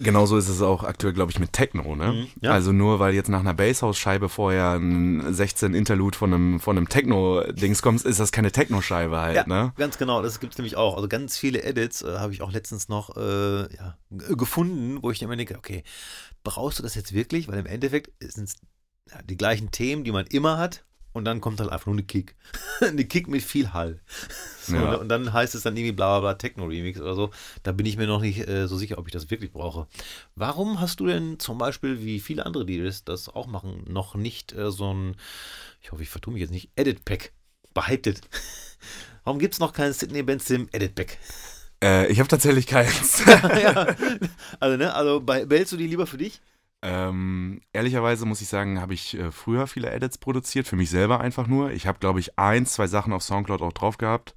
Genauso 0.00 0.36
ist 0.36 0.48
es 0.48 0.60
auch 0.60 0.82
aktuell, 0.84 1.12
glaube 1.12 1.30
ich, 1.32 1.38
mit 1.38 1.52
Techno, 1.52 1.94
ne? 1.94 2.12
Mhm, 2.12 2.26
ja. 2.40 2.50
Also 2.52 2.72
nur 2.72 2.98
weil 2.98 3.14
jetzt 3.14 3.28
nach 3.28 3.40
einer 3.40 3.54
Basshouse-Scheibe 3.54 4.28
vorher 4.28 4.72
ein 4.72 5.32
16 5.32 5.72
Interlude 5.74 6.16
von 6.18 6.32
einem, 6.34 6.60
von 6.60 6.76
einem 6.76 6.88
Techno-Dings 6.88 7.80
kommt, 7.80 8.02
ist 8.04 8.18
das 8.20 8.32
keine 8.32 8.50
Techno-Scheibe 8.52 9.20
halt, 9.20 9.36
Ja, 9.36 9.46
ne? 9.46 9.72
ganz 9.76 9.96
genau, 9.98 10.20
das 10.22 10.40
gibt 10.40 10.54
es 10.54 10.58
nämlich 10.58 10.76
auch. 10.76 10.96
Also 10.96 11.08
ganz 11.08 11.36
viele 11.38 11.62
Edits 11.62 12.02
äh, 12.02 12.18
habe 12.18 12.32
ich 12.32 12.42
auch 12.42 12.52
letztens 12.52 12.88
noch 12.88 13.16
äh, 13.16 13.74
ja, 13.74 13.96
g- 14.10 14.34
gefunden, 14.36 14.98
wo 15.02 15.10
ich 15.12 15.22
immer 15.22 15.36
denke, 15.36 15.56
okay, 15.56 15.84
brauchst 16.42 16.78
du 16.80 16.82
das 16.82 16.94
jetzt 16.96 17.12
wirklich? 17.12 17.46
Weil 17.48 17.58
im 17.60 17.66
Endeffekt 17.66 18.10
sind 18.20 18.48
es 18.48 18.56
die 19.28 19.36
gleichen 19.36 19.70
Themen, 19.70 20.02
die 20.04 20.12
man 20.12 20.26
immer 20.26 20.58
hat. 20.58 20.84
Und 21.14 21.24
dann 21.24 21.40
kommt 21.40 21.60
halt 21.60 21.70
einfach 21.70 21.86
nur 21.86 21.94
eine 21.94 22.02
Kick. 22.02 22.34
eine 22.80 23.04
Kick 23.06 23.28
mit 23.28 23.42
viel 23.42 23.72
Hall. 23.72 24.00
So, 24.66 24.76
Ja. 24.76 24.92
ne? 24.92 24.98
Und 24.98 25.10
dann 25.10 25.30
heißt 25.34 25.54
es 25.54 25.62
dann 25.62 25.76
irgendwie 25.76 25.92
bla 25.92 26.18
bla 26.18 26.32
bla 26.32 26.34
Techno-Remix 26.38 26.98
oder 26.98 27.14
so. 27.14 27.30
Da 27.64 27.72
bin 27.72 27.84
ich 27.84 27.98
mir 27.98 28.06
noch 28.06 28.22
nicht 28.22 28.48
äh, 28.48 28.66
so 28.66 28.78
sicher, 28.78 28.96
ob 28.96 29.06
ich 29.06 29.12
das 29.12 29.30
wirklich 29.30 29.52
brauche. 29.52 29.86
Warum 30.36 30.80
hast 30.80 31.00
du 31.00 31.06
denn 31.06 31.38
zum 31.38 31.58
Beispiel, 31.58 32.00
wie 32.02 32.18
viele 32.18 32.46
andere 32.46 32.64
DJs 32.64 33.04
das 33.04 33.28
auch 33.28 33.46
machen, 33.46 33.84
noch 33.86 34.14
nicht 34.14 34.54
äh, 34.54 34.70
so 34.70 34.92
ein, 34.94 35.16
ich 35.82 35.92
hoffe, 35.92 36.02
ich 36.02 36.08
vertue 36.08 36.32
mich 36.32 36.40
jetzt 36.40 36.50
nicht, 36.50 36.70
Edit-Pack 36.76 37.32
behauptet? 37.74 38.22
Warum 39.24 39.38
gibt 39.38 39.52
es 39.52 39.60
noch 39.60 39.74
keinen 39.74 39.92
Sydney 39.92 40.22
Benzim 40.22 40.66
Edit-Pack? 40.72 41.18
Äh, 41.82 42.06
ich 42.10 42.18
habe 42.18 42.28
tatsächlich 42.30 42.66
keins. 42.66 43.22
ja. 43.26 43.94
Also, 44.60 44.76
ne, 44.78 44.94
also 44.94 45.20
bei, 45.20 45.44
behältst 45.44 45.74
du 45.74 45.76
die 45.76 45.86
lieber 45.86 46.06
für 46.06 46.16
dich? 46.18 46.40
Ähm, 46.86 47.62
ehrlicherweise 47.72 48.26
muss 48.26 48.42
ich 48.42 48.48
sagen, 48.48 48.78
habe 48.78 48.92
ich 48.92 49.18
äh, 49.18 49.32
früher 49.32 49.66
viele 49.66 49.90
Edits 49.90 50.18
produziert, 50.18 50.68
für 50.68 50.76
mich 50.76 50.90
selber 50.90 51.18
einfach 51.18 51.46
nur. 51.46 51.70
Ich 51.70 51.86
habe, 51.86 51.98
glaube 51.98 52.20
ich, 52.20 52.38
ein, 52.38 52.66
zwei 52.66 52.86
Sachen 52.86 53.14
auf 53.14 53.22
Soundcloud 53.22 53.62
auch 53.62 53.72
drauf 53.72 53.96
gehabt. 53.96 54.34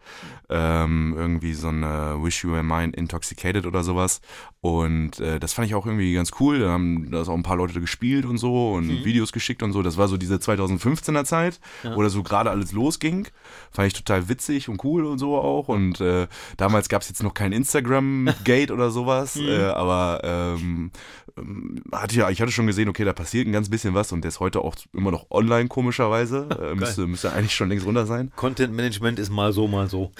Ähm, 0.49 1.13
irgendwie 1.17 1.53
so 1.53 1.67
eine 1.67 2.15
Wish 2.23 2.45
You 2.45 2.53
Were 2.53 2.63
Mine 2.63 2.93
Intoxicated 2.93 3.65
oder 3.65 3.83
sowas. 3.83 4.21
Und 4.67 5.19
äh, 5.19 5.39
das 5.39 5.53
fand 5.53 5.67
ich 5.67 5.75
auch 5.75 5.85
irgendwie 5.85 6.13
ganz 6.13 6.31
cool. 6.39 6.59
Da 6.59 6.69
haben 6.69 7.09
da 7.11 7.21
ist 7.21 7.29
auch 7.29 7.35
ein 7.35 7.43
paar 7.43 7.55
Leute 7.55 7.79
gespielt 7.79 8.25
und 8.25 8.37
so 8.37 8.73
und 8.73 8.87
Mhm. 8.87 9.05
Videos 9.05 9.31
geschickt 9.31 9.63
und 9.63 9.71
so. 9.71 9.81
Das 9.81 9.97
war 9.97 10.07
so 10.07 10.17
diese 10.17 10.35
2015er 10.35 11.23
Zeit, 11.23 11.59
wo 11.95 12.01
das 12.01 12.13
so 12.13 12.23
gerade 12.23 12.49
alles 12.49 12.71
losging. 12.71 13.27
Fand 13.71 13.87
ich 13.87 13.93
total 13.93 14.29
witzig 14.29 14.69
und 14.69 14.83
cool 14.83 15.05
und 15.05 15.19
so 15.19 15.37
auch. 15.37 15.67
Und 15.67 16.01
äh, 16.01 16.27
damals 16.57 16.89
gab 16.89 17.01
es 17.01 17.09
jetzt 17.09 17.23
noch 17.23 17.33
kein 17.33 17.51
Instagram-Gate 17.51 18.71
oder 18.71 18.91
sowas. 18.91 19.35
Mhm. 19.37 19.49
Äh, 19.49 19.63
aber 19.65 20.21
ähm, 20.23 20.91
ähm, 21.37 21.83
hatte 21.91 22.15
ja, 22.15 22.29
ich 22.29 22.41
hatte 22.41 22.51
schon 22.51 22.65
gesehen, 22.65 22.89
okay, 22.89 23.03
da 23.05 23.13
passiert 23.13 23.45
ein 23.47 23.51
ganz 23.51 23.69
bisschen 23.69 23.93
was 23.93 24.11
und 24.11 24.23
der 24.23 24.29
ist 24.29 24.39
heute 24.39 24.61
auch 24.61 24.75
immer 24.93 25.11
noch 25.11 25.29
online, 25.29 25.67
komischerweise. 25.67 26.47
Äh, 26.57 26.73
müsste, 26.75 27.05
müsste 27.05 27.31
eigentlich 27.33 27.53
schon 27.53 27.69
längst 27.69 27.85
runter 27.85 28.05
sein. 28.07 28.31
Content 28.35 28.73
Management 28.73 29.19
ist 29.19 29.29
mal 29.29 29.53
so, 29.53 29.67
mal 29.67 29.87
so. 29.87 30.11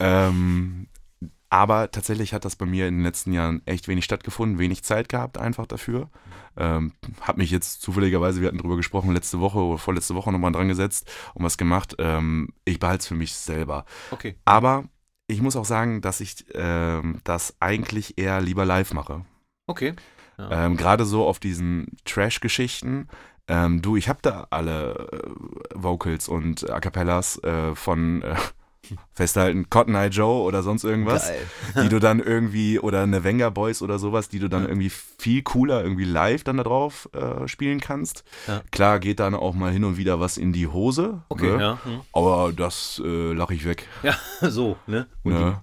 Ähm, 0.00 0.86
aber 1.54 1.88
tatsächlich 1.92 2.34
hat 2.34 2.44
das 2.44 2.56
bei 2.56 2.66
mir 2.66 2.88
in 2.88 2.96
den 2.96 3.04
letzten 3.04 3.32
Jahren 3.32 3.62
echt 3.64 3.86
wenig 3.86 4.04
stattgefunden, 4.04 4.58
wenig 4.58 4.82
Zeit 4.82 5.08
gehabt 5.08 5.38
einfach 5.38 5.66
dafür. 5.66 6.10
Ähm, 6.56 6.94
hab 7.20 7.36
mich 7.36 7.52
jetzt 7.52 7.80
zufälligerweise, 7.80 8.40
wir 8.40 8.48
hatten 8.48 8.58
drüber 8.58 8.74
gesprochen, 8.74 9.12
letzte 9.12 9.38
Woche 9.38 9.60
oder 9.60 9.78
vorletzte 9.78 10.16
Woche 10.16 10.32
nochmal 10.32 10.50
dran 10.50 10.66
gesetzt 10.66 11.08
und 11.32 11.44
was 11.44 11.56
gemacht. 11.56 11.94
Ähm, 12.00 12.48
ich 12.64 12.80
behalte 12.80 13.02
es 13.02 13.06
für 13.06 13.14
mich 13.14 13.34
selber. 13.34 13.84
Okay. 14.10 14.34
Aber 14.44 14.88
ich 15.28 15.42
muss 15.42 15.54
auch 15.54 15.64
sagen, 15.64 16.00
dass 16.00 16.20
ich 16.20 16.44
ähm, 16.54 17.20
das 17.22 17.54
eigentlich 17.60 18.18
eher 18.18 18.40
lieber 18.40 18.64
live 18.64 18.92
mache. 18.92 19.24
Okay. 19.68 19.94
Ja. 20.38 20.66
Ähm, 20.66 20.76
Gerade 20.76 21.04
so 21.04 21.24
auf 21.24 21.38
diesen 21.38 21.96
Trash-Geschichten. 22.04 23.06
Ähm, 23.46 23.80
du, 23.80 23.94
ich 23.94 24.08
habe 24.08 24.18
da 24.22 24.48
alle 24.50 25.08
äh, 25.12 25.30
Vocals 25.72 26.28
und 26.28 26.68
A 26.68 26.80
Cappellas 26.80 27.38
äh, 27.44 27.76
von 27.76 28.22
äh, 28.22 28.34
Festhalten 29.12 29.68
Cotton 29.70 29.94
Eye 29.94 30.08
Joe 30.08 30.42
oder 30.42 30.62
sonst 30.62 30.84
irgendwas, 30.84 31.28
Geil. 31.28 31.84
die 31.84 31.88
du 31.88 31.98
dann 32.00 32.20
irgendwie, 32.20 32.78
oder 32.78 33.02
eine 33.02 33.24
Wenger 33.24 33.50
Boys 33.50 33.82
oder 33.82 33.98
sowas, 33.98 34.28
die 34.28 34.38
du 34.38 34.48
dann 34.48 34.62
Ja. 34.62 34.68
irgendwie 34.68 34.90
viel 34.90 35.42
cooler 35.42 35.82
irgendwie 35.82 36.04
live 36.04 36.44
dann 36.44 36.56
da 36.58 36.62
drauf 36.64 37.08
äh, 37.12 37.46
spielen 37.48 37.80
kannst. 37.80 38.24
Ja. 38.46 38.62
Klar 38.70 38.98
geht 38.98 39.20
dann 39.20 39.34
auch 39.34 39.54
mal 39.54 39.72
hin 39.72 39.84
und 39.84 39.96
wieder 39.96 40.20
was 40.20 40.36
in 40.36 40.52
die 40.52 40.66
Hose, 40.66 41.22
Okay, 41.28 41.56
ne? 41.56 41.60
ja. 41.62 41.78
Hm. 41.84 42.00
aber 42.12 42.52
das 42.54 43.00
äh, 43.04 43.32
lache 43.32 43.54
ich 43.54 43.64
weg. 43.64 43.86
Ja, 44.02 44.14
so, 44.50 44.76
ne? 44.86 45.06
Und 45.22 45.32
Ne? 45.34 45.60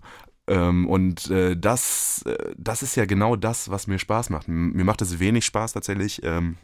Ähm, 0.47 0.87
und 0.89 1.29
äh, 1.29 1.55
das, 1.55 2.23
äh, 2.25 2.35
das 2.57 2.81
ist 2.81 2.95
ja 2.95 3.05
genau 3.05 3.35
das, 3.35 3.69
was 3.69 3.85
mir 3.87 3.99
Spaß 3.99 4.31
macht. 4.31 4.47
Mir 4.49 4.83
macht 4.83 5.01
es 5.01 5.19
wenig 5.19 5.45
Spaß 5.45 5.73
tatsächlich, 5.73 6.21
ähm, 6.23 6.57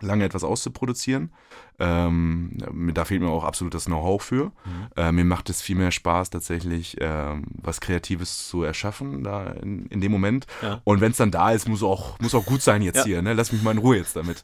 lange 0.00 0.24
etwas 0.24 0.44
auszuproduzieren. 0.44 1.32
Ähm, 1.80 2.58
da 2.92 3.04
fehlt 3.04 3.20
mir 3.22 3.28
auch 3.28 3.44
absolut 3.44 3.72
das 3.72 3.84
Know-how 3.84 4.20
für. 4.20 4.46
Mhm. 4.46 4.52
Äh, 4.96 5.12
mir 5.12 5.24
macht 5.24 5.48
es 5.48 5.62
viel 5.62 5.76
mehr 5.76 5.92
Spaß, 5.92 6.30
tatsächlich 6.30 6.96
ähm, 7.00 7.44
was 7.62 7.80
Kreatives 7.80 8.48
zu 8.48 8.64
erschaffen, 8.64 9.22
da 9.22 9.46
in, 9.46 9.86
in 9.86 10.00
dem 10.00 10.10
Moment. 10.10 10.46
Ja. 10.60 10.80
Und 10.82 11.00
wenn 11.00 11.12
es 11.12 11.18
dann 11.18 11.30
da 11.30 11.52
ist, 11.52 11.68
muss 11.68 11.84
auch, 11.84 12.18
muss 12.18 12.34
auch 12.34 12.44
gut 12.46 12.62
sein 12.62 12.82
jetzt 12.82 12.96
Ja. 12.98 13.04
hier. 13.04 13.22
Ne? 13.22 13.32
Lass 13.34 13.52
mich 13.52 13.62
mal 13.62 13.70
in 13.72 13.78
Ruhe 13.78 13.96
jetzt 13.96 14.16
damit. 14.16 14.42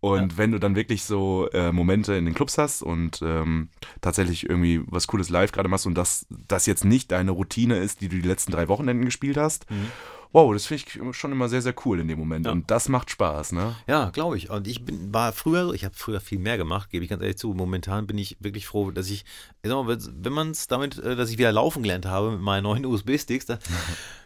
Und 0.00 0.38
wenn 0.38 0.52
du 0.52 0.58
dann 0.58 0.74
wirklich 0.74 1.04
so 1.04 1.48
äh, 1.52 1.70
Momente 1.70 2.14
in 2.14 2.24
den 2.24 2.32
Clubs 2.34 2.56
hast 2.56 2.82
und 2.82 3.20
ähm, 3.22 3.68
tatsächlich 4.00 4.48
irgendwie 4.48 4.80
was 4.86 5.06
Cooles 5.06 5.28
live 5.28 5.52
gerade 5.52 5.68
machst 5.68 5.86
und 5.86 5.94
das, 5.94 6.26
das 6.48 6.64
jetzt 6.64 6.86
nicht 6.86 7.12
deine 7.12 7.32
Routine 7.32 7.76
ist, 7.76 8.00
die 8.00 8.08
du 8.08 8.16
die 8.16 8.26
letzten 8.28 8.52
drei 8.52 8.68
Wochenenden 8.68 9.04
gespielt 9.04 9.36
hast, 9.36 9.70
Mhm. 9.70 9.88
Wow, 10.32 10.52
das 10.52 10.66
finde 10.66 10.84
ich 10.86 11.16
schon 11.16 11.32
immer 11.32 11.48
sehr, 11.48 11.62
sehr 11.62 11.74
cool 11.84 12.00
in 12.00 12.08
dem 12.08 12.18
Moment. 12.18 12.46
Ja. 12.46 12.52
Und 12.52 12.70
das 12.70 12.88
macht 12.88 13.10
Spaß, 13.10 13.52
ne? 13.52 13.74
Ja, 13.86 14.10
glaube 14.10 14.36
ich. 14.36 14.50
Und 14.50 14.66
ich 14.68 14.84
bin, 14.84 15.12
war 15.12 15.32
früher, 15.32 15.72
ich 15.74 15.84
habe 15.84 15.94
früher 15.96 16.20
viel 16.20 16.38
mehr 16.38 16.56
gemacht, 16.56 16.90
gebe 16.90 17.04
ich 17.04 17.10
ganz 17.10 17.22
ehrlich 17.22 17.38
zu. 17.38 17.52
Momentan 17.54 18.06
bin 18.06 18.18
ich 18.18 18.36
wirklich 18.40 18.66
froh, 18.66 18.90
dass 18.90 19.08
ich, 19.10 19.24
ich 19.62 19.70
sag 19.70 19.84
mal, 19.84 19.88
wenn- 19.88 20.32
man 20.32 20.50
es 20.50 20.66
damit, 20.68 20.98
äh, 20.98 21.16
dass 21.16 21.30
ich 21.30 21.38
wieder 21.38 21.52
laufen 21.52 21.82
gelernt 21.82 22.06
habe 22.06 22.30
mit 22.32 22.40
meinen 22.40 22.62
neuen 22.64 22.86
USB-Sticks, 22.86 23.46
da, 23.46 23.58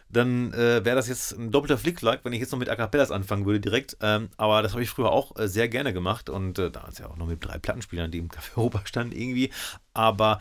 dann 0.09 0.53
äh, 0.53 0.85
wäre 0.85 0.95
das 0.95 1.07
jetzt 1.07 1.33
ein 1.33 1.51
doppelter 1.51 1.77
Flickflack, 1.77 2.21
wenn 2.23 2.31
ich 2.33 2.39
jetzt 2.39 2.51
noch 2.51 2.59
mit 2.59 2.69
A 2.69 2.75
Cappellas 2.75 3.11
anfangen 3.11 3.45
würde 3.45 3.59
direkt. 3.59 3.97
Ähm, 4.01 4.29
aber 4.37 4.61
das 4.61 4.73
habe 4.73 4.83
ich 4.83 4.89
früher 4.89 5.11
auch 5.11 5.35
äh, 5.37 5.47
sehr 5.47 5.67
gerne 5.67 5.93
gemacht 5.93 6.29
und 6.29 6.59
äh, 6.59 6.69
da 6.71 6.85
ist 6.87 6.99
ja 6.99 7.07
auch 7.09 7.17
noch 7.17 7.27
mit 7.27 7.43
drei 7.43 7.57
Plattenspielern, 7.57 8.11
die 8.11 8.19
im 8.19 8.29
Café 8.29 8.55
Europa 8.57 8.81
standen 8.85 9.15
irgendwie. 9.15 9.49
Aber 9.93 10.39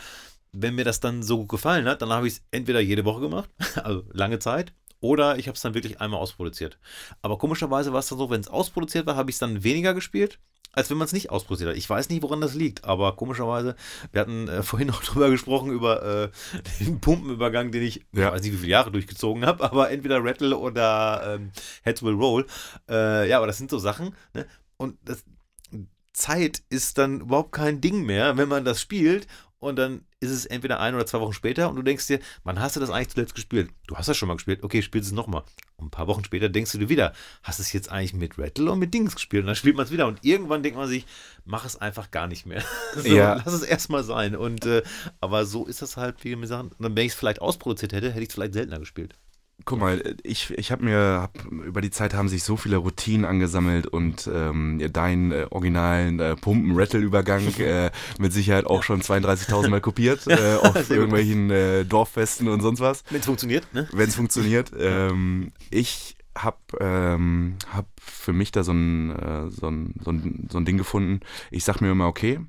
wenn 0.53 0.75
mir 0.77 0.85
das 0.85 1.01
dann 1.01 1.23
so 1.23 1.39
gut 1.39 1.49
gefallen 1.49 1.87
hat, 1.87 2.03
dann 2.03 2.11
habe 2.11 2.29
ich 2.29 2.35
es 2.35 2.43
entweder 2.53 2.81
jede 2.81 3.05
Woche 3.05 3.23
gemacht, 3.23 3.49
also 3.83 4.05
lange 4.13 4.39
Zeit, 4.39 4.73
oder 5.05 5.37
ich 5.39 5.49
habe 5.49 5.55
es 5.55 5.61
dann 5.61 5.75
wirklich 5.75 6.01
einmal 6.01 6.19
ausproduziert. 6.19 6.79
Aber 7.21 7.37
komischerweise 7.37 7.93
war 7.93 8.01
es 8.01 8.09
dann 8.09 8.17
so, 8.19 8.31
wenn 8.31 8.41
es 8.41 8.49
ausproduziert 8.49 9.05
war, 9.05 9.17
habe 9.17 9.29
ich 9.31 9.35
es 9.35 9.39
dann 9.39 9.63
weniger 9.63 9.93
gespielt, 9.93 10.39
als 10.73 10.89
wenn 10.89 10.97
man 10.97 11.05
es 11.05 11.13
nicht 11.13 11.29
ausproduziert 11.29 11.69
hat. 11.69 11.77
Ich 11.77 11.91
weiß 11.91 12.09
nicht, 12.09 12.23
woran 12.23 12.41
das 12.41 12.55
liegt, 12.55 12.85
aber 12.85 13.15
komischerweise, 13.15 13.77
wir 14.13 14.23
hatten 14.23 14.49
äh, 14.49 14.63
vorhin 14.71 14.89
noch 14.89 15.05
drüber 15.05 15.29
gesprochen, 15.29 15.71
über 15.73 16.25
äh, 16.25 16.31
den 16.81 17.01
Pumpenübergang, 17.01 17.71
den 17.71 17.83
ich, 17.83 18.07
Ja. 18.13 18.29
ich 18.29 18.33
weiß 18.33 18.43
nicht, 18.43 18.55
wie 18.55 18.59
viele 18.59 18.71
Jahre 18.71 18.91
durchgezogen 18.91 19.45
habe, 19.45 19.63
aber 19.71 19.91
entweder 19.91 20.25
Rattle 20.25 20.57
oder 20.57 21.35
ähm, 21.37 21.53
Heads 21.83 22.03
Will 22.03 22.15
Roll. 22.15 22.47
Äh, 22.89 23.29
ja, 23.29 23.37
aber 23.37 23.47
das 23.47 23.59
sind 23.59 23.71
so 23.71 23.79
Sachen, 23.79 24.15
ne? 24.33 24.47
Und 24.79 24.97
das, 25.05 25.23
Zeit 26.15 26.63
ist 26.71 26.97
dann 26.97 27.21
überhaupt 27.21 27.53
kein 27.53 27.81
Ding 27.81 28.07
mehr, 28.07 28.37
wenn 28.37 28.49
man 28.49 28.65
das 28.65 28.81
spielt. 28.81 29.27
Und 29.65 29.77
dann 29.77 30.03
ist 30.21 30.31
es 30.31 30.45
entweder 30.45 30.79
ein 30.79 30.95
oder 30.95 31.07
zwei 31.07 31.21
Wochen 31.21 31.33
später 31.33 31.71
und 31.71 31.77
du 31.77 31.83
denkst 31.83 32.07
dir, 32.07 32.21
wann 32.45 32.61
hast 32.61 32.77
du 32.77 32.81
das 32.81 32.91
eigentlich 32.91 33.09
zuletzt 33.09 33.35
gespielt? 33.35 33.71
Du 33.87 33.97
hast 33.97 34.09
das 34.09 34.17
schon 34.17 34.29
mal 34.29 34.35
gespielt, 34.35 34.63
okay, 34.63 34.83
spielst 34.83 35.09
es 35.09 35.15
nochmal. 35.15 35.43
Und 35.77 35.87
ein 35.87 35.91
paar 35.91 36.07
Wochen 36.07 36.23
später 36.23 36.51
denkst 36.51 36.73
du 36.73 36.79
dir 36.79 36.91
wieder, 36.91 37.15
hast 37.43 37.59
du 37.59 37.63
es 37.63 37.73
jetzt 37.73 37.91
eigentlich 37.91 38.13
mit 38.13 38.39
Rattle 38.39 38.71
und 38.71 38.79
mit 38.79 38.93
Dings 38.93 39.15
gespielt? 39.15 39.45
Und 39.45 39.47
dann 39.47 39.57
spielt 39.57 39.77
man 39.77 39.87
es 39.87 39.91
wieder. 39.91 40.07
Und 40.07 40.23
irgendwann 40.23 40.63
denkt 40.63 40.77
man 40.77 40.87
sich, 40.87 41.07
mach 41.47 41.65
es 41.65 41.81
einfach 41.81 42.11
gar 42.11 42.27
nicht 42.27 42.45
mehr. 42.45 42.63
so, 42.95 43.09
Ja. 43.09 43.43
Lass 43.43 43.55
es 43.55 43.63
erstmal 43.63 44.05
sein. 44.05 44.37
Und 44.37 44.67
äh, 44.67 44.83
aber 45.23 45.47
so 45.47 45.65
ist 45.65 45.81
das 45.81 45.97
halt, 45.97 46.23
wie 46.25 46.37
mir 46.37 46.47
sagen. 46.47 46.71
Und 46.79 46.95
wenn 46.97 47.07
ich 47.07 47.13
es 47.13 47.19
vielleicht 47.19 47.41
ausproduziert 47.41 47.95
hätte, 47.95 48.11
hätte 48.11 48.23
ich 48.23 48.29
es 48.29 48.35
vielleicht 48.35 48.53
seltener 48.53 48.81
gespielt. 48.81 49.17
Guck 49.67 49.81
mal, 49.81 50.17
ich, 50.23 50.51
ich 50.51 50.73
habe 50.73 50.85
mir, 50.85 50.99
hab, 51.23 51.45
über 51.47 51.81
die 51.81 51.91
Zeit 51.91 52.13
haben 52.13 52.29
sich 52.29 52.43
so 52.43 52.57
viele 52.57 52.77
Routinen 52.77 53.25
angesammelt 53.25 53.87
und 53.87 54.29
ähm, 54.33 54.81
deinen 54.93 55.33
äh, 55.33 55.47
originalen 55.49 56.21
äh, 56.21 56.37
Pumpen-Rattle-Übergang 56.37 57.55
äh, 57.59 57.91
mit 58.19 58.33
Sicherheit 58.33 58.67
auch 58.67 58.83
schon 58.83 59.01
32.000 59.01 59.69
Mal 59.69 59.81
kopiert 59.81 60.27
äh, 60.27 60.57
auf 60.61 60.91
irgendwelchen 60.91 61.51
äh, 61.51 61.85
Dorffesten 61.85 62.49
und 62.49 62.61
sonst 62.61 62.81
was. 62.81 63.05
Wenn 63.11 63.21
es 63.21 63.27
funktioniert, 63.27 63.73
ne? 63.73 63.89
wenn 63.93 64.09
es 64.09 64.17
funktioniert. 64.17 64.73
Ähm, 64.85 65.53
ich 65.71 66.17
habe 66.37 66.59
ähm, 66.81 67.57
hab 67.73 67.87
für 68.01 68.33
mich 68.33 68.51
da 68.51 68.65
so 68.65 68.73
ein, 68.73 69.11
äh, 69.11 69.51
so, 69.51 69.69
ein, 69.69 69.95
so, 70.05 70.11
ein, 70.11 70.49
so 70.51 70.59
ein 70.59 70.65
Ding 70.65 70.77
gefunden. 70.77 71.21
Ich 71.51 71.65
sag 71.65 71.81
mir 71.81 71.93
immer, 71.93 72.07
okay, 72.07 72.41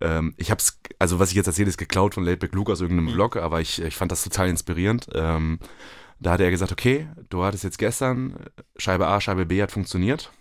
ähm, 0.00 0.34
ich 0.36 0.50
hab's, 0.50 0.80
also 0.98 1.18
was 1.18 1.30
ich 1.30 1.36
jetzt 1.36 1.46
erzähle, 1.46 1.68
ist 1.68 1.78
geklaut 1.78 2.14
von 2.14 2.24
Laidback 2.24 2.54
Luke 2.54 2.70
aus 2.70 2.80
irgendeinem 2.80 3.14
Vlog, 3.14 3.36
aber 3.36 3.60
ich, 3.60 3.80
ich 3.80 3.96
fand 3.96 4.12
das 4.12 4.24
total 4.24 4.48
inspirierend. 4.48 5.08
Ähm, 5.14 5.58
da 6.22 6.32
hat 6.32 6.40
er 6.40 6.50
gesagt, 6.50 6.72
okay, 6.72 7.08
du 7.28 7.42
hattest 7.42 7.64
jetzt 7.64 7.78
gestern 7.78 8.36
Scheibe 8.76 9.08
A, 9.08 9.20
Scheibe 9.20 9.44
B 9.44 9.60
hat 9.60 9.72
funktioniert. 9.72 10.32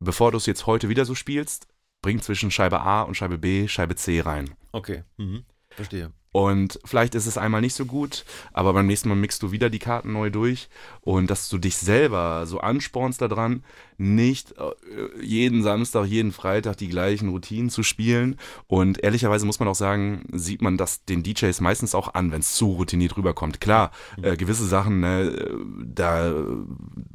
Bevor 0.00 0.32
du 0.32 0.38
es 0.38 0.46
jetzt 0.46 0.66
heute 0.66 0.88
wieder 0.88 1.04
so 1.04 1.14
spielst, 1.14 1.68
bring 2.02 2.20
zwischen 2.20 2.50
Scheibe 2.50 2.80
A 2.80 3.02
und 3.02 3.14
Scheibe 3.14 3.38
B 3.38 3.68
Scheibe 3.68 3.94
C 3.94 4.20
rein. 4.20 4.54
Okay. 4.72 5.04
Mhm. 5.16 5.44
Verstehe. 5.70 6.12
Und 6.38 6.78
vielleicht 6.84 7.16
ist 7.16 7.26
es 7.26 7.36
einmal 7.36 7.60
nicht 7.60 7.74
so 7.74 7.84
gut, 7.84 8.24
aber 8.52 8.72
beim 8.72 8.86
nächsten 8.86 9.08
Mal 9.08 9.16
mixt 9.16 9.42
du 9.42 9.50
wieder 9.50 9.70
die 9.70 9.80
Karten 9.80 10.12
neu 10.12 10.30
durch 10.30 10.68
und 11.00 11.30
dass 11.30 11.48
du 11.48 11.58
dich 11.58 11.76
selber 11.76 12.46
so 12.46 12.60
anspornst 12.60 13.20
daran, 13.20 13.64
nicht 13.96 14.52
äh, 14.52 15.20
jeden 15.20 15.64
Samstag, 15.64 16.06
jeden 16.06 16.30
Freitag 16.30 16.76
die 16.76 16.88
gleichen 16.88 17.30
Routinen 17.30 17.68
zu 17.68 17.82
spielen. 17.82 18.36
Und 18.68 19.02
ehrlicherweise 19.02 19.44
muss 19.44 19.58
man 19.58 19.68
auch 19.68 19.74
sagen, 19.74 20.26
sieht 20.32 20.62
man 20.62 20.76
das 20.76 21.04
den 21.04 21.24
DJs 21.24 21.60
meistens 21.60 21.96
auch 21.96 22.14
an, 22.14 22.30
wenn 22.30 22.38
es 22.38 22.54
zu 22.54 22.66
routiniert 22.66 23.16
rüberkommt. 23.16 23.60
Klar, 23.60 23.90
äh, 24.22 24.36
gewisse 24.36 24.66
Sachen, 24.66 25.00
ne, 25.00 25.50
da 25.84 26.32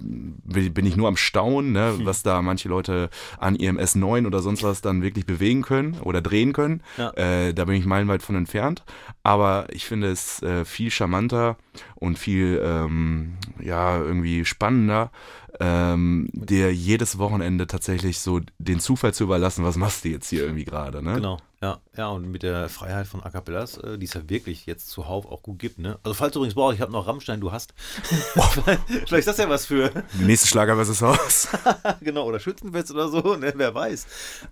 bin 0.02 0.86
ich 0.86 0.98
nur 0.98 1.08
am 1.08 1.16
Staunen, 1.16 1.72
ne, 1.72 1.94
was 2.04 2.24
da 2.24 2.42
manche 2.42 2.68
Leute 2.68 3.10
an 3.38 3.56
ihrem 3.56 3.78
S9 3.78 4.28
oder 4.28 4.40
sonst 4.40 4.64
was 4.64 4.82
dann 4.82 5.02
wirklich 5.02 5.26
bewegen 5.26 5.62
können 5.62 5.98
oder 6.02 6.22
drehen 6.22 6.52
können. 6.52 6.84
Ja. 6.98 7.12
Äh, 7.12 7.54
da 7.54 7.64
bin 7.64 7.76
ich 7.76 7.86
meilenweit 7.86 8.22
von 8.22 8.36
entfernt. 8.36 8.84
Aber 9.22 9.68
ich 9.72 9.86
finde 9.86 10.12
es 10.12 10.42
äh, 10.42 10.66
viel 10.66 10.92
charmanter 10.92 11.58
und 11.96 12.18
viel, 12.18 12.62
ähm, 12.64 13.38
ja, 13.60 13.98
irgendwie 13.98 14.46
spannender, 14.46 15.12
ähm, 15.60 16.30
dir 16.34 16.74
jedes 16.74 17.18
Wochenende 17.20 17.68
tatsächlich 17.68 18.20
so 18.20 18.42
den 18.58 18.80
Zufall 18.80 19.14
zu 19.14 19.24
überlassen, 19.24 19.64
was 19.64 19.78
machst 19.78 20.04
du 20.04 20.10
jetzt 20.10 20.30
hier 20.30 20.42
irgendwie 20.42 20.66
gerade, 20.66 21.04
ne? 21.04 21.16
Genau, 21.16 21.38
ja, 21.62 21.80
ja, 21.96 22.10
und 22.10 22.30
mit 22.30 22.44
der 22.44 22.68
Freiheit 22.70 23.08
von 23.08 23.24
A 23.24 23.30
Cappellas, 23.30 23.78
äh, 23.78 23.98
die 23.98 24.06
es 24.06 24.14
ja 24.14 24.28
wirklich 24.30 24.66
jetzt 24.66 24.90
zuhauf 24.90 25.26
auch 25.26 25.44
gut 25.44 25.60
gibt, 25.60 25.80
ne? 25.80 26.00
Also 26.04 26.16
falls 26.16 26.34
du 26.34 26.40
übrigens 26.40 26.56
brauchst, 26.56 26.76
ich 26.76 26.82
habe 26.82 26.92
noch 26.92 27.08
Rammstein, 27.08 27.40
du 27.40 27.52
hast. 27.52 27.74
Vielleicht 28.04 29.14
ist 29.14 29.28
das 29.28 29.38
ja 29.38 29.48
was 29.48 29.66
für, 29.66 29.92
nächste 30.20 30.48
Schlager 30.48 30.76
versus 30.76 31.02
Haus. 31.02 31.48
genau, 32.02 32.26
oder 32.26 32.40
Schützenfest 32.40 32.92
oder 32.92 33.10
so, 33.10 33.36
ne? 33.36 33.54
Wer 33.56 33.74
weiß. 33.74 34.08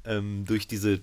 Ähm, 0.05 0.45
durch 0.45 0.67
diese 0.67 0.99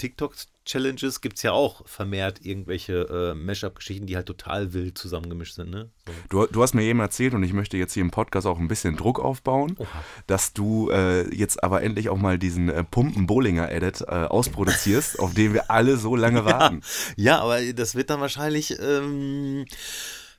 TikTok-Challenges 0.68 1.20
gibt 1.20 1.36
es 1.38 1.42
ja 1.42 1.52
auch 1.52 1.86
vermehrt 1.86 2.44
irgendwelche 2.44 3.32
äh, 3.32 3.34
Mashup-Geschichten, 3.34 4.06
die 4.06 4.16
halt 4.16 4.26
total 4.26 4.72
wild 4.72 4.98
zusammengemischt 4.98 5.54
sind, 5.54 5.70
ne? 5.70 5.90
So. 6.06 6.12
Du, 6.46 6.52
du 6.52 6.62
hast 6.62 6.74
mir 6.74 6.82
eben 6.82 7.00
erzählt 7.00 7.34
und 7.34 7.42
ich 7.42 7.52
möchte 7.52 7.76
jetzt 7.76 7.94
hier 7.94 8.02
im 8.02 8.10
Podcast 8.10 8.46
auch 8.46 8.58
ein 8.58 8.68
bisschen 8.68 8.96
Druck 8.96 9.18
aufbauen, 9.18 9.76
Oha. 9.78 10.04
dass 10.26 10.52
du 10.52 10.90
äh, 10.90 11.34
jetzt 11.34 11.62
aber 11.64 11.82
endlich 11.82 12.08
auch 12.10 12.18
mal 12.18 12.38
diesen 12.38 12.68
äh, 12.68 12.84
Pumpen-Bollinger-Edit 12.84 14.02
äh, 14.02 14.04
ausproduzierst, 14.04 15.18
auf 15.20 15.34
den 15.34 15.54
wir 15.54 15.70
alle 15.70 15.96
so 15.96 16.14
lange 16.14 16.44
warten. 16.44 16.82
Ja, 17.16 17.40
aber 17.40 17.60
das 17.72 17.94
wird 17.94 18.10
dann 18.10 18.20
wahrscheinlich, 18.20 18.78
ähm, 18.78 19.64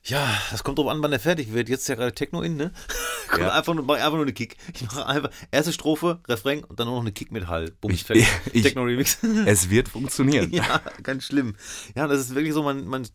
Ja, 0.04 0.40
das 0.50 0.64
kommt 0.64 0.78
drauf 0.78 0.88
an, 0.88 1.02
wann 1.02 1.10
der 1.10 1.20
fertig 1.20 1.52
wird. 1.52 1.68
Jetzt 1.68 1.82
ist 1.82 1.88
ja 1.88 1.94
gerade 1.94 2.14
Techno 2.14 2.40
in, 2.40 2.56
ne? 2.56 2.72
Komm, 3.30 3.42
Ja. 3.42 3.52
einfach, 3.52 3.74
nur, 3.74 3.84
mach 3.84 3.96
einfach 3.96 4.12
nur 4.12 4.22
eine 4.22 4.32
Kick. 4.32 4.56
Ich 4.74 4.82
mache 4.82 5.06
einfach 5.06 5.30
erste 5.50 5.72
Strophe, 5.72 6.20
Refrain 6.26 6.64
und 6.64 6.80
dann 6.80 6.86
nur 6.86 6.96
noch 6.96 7.02
eine 7.02 7.12
Kick 7.12 7.30
mit 7.32 7.48
Hall. 7.48 7.70
Bumm, 7.80 7.90
Ich- 7.92 8.04
fertig. 8.04 8.26
ich- 8.52 8.62
Techno-Remix. 8.62 9.18
Es 9.46 9.68
wird 9.68 9.88
funktionieren. 9.88 10.50
ja, 10.52 10.80
ganz 11.02 11.24
schlimm. 11.24 11.54
Ja, 11.94 12.06
das 12.06 12.20
ist 12.20 12.34
wirklich 12.34 12.54
so, 12.54 12.62
man, 12.62 12.86
man 12.86 13.06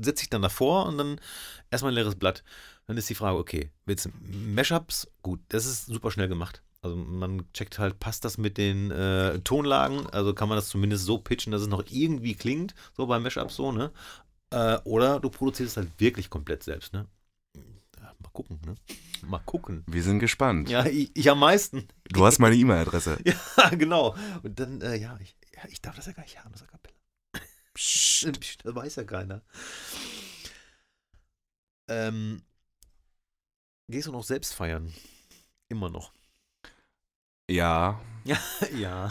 setzt 0.00 0.18
sich 0.20 0.30
dann 0.30 0.42
davor 0.42 0.86
und 0.86 0.96
dann 0.98 1.20
erstmal 1.70 1.92
ein 1.92 1.96
leeres 1.96 2.14
Blatt. 2.14 2.44
Dann 2.86 2.96
ist 2.96 3.10
die 3.10 3.14
Frage, 3.16 3.36
okay, 3.36 3.70
willst 3.84 4.06
du 4.06 4.10
Mashups? 4.20 5.08
Gut, 5.22 5.40
das 5.48 5.66
ist 5.66 5.86
super 5.86 6.10
schnell 6.10 6.28
gemacht. 6.28 6.62
Also 6.80 6.94
man 6.96 7.42
checkt 7.52 7.80
halt, 7.80 7.98
passt 7.98 8.24
das 8.24 8.38
mit 8.38 8.56
den 8.56 8.92
äh, 8.92 9.40
Tonlagen? 9.40 10.06
Also 10.10 10.32
kann 10.32 10.48
man 10.48 10.56
das 10.56 10.68
zumindest 10.68 11.04
so 11.04 11.18
pitchen, 11.18 11.50
dass 11.50 11.60
es 11.62 11.66
noch 11.68 11.82
irgendwie 11.90 12.34
klingt, 12.36 12.74
so 12.96 13.06
beim 13.08 13.24
Mashup 13.24 13.50
so, 13.50 13.72
ne? 13.72 13.90
Äh, 14.50 14.78
oder 14.84 15.20
du 15.20 15.30
produzierst 15.30 15.72
es 15.72 15.76
halt 15.76 16.00
wirklich 16.00 16.30
komplett 16.30 16.62
selbst, 16.62 16.92
ne? 16.92 17.06
Ja, 17.98 18.14
mal 18.18 18.30
gucken, 18.32 18.60
ne? 18.64 18.74
Mal 19.26 19.40
gucken. 19.40 19.84
Wir 19.86 20.02
sind 20.02 20.20
gespannt. 20.20 20.68
Ja, 20.70 20.86
ich, 20.86 21.10
ich 21.14 21.30
am 21.30 21.40
meisten. 21.40 21.88
Du 22.04 22.24
hast 22.24 22.38
meine 22.38 22.56
E-Mail-Adresse. 22.56 23.18
Ja, 23.24 23.68
genau. 23.70 24.16
Und 24.42 24.58
dann, 24.58 24.80
äh, 24.80 24.96
ja, 24.96 25.18
ich, 25.20 25.36
ja, 25.54 25.62
ich 25.68 25.80
darf 25.80 25.96
das 25.96 26.06
ja 26.06 26.12
gar 26.12 26.22
nicht 26.22 26.42
haben, 26.42 26.52
das. 26.52 26.64
Psst, 27.74 28.32
psst, 28.40 28.64
das 28.64 28.74
weiß 28.74 28.96
ja 28.96 29.04
keiner. 29.04 29.42
Ähm, 31.88 32.42
gehst 33.88 34.08
du 34.08 34.12
noch 34.12 34.24
selbst 34.24 34.54
feiern? 34.54 34.92
Immer 35.68 35.88
noch. 35.90 36.12
Ja, 37.50 38.00
Ja, 38.72 38.78
ja. 38.78 39.08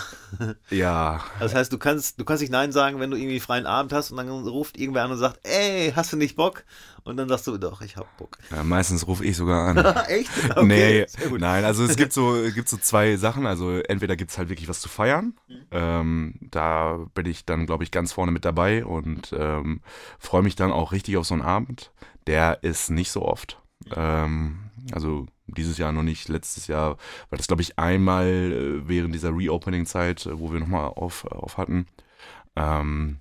ja. 0.70 1.24
Das 1.40 1.56
heißt, 1.56 1.74
du 1.74 1.78
kannst, 1.78 2.20
du 2.20 2.26
kannst 2.26 2.42
nicht 2.42 2.52
Nein 2.52 2.72
sagen, 2.72 3.00
wenn 3.00 3.10
du 3.10 3.18
irgendwie 3.18 3.40
freien 3.40 3.66
Abend 3.66 3.92
hast 3.94 4.12
und 4.12 4.18
dann 4.18 4.30
ruft 4.30 4.78
irgendwer 4.78 5.04
an 5.04 5.12
und 5.12 5.18
sagt, 5.18 5.40
ey, 5.44 5.92
hast 5.96 6.14
du 6.14 6.18
nicht 6.18 6.36
Bock? 6.36 6.64
Und 7.04 7.18
dann 7.18 7.30
sagst 7.30 7.48
du, 7.48 7.58
doch, 7.58 7.82
ich 7.82 7.96
hab 7.96 8.18
Bock. 8.18 8.38
ja 8.52 8.64
meistens 8.64 9.08
rufe 9.08 9.26
ich 9.26 9.38
sogar 9.38 9.70
an. 9.70 9.78
Echt? 10.08 10.30
nee, 10.62 11.06
sehr 11.08 11.30
gut. 11.30 11.40
nein, 11.40 11.64
also 11.64 11.84
es 11.84 11.96
gibt 11.96 12.14
so, 12.14 12.36
gibt 12.54 12.68
so 12.68 12.78
zwei 12.78 13.16
Sachen. 13.16 13.46
Also 13.48 13.80
entweder 13.80 14.16
gibt 14.16 14.32
es 14.32 14.38
halt 14.38 14.50
wirklich 14.50 14.68
was 14.68 14.82
zu 14.82 14.90
feiern. 14.90 15.34
Mhm. 15.48 15.66
Ähm, 15.72 16.34
da 16.42 17.00
bin 17.14 17.26
ich 17.26 17.46
dann, 17.46 17.66
glaube 17.66 17.84
ich, 17.84 17.92
ganz 17.92 18.12
vorne 18.12 18.32
mit 18.32 18.46
dabei 18.46 18.86
und 18.86 19.34
ähm, 19.38 19.82
freue 20.20 20.44
mich 20.44 20.56
dann 20.56 20.72
auch 20.72 20.92
richtig 20.92 21.18
auf 21.18 21.26
so 21.26 21.34
einen 21.34 21.44
Abend. 21.44 21.92
Der 22.28 22.64
ist 22.64 22.90
nicht 22.90 23.12
so 23.12 23.24
oft. 23.24 23.62
Ähm, 23.96 24.70
also 24.92 25.28
dieses 25.48 25.78
Jahr 25.78 25.92
noch 25.92 26.04
nicht, 26.04 26.28
letztes 26.30 26.68
Jahr, 26.68 26.98
weil 27.30 27.38
das, 27.38 27.48
glaube 27.48 27.62
ich, 27.62 27.80
einmal 27.80 28.28
äh, 28.28 28.88
während 28.88 29.14
dieser 29.16 29.36
Reopening-Zeit, 29.36 30.26
äh, 30.26 30.40
wo 30.40 30.52
wir 30.52 30.60
nochmal 30.60 30.88
auf, 30.88 31.26
auf 31.26 31.58
hatten. 31.58 31.88
Ähm, 32.56 33.20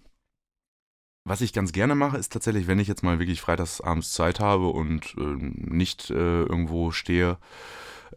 was 1.25 1.41
ich 1.41 1.53
ganz 1.53 1.73
gerne 1.73 1.97
mache, 1.97 2.17
ist 2.19 2.33
tatsächlich, 2.33 2.69
wenn 2.69 2.79
ich 2.79 2.89
jetzt 2.89 3.03
mal 3.03 3.19
wirklich 3.19 3.41
freitags 3.41 3.81
abends 3.81 4.13
Zeit 4.13 4.39
habe 4.39 4.69
und 4.69 5.15
äh, 5.19 5.37
nicht 5.39 6.11
äh, 6.11 6.43
irgendwo 6.43 6.93
stehe, 6.93 7.39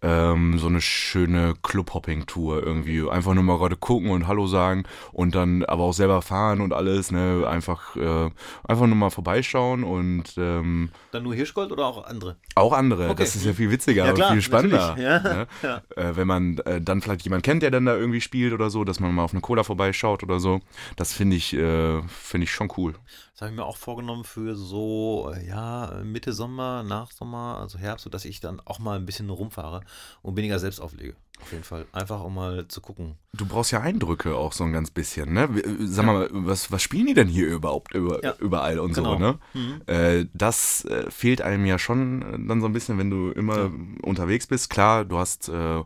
ähm, 0.01 0.57
so 0.57 0.67
eine 0.67 0.81
schöne 0.81 1.53
Club-Hopping-Tour 1.61 2.63
irgendwie. 2.63 3.09
Einfach 3.09 3.33
nur 3.33 3.43
mal 3.43 3.57
gerade 3.57 3.75
gucken 3.75 4.11
und 4.11 4.27
Hallo 4.27 4.47
sagen 4.47 4.83
und 5.11 5.35
dann 5.35 5.63
aber 5.65 5.83
auch 5.83 5.93
selber 5.93 6.21
fahren 6.21 6.61
und 6.61 6.73
alles, 6.73 7.11
ne? 7.11 7.45
Einfach, 7.47 7.95
äh, 7.95 8.29
einfach 8.67 8.87
nur 8.87 8.95
mal 8.95 9.09
vorbeischauen 9.09 9.83
und 9.83 10.23
ähm, 10.37 10.89
Dann 11.11 11.23
nur 11.23 11.35
Hirschgold 11.35 11.71
oder 11.71 11.85
auch 11.85 12.05
andere? 12.05 12.37
auch 12.55 12.73
andere. 12.73 13.09
Okay. 13.09 13.23
Das 13.23 13.35
ist 13.35 13.45
ja 13.45 13.53
viel 13.53 13.71
witziger 13.71 14.03
Ja, 14.05 14.09
und 14.11 14.15
klar, 14.15 14.31
viel 14.31 14.41
spannender. 14.41 14.95
Ja, 14.99 15.19
Ne? 15.19 15.47
ja. 15.63 15.81
Äh, 15.95 16.15
wenn 16.15 16.27
man 16.27 16.57
äh, 16.59 16.81
dann 16.81 17.01
vielleicht 17.01 17.23
jemanden 17.23 17.43
kennt, 17.43 17.63
der 17.63 17.71
dann 17.71 17.85
da 17.85 17.95
irgendwie 17.95 18.21
spielt 18.21 18.53
oder 18.53 18.69
so, 18.69 18.83
dass 18.83 18.99
man 18.99 19.13
mal 19.13 19.23
auf 19.23 19.33
eine 19.33 19.41
Cola 19.41 19.63
vorbeischaut 19.63 20.23
oder 20.23 20.39
so. 20.39 20.59
Das 20.95 21.13
finde 21.13 21.35
ich, 21.35 21.53
äh, 21.53 22.01
finde 22.07 22.45
ich 22.45 22.51
schon 22.51 22.69
cool. 22.77 22.93
Das 23.39 23.45
habe 23.45 23.53
ich 23.53 23.57
mir 23.57 23.65
auch 23.65 23.77
vorgenommen 23.77 24.25
für 24.25 24.53
so, 24.57 25.31
äh, 25.33 25.47
ja, 25.47 26.01
Mitte 26.03 26.33
Sommer, 26.33 26.83
nach 26.83 27.09
Sommer, 27.11 27.57
also 27.61 27.79
Herbst, 27.79 28.03
sodass 28.03 28.25
ich 28.25 28.41
dann 28.41 28.59
auch 28.65 28.79
mal 28.79 28.97
ein 28.99 29.05
bisschen 29.05 29.29
rumfahre 29.29 29.79
und 30.21 30.35
weniger 30.35 30.59
selbst 30.59 30.81
auflege. 30.81 31.15
Auf 31.41 31.49
jeden 31.53 31.63
Fall. 31.63 31.85
Einfach 31.93 32.21
um 32.21 32.35
mal 32.35 32.67
zu 32.67 32.81
gucken. 32.81 33.15
Du 33.31 33.45
brauchst 33.45 33.71
ja 33.71 33.79
Eindrücke 33.79 34.35
auch 34.35 34.51
so 34.51 34.65
ein 34.65 34.73
ganz 34.73 34.91
bisschen, 34.91 35.31
ne? 35.31 35.43
Äh, 35.43 35.85
Sag 35.85 36.05
mal, 36.05 36.27
was, 36.33 36.69
was 36.69 36.81
spielen 36.83 37.05
die 37.05 37.13
denn 37.13 37.29
hier 37.29 37.47
überhaupt 37.47 37.95
über, 37.95 38.21
Ja. 38.21 38.33
überall 38.39 38.77
und 38.77 38.93
Genau. 38.93 39.13
so, 39.13 39.19
ne? 39.19 39.39
Mhm. 39.53 39.81
Äh, 39.85 40.25
das 40.33 40.83
äh, 40.83 41.09
fehlt 41.09 41.41
einem 41.41 41.65
ja 41.65 41.79
schon 41.79 42.21
äh, 42.21 42.45
dann 42.45 42.59
so 42.59 42.67
ein 42.67 42.73
bisschen, 42.73 42.97
wenn 42.97 43.09
du 43.09 43.31
immer 43.31 43.57
Ja. 43.57 43.71
unterwegs 44.03 44.47
bist. 44.47 44.69
Klar, 44.69 45.05
du 45.05 45.17
hast 45.17 45.47
äh, 45.47 45.81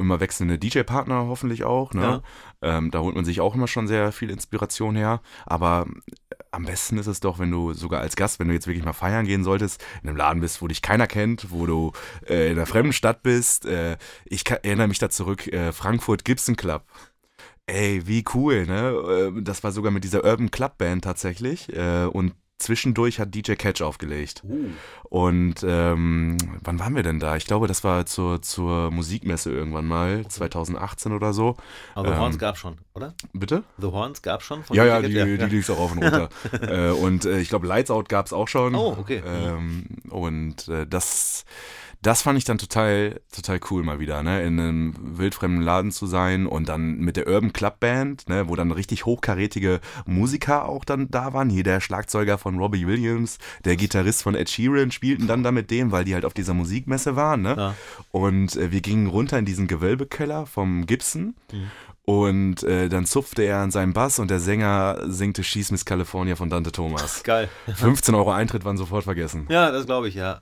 immer 0.00 0.20
wechselnde 0.20 0.58
DJ-Partner 0.58 1.26
hoffentlich 1.28 1.64
auch, 1.64 1.92
ne? 1.94 2.22
Ähm, 2.62 2.90
da 2.90 2.98
holt 3.00 3.14
man 3.14 3.24
sich 3.24 3.40
auch 3.40 3.54
immer 3.54 3.68
schon 3.68 3.86
sehr 3.86 4.12
viel 4.12 4.30
Inspiration 4.30 4.96
her. 4.96 5.20
Aber 5.46 5.86
am 6.50 6.64
besten 6.64 6.98
ist 6.98 7.06
es 7.06 7.20
doch, 7.20 7.38
wenn 7.38 7.50
du 7.50 7.72
sogar 7.74 8.00
als 8.00 8.16
Gast, 8.16 8.40
wenn 8.40 8.48
du 8.48 8.54
jetzt 8.54 8.66
wirklich 8.66 8.84
mal 8.84 8.92
feiern 8.92 9.26
gehen 9.26 9.44
solltest, 9.44 9.84
in 10.02 10.08
einem 10.08 10.16
Laden 10.16 10.40
bist, 10.40 10.60
wo 10.60 10.68
dich 10.68 10.82
keiner 10.82 11.06
kennt, 11.06 11.50
wo 11.50 11.66
du 11.66 11.92
äh, 12.26 12.50
in 12.50 12.56
einer 12.58 12.66
fremden 12.66 12.92
Stadt 12.92 13.22
bist. 13.22 13.66
Äh, 13.66 13.96
ich 14.24 14.44
kann, 14.44 14.58
erinnere 14.62 14.88
mich 14.88 14.98
da 14.98 15.10
zurück, 15.10 15.46
äh, 15.46 15.72
Frankfurt 15.72 16.24
Gibson 16.24 16.56
Club. 16.56 16.84
Ey, 17.66 18.06
wie 18.06 18.24
cool, 18.34 18.66
ne? 18.66 19.30
Äh, 19.36 19.42
Das 19.42 19.62
war 19.62 19.70
sogar 19.70 19.92
mit 19.92 20.02
dieser 20.04 20.24
Urban 20.24 20.50
Club 20.50 20.76
Band 20.78 21.04
tatsächlich. 21.04 21.72
Äh, 21.74 22.06
Und 22.06 22.34
zwischendurch 22.60 23.18
hat 23.18 23.34
DJ 23.34 23.54
Catch 23.54 23.82
aufgelegt. 23.82 24.42
Uh, 24.44 24.70
Und 25.08 25.64
ähm, 25.66 26.36
wann 26.62 26.78
waren 26.78 26.94
wir 26.94 27.02
denn 27.02 27.18
da? 27.18 27.36
Ich 27.36 27.46
glaube, 27.46 27.66
das 27.66 27.82
war 27.82 28.06
zur, 28.06 28.42
zur 28.42 28.90
Musikmesse 28.90 29.50
irgendwann 29.50 29.86
mal, 29.86 30.26
2018 30.28 31.12
oder 31.12 31.32
so. 31.32 31.56
aber 31.94 32.08
The 32.08 32.14
Ähm, 32.14 32.20
Horns 32.20 32.38
gab 32.38 32.56
schon, 32.56 32.78
oder? 32.94 33.14
Bitte? 33.32 33.64
The 33.78 33.88
Horns 33.88 34.22
gab 34.22 34.42
schon 34.42 34.62
von 34.64 34.76
Ja, 34.76 34.84
ja, 34.84 35.02
die, 35.02 35.12
Get? 35.12 35.40
die 35.40 35.46
liegt's 35.46 35.70
auch 35.70 35.78
auf 35.78 35.92
und 35.92 36.02
runter. 36.02 36.28
äh, 36.62 36.90
und 36.90 37.24
äh, 37.24 37.40
ich 37.40 37.48
glaube, 37.48 37.66
Lights 37.66 37.90
Out 37.90 38.08
gab's 38.08 38.32
auch 38.32 38.48
schon. 38.48 38.74
Oh, 38.74 38.96
okay. 38.98 39.22
Ähm, 39.26 39.86
und 40.10 40.68
äh, 40.68 40.86
das, 40.86 41.44
das 42.02 42.22
fand 42.22 42.38
ich 42.38 42.44
dann 42.44 42.56
total, 42.56 43.20
total 43.34 43.60
cool 43.70 43.82
mal 43.82 43.98
wieder, 44.00 44.22
ne? 44.22 44.42
In 44.42 44.58
einem 44.58 44.94
wildfremden 45.18 45.62
Laden 45.62 45.92
zu 45.92 46.06
sein 46.06 46.46
und 46.46 46.68
dann 46.68 46.98
mit 46.98 47.16
der 47.16 47.26
Urban 47.26 47.52
Club 47.52 47.78
Band, 47.80 48.28
ne? 48.28 48.48
Wo 48.48 48.56
dann 48.56 48.72
richtig 48.72 49.04
hochkarätige 49.04 49.80
Musiker 50.06 50.66
auch 50.66 50.84
dann 50.84 51.10
da 51.10 51.34
waren. 51.34 51.50
Hier 51.50 51.62
der 51.62 51.80
Schlagzeuger 51.80 52.38
von 52.38 52.58
Robbie 52.58 52.86
Williams, 52.86 53.38
der 53.64 53.76
Gitarrist 53.76 54.22
von 54.22 54.34
Ed 54.34 54.48
Sheeran 54.48 54.90
spielten 54.90 55.26
dann 55.26 55.42
da 55.42 55.52
mit 55.52 55.70
dem, 55.70 55.92
weil 55.92 56.04
die 56.04 56.14
halt 56.14 56.24
auf 56.24 56.34
dieser 56.34 56.54
Musikmesse 56.54 57.16
waren, 57.16 57.42
ne? 57.42 57.54
Ja. 57.56 57.74
Und 58.12 58.56
äh, 58.56 58.72
wir 58.72 58.80
gingen 58.80 59.06
runter 59.06 59.38
in 59.38 59.44
diesen 59.44 59.66
Gewölbekeller 59.66 60.46
vom 60.46 60.86
Gibson. 60.86 61.34
Mhm. 61.52 61.70
Und 62.06 62.64
äh, 62.64 62.88
dann 62.88 63.04
zupfte 63.04 63.42
er 63.42 63.58
an 63.58 63.70
seinem 63.70 63.92
Bass 63.92 64.18
und 64.18 64.30
der 64.30 64.40
Sänger 64.40 64.98
singte 65.06 65.44
Schieß 65.44 65.70
Miss 65.70 65.84
California 65.84 66.34
von 66.34 66.50
Dante 66.50 66.72
Thomas. 66.72 67.22
Geil. 67.22 67.48
15 67.72 68.14
Euro 68.14 68.32
Eintritt 68.32 68.64
waren 68.64 68.76
sofort 68.76 69.04
vergessen. 69.04 69.46
Ja, 69.48 69.70
das 69.70 69.86
glaube 69.86 70.08
ich, 70.08 70.14
ja. 70.14 70.40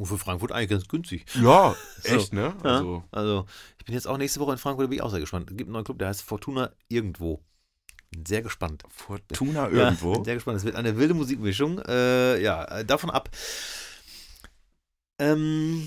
Und 0.00 0.06
für 0.06 0.16
Frankfurt 0.16 0.50
eigentlich 0.50 0.70
ganz 0.70 0.88
günstig. 0.88 1.26
Ja, 1.34 1.76
So. 2.02 2.14
echt, 2.14 2.32
ne? 2.32 2.54
Ja, 2.64 2.70
Also, 2.70 3.04
also, 3.10 3.46
ich 3.78 3.84
bin 3.84 3.94
jetzt 3.94 4.06
auch 4.06 4.16
nächste 4.16 4.40
Woche 4.40 4.52
in 4.52 4.58
Frankfurt, 4.58 4.84
da 4.84 4.88
bin 4.88 4.96
ich 4.96 5.02
auch 5.02 5.10
sehr 5.10 5.20
gespannt. 5.20 5.50
Es 5.50 5.56
gibt 5.58 5.68
einen 5.68 5.74
neuen 5.74 5.84
Club, 5.84 5.98
der 5.98 6.08
heißt 6.08 6.22
Fortuna 6.22 6.72
Irgendwo. 6.88 7.42
Bin 8.10 8.24
sehr 8.24 8.40
gespannt. 8.40 8.82
Fortuna 8.88 9.68
Ja, 9.68 9.68
irgendwo. 9.68 10.14
bin 10.14 10.24
sehr 10.24 10.34
gespannt. 10.36 10.56
Es 10.56 10.64
wird 10.64 10.76
eine 10.76 10.96
wilde 10.96 11.12
Musikmischung. 11.12 11.80
Äh, 11.80 12.40
ja, 12.42 12.64
äh, 12.64 12.84
davon 12.84 13.10
ab. 13.10 13.28
Ähm, 15.18 15.86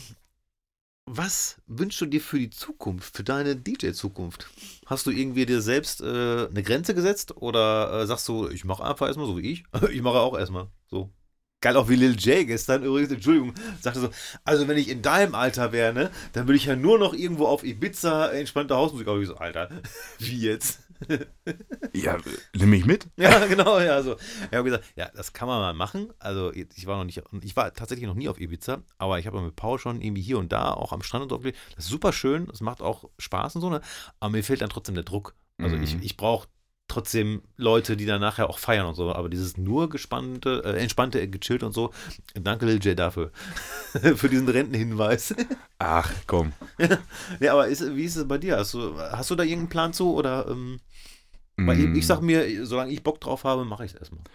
was 1.06 1.58
wünschst 1.66 2.00
du 2.02 2.06
dir 2.06 2.22
für 2.22 2.38
die 2.38 2.52
Zukunft, 2.52 3.18
für 3.18 3.24
deine 3.24 3.56
DJ-Zukunft? 3.56 4.48
Hast 4.86 5.08
du 5.08 5.12
irgendwie 5.12 5.48
dir 5.48 5.62
selbst 5.64 6.02
äh, 6.02 6.48
eine 6.48 6.62
Grenze 6.62 6.94
gesetzt 6.94 7.36
oder 7.36 8.02
äh, 8.04 8.06
sagst 8.06 8.28
du, 8.28 8.48
ich 8.48 8.64
mache 8.64 8.84
einfach 8.86 9.08
erstmal 9.08 9.26
so 9.26 9.38
wie 9.38 9.52
ich? 9.52 9.64
ich 9.92 10.02
mache 10.04 10.20
auch 10.20 10.38
erstmal 10.38 10.68
so. 10.88 11.10
Geil, 11.64 11.78
auch 11.78 11.88
wie 11.88 11.96
Lil 11.96 12.16
J 12.20 12.46
gestern 12.46 12.84
übrigens, 12.84 13.10
Entschuldigung, 13.12 13.54
sagte 13.80 14.02
so, 14.02 14.10
also 14.44 14.68
wenn 14.68 14.78
ich 14.78 14.90
in 14.90 15.02
deinem 15.02 15.34
Alter 15.34 15.72
wäre, 15.72 15.94
ne, 15.94 16.12
dann 16.34 16.46
würde 16.46 16.58
ich 16.58 16.66
ja 16.66 16.76
nur 16.76 17.00
noch 17.00 17.14
irgendwo 17.14 17.46
auf 17.46 17.64
Ibiza 17.64 18.28
entspannte 18.34 18.76
Hausmusik, 18.76 19.08
aber 19.08 19.20
ich 19.22 19.28
so, 19.28 19.36
Alter, 19.38 19.70
wie 20.20 20.40
jetzt? 20.42 20.80
Ja, 21.94 22.18
nimm 22.56 22.70
mich 22.70 22.86
mit. 22.86 23.08
Ja, 23.18 23.46
genau, 23.46 23.80
ja, 23.80 24.02
so. 24.02 24.16
Ich 24.50 24.58
habe 24.58 24.64
gesagt, 24.64 24.86
ja, 24.96 25.10
das 25.16 25.32
kann 25.34 25.48
man 25.48 25.60
mal 25.60 25.74
machen. 25.74 26.12
Also 26.18 26.52
ich 26.54 26.86
war 26.88 26.98
noch 26.98 27.04
nicht, 27.04 27.22
ich 27.42 27.56
war 27.56 27.74
tatsächlich 27.74 28.08
noch 28.08 28.16
nie 28.16 28.30
auf 28.30 28.40
Ibiza, 28.40 28.82
aber 28.98 29.20
ich 29.20 29.28
habe 29.28 29.42
mit 29.42 29.56
Paul 29.56 29.78
schon 29.80 30.02
irgendwie 30.02 30.22
hier 30.22 30.38
und 30.40 30.52
da 30.52 30.72
auch 30.74 30.92
am 30.94 31.04
Strand 31.04 31.24
und 31.24 31.30
so. 31.30 31.38
Das 31.76 31.86
ist 31.86 31.90
super 31.92 32.14
schön, 32.14 32.48
es 32.52 32.62
macht 32.62 32.82
auch 32.82 33.10
Spaß 33.20 33.56
und 33.56 33.62
so, 33.62 33.70
ne? 33.70 33.82
Aber 34.20 34.32
mir 34.32 34.44
fehlt 34.44 34.62
dann 34.62 34.70
trotzdem 34.70 34.96
der 34.96 35.04
Druck. 35.04 35.36
Also 35.62 35.76
ich, 35.76 35.96
Mhm. 35.96 36.02
ich 36.04 36.18
brauche 36.18 36.48
trotzdem 36.88 37.42
Leute, 37.58 37.98
die 37.98 38.06
dann 38.06 38.22
nachher 38.22 38.50
auch 38.50 38.60
feiern 38.60 38.86
und 38.86 38.96
so. 38.96 39.14
Aber 39.14 39.30
dieses 39.30 39.58
nur 39.58 39.90
gespannte, 39.90 40.62
äh, 40.66 40.78
entspannte, 40.82 41.22
äh, 41.22 41.28
gechillt 41.28 41.64
und 41.64 41.74
so. 41.74 41.92
Danke, 42.36 42.66
Lil 42.66 42.80
J, 42.84 42.98
dafür. 42.98 43.32
Für 44.16 44.30
diesen 44.30 44.48
Rentenhinweis. 44.50 45.34
Ach, 45.80 46.12
komm. 46.28 46.54
ja, 47.40 47.54
aber 47.54 47.68
ist, 47.68 47.96
wie 47.96 48.06
ist 48.06 48.16
es 48.16 48.28
bei 48.28 48.38
dir? 48.38 48.58
Hast 48.58 48.74
du, 48.74 48.98
hast 49.00 49.30
du 49.30 49.36
da 49.36 49.44
irgendeinen 49.44 49.70
Plan 49.70 49.94
zu? 49.94 50.14
Oder 50.14 50.48
ähm, 50.50 50.80
weil 51.66 51.80
ich, 51.80 51.86
Mm, 51.86 51.96
ich 51.96 52.08
sag 52.08 52.22
mir, 52.22 52.66
solange 52.66 52.92
ich 52.92 53.04
Bock 53.04 53.22
drauf 53.22 53.44
habe, 53.46 53.66
mache 53.66 53.86
ich 53.86 53.94
es 53.94 54.00
erstmal. 54.00 54.26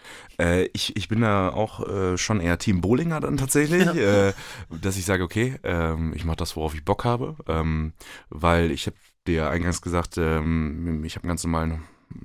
äh, 0.41 0.65
ich, 0.73 0.97
ich 0.97 1.09
bin 1.09 1.21
da 1.21 1.51
auch 1.51 1.87
äh, 1.89 2.17
schon 2.19 2.41
eher 2.41 2.59
Team 2.59 2.81
Bowlinger 2.81 3.21
dann 3.21 3.37
tatsächlich, 3.37 3.95
äh, 3.95 4.33
dass 4.71 4.97
ich 4.97 5.05
sage, 5.05 5.25
okay, 5.25 5.59
ähm, 5.63 6.13
ich 6.15 6.25
mache 6.25 6.37
das, 6.37 6.57
worauf 6.57 6.75
ich 6.75 6.85
Bock 6.85 7.05
habe, 7.05 7.37
ähm, 7.47 7.93
weil 8.31 8.71
ich 8.71 8.87
habe 8.87 8.97
dir 9.27 9.51
eingangs 9.51 9.83
gesagt, 9.83 10.17
ähm, 10.19 11.05
ich 11.05 11.17
habe 11.17 11.27
ganz 11.29 11.45
normalen 11.45 11.83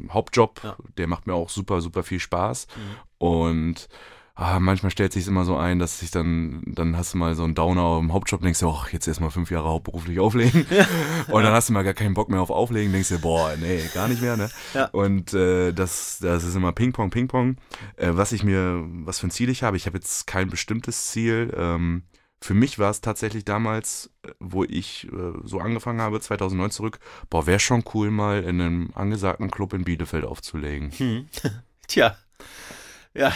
Hauptjob, 0.10 0.62
Ja. 0.64 0.76
der 0.98 1.08
macht 1.08 1.28
mir 1.28 1.34
auch 1.34 1.50
super, 1.50 1.82
super 1.82 2.04
viel 2.04 2.20
Spaß 2.20 2.68
Mhm. 2.76 2.82
und 3.18 3.90
ah, 4.36 4.60
manchmal 4.60 4.90
stellt 4.92 5.14
sich 5.14 5.28
immer 5.28 5.46
so 5.46 5.56
ein, 5.58 5.78
dass 5.78 6.00
sich 6.00 6.10
dann, 6.10 6.64
dann 6.66 6.98
hast 6.98 7.14
du 7.14 7.20
mal 7.20 7.36
so 7.36 7.44
einen 7.44 7.54
Downer 7.54 8.00
im 8.00 8.12
Hauptjob, 8.14 8.42
denkst 8.42 8.62
du, 8.62 8.70
ach, 8.70 8.92
jetzt 8.92 9.08
erstmal 9.08 9.30
fünf 9.30 9.52
Jahre 9.52 9.70
hauptberuflich 9.70 10.20
auflegen. 10.20 10.66
und 11.28 11.44
dann 11.44 11.54
hast 11.54 11.70
du 11.70 11.74
mal 11.74 11.84
gar 11.84 11.94
keinen 11.94 12.16
Bock 12.16 12.30
mehr 12.30 12.42
auf 12.42 12.50
Auflegen, 12.50 12.92
denkst 12.92 13.10
du, 13.10 13.20
boah, 13.20 13.54
nee, 13.62 13.80
gar 13.94 14.08
nicht 14.08 14.24
mehr, 14.24 14.36
ne? 14.36 14.50
Ja. 14.74 14.86
Und 14.86 15.36
äh, 15.36 15.72
das, 15.72 16.18
das 16.20 16.44
ist 16.46 16.56
immer 16.56 16.72
Ping-Pong, 16.72 17.12
Ping-Pong. 17.12 17.58
Äh, 17.96 18.10
was 18.14 18.32
ich 18.32 18.44
mir, 18.44 18.84
was 19.06 19.20
für 19.20 19.28
ein 19.28 19.32
Ziel 19.32 19.50
ich 19.50 19.62
habe, 19.62 19.78
ich 19.78 19.86
habe 19.86 19.98
jetzt 19.98 20.26
kein 20.26 20.50
bestimmtes 20.50 21.08
Ziel. 21.12 21.54
Ähm, 21.56 22.02
für 22.44 22.54
mich 22.54 22.78
war 22.78 22.91
es 22.91 23.00
tatsächlich 23.00 23.46
damals, 23.46 24.10
äh, 24.24 24.32
wo 24.39 24.66
ich 24.66 25.08
äh, 25.12 25.34
so 25.44 25.60
angefangen 25.60 26.02
habe, 26.02 26.20
2009 26.20 26.72
zurück, 26.72 27.00
boah, 27.30 27.48
wäre 27.48 27.60
schon 27.60 27.84
cool, 27.94 28.12
mal 28.12 28.44
in 28.44 28.60
einem 28.60 28.89
angesagten 28.96 29.50
Club 29.50 29.74
in 29.74 29.86
Bielefeld 29.86 30.26
aufzulegen. 30.26 30.91
Hm. 30.91 31.28
Tja. 31.88 32.18
Ja. 33.14 33.32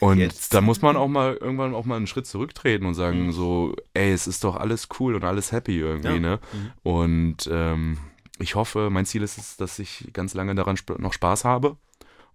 Und 0.00 0.18
Jetzt. 0.18 0.52
da 0.52 0.60
muss 0.60 0.82
man 0.82 0.96
auch 0.96 1.08
mal 1.08 1.34
irgendwann 1.36 1.74
auch 1.74 1.86
mal 1.86 1.96
einen 1.96 2.06
Schritt 2.06 2.26
zurücktreten 2.26 2.84
und 2.84 2.94
sagen 2.94 3.32
so, 3.32 3.74
ey, 3.94 4.12
es 4.12 4.26
ist 4.26 4.44
doch 4.44 4.56
alles 4.56 4.88
cool 4.98 5.14
und 5.14 5.24
alles 5.24 5.52
happy 5.52 5.78
irgendwie, 5.78 6.08
Ja. 6.08 6.18
ne? 6.18 6.40
Mhm. 6.52 6.72
Und 6.82 7.36
ähm, 7.50 7.98
ich 8.38 8.54
hoffe, 8.54 8.90
mein 8.90 9.06
Ziel 9.06 9.22
ist 9.22 9.38
es, 9.38 9.56
dass 9.56 9.78
ich 9.78 10.10
ganz 10.12 10.34
lange 10.34 10.54
daran 10.54 10.76
sp 10.76 10.98
noch 10.98 11.12
Spaß 11.12 11.44
habe 11.44 11.76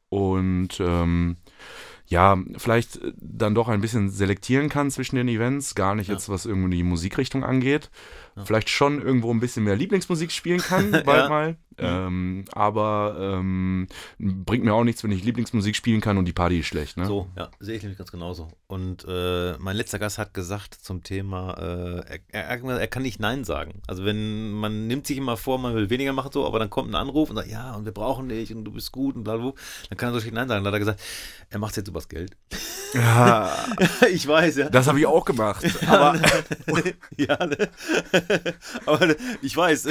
und 0.09 0.79
ähm, 0.79 1.35
ja, 2.07 2.37
vielleicht 2.57 2.97
äh, 2.97 3.13
dann 3.17 3.53
doch 3.55 3.67
ein 3.67 3.81
bisschen 3.81 4.09
selektieren 4.09 4.69
kann 4.69 4.89
zwischen 4.91 5.17
den 5.17 5.27
Events, 5.27 5.75
gar 5.75 5.95
nicht 5.95 6.07
Ja. 6.07 6.13
jetzt, 6.15 6.29
was 6.29 6.45
irgendwie 6.45 6.77
die 6.77 6.83
Musikrichtung 6.83 7.43
angeht. 7.43 7.89
Ja. 8.35 8.45
Vielleicht 8.45 8.69
schon 8.69 9.01
irgendwo 9.01 9.33
ein 9.33 9.39
bisschen 9.39 9.63
mehr 9.63 9.75
Lieblingsmusik 9.75 10.31
spielen 10.31 10.59
kann, 10.59 10.91
bald 11.05 11.29
Ja. 11.29 11.55
Mal. 11.81 12.07
Ähm, 12.07 12.45
aber 12.53 13.15
ähm, 13.19 13.87
bringt 14.19 14.63
mir 14.63 14.73
auch 14.73 14.83
nichts, 14.83 15.03
wenn 15.03 15.11
ich 15.11 15.23
Lieblingsmusik 15.23 15.75
spielen 15.75 16.01
kann 16.01 16.17
und 16.17 16.25
die 16.25 16.33
Party 16.33 16.59
ist 16.59 16.67
schlecht. 16.67 16.97
Ne? 16.97 17.05
So, 17.05 17.27
ja, 17.37 17.49
sehe 17.59 17.75
ich 17.75 17.81
nämlich 17.81 17.97
ganz 17.97 18.11
genauso. 18.11 18.49
Und 18.67 19.05
äh, 19.07 19.57
mein 19.59 19.75
letzter 19.75 19.99
Gast 19.99 20.17
hat 20.17 20.33
gesagt 20.33 20.73
zum 20.73 21.03
Thema, 21.03 21.53
äh, 21.53 22.19
er, 22.31 22.47
er, 22.47 22.79
er 22.79 22.87
kann 22.87 23.03
nicht 23.03 23.19
Nein 23.19 23.43
sagen. 23.43 23.81
Also 23.87 24.05
wenn 24.05 24.51
man 24.51 24.87
nimmt 24.87 25.07
sich 25.07 25.17
immer 25.17 25.37
vor, 25.37 25.59
man 25.59 25.75
will 25.75 25.89
weniger 25.89 26.13
machen 26.13 26.31
so, 26.31 26.45
aber 26.45 26.59
dann 26.59 26.69
kommt 26.69 26.91
ein 26.91 26.95
Anruf 26.95 27.29
und 27.29 27.35
sagt, 27.35 27.49
ja, 27.49 27.75
und 27.75 27.85
wir 27.85 27.91
brauchen 27.91 28.29
dich 28.29 28.53
und 28.53 28.65
du 28.65 28.71
bist 28.71 28.91
gut 28.91 29.15
und 29.15 29.23
bla 29.23 29.37
bla, 29.37 29.51
bla, 29.51 29.53
dann 29.89 29.97
kann 29.97 30.09
er 30.09 30.13
so 30.13 30.19
schlecht 30.19 30.35
Nein 30.35 30.47
sagen. 30.47 30.63
Dann 30.63 30.73
hat 30.73 30.75
er 30.75 30.79
gesagt, 30.79 31.01
er 31.49 31.59
macht 31.59 31.77
jetzt 31.77 31.87
übers 31.87 32.09
Geld. 32.09 32.35
Ja, 32.93 33.65
ich 34.11 34.27
weiß, 34.27 34.57
ja. 34.57 34.69
das 34.69 34.87
habe 34.87 34.99
ich 34.99 35.05
auch 35.05 35.25
gemacht. 35.25 35.65
Aber 35.87 36.19
ja, 37.17 37.45
ne? 37.45 37.69
aber 38.85 39.07
ne, 39.07 39.15
ich 39.41 39.55
weiß, 39.55 39.87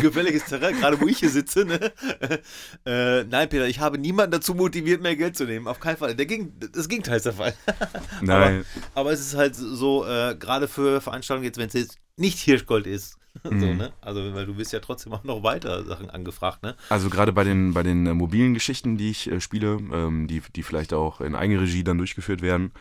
gefälliges 0.00 0.44
Terrain, 0.44 0.78
gerade 0.78 1.00
wo 1.00 1.06
ich 1.06 1.17
hier 1.18 1.30
sitze. 1.30 1.64
Ne? 1.64 1.92
Äh, 2.84 3.24
nein, 3.24 3.48
Peter, 3.48 3.66
ich 3.66 3.80
habe 3.80 3.98
niemanden 3.98 4.32
dazu 4.32 4.54
motiviert, 4.54 5.02
mehr 5.02 5.16
Geld 5.16 5.36
zu 5.36 5.44
nehmen. 5.44 5.66
Auf 5.66 5.80
keinen 5.80 5.96
Fall. 5.96 6.14
Der 6.14 6.26
Geg 6.26 6.48
das 6.72 6.88
Gegenteil 6.88 7.16
ist 7.16 7.26
der 7.26 7.32
Fall. 7.34 7.54
nein, 8.22 8.64
Aber 8.94 9.12
es 9.12 9.20
ist 9.20 9.34
halt 9.36 9.54
so, 9.56 10.06
äh, 10.06 10.36
gerade 10.38 10.68
für 10.68 11.00
Veranstaltungen 11.00 11.44
jetzt, 11.44 11.58
wenn 11.58 11.68
es 11.68 11.74
jetzt 11.74 11.98
nicht 12.16 12.38
Hirschgold 12.38 12.86
ist. 12.86 13.16
so, 13.44 13.50
Mhm. 13.50 13.76
ne? 13.76 13.92
Also, 14.00 14.34
weil 14.34 14.46
du 14.46 14.54
bist 14.54 14.72
ja 14.72 14.80
trotzdem 14.80 15.12
auch 15.12 15.22
noch 15.24 15.42
weiter 15.42 15.84
Sachen 15.84 16.10
angefragt, 16.10 16.62
ne? 16.62 16.74
also 16.88 17.08
gerade 17.10 17.32
bei 17.32 17.44
den, 17.44 17.72
bei 17.74 17.82
den 17.82 18.06
äh, 18.06 18.14
mobilen 18.14 18.54
Geschichten, 18.54 18.96
die 18.96 19.10
ich 19.10 19.30
äh, 19.30 19.40
spiele, 19.40 19.78
ähm, 19.92 20.26
die, 20.26 20.42
die 20.56 20.62
vielleicht 20.62 20.92
auch 20.92 21.20
in 21.20 21.34
Eigenregie 21.36 21.84
dann 21.84 21.98
durchgeführt 21.98 22.42
werden, 22.42 22.72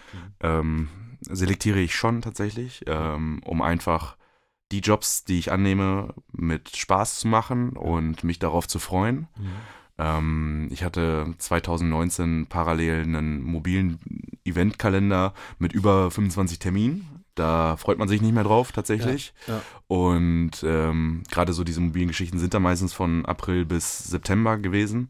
ähm, 0.42 0.90
selektiere 1.22 1.80
ich 1.80 1.96
schon 1.96 2.22
tatsächlich, 2.22 2.82
ähm, 2.88 3.42
um 3.46 3.62
einfach 3.62 4.17
die 4.72 4.80
Jobs, 4.80 5.24
die 5.24 5.40
ich 5.40 5.52
annehme, 5.52 6.14
mit 6.32 6.76
Spaß 6.76 7.20
zu 7.20 7.28
machen 7.28 7.72
und 7.72 8.24
mich 8.24 8.40
darauf 8.40 8.68
zu 8.68 8.80
freuen. 8.80 9.28
Ähm, 9.98 10.68
ich 10.72 10.84
hatte 10.84 11.34
2019 11.38 12.48
parallel 12.48 13.04
einen 13.04 13.42
mobilen 13.42 14.00
Eventkalender 14.46 15.34
mit 15.60 15.74
über 15.74 16.12
25 16.12 16.60
Terminen. 16.60 17.24
Da 17.36 17.78
freut 17.78 18.00
man 18.00 18.08
sich 18.08 18.22
nicht 18.22 18.34
mehr 18.34 18.44
drauf, 18.44 18.72
tatsächlich. 18.72 19.34
Ja, 19.48 19.54
ja. 19.56 19.62
Und 19.88 20.64
ähm, 20.64 21.22
gerade 21.30 21.54
so 21.54 21.64
diese 21.64 21.80
mobilen 21.80 22.08
Geschichten 22.08 22.40
sind 22.40 22.56
da 22.56 22.60
meistens 22.60 22.94
von 22.94 23.26
April 23.26 23.64
bis 23.64 24.06
September 24.06 24.58
gewesen. 24.58 25.10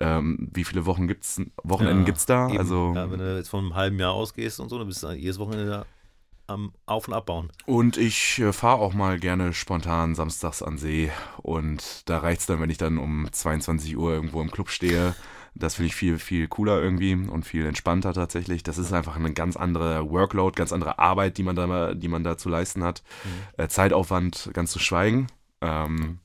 Ähm, 0.00 0.48
wie 0.52 0.64
viele 0.64 0.84
Wochen 0.86 1.06
gibt's, 1.06 1.40
Wochenenden 1.62 2.00
Ja, 2.00 2.06
gibt's 2.06 2.26
da? 2.26 2.48
Eben. 2.48 2.58
Also, 2.58 2.92
ja, 2.94 3.10
wenn 3.10 3.20
du 3.20 3.36
jetzt 3.36 3.50
von 3.50 3.60
einem 3.60 3.74
halben 3.76 4.00
Jahr 4.00 4.12
ausgehst 4.12 4.58
und 4.58 4.68
so, 4.68 4.78
dann 4.78 4.88
bist 4.88 5.02
du 5.02 5.12
jedes 5.12 5.38
Wochenende 5.38 5.66
da 5.66 5.86
am 6.50 6.72
Auf- 6.86 7.08
und 7.08 7.14
Abbauen. 7.14 7.50
und 7.66 7.96
ich 7.96 8.38
äh, 8.40 8.52
fahre 8.52 8.80
auch 8.80 8.92
mal 8.92 9.18
gerne 9.18 9.52
spontan 9.52 10.14
samstags 10.14 10.62
an 10.62 10.76
See. 10.78 11.10
Und 11.38 12.08
da 12.08 12.18
reicht's 12.18 12.46
dann, 12.46 12.60
wenn 12.60 12.70
ich 12.70 12.78
dann 12.78 12.98
um 12.98 13.28
22 13.30 13.96
Uhr 13.96 14.12
irgendwo 14.12 14.42
im 14.42 14.50
Club 14.50 14.68
stehe. 14.68 15.14
Das 15.54 15.74
finde 15.74 15.88
ich 15.88 15.96
viel, 15.96 16.18
viel 16.18 16.46
cooler 16.46 16.80
irgendwie 16.80 17.14
und 17.14 17.44
viel 17.44 17.66
entspannter 17.66 18.12
tatsächlich. 18.12 18.62
Das 18.62 18.78
ist 18.78 18.92
einfach 18.92 19.16
eine 19.16 19.32
ganz 19.32 19.56
andere 19.56 20.08
Workload, 20.08 20.54
ganz 20.56 20.72
andere 20.72 20.98
Arbeit, 21.00 21.38
die 21.38 21.42
man 21.42 21.56
da, 21.56 21.94
die 21.94 22.08
man 22.08 22.22
da 22.22 22.36
zu 22.36 22.48
leisten 22.48 22.84
hat. 22.84 23.02
Äh, 23.56 23.66
Zeitaufwand 23.68 24.50
ganz 24.52 24.70
zu 24.70 24.78
schweigen. 24.78 25.26
Ähm, 25.60 26.18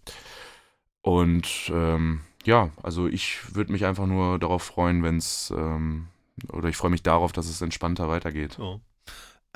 und 1.02 1.72
ähm, 1.74 2.22
ja, 2.46 2.70
also 2.84 3.08
ich 3.08 3.56
würde 3.56 3.72
mich 3.72 3.86
einfach 3.86 4.06
nur 4.06 4.38
darauf 4.38 4.64
freuen, 4.64 5.04
wenn 5.04 5.18
es, 5.18 5.52
ähm, 5.56 6.08
oder 6.52 6.70
ich 6.70 6.78
freue 6.78 6.92
mich 6.92 7.04
darauf, 7.04 7.32
dass 7.32 7.48
es 7.48 7.62
entspannter 7.62 8.08
weitergeht. 8.10 8.54
So. 8.54 8.80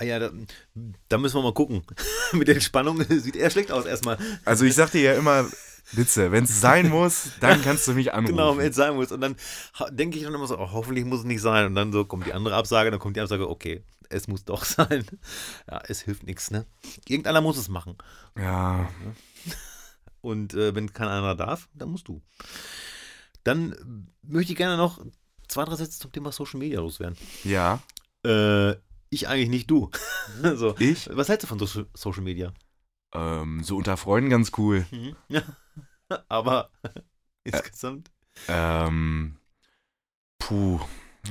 Ah 0.01 0.05
ja, 0.05 0.17
da, 0.17 0.31
da 1.09 1.17
müssen 1.17 1.35
wir 1.35 1.43
mal 1.43 1.53
gucken. 1.53 1.83
Mit 2.31 2.47
der 2.47 2.55
Entspannung 2.55 3.03
sieht 3.09 3.35
eher 3.35 3.49
schlecht 3.49 3.69
aus 3.71 3.85
erstmal. 3.85 4.17
Also 4.45 4.63
ich 4.63 4.73
sag 4.75 4.91
dir 4.91 5.01
ja 5.01 5.13
immer, 5.15 5.45
Witze, 5.91 6.31
wenn 6.31 6.45
es 6.45 6.61
sein 6.61 6.87
muss, 6.87 7.31
dann 7.41 7.61
kannst 7.61 7.85
du 7.87 7.93
mich 7.93 8.13
anrufen. 8.13 8.35
Genau, 8.37 8.57
wenn 8.57 8.69
es 8.69 8.77
sein 8.77 8.95
muss. 8.95 9.11
Und 9.11 9.19
dann 9.19 9.35
denke 9.91 10.17
ich 10.17 10.23
dann 10.23 10.33
immer 10.33 10.47
so, 10.47 10.57
oh, 10.57 10.71
hoffentlich 10.71 11.03
muss 11.03 11.19
es 11.19 11.25
nicht 11.25 11.41
sein. 11.41 11.65
Und 11.65 11.75
dann 11.75 11.91
so 11.91 12.05
kommt 12.05 12.25
die 12.27 12.33
andere 12.33 12.55
Absage, 12.55 12.91
dann 12.91 12.99
kommt 12.99 13.17
die 13.17 13.21
Absage, 13.21 13.49
okay, 13.49 13.83
es 14.09 14.27
muss 14.29 14.45
doch 14.45 14.63
sein. 14.63 15.05
Ja, 15.69 15.81
es 15.87 15.99
hilft 16.01 16.23
nichts, 16.23 16.49
ne? 16.49 16.65
Irgendeiner 17.07 17.41
muss 17.41 17.57
es 17.57 17.67
machen. 17.67 17.97
Ja, 18.37 18.89
Und 20.21 20.53
äh, 20.53 20.73
wenn 20.75 20.93
kein 20.93 21.07
anderer 21.09 21.35
darf, 21.35 21.67
dann 21.73 21.89
musst 21.89 22.07
du. 22.07 22.21
Dann 23.43 24.07
möchte 24.21 24.53
ich 24.53 24.57
gerne 24.57 24.77
noch 24.77 25.03
zwei, 25.47 25.65
drei 25.65 25.75
Sätze 25.75 25.99
zum 25.99 26.11
Thema 26.11 26.31
Social 26.31 26.59
Media 26.59 26.79
loswerden. 26.79 27.17
ja, 27.43 27.81
Äh, 28.23 28.75
ich 29.09 29.27
eigentlich 29.27 29.49
nicht 29.49 29.69
du. 29.71 29.89
so. 30.55 30.75
ich, 30.79 31.09
Was 31.11 31.29
hältst 31.29 31.43
du 31.43 31.47
von 31.47 31.59
so 31.59 31.85
Social 31.93 32.23
Media? 32.23 32.53
ähm, 33.13 33.63
so 33.63 33.77
unter 33.77 33.97
Freunden 33.97 34.29
ganz 34.29 34.51
cool. 34.57 34.85
Ja. 35.27 35.41
Aber 36.27 36.69
insgesamt. 37.43 38.11
Ähm, 38.47 39.37
puh, 40.37 40.79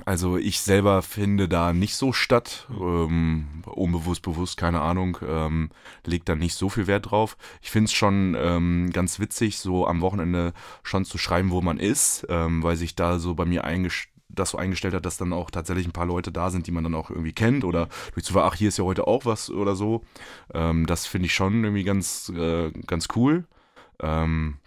also 0.04 0.36
ich 0.36 0.60
selber 0.60 1.02
finde 1.02 1.48
da 1.48 1.72
nicht 1.72 1.96
so 1.96 2.12
statt. 2.12 2.66
Ähm, 2.70 3.62
unbewusst, 3.66 4.22
bewusst, 4.22 4.56
keine 4.56 4.80
Ahnung. 4.80 5.18
Ähm, 5.26 5.70
leg 6.04 6.24
da 6.24 6.34
nicht 6.34 6.54
so 6.54 6.68
viel 6.68 6.86
Wert 6.86 7.10
drauf. 7.10 7.36
Ich 7.62 7.70
finde 7.70 7.86
es 7.86 7.92
schon 7.92 8.36
ähm, 8.38 8.90
ganz 8.92 9.18
witzig, 9.18 9.58
so 9.58 9.86
am 9.86 10.00
Wochenende 10.00 10.52
schon 10.82 11.04
zu 11.04 11.18
schreiben, 11.18 11.50
wo 11.50 11.60
man 11.60 11.78
ist, 11.78 12.26
ähm, 12.28 12.62
weil 12.62 12.76
sich 12.76 12.94
da 12.94 13.18
so 13.18 13.34
bei 13.34 13.44
mir 13.44 13.64
eingestellt 13.64 14.14
das 14.28 14.50
so 14.50 14.58
eingestellt 14.58 14.94
hat, 14.94 15.06
dass 15.06 15.16
dann 15.16 15.32
auch 15.32 15.50
tatsächlich 15.50 15.86
ein 15.86 15.92
paar 15.92 16.06
Leute 16.06 16.32
da 16.32 16.50
sind, 16.50 16.66
die 16.66 16.72
man 16.72 16.84
dann 16.84 16.94
auch 16.94 17.10
irgendwie 17.10 17.32
kennt 17.32 17.64
oder 17.64 17.88
durch 18.14 18.24
Zufall, 18.24 18.44
ach, 18.44 18.54
hier 18.54 18.68
ist 18.68 18.78
ja 18.78 18.84
heute 18.84 19.06
auch 19.06 19.24
was 19.24 19.50
oder 19.50 19.74
so. 19.74 20.02
Ähm, 20.52 20.86
das 20.86 21.06
finde 21.06 21.26
ich 21.26 21.34
schon 21.34 21.64
irgendwie 21.64 21.84
ganz, 21.84 22.30
äh, 22.34 22.70
ganz 22.86 23.08
cool. 23.16 23.46
Ähm, 24.00 24.58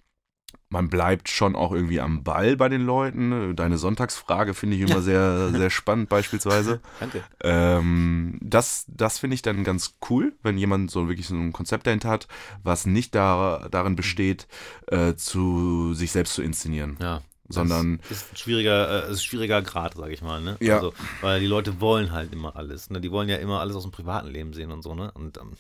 man 0.70 0.88
bleibt 0.88 1.28
schon 1.28 1.56
auch 1.56 1.74
irgendwie 1.74 2.00
am 2.00 2.24
Ball 2.24 2.56
bei 2.56 2.70
den 2.70 2.86
Leuten. 2.86 3.56
Deine 3.58 3.78
Sonntagsfrage 3.78 4.54
finde 4.54 4.78
ich 4.78 4.90
immer 4.90 5.02
sehr, 5.02 5.50
sehr 5.50 5.70
spannend 5.70 6.08
beispielsweise. 6.08 6.80
Danke. 7.00 7.24
Ähm, 7.44 8.40
das 8.42 8.86
das 8.88 9.20
finde 9.20 9.36
ich 9.36 9.42
dann 9.42 9.66
ganz 9.66 9.98
cool, 10.10 10.34
wenn 10.44 10.58
jemand 10.58 10.90
so 10.90 11.10
wirklich 11.10 11.28
so 11.28 11.36
ein 11.36 11.52
Konzept 11.52 11.88
dahinter 11.88 12.10
hat, 12.10 12.30
was 12.64 12.86
nicht 12.86 13.14
da, 13.16 13.68
darin 13.70 13.98
besteht, 13.98 14.48
äh, 14.88 15.16
zu 15.16 15.94
sich 15.94 16.14
selbst 16.14 16.36
zu 16.36 16.42
inszenieren, 16.42 16.98
Ja. 17.02 17.22
Sondern 17.52 18.00
Das 18.10 18.20
ist 18.20 18.34
ein 18.34 18.38
schwieriger, 18.38 19.08
äh, 19.08 19.12
ist 19.12 19.20
ein 19.20 19.24
schwieriger 19.24 19.62
Grad, 19.62 19.96
sag 19.96 20.12
ich 20.12 20.22
mal, 20.22 20.42
ne? 20.42 20.58
Ja. 20.60 20.76
Also, 20.76 20.94
weil 21.22 21.40
die 21.40 21.48
Leute 21.48 21.80
wollen 21.82 22.12
halt 22.12 22.34
immer 22.34 22.56
alles, 22.56 22.90
ne? 22.90 23.02
Die 23.02 23.12
wollen 23.12 23.30
ja 23.30 23.38
immer 23.38 23.60
alles 23.60 23.76
aus 23.76 23.84
dem 23.84 23.92
privaten 23.92 24.28
Leben 24.30 24.54
sehen 24.54 24.72
und 24.72 24.82
so, 24.82 24.96
ne? 24.96 25.12
Und 25.14 25.38
ähm, 25.38 25.54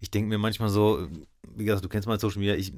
ich 0.00 0.10
denke 0.10 0.28
mir 0.28 0.38
manchmal 0.38 0.68
so, 0.68 1.08
wie 1.56 1.64
gesagt, 1.64 1.84
du 1.84 1.88
kennst 1.88 2.06
mein 2.08 2.18
Social 2.18 2.38
Media, 2.38 2.54
ich 2.54 2.72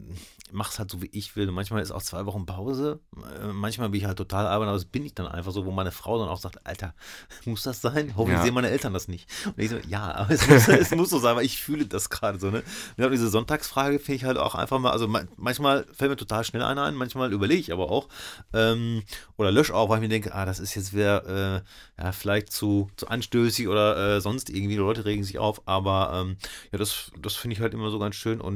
mach's 0.52 0.78
halt 0.78 0.90
so, 0.90 1.00
wie 1.02 1.08
ich 1.12 1.36
will. 1.36 1.48
Und 1.48 1.54
manchmal 1.54 1.82
ist 1.82 1.90
auch 1.90 2.02
zwei 2.02 2.26
Wochen 2.26 2.46
Pause. 2.46 3.00
Äh, 3.40 3.46
Manchmal 3.52 3.88
bin 3.90 4.00
ich 4.00 4.06
halt 4.06 4.18
total 4.18 4.46
arbeiten, 4.46 4.68
aber 4.68 4.76
das 4.78 4.84
bin 4.86 5.04
ich 5.04 5.14
dann 5.14 5.26
einfach 5.28 5.52
so, 5.52 5.64
wo 5.66 5.70
meine 5.70 5.92
Frau 5.92 6.18
dann 6.18 6.28
auch 6.28 6.40
sagt, 6.40 6.66
Alter, 6.66 6.94
muss 7.44 7.62
das 7.62 7.80
sein? 7.80 8.14
Hoffentlich 8.16 8.38
Ja. 8.38 8.44
sehen 8.44 8.54
meine 8.54 8.70
Eltern 8.70 8.92
das 8.92 9.06
nicht. 9.08 9.28
Und 9.46 9.58
ich 9.58 9.70
so, 9.70 9.76
ja, 9.88 10.12
aber 10.14 10.30
es 10.32 10.48
muss, 10.48 10.68
es 10.68 10.90
muss 10.92 11.10
so 11.10 11.18
sein, 11.18 11.36
weil 11.36 11.44
ich 11.44 11.60
fühle 11.62 11.86
das 11.86 12.10
gerade 12.10 12.38
so, 12.38 12.50
ne? 12.50 12.62
Und 12.96 13.10
diese 13.10 13.28
Sonntagsfrage 13.28 13.98
finde 13.98 14.14
ich 14.16 14.24
halt 14.24 14.38
auch 14.38 14.54
einfach 14.54 14.78
mal, 14.78 14.90
also 14.90 15.06
ma- 15.08 15.24
manchmal 15.36 15.86
fällt 15.92 16.10
mir 16.10 16.16
total 16.16 16.44
schnell 16.44 16.62
einer 16.62 16.84
ein, 16.84 16.94
manchmal 16.94 17.32
überlege 17.32 17.60
ich 17.60 17.72
aber 17.72 17.90
auch, 17.90 18.08
ähm, 18.52 19.02
oder 19.36 19.50
lösche 19.52 19.74
auch, 19.74 19.88
weil 19.88 19.98
ich 19.98 20.02
mir 20.02 20.08
denke, 20.08 20.34
ah, 20.34 20.44
das 20.46 20.58
ist 20.58 20.74
jetzt 20.74 20.92
wieder, 20.94 21.56
äh, 21.56 22.02
ja, 22.02 22.12
vielleicht 22.12 22.52
zu, 22.52 22.90
zu 22.96 23.08
anstößig 23.08 23.68
oder 23.68 24.16
äh, 24.16 24.20
sonst 24.20 24.50
irgendwie, 24.50 24.74
die 24.74 24.80
Leute 24.80 25.04
regen 25.04 25.22
sich 25.24 25.38
auf, 25.38 25.62
aber 25.66 26.12
ähm, 26.24 26.36
ja, 26.72 26.78
das, 26.78 27.10
das 27.20 27.36
finde 27.36 27.54
ich 27.54 27.60
halt 27.60 27.74
immer 27.74 27.90
so 27.90 27.98
ganz 27.98 28.16
schön 28.16 28.40
und 28.40 28.49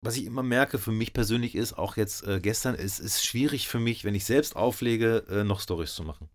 was 0.00 0.16
ich 0.16 0.26
immer 0.26 0.42
merke 0.42 0.78
für 0.78 0.92
mich 0.92 1.12
persönlich 1.12 1.54
ist, 1.54 1.74
auch 1.74 1.96
jetzt 1.96 2.26
äh, 2.26 2.40
gestern, 2.40 2.74
es 2.74 3.00
ist 3.00 3.24
schwierig 3.24 3.68
für 3.68 3.80
mich, 3.80 4.04
wenn 4.04 4.14
ich 4.14 4.24
selbst 4.24 4.56
auflege, 4.56 5.24
äh, 5.28 5.44
noch 5.44 5.60
Stories 5.60 5.94
zu 5.94 6.04
machen. 6.04 6.28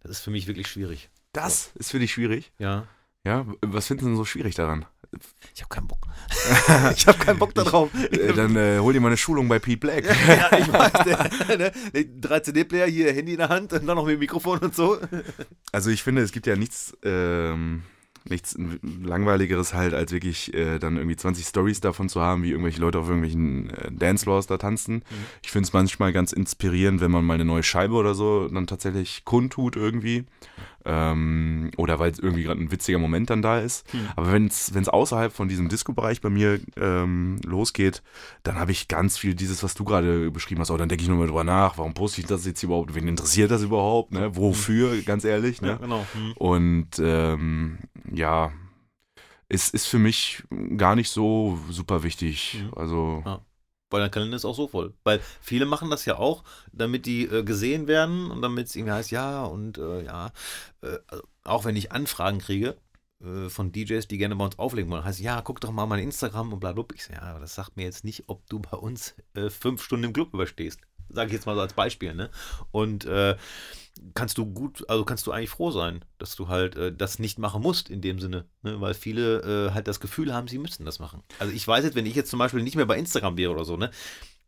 Das 0.00 0.12
ist 0.12 0.20
für 0.20 0.30
mich 0.30 0.46
wirklich 0.46 0.68
schwierig. 0.68 1.10
Das 1.32 1.72
ist 1.74 1.90
für 1.90 1.98
dich 1.98 2.12
schwierig. 2.12 2.52
Ja. 2.58 2.86
Ja, 3.24 3.44
was 3.60 3.88
findest 3.88 4.04
du 4.04 4.10
denn 4.10 4.16
so 4.16 4.24
schwierig 4.24 4.54
daran? 4.54 4.86
Ich 5.54 5.62
habe 5.62 5.74
keinen 5.74 5.88
Bock. 5.88 6.06
ich 6.94 7.06
habe 7.06 7.18
keinen 7.18 7.38
Bock 7.38 7.54
darauf. 7.54 7.90
Äh, 7.94 8.32
dann 8.32 8.54
äh, 8.56 8.78
hol 8.78 8.92
dir 8.92 9.00
mal 9.00 9.08
eine 9.08 9.16
Schulung 9.16 9.48
bei 9.48 9.58
Pete 9.58 9.78
Black. 9.78 10.04
ja, 10.04 10.56
ich 10.56 10.72
weiß, 10.72 11.48
ne, 11.58 11.72
der 11.92 12.04
3 12.04 12.40
CD-Player, 12.40 12.86
hier 12.86 13.12
Handy 13.12 13.32
in 13.32 13.38
der 13.38 13.48
Hand 13.48 13.72
und 13.72 13.86
dann 13.86 13.96
noch 13.96 14.04
mit 14.04 14.14
dem 14.14 14.20
Mikrofon 14.20 14.58
und 14.58 14.74
so. 14.74 14.98
Also 15.72 15.90
ich 15.90 16.02
finde, 16.02 16.22
es 16.22 16.32
gibt 16.32 16.46
ja 16.46 16.56
nichts, 16.56 16.96
ähm, 17.02 17.82
nichts 18.30 18.56
langweiligeres 19.02 19.74
halt, 19.74 19.94
als 19.94 20.12
wirklich 20.12 20.54
äh, 20.54 20.78
dann 20.78 20.96
irgendwie 20.96 21.16
20 21.16 21.46
Stories 21.46 21.80
davon 21.80 22.08
zu 22.08 22.20
haben, 22.20 22.42
wie 22.42 22.50
irgendwelche 22.50 22.80
Leute 22.80 22.98
auf 22.98 23.06
irgendwelchen 23.06 23.70
äh, 23.70 23.90
Dancefloors 23.90 24.46
da 24.46 24.58
tanzen. 24.58 25.02
Ich 25.42 25.50
finde 25.50 25.66
es 25.66 25.72
manchmal 25.72 26.12
ganz 26.12 26.32
inspirierend, 26.32 27.00
wenn 27.00 27.10
man 27.10 27.24
mal 27.24 27.34
eine 27.34 27.44
neue 27.44 27.62
Scheibe 27.62 27.94
oder 27.94 28.14
so 28.14 28.48
dann 28.48 28.66
tatsächlich 28.66 29.24
kundtut 29.24 29.76
irgendwie. 29.76 30.24
Ähm, 30.84 31.70
oder 31.76 31.98
weil 31.98 32.12
irgendwie 32.18 32.44
gerade 32.44 32.60
ein 32.60 32.70
witziger 32.70 32.98
Moment 32.98 33.30
dann 33.30 33.42
da 33.42 33.58
ist. 33.58 33.86
Aber 34.16 34.32
wenn 34.32 34.46
es 34.46 34.88
außerhalb 34.88 35.32
von 35.32 35.48
diesem 35.48 35.68
Disco-Bereich 35.68 36.20
bei 36.20 36.30
mir 36.30 36.60
ähm, 36.76 37.40
losgeht, 37.44 38.02
dann 38.42 38.58
habe 38.58 38.72
ich 38.72 38.88
ganz 38.88 39.18
viel 39.18 39.34
dieses, 39.34 39.62
was 39.62 39.74
du 39.74 39.84
gerade 39.84 40.30
beschrieben 40.30 40.60
hast. 40.60 40.70
Oh, 40.70 40.76
dann 40.76 40.88
denke 40.88 41.02
ich 41.02 41.08
nur 41.08 41.18
mal 41.18 41.26
drüber 41.26 41.44
nach, 41.44 41.78
warum 41.78 41.94
poste 41.94 42.20
ich 42.20 42.26
das 42.26 42.46
jetzt 42.46 42.62
überhaupt? 42.62 42.94
Wen 42.94 43.08
interessiert 43.08 43.50
das 43.50 43.62
überhaupt? 43.62 44.12
Ne? 44.12 44.34
Wofür, 44.36 45.02
ganz 45.02 45.24
ehrlich? 45.24 45.60
Ne? 45.60 45.68
Ja, 45.68 45.76
genau. 45.76 46.06
Hm. 46.12 46.32
Und 46.36 46.88
ähm, 47.00 47.78
ja, 48.10 48.52
es 49.48 49.70
ist 49.70 49.86
für 49.86 49.98
mich 49.98 50.44
gar 50.76 50.94
nicht 50.94 51.10
so 51.10 51.58
super 51.70 52.02
wichtig. 52.02 52.64
Also, 52.76 53.22
Ja. 53.26 53.40
Weil 53.90 54.00
der 54.00 54.10
Kalender 54.10 54.36
ist 54.36 54.44
auch 54.44 54.54
so 54.54 54.68
voll. 54.68 54.94
Weil 55.04 55.20
viele 55.40 55.66
machen 55.66 55.90
das 55.90 56.04
ja 56.04 56.18
auch, 56.18 56.44
damit 56.72 57.06
die 57.06 57.24
äh, 57.24 57.42
gesehen 57.42 57.86
werden 57.86 58.30
und 58.30 58.42
damit 58.42 58.66
es 58.66 58.76
irgendwie 58.76 58.92
heißt, 58.92 59.10
ja, 59.10 59.44
und 59.44 59.78
äh, 59.78 60.04
ja, 60.04 60.30
äh, 60.82 60.98
also 61.06 61.22
auch 61.44 61.64
wenn 61.64 61.76
ich 61.76 61.92
Anfragen 61.92 62.38
kriege 62.38 62.76
äh, 63.22 63.48
von 63.48 63.72
DJs, 63.72 64.06
die 64.06 64.18
gerne 64.18 64.36
bei 64.36 64.44
uns 64.44 64.58
auflegen 64.58 64.90
wollen, 64.90 65.04
heißt, 65.04 65.20
ja, 65.20 65.40
guck 65.40 65.60
doch 65.60 65.70
mal 65.70 65.86
mein 65.86 66.00
Instagram 66.00 66.52
und 66.52 66.60
bla, 66.60 66.72
bla. 66.72 66.84
Ich 66.94 67.04
so, 67.04 67.12
ja, 67.12 67.22
aber 67.22 67.40
das 67.40 67.54
sagt 67.54 67.76
mir 67.76 67.84
jetzt 67.84 68.04
nicht, 68.04 68.24
ob 68.26 68.46
du 68.48 68.60
bei 68.60 68.76
uns 68.76 69.14
äh, 69.34 69.50
fünf 69.50 69.82
Stunden 69.82 70.04
im 70.04 70.12
Club 70.12 70.34
überstehst. 70.34 70.80
Sage 71.08 71.28
ich 71.28 71.32
jetzt 71.32 71.46
mal 71.46 71.54
so 71.54 71.62
als 71.62 71.72
Beispiel, 71.72 72.14
ne? 72.14 72.30
Und 72.70 73.06
äh, 73.06 73.36
kannst 74.14 74.38
du 74.38 74.46
gut, 74.46 74.88
also 74.88 75.04
kannst 75.04 75.26
du 75.26 75.32
eigentlich 75.32 75.50
froh 75.50 75.70
sein, 75.70 76.04
dass 76.18 76.36
du 76.36 76.48
halt 76.48 76.76
äh, 76.76 76.92
das 76.94 77.18
nicht 77.18 77.38
machen 77.38 77.62
musst 77.62 77.90
in 77.90 78.00
dem 78.00 78.18
Sinne, 78.18 78.46
ne? 78.62 78.80
weil 78.80 78.94
viele 78.94 79.68
äh, 79.68 79.72
halt 79.72 79.88
das 79.88 80.00
Gefühl 80.00 80.34
haben, 80.34 80.48
sie 80.48 80.58
müssten 80.58 80.84
das 80.84 80.98
machen. 80.98 81.22
Also 81.38 81.52
ich 81.52 81.66
weiß 81.66 81.84
jetzt, 81.84 81.94
wenn 81.94 82.06
ich 82.06 82.14
jetzt 82.14 82.30
zum 82.30 82.38
Beispiel 82.38 82.62
nicht 82.62 82.76
mehr 82.76 82.86
bei 82.86 82.98
Instagram 82.98 83.36
wäre 83.36 83.52
oder 83.52 83.64
so, 83.64 83.76
ne, 83.76 83.90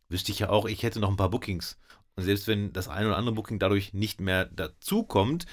wüsste 0.09 0.33
ich 0.33 0.41
ja 0.41 0.51
auch, 0.51 0.67
ich 0.67 0.83
hätte 0.83 1.01
noch 1.01 1.11
ein 1.11 1.17
paar 1.17 1.31
Bookings. 1.31 1.79
Und 2.17 2.25
selbst 2.25 2.49
wenn 2.49 2.73
das 2.73 2.89
eine 2.89 3.09
oder 3.09 3.17
andere 3.17 3.35
Booking 3.35 3.59
dadurch 3.59 3.95
nicht 3.95 4.21
mehr 4.21 4.47
dazukommt, 4.47 5.47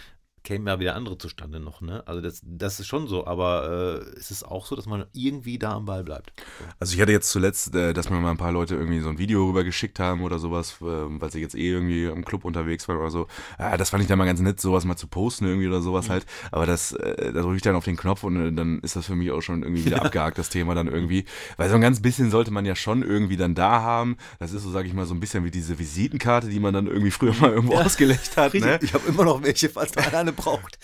kämen 0.48 0.66
ja 0.66 0.80
wieder 0.80 0.96
andere 0.96 1.18
zustande 1.18 1.60
noch, 1.60 1.82
ne? 1.82 2.08
Also 2.08 2.22
das, 2.22 2.42
das 2.42 2.80
ist 2.80 2.88
schon 2.88 3.10
so, 3.10 3.28
aber 3.28 4.00
äh, 4.16 4.18
es 4.18 4.32
ist 4.32 4.44
auch 4.44 4.66
so, 4.66 4.78
dass 4.78 4.86
man 4.86 5.04
irgendwie 5.12 5.60
da 5.60 5.74
am 5.74 5.84
Ball 5.84 6.06
bleibt. 6.06 6.32
also 6.80 6.96
ich 6.96 7.02
hatte 7.02 7.12
jetzt 7.12 7.30
zuletzt, 7.32 7.76
äh, 7.76 7.92
dass 7.92 8.10
mir 8.10 8.16
mal 8.22 8.32
ein 8.32 8.38
paar 8.38 8.54
Leute 8.54 8.76
irgendwie 8.76 9.02
so 9.02 9.10
ein 9.10 9.18
Video 9.18 9.46
rüber 9.46 9.66
geschickt 9.66 10.00
haben 10.00 10.22
oder 10.22 10.40
sowas, 10.40 10.78
äh, 10.80 10.86
weil 10.86 11.30
sie 11.32 11.42
jetzt 11.42 11.54
eh 11.54 11.70
irgendwie 11.70 12.06
im 12.06 12.24
Club 12.24 12.46
unterwegs 12.46 12.88
waren 12.88 12.96
oder 12.96 13.10
so. 13.10 13.28
Ja, 13.60 13.76
das 13.76 13.90
fand 13.90 14.04
ich 14.04 14.08
dann 14.08 14.18
mal 14.18 14.24
ganz 14.24 14.40
nett, 14.40 14.62
sowas 14.62 14.86
mal 14.86 14.96
zu 14.96 15.08
posten 15.08 15.44
irgendwie 15.44 15.68
oder 15.68 15.82
sowas 15.82 16.10
halt. 16.10 16.26
Aber 16.50 16.66
das, 16.66 16.94
äh, 16.94 17.34
da 17.34 17.42
drücke 17.42 17.58
ich 17.58 17.62
dann 17.62 17.76
auf 17.76 17.84
den 17.84 17.98
Knopf 17.98 18.24
und 18.24 18.38
äh, 18.38 18.54
dann 18.54 18.80
ist 18.80 18.96
das 18.96 19.06
für 19.06 19.16
mich 19.18 19.32
auch 19.32 19.42
schon 19.42 19.64
irgendwie 19.64 19.84
wieder 19.84 20.02
abgehakt, 20.06 20.38
das 20.38 20.48
Thema 20.48 20.76
dann 20.76 20.88
irgendwie. 20.88 21.26
Weil 21.58 21.68
so 21.68 21.76
ein 21.76 21.82
ganz 21.82 22.02
bisschen 22.02 22.32
sollte 22.32 22.52
man 22.52 22.64
ja 22.64 22.78
schon 22.78 23.04
irgendwie 23.04 23.36
dann 23.36 23.54
da 23.54 23.82
haben. 23.82 24.16
Das 24.40 24.54
ist 24.54 24.64
so, 24.64 24.72
sag 24.72 24.86
ich 24.86 24.94
mal, 24.94 25.06
so 25.06 25.14
ein 25.14 25.20
bisschen 25.20 25.44
wie 25.44 25.52
diese 25.52 25.78
Visitenkarte, 25.78 26.48
die 26.48 26.62
man 26.62 26.74
dann 26.74 26.88
irgendwie 26.88 27.12
früher 27.12 27.34
mal 27.34 27.52
irgendwo 27.52 27.76
ausgelegt 27.76 28.38
hat. 28.38 28.54
Ne? 28.58 28.80
Ich 28.82 28.94
habe 28.94 29.08
immer 29.08 29.26
noch 29.26 29.44
welche, 29.44 29.70
falls 29.70 29.92
da 29.92 30.02
einer 30.38 30.52
eine 30.54 30.60
braucht. 30.60 30.80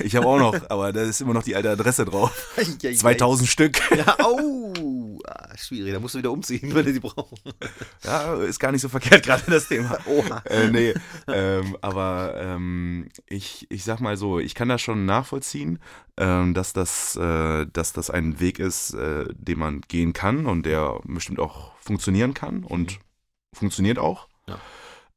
Ich 0.00 0.14
habe 0.16 0.26
auch 0.26 0.38
noch, 0.38 0.70
aber 0.70 0.92
da 0.92 1.02
ist 1.02 1.20
immer 1.20 1.34
noch 1.34 1.42
die 1.42 1.56
alte 1.56 1.70
Adresse 1.70 2.04
drauf. 2.04 2.54
Ja, 2.82 2.92
2000 2.92 3.48
Stück. 3.48 3.80
Ja, 3.96 4.18
au! 4.20 5.18
Ah, 5.26 5.56
schwierig, 5.56 5.92
da 5.92 6.00
musst 6.00 6.14
du 6.14 6.18
wieder 6.18 6.30
umziehen, 6.30 6.74
wenn 6.74 6.84
du 6.84 6.92
die 6.92 7.00
brauchst. 7.00 7.42
Ja, 8.04 8.34
ist 8.34 8.60
gar 8.60 8.72
nicht 8.72 8.82
so 8.82 8.88
verkehrt 8.88 9.24
gerade 9.24 9.50
das 9.50 9.68
Thema. 9.68 9.98
Oha. 10.06 10.42
Äh, 10.44 10.68
nee, 10.68 10.94
ähm, 11.28 11.76
aber 11.80 12.34
ähm, 12.36 13.08
ich, 13.26 13.66
ich 13.70 13.84
sag 13.84 14.00
mal 14.00 14.16
so, 14.16 14.38
ich 14.38 14.54
kann 14.54 14.68
das 14.68 14.82
schon 14.82 15.06
nachvollziehen, 15.06 15.78
ähm, 16.16 16.54
dass, 16.54 16.72
das, 16.72 17.16
äh, 17.16 17.66
dass 17.72 17.92
das 17.92 18.10
ein 18.10 18.38
Weg 18.38 18.58
ist, 18.58 18.94
äh, 18.94 19.24
den 19.34 19.58
man 19.58 19.80
gehen 19.82 20.12
kann 20.12 20.46
und 20.46 20.66
der 20.66 21.00
bestimmt 21.04 21.40
auch 21.40 21.72
funktionieren 21.78 22.34
kann 22.34 22.62
und 22.62 22.98
funktioniert 23.52 23.98
auch. 23.98 24.28
Ja. 24.46 24.60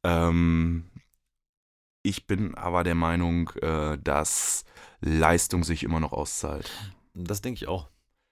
Ähm, 0.04 0.89
ich 2.02 2.28
bin 2.28 2.56
aber 2.56 2.84
der 2.84 2.96
Meinung, 2.96 3.50
äh, 3.62 3.98
dass 3.98 4.64
Leistung 5.02 5.64
sich 5.64 5.84
immer 5.84 6.00
noch 6.00 6.14
auszahlt. 6.14 6.70
Das 7.14 7.42
denke 7.42 7.58
ich 7.58 7.68
auch. 7.68 7.90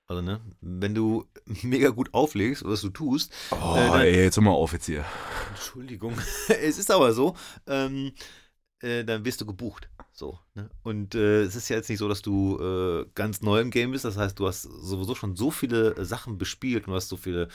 Also, 0.09 0.22
ne, 0.22 0.39
wenn 0.61 0.95
du 0.95 1.26
mega 1.63 1.89
gut 1.89 2.13
auflegst, 2.13 2.63
was 2.63 2.82
du 2.82 2.89
tust, 2.89 3.32
Oh, 3.51 3.74
Äh, 3.76 3.88
dann- 3.89 4.01
ey, 4.01 4.24
jetzt 4.24 4.38
hör 4.38 4.43
mal 4.43 4.51
auf 4.51 4.72
jetzt 4.74 4.86
hier. 4.86 5.03
Entschuldigung, 5.49 6.13
es 6.47 6.78
ist 6.78 6.89
aber 6.91 7.11
so, 7.13 7.36
ähm, 7.68 8.13
äh, 8.80 9.03
dann 9.03 9.26
wirst 9.26 9.41
du 9.41 9.45
gebucht. 9.45 9.89
So, 10.13 10.39
ne? 10.55 10.70
Und 10.84 11.13
äh, 11.13 11.41
es 11.43 11.55
ist 11.55 11.68
ja 11.70 11.76
jetzt 11.76 11.89
nicht 11.89 11.99
so, 11.99 12.07
dass 12.07 12.22
du 12.22 12.57
äh, 12.59 13.05
ganz 13.15 13.41
neu 13.41 13.59
im 13.59 13.70
Game 13.70 13.91
bist. 13.91 14.05
Das 14.05 14.18
heißt, 14.18 14.39
du 14.39 14.47
hast 14.47 14.61
sowieso 14.63 15.13
schon 15.13 15.36
so 15.36 15.51
viele 15.51 15.95
äh, 15.95 16.05
Sachen 16.05 16.38
bespielt 16.38 16.88
und 16.88 16.93
hast 16.93 17.09
so 17.09 17.18
viele 17.18 17.49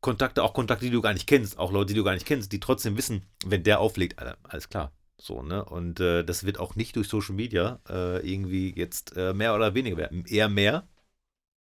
Kontakte, 0.00 0.42
auch 0.42 0.52
Kontakte, 0.52 0.84
die 0.86 0.90
du 0.90 1.00
gar 1.00 1.14
nicht 1.14 1.26
kennst, 1.26 1.58
auch 1.58 1.72
Leute, 1.72 1.94
die 1.94 1.98
du 1.98 2.04
gar 2.04 2.12
nicht 2.14 2.26
kennst, 2.26 2.52
die 2.52 2.60
trotzdem 2.60 2.96
wissen, 2.98 3.24
wenn 3.46 3.62
der 3.62 3.80
auflegt, 3.80 4.18
Alter, 4.18 4.36
alles 4.42 4.68
klar. 4.68 4.92
So, 5.16 5.42
ne? 5.42 5.64
Und 5.64 6.00
äh, 6.00 6.24
das 6.24 6.44
wird 6.44 6.58
auch 6.58 6.76
nicht 6.76 6.96
durch 6.96 7.08
Social 7.08 7.34
Media 7.34 7.80
äh, 7.88 8.28
irgendwie 8.28 8.74
jetzt 8.76 9.16
äh, 9.16 9.32
mehr 9.32 9.54
oder 9.54 9.74
weniger 9.74 9.96
werden. 9.96 10.24
Eher 10.26 10.48
mehr. 10.48 10.86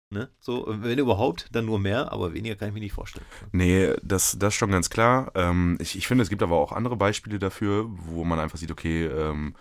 Ne? 0.10 0.30
So, 0.40 0.66
wenn 0.68 1.00
überhaupt, 1.00 1.50
dann 1.52 1.66
nur 1.66 1.80
mehr, 1.80 2.14
aber 2.14 2.34
weniger 2.34 2.56
kann 2.56 2.70
ich 2.70 2.74
mir 2.74 2.80
nicht 2.80 2.94
vorstellen. 2.94 3.26
Nee, 3.52 3.94
das, 4.04 4.38
das 4.40 4.56
schon 4.56 4.72
ganz 4.72 4.90
klar. 4.90 5.32
Ähm, 5.36 5.78
ich, 5.82 5.98
ich 5.98 6.08
finde, 6.08 6.24
es 6.24 6.30
gibt 6.30 6.44
aber 6.44 6.56
auch 6.56 6.72
andere 6.72 6.96
Beispiele 6.96 7.40
dafür, 7.40 7.88
wo 7.90 8.24
man 8.24 8.40
einfach 8.40 8.58
sieht, 8.58 8.72
okay, 8.72 9.06
ähm, 9.06 9.56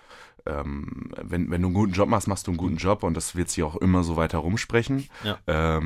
ähm, 0.46 1.10
wenn, 1.20 1.50
wenn 1.50 1.62
du 1.62 1.68
einen 1.68 1.74
guten 1.74 1.92
Job 1.92 2.08
machst, 2.08 2.28
machst 2.28 2.46
du 2.46 2.52
einen 2.52 2.58
guten 2.58 2.76
Job 2.76 3.02
und 3.02 3.16
das 3.16 3.34
wird 3.34 3.50
sich 3.50 3.64
auch 3.64 3.74
immer 3.76 4.04
so 4.04 4.16
weiter 4.16 4.38
rumsprechen. 4.38 5.08
Ja. 5.24 5.80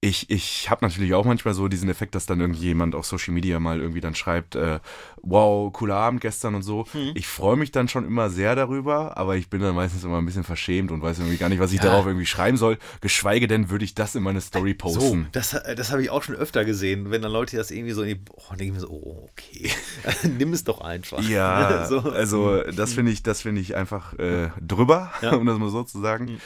Ich, 0.00 0.30
ich 0.30 0.70
habe 0.70 0.84
natürlich 0.86 1.12
auch 1.14 1.24
manchmal 1.24 1.54
so 1.54 1.66
diesen 1.66 1.88
Effekt, 1.88 2.14
dass 2.14 2.24
dann 2.24 2.38
irgendjemand 2.40 2.94
auf 2.94 3.04
Social 3.04 3.34
Media 3.34 3.58
mal 3.58 3.80
irgendwie 3.80 4.00
dann 4.00 4.14
schreibt, 4.14 4.54
äh, 4.54 4.78
wow, 5.22 5.72
cooler 5.72 5.96
Abend 5.96 6.20
gestern 6.20 6.54
und 6.54 6.62
so. 6.62 6.84
Mhm. 6.94 7.10
Ich 7.16 7.26
freue 7.26 7.56
mich 7.56 7.72
dann 7.72 7.88
schon 7.88 8.06
immer 8.06 8.30
sehr 8.30 8.54
darüber, 8.54 9.16
aber 9.16 9.34
ich 9.34 9.50
bin 9.50 9.60
dann 9.60 9.74
meistens 9.74 10.04
immer 10.04 10.18
ein 10.18 10.24
bisschen 10.24 10.44
verschämt 10.44 10.92
und 10.92 11.02
weiß 11.02 11.18
irgendwie 11.18 11.36
gar 11.36 11.48
nicht, 11.48 11.58
was 11.58 11.72
ich 11.72 11.78
Ja. 11.78 11.86
darauf 11.86 12.06
irgendwie 12.06 12.26
schreiben 12.26 12.56
soll. 12.56 12.78
Geschweige 13.00 13.48
denn, 13.48 13.70
würde 13.70 13.84
ich 13.84 13.96
das 13.96 14.14
in 14.14 14.22
meine 14.22 14.40
Story 14.40 14.76
So, 14.80 15.00
posten. 15.00 15.26
das, 15.32 15.50
das 15.76 15.90
habe 15.90 16.00
ich 16.00 16.10
auch 16.10 16.22
schon 16.22 16.36
öfter 16.36 16.64
gesehen, 16.64 17.10
wenn 17.10 17.20
dann 17.20 17.32
Leute 17.32 17.56
das 17.56 17.72
irgendwie 17.72 17.92
so, 17.92 18.02
in 18.02 18.08
die- 18.10 18.24
oh, 18.30 18.50
denke 18.50 18.66
ich 18.66 18.72
mir 18.74 18.80
so, 18.80 18.90
oh, 18.90 19.28
okay, 19.32 19.68
nimm 20.38 20.52
es 20.52 20.62
doch 20.62 20.80
einfach. 20.80 21.20
Ja, 21.28 21.86
so. 21.88 21.98
also 22.02 22.62
das 22.62 22.94
finde 22.94 23.10
ich, 23.10 23.24
das 23.24 23.42
finde 23.42 23.60
ich 23.62 23.74
einfach 23.74 24.16
äh, 24.16 24.50
drüber, 24.60 25.10
Ja. 25.22 25.32
um 25.34 25.44
das 25.44 25.58
mal 25.58 25.70
so 25.70 25.82
zu 25.82 26.00
sagen. 26.00 26.26
Mhm. 26.26 26.38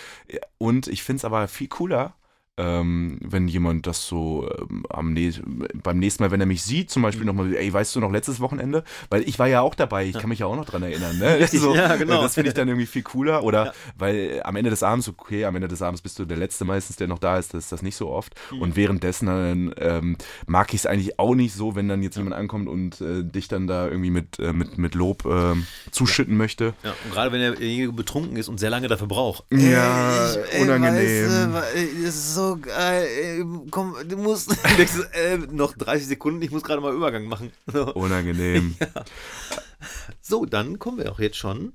Und 0.56 0.86
ich 0.86 1.02
finde 1.02 1.18
es 1.18 1.26
aber 1.26 1.48
viel 1.48 1.68
cooler, 1.68 2.14
ähm, 2.58 3.18
wenn 3.22 3.48
jemand 3.48 3.86
das 3.86 4.06
so 4.06 4.48
ähm, 4.70 4.84
am 4.90 5.12
nä 5.14 5.32
beim 5.82 5.98
nächsten 5.98 6.22
Mal, 6.22 6.30
wenn 6.30 6.40
er 6.40 6.46
mich 6.46 6.62
sieht, 6.62 6.90
zum 6.90 7.00
Mhm. 7.02 7.04
Beispiel 7.06 7.24
nochmal, 7.24 7.54
ey, 7.54 7.72
weißt 7.72 7.96
du 7.96 8.00
noch 8.00 8.12
letztes 8.12 8.40
Wochenende? 8.40 8.84
Weil 9.08 9.22
ich 9.26 9.38
war 9.38 9.48
ja 9.48 9.62
auch 9.62 9.74
dabei, 9.74 10.04
ich 10.06 10.18
kann 10.18 10.28
mich 10.28 10.40
ja 10.40 10.46
auch 10.46 10.54
noch 10.56 10.66
dran 10.66 10.82
erinnern. 10.82 11.18
Ne? 11.18 11.38
Richtig, 11.38 11.62
ja, 11.74 11.96
genau. 11.96 12.18
äh, 12.18 12.22
Das 12.22 12.34
finde 12.34 12.48
ich 12.48 12.54
dann 12.54 12.68
irgendwie 12.68 12.86
viel 12.86 13.02
cooler. 13.02 13.42
Oder 13.42 13.66
Ja. 13.66 13.72
weil 13.96 14.16
äh, 14.16 14.40
am 14.42 14.56
Ende 14.56 14.68
des 14.70 14.82
Abends, 14.82 15.08
okay, 15.08 15.44
am 15.46 15.56
Ende 15.56 15.68
des 15.68 15.80
Abends 15.82 16.02
bist 16.02 16.18
du 16.18 16.24
der 16.26 16.36
Letzte 16.36 16.64
meistens, 16.64 16.96
der 16.96 17.08
noch 17.08 17.18
da 17.18 17.38
ist, 17.38 17.54
das 17.54 17.64
ist 17.64 17.72
das 17.72 17.82
nicht 17.82 17.96
so 17.96 18.10
oft. 18.10 18.34
Mhm. 18.52 18.60
Und 18.62 18.76
währenddessen 18.76 19.26
dann, 19.26 19.74
ähm, 19.78 20.16
mag 20.46 20.74
ich 20.74 20.80
es 20.80 20.86
eigentlich 20.86 21.18
auch 21.18 21.34
nicht 21.34 21.54
so, 21.54 21.74
wenn 21.74 21.88
dann 21.88 22.02
jetzt 22.02 22.16
jemand 22.16 22.34
ankommt 22.36 22.68
und 22.68 23.00
äh, 23.00 23.24
dich 23.24 23.48
dann 23.48 23.66
da 23.66 23.86
irgendwie 23.88 24.10
mit, 24.10 24.38
äh, 24.38 24.52
mit, 24.52 24.76
mit 24.78 24.94
Lob 24.94 25.24
ähm, 25.24 25.66
zuschütten 25.90 26.36
möchte. 26.36 26.74
Ja, 26.84 26.94
und 27.04 27.12
gerade 27.12 27.32
wenn 27.32 27.40
derjenige 27.40 27.92
betrunken 27.92 28.36
ist 28.36 28.48
und 28.48 28.60
sehr 28.60 28.70
lange 28.70 28.88
dafür 28.88 29.06
braucht. 29.08 29.44
Ja, 29.50 30.34
unangenehm. 30.60 31.52
das 31.54 31.74
ist 31.74 32.34
so 32.34 32.51
geil. 32.56 33.06
ey, 33.06 33.44
Komm, 33.70 33.96
du 34.06 34.16
musst. 34.16 34.56
Äh, 35.14 35.38
noch 35.38 35.74
30 35.74 36.06
Sekunden, 36.06 36.42
ich 36.42 36.50
muss 36.50 36.62
gerade 36.62 36.80
mal 36.80 36.94
Übergang 36.94 37.24
machen. 37.26 37.52
So. 37.66 37.92
Unangenehm. 37.94 38.76
so, 40.20 40.46
dann 40.46 40.78
kommen 40.78 40.98
wir 40.98 41.12
auch 41.12 41.18
jetzt 41.18 41.36
schon 41.36 41.72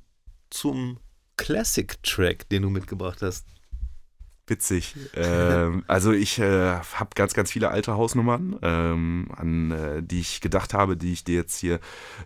zum 0.49 0.97
Classic-Track, 1.37 2.49
den 2.49 2.63
du 2.63 2.69
mitgebracht 2.69 3.21
hast. 3.21 3.45
Witzig. 4.47 4.95
ähm, 5.13 5.83
also 5.87 6.13
ich 6.13 6.39
äh, 6.39 6.71
habe 6.93 7.09
ganz, 7.15 7.33
ganz 7.33 7.51
viele 7.51 7.69
alte 7.69 7.95
Hausnummern, 7.97 8.55
ähm, 8.61 9.27
an 9.35 9.71
äh, 9.71 10.01
die 10.01 10.21
ich 10.21 10.39
gedacht 10.41 10.73
habe, 10.73 10.95
die 10.95 11.11
ich 11.11 11.23
dir 11.25 11.35
jetzt 11.35 11.59
hier 11.59 11.79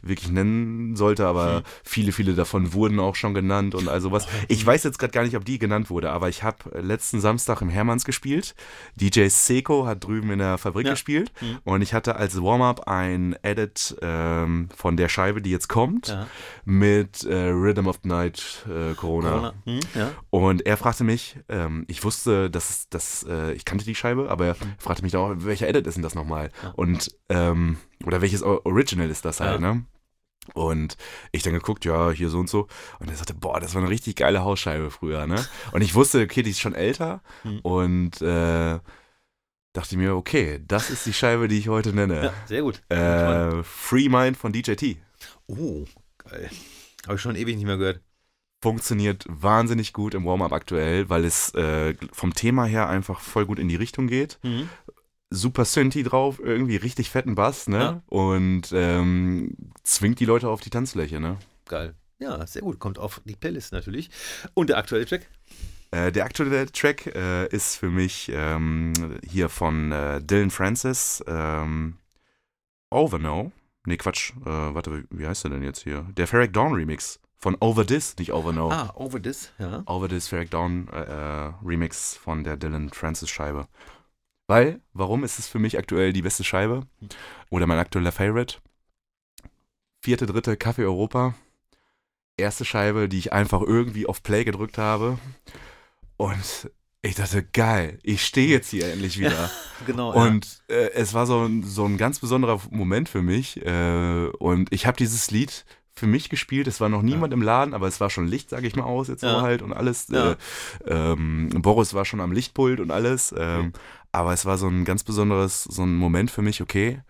wirklich 0.04 0.30
nennen 0.32 0.96
sollte, 0.96 1.26
aber 1.26 1.56
Hm. 1.58 1.62
viele, 1.84 2.12
viele 2.12 2.34
davon 2.36 2.74
wurden 2.74 3.00
auch 3.00 3.16
schon 3.16 3.34
genannt 3.34 3.74
und 3.74 3.88
all 3.88 4.02
sowas. 4.02 4.28
Ich 4.48 4.64
weiß 4.64 4.84
jetzt 4.84 5.00
gerade 5.00 5.12
gar 5.14 5.24
nicht, 5.24 5.36
ob 5.36 5.46
die 5.46 5.58
genannt 5.58 5.90
wurde, 5.90 6.12
aber 6.12 6.30
ich 6.30 6.44
habe 6.44 6.58
letzten 6.80 7.20
Samstag 7.22 7.62
im 7.62 7.70
Hermanns 7.70 8.06
gespielt. 8.06 8.54
DJ 8.96 9.28
Seco 9.30 9.88
hat 9.88 10.04
drüben 10.04 10.30
in 10.32 10.40
der 10.40 10.58
Fabrik 10.60 10.86
Ja. 10.86 10.92
gespielt 10.94 11.32
Hm. 11.40 11.58
und 11.64 11.82
ich 11.82 11.94
hatte 11.96 12.18
als 12.18 12.40
Warm-up 12.42 12.88
ein 12.88 13.36
Edit 13.42 13.96
ähm, 14.04 14.70
von 14.76 14.96
der 14.96 15.10
Scheibe, 15.10 15.42
die 15.42 15.50
jetzt 15.50 15.70
kommt, 15.70 16.10
Ja. 16.10 16.28
mit 16.66 17.24
äh, 17.24 17.48
Rhythm 17.50 17.88
of 17.88 18.00
the 18.04 18.10
Night 18.10 18.66
äh, 18.68 18.94
Corona. 18.94 19.30
Corona. 19.32 19.54
Hm, 19.66 19.80
ja. 19.96 20.12
Und 20.30 20.66
er 20.68 20.78
fragte 20.78 21.04
mich, 21.04 21.38
ähm, 21.50 21.86
ich 21.88 22.04
wusste, 22.04 22.11
dass, 22.14 22.88
dass 22.90 23.26
äh, 23.30 23.54
ich 23.54 23.66
kannte 23.66 23.86
die 23.86 23.96
Scheibe, 23.96 24.30
aber 24.30 24.46
er 24.48 24.56
fragte 24.78 25.04
mich 25.04 25.16
auch, 25.16 25.34
welcher 25.38 25.68
Edit 25.68 25.88
ist 25.88 25.96
denn 25.96 26.04
das 26.04 26.16
nochmal? 26.16 26.52
Ja. 26.64 26.70
Und, 26.72 27.16
ähm, 27.30 27.78
oder 28.06 28.22
welches 28.22 28.44
Original 28.44 29.10
ist 29.10 29.26
das 29.26 29.40
halt, 29.40 29.62
Ja. 29.62 29.74
ne? 29.74 29.86
Und 30.56 30.98
ich 31.32 31.44
dann 31.44 31.54
geguckt, 31.54 31.86
ja, 31.86 32.10
hier 32.12 32.30
so 32.30 32.40
und 32.40 32.50
so. 32.50 32.68
Und 33.00 33.10
er 33.10 33.16
sagte, 33.16 33.36
boah, 33.36 33.60
das 33.60 33.76
war 33.76 33.82
eine 33.82 33.92
richtig 33.92 34.16
geile 34.16 34.44
Hausscheibe 34.44 34.90
früher, 34.90 35.28
ne? 35.28 35.46
Und 35.72 35.82
ich 35.84 35.94
wusste, 35.94 36.24
okay, 36.24 36.42
die 36.42 36.50
ist 36.50 36.60
schon 36.60 36.74
älter. 36.74 37.22
Hm. 37.44 37.60
Und 37.60 38.22
äh, 38.24 38.80
dachte 39.74 39.98
mir, 39.98 40.16
okay, 40.16 40.60
das 40.68 40.90
ist 40.90 41.06
die 41.06 41.14
Scheibe, 41.14 41.48
die 41.48 41.60
ich 41.60 41.70
heute 41.70 41.94
nenne. 41.94 42.24
ja, 42.26 42.34
sehr 42.48 42.64
gut. 42.64 42.82
Äh, 42.90 43.62
Free 43.64 44.10
Mind 44.10 44.36
von 44.36 44.52
DJT. 44.52 44.98
Oh, 45.46 45.86
geil. 46.18 46.50
Habe 47.06 47.16
ich 47.16 47.22
schon 47.22 47.36
ewig 47.36 47.56
nicht 47.56 47.66
mehr 47.66 47.78
gehört. 47.78 48.02
Funktioniert 48.62 49.26
wahnsinnig 49.28 49.94
gut 49.94 50.14
im 50.14 50.26
Warm-up 50.26 50.54
aktuell, 50.54 51.10
weil 51.10 51.26
es 51.26 51.54
äh, 51.56 51.96
vom 52.12 52.34
Thema 52.34 52.66
her 52.66 52.88
einfach 52.88 53.20
voll 53.20 53.46
gut 53.46 53.60
in 53.60 53.68
die 53.68 53.76
Richtung 53.76 54.08
geht. 54.08 54.40
Mhm. 54.44 54.70
Super 55.30 55.66
Synthi 55.66 56.04
drauf, 56.04 56.40
irgendwie 56.44 56.76
richtig 56.76 57.10
fetten 57.10 57.36
Bass, 57.36 57.68
ne? 57.68 57.80
Ja. 57.80 58.04
Und 58.08 58.72
ähm, 58.74 59.56
zwingt 59.84 60.20
die 60.20 60.26
Leute 60.26 60.50
auf 60.50 60.62
die 60.62 60.70
Tanzfläche, 60.70 61.20
ne? 61.20 61.38
Geil. 61.66 61.96
Ja, 62.20 62.46
sehr 62.46 62.62
gut. 62.62 62.80
Kommt 62.80 63.00
auf 63.00 63.22
die 63.26 63.36
Playlist 63.36 63.72
natürlich. 63.72 64.10
Und 64.54 64.70
der 64.70 64.78
aktuelle 64.78 65.06
Track? 65.06 65.28
Äh, 65.92 66.12
der 66.12 66.26
aktuelle 66.26 66.70
Track 66.72 67.08
äh, 67.16 67.48
ist 67.48 67.78
für 67.78 67.90
mich 67.90 68.30
ähm, 68.34 68.94
hier 69.26 69.48
von 69.48 69.92
äh, 69.92 70.22
Dylan 70.22 70.52
Francis, 70.52 71.24
ähm, 71.28 71.98
Overknow. 72.92 73.52
Nee, 73.86 73.98
Quatsch. 73.98 74.34
Äh, 74.42 74.46
warte, 74.46 75.06
wie 75.10 75.26
heißt 75.26 75.46
der 75.46 75.52
denn 75.52 75.64
jetzt 75.64 75.84
hier? 75.84 76.06
Der 76.16 76.28
Ferric 76.28 76.52
Dawn 76.54 76.74
Remix 76.74 77.21
von 77.42 77.58
Over 77.60 77.86
This, 77.86 78.16
nicht 78.18 78.32
Overknow. 78.32 78.72
Ah, 78.72 78.94
Over 78.96 79.22
This, 79.22 79.52
ja. 79.58 79.82
Over 79.88 80.08
This 80.08 80.28
Ferric 80.28 80.52
Dawn 80.52 80.88
äh, 80.94 81.02
äh, 81.02 81.54
Remix 81.66 82.16
von 82.16 82.44
der 82.44 82.56
Dylan 82.56 82.92
Francis 82.92 83.30
Scheibe. 83.30 83.68
Weil, 84.48 84.80
warum 84.94 85.24
ist 85.24 85.40
es 85.40 85.48
für 85.48 85.60
mich 85.60 85.78
aktuell 85.78 86.14
die 86.14 86.22
beste 86.22 86.44
Scheibe? 86.44 86.86
Oder 87.50 87.66
mein 87.66 87.80
aktueller 87.80 88.12
Favorite? 88.12 88.58
Vierte, 90.04 90.28
dritte 90.28 90.56
Kaffee 90.56 90.84
Europa. 90.84 91.34
Erste 92.38 92.64
Scheibe, 92.64 93.10
die 93.10 93.18
ich 93.18 93.34
einfach 93.34 93.62
irgendwie 93.62 94.06
auf 94.06 94.22
Play 94.22 94.44
gedrückt 94.44 94.78
habe. 94.78 95.18
Und 96.18 96.70
ich 97.02 97.16
dachte, 97.16 97.44
geil, 97.44 97.98
ich 98.04 98.24
stehe 98.24 98.50
jetzt 98.50 98.70
hier 98.70 98.92
endlich 98.92 99.20
wieder. 99.20 99.50
Genau. 99.88 100.14
Und 100.14 100.62
äh, 100.68 100.92
es 100.94 101.16
war 101.16 101.26
so 101.26 101.44
ein, 101.44 101.64
so 101.64 101.86
ein 101.86 101.98
ganz 101.98 102.20
besonderer 102.20 102.62
Moment 102.70 103.10
für 103.10 103.24
mich. 103.24 103.66
Äh, 103.66 104.28
und 104.38 104.72
ich 104.72 104.86
habe 104.86 104.96
dieses 104.96 105.32
Lied 105.32 105.66
für 106.02 106.08
mich 106.08 106.30
gespielt. 106.30 106.68
Es 106.68 106.82
war 106.82 106.90
noch 106.90 107.02
niemand 107.04 107.32
im 107.34 107.42
Laden, 107.42 107.74
aber 107.74 107.88
es 107.88 108.02
war 108.02 108.10
schon 108.10 108.28
Licht, 108.28 108.50
sage 108.50 108.68
ich 108.68 108.76
mal 108.76 108.84
aus, 108.84 109.08
jetzt 109.08 109.24
Ja. 109.24 109.36
so 109.36 109.42
halt 109.42 109.62
und 109.62 109.72
alles. 109.72 110.10
Ja. 110.10 110.32
Äh, 110.32 110.36
ähm, 110.88 111.50
Boris 111.62 111.94
war 111.94 112.04
schon 112.04 112.20
am 112.20 112.34
Lichtpult 112.34 112.80
und 112.82 112.92
alles. 112.92 113.34
Ähm, 113.38 113.72
Aber 114.12 114.34
es 114.34 114.44
war 114.46 114.58
so 114.58 114.68
ein 114.68 114.84
ganz 114.84 115.04
besonderes, 115.06 115.64
so 115.64 115.84
ein 115.84 115.96
Moment 115.96 116.30
für 116.32 116.42
mich, 116.42 116.62
okay, 116.62 117.02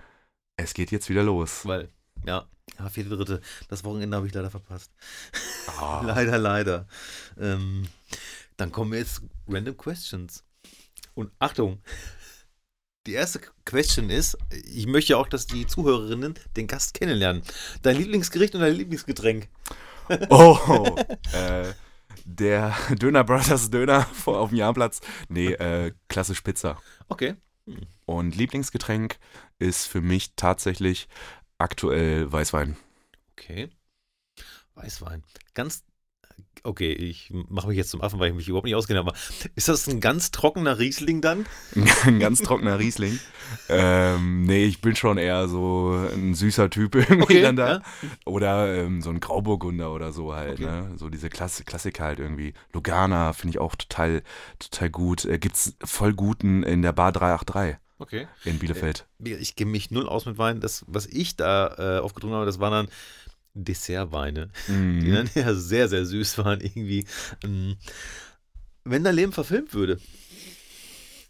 es 0.57 0.75
geht 0.75 0.91
jetzt 0.91 1.09
wieder 1.09 1.23
los. 1.23 1.63
ja. 1.63 1.69
Weil, 1.69 1.89
ja, 2.27 2.45
ja, 2.77 2.89
vierte, 2.89 3.09
dritte. 3.09 3.41
Das 3.69 3.83
Wochenende 3.83 4.15
habe 4.17 4.27
ich 4.27 4.33
leider 4.35 4.51
verpasst. 4.51 4.91
Ah. 5.79 6.01
Leider, 6.05 6.37
leider. 6.37 6.87
Ähm, 7.39 7.87
dann 8.57 8.71
kommen 8.71 8.93
jetzt 8.93 9.23
Random 9.47 9.75
Questions. 9.75 10.43
Und 11.15 11.31
Achtung, 11.39 11.81
die 13.07 13.13
erste 13.13 13.41
Question 13.65 14.09
ist, 14.09 14.37
ich 14.65 14.85
möchte 14.85 15.17
auch, 15.17 15.27
dass 15.27 15.47
die 15.47 15.65
Zuhörerinnen 15.65 16.35
den 16.55 16.67
Gast 16.67 16.93
kennenlernen. 16.93 17.41
Dein 17.81 17.97
Lieblingsgericht 17.97 18.53
und 18.55 18.61
dein 18.61 18.75
Lieblingsgetränk. 18.75 19.47
Oh, 20.29 20.97
äh, 21.31 21.71
der 22.25 22.75
Döner 22.89 23.23
Brothers 23.23 23.69
Döner 23.69 24.01
vor, 24.13 24.39
auf 24.39 24.49
dem 24.49 24.57
Jahnplatz. 24.57 24.99
Nee, 25.29 25.53
äh, 25.53 25.93
klassisch 26.09 26.41
Pizza. 26.41 26.81
Okay. 27.07 27.35
Und 28.05 28.35
Lieblingsgetränk 28.35 29.19
ist 29.57 29.85
für 29.85 30.01
mich 30.01 30.35
tatsächlich 30.35 31.07
aktuell 31.59 32.29
Weißwein. 32.29 32.75
Okay. 33.31 33.69
Weißwein. 34.73 35.23
Ganz. 35.53 35.85
Okay, 36.63 36.91
ich 36.93 37.31
mache 37.49 37.67
mich 37.67 37.77
jetzt 37.77 37.89
zum 37.89 38.01
Affen, 38.01 38.19
weil 38.19 38.29
ich 38.29 38.35
mich 38.35 38.47
überhaupt 38.47 38.65
nicht 38.65 38.75
auskenne, 38.75 38.99
aber 38.99 39.13
ist 39.55 39.67
das 39.67 39.87
ein 39.87 39.99
ganz 39.99 40.29
trockener 40.29 40.77
Riesling 40.77 41.19
dann? 41.21 41.45
Ein 42.05 42.19
ganz 42.19 42.41
trockener 42.41 42.77
Riesling. 42.77 43.19
ähm, 43.69 44.43
nee, 44.43 44.65
ich 44.65 44.79
bin 44.81 44.95
schon 44.95 45.17
eher 45.17 45.47
so 45.47 45.93
ein 46.13 46.33
süßer 46.35 46.69
Typ 46.69 46.95
irgendwie 46.95 47.23
Okay, 47.23 47.41
dann 47.41 47.55
da. 47.55 47.69
ja. 47.69 47.81
Oder 48.25 48.75
ähm, 48.75 49.01
so 49.01 49.09
ein 49.09 49.19
Grauburgunder 49.19 49.91
oder 49.91 50.11
so 50.13 50.33
halt, 50.35 50.53
Okay. 50.53 50.65
ne? 50.65 50.91
So 50.97 51.09
diese 51.09 51.29
Klasse, 51.29 51.63
Klassiker 51.63 52.03
halt 52.05 52.19
irgendwie. 52.19 52.53
Lugana 52.73 53.33
finde 53.33 53.51
ich 53.55 53.59
auch 53.59 53.75
total, 53.75 54.21
total 54.59 54.89
gut. 54.89 55.25
Äh, 55.25 55.39
gibt's 55.39 55.75
voll 55.83 56.13
guten 56.13 56.63
in 56.63 56.81
der 56.81 56.93
Bar 56.93 57.11
383 57.11 57.77
Okay. 57.97 58.27
in 58.45 58.57
Bielefeld. 58.59 59.05
Ich 59.23 59.55
kenne 59.55 59.71
mich 59.71 59.91
null 59.91 60.07
aus 60.09 60.25
mit 60.25 60.37
Wein. 60.37 60.59
Das, 60.59 60.83
was 60.87 61.05
ich 61.05 61.35
da 61.35 61.97
äh, 61.97 61.99
aufgetrunken 61.99 62.35
habe, 62.35 62.45
das 62.45 62.59
waren 62.59 62.71
dann 62.71 62.87
Dessertweine, 63.53 64.49
die 64.67 64.71
Mhm. 64.71 65.13
dann 65.13 65.29
ja 65.35 65.53
sehr, 65.53 65.87
sehr 65.89 66.05
süß 66.05 66.37
waren 66.39 66.61
irgendwie. 66.61 67.05
Ähm, 67.43 67.75
Wenn 68.83 69.03
dein 69.03 69.15
Leben 69.15 69.31
verfilmt 69.33 69.73
würde, 69.73 69.99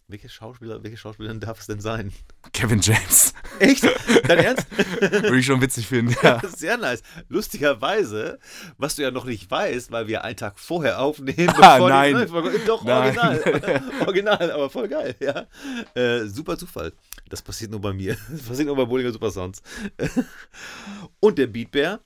welche 0.07 0.27
Schauspieler, 0.30 0.84
welche 0.84 0.98
Schauspielerin 0.98 1.39
darf 1.39 1.61
es 1.61 1.68
denn 1.68 1.80
sein? 1.80 2.11
Kevin 2.52 2.81
James. 2.81 3.34
Echt? 3.60 3.84
Dein 4.27 4.39
Ernst? 4.45 4.65
Würde 4.99 5.38
ich 5.39 5.45
schon 5.45 5.61
witzig 5.61 5.88
finden, 5.88 6.14
ja. 6.22 6.41
Sehr 6.56 6.76
nice. 6.77 7.02
Lustigerweise, 7.30 8.38
was 8.77 8.95
du 8.98 9.03
ja 9.03 9.11
noch 9.11 9.23
nicht 9.23 9.49
weißt, 9.49 9.89
weil 9.91 10.07
wir 10.07 10.26
einen 10.26 10.35
Tag 10.35 10.60
vorher 10.60 10.99
aufnehmen. 10.99 11.48
Ah, 11.61 11.77
die- 11.80 11.85
nein. 11.85 12.14
Ne, 12.14 12.26
Doch, 12.68 12.84
Nein. 12.84 13.18
original. 13.18 13.84
original, 14.06 14.52
aber 14.52 14.69
voll 14.69 14.89
geil, 14.89 15.15
ja. 15.22 15.48
Äh, 15.95 16.26
super 16.27 16.57
Zufall. 16.57 16.91
Das 17.30 17.41
passiert 17.41 17.72
nur 17.72 17.80
bei 17.80 17.93
mir. 17.93 18.18
Das 18.30 18.41
passiert 18.41 18.68
nur 18.68 18.76
bei 18.76 18.84
Bollinger 18.85 19.14
Super 19.14 19.31
Sounds. 19.31 19.61
Und 21.22 21.38
der 21.38 21.48
Beatbär, 21.48 22.02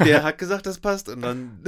der 0.00 0.22
hat 0.24 0.38
gesagt, 0.38 0.66
das 0.66 0.78
passt. 0.78 1.08
Und 1.08 1.22
dann 1.22 1.62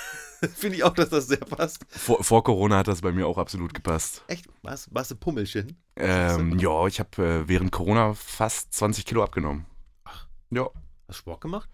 finde 0.54 0.76
ich 0.76 0.84
auch, 0.84 0.94
dass 0.94 1.08
das 1.10 1.26
sehr 1.26 1.38
passt. 1.38 1.84
Vor, 1.88 2.22
vor 2.22 2.44
Corona 2.44 2.78
hat 2.78 2.88
das 2.88 3.02
bei 3.02 3.12
mir 3.12 3.26
auch 3.26 3.38
absolut 3.38 3.74
gepasst. 3.74 4.22
Echt? 4.26 4.46
Was? 4.62 4.92
Warst 4.94 5.10
du 5.10 5.16
Pummelchen? 5.16 5.76
Ähm, 5.96 6.58
ja, 6.58 6.86
ich 6.86 7.00
habe 7.00 7.24
äh, 7.24 7.48
während 7.48 7.72
Corona 7.72 8.14
fast 8.14 8.72
20 8.74 9.04
Kilo 9.04 9.22
abgenommen. 9.22 9.66
Ach. 10.04 10.26
Ja. 10.50 10.64
Hast 11.08 11.18
du 11.18 11.22
Sport 11.22 11.40
gemacht? 11.40 11.68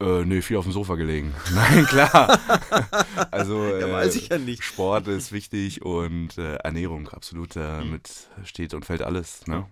Äh, 0.00 0.24
nee, 0.24 0.42
viel 0.42 0.56
auf 0.56 0.64
dem 0.64 0.72
Sofa 0.72 0.96
gelegen. 0.96 1.32
Nein, 1.54 1.86
klar. 1.86 2.40
also, 3.30 3.62
Ja, 3.64 3.86
äh, 3.86 3.92
weiß 3.92 4.16
ich 4.16 4.28
ja 4.30 4.38
nicht. 4.38 4.64
Sport 4.64 5.06
ist 5.06 5.30
wichtig 5.30 5.82
und 5.82 6.38
äh, 6.38 6.54
Ernährung 6.56 7.08
absolut 7.08 7.54
damit 7.54 8.28
steht 8.44 8.74
und 8.74 8.84
fällt 8.84 9.02
alles. 9.02 9.46
Ne? 9.46 9.66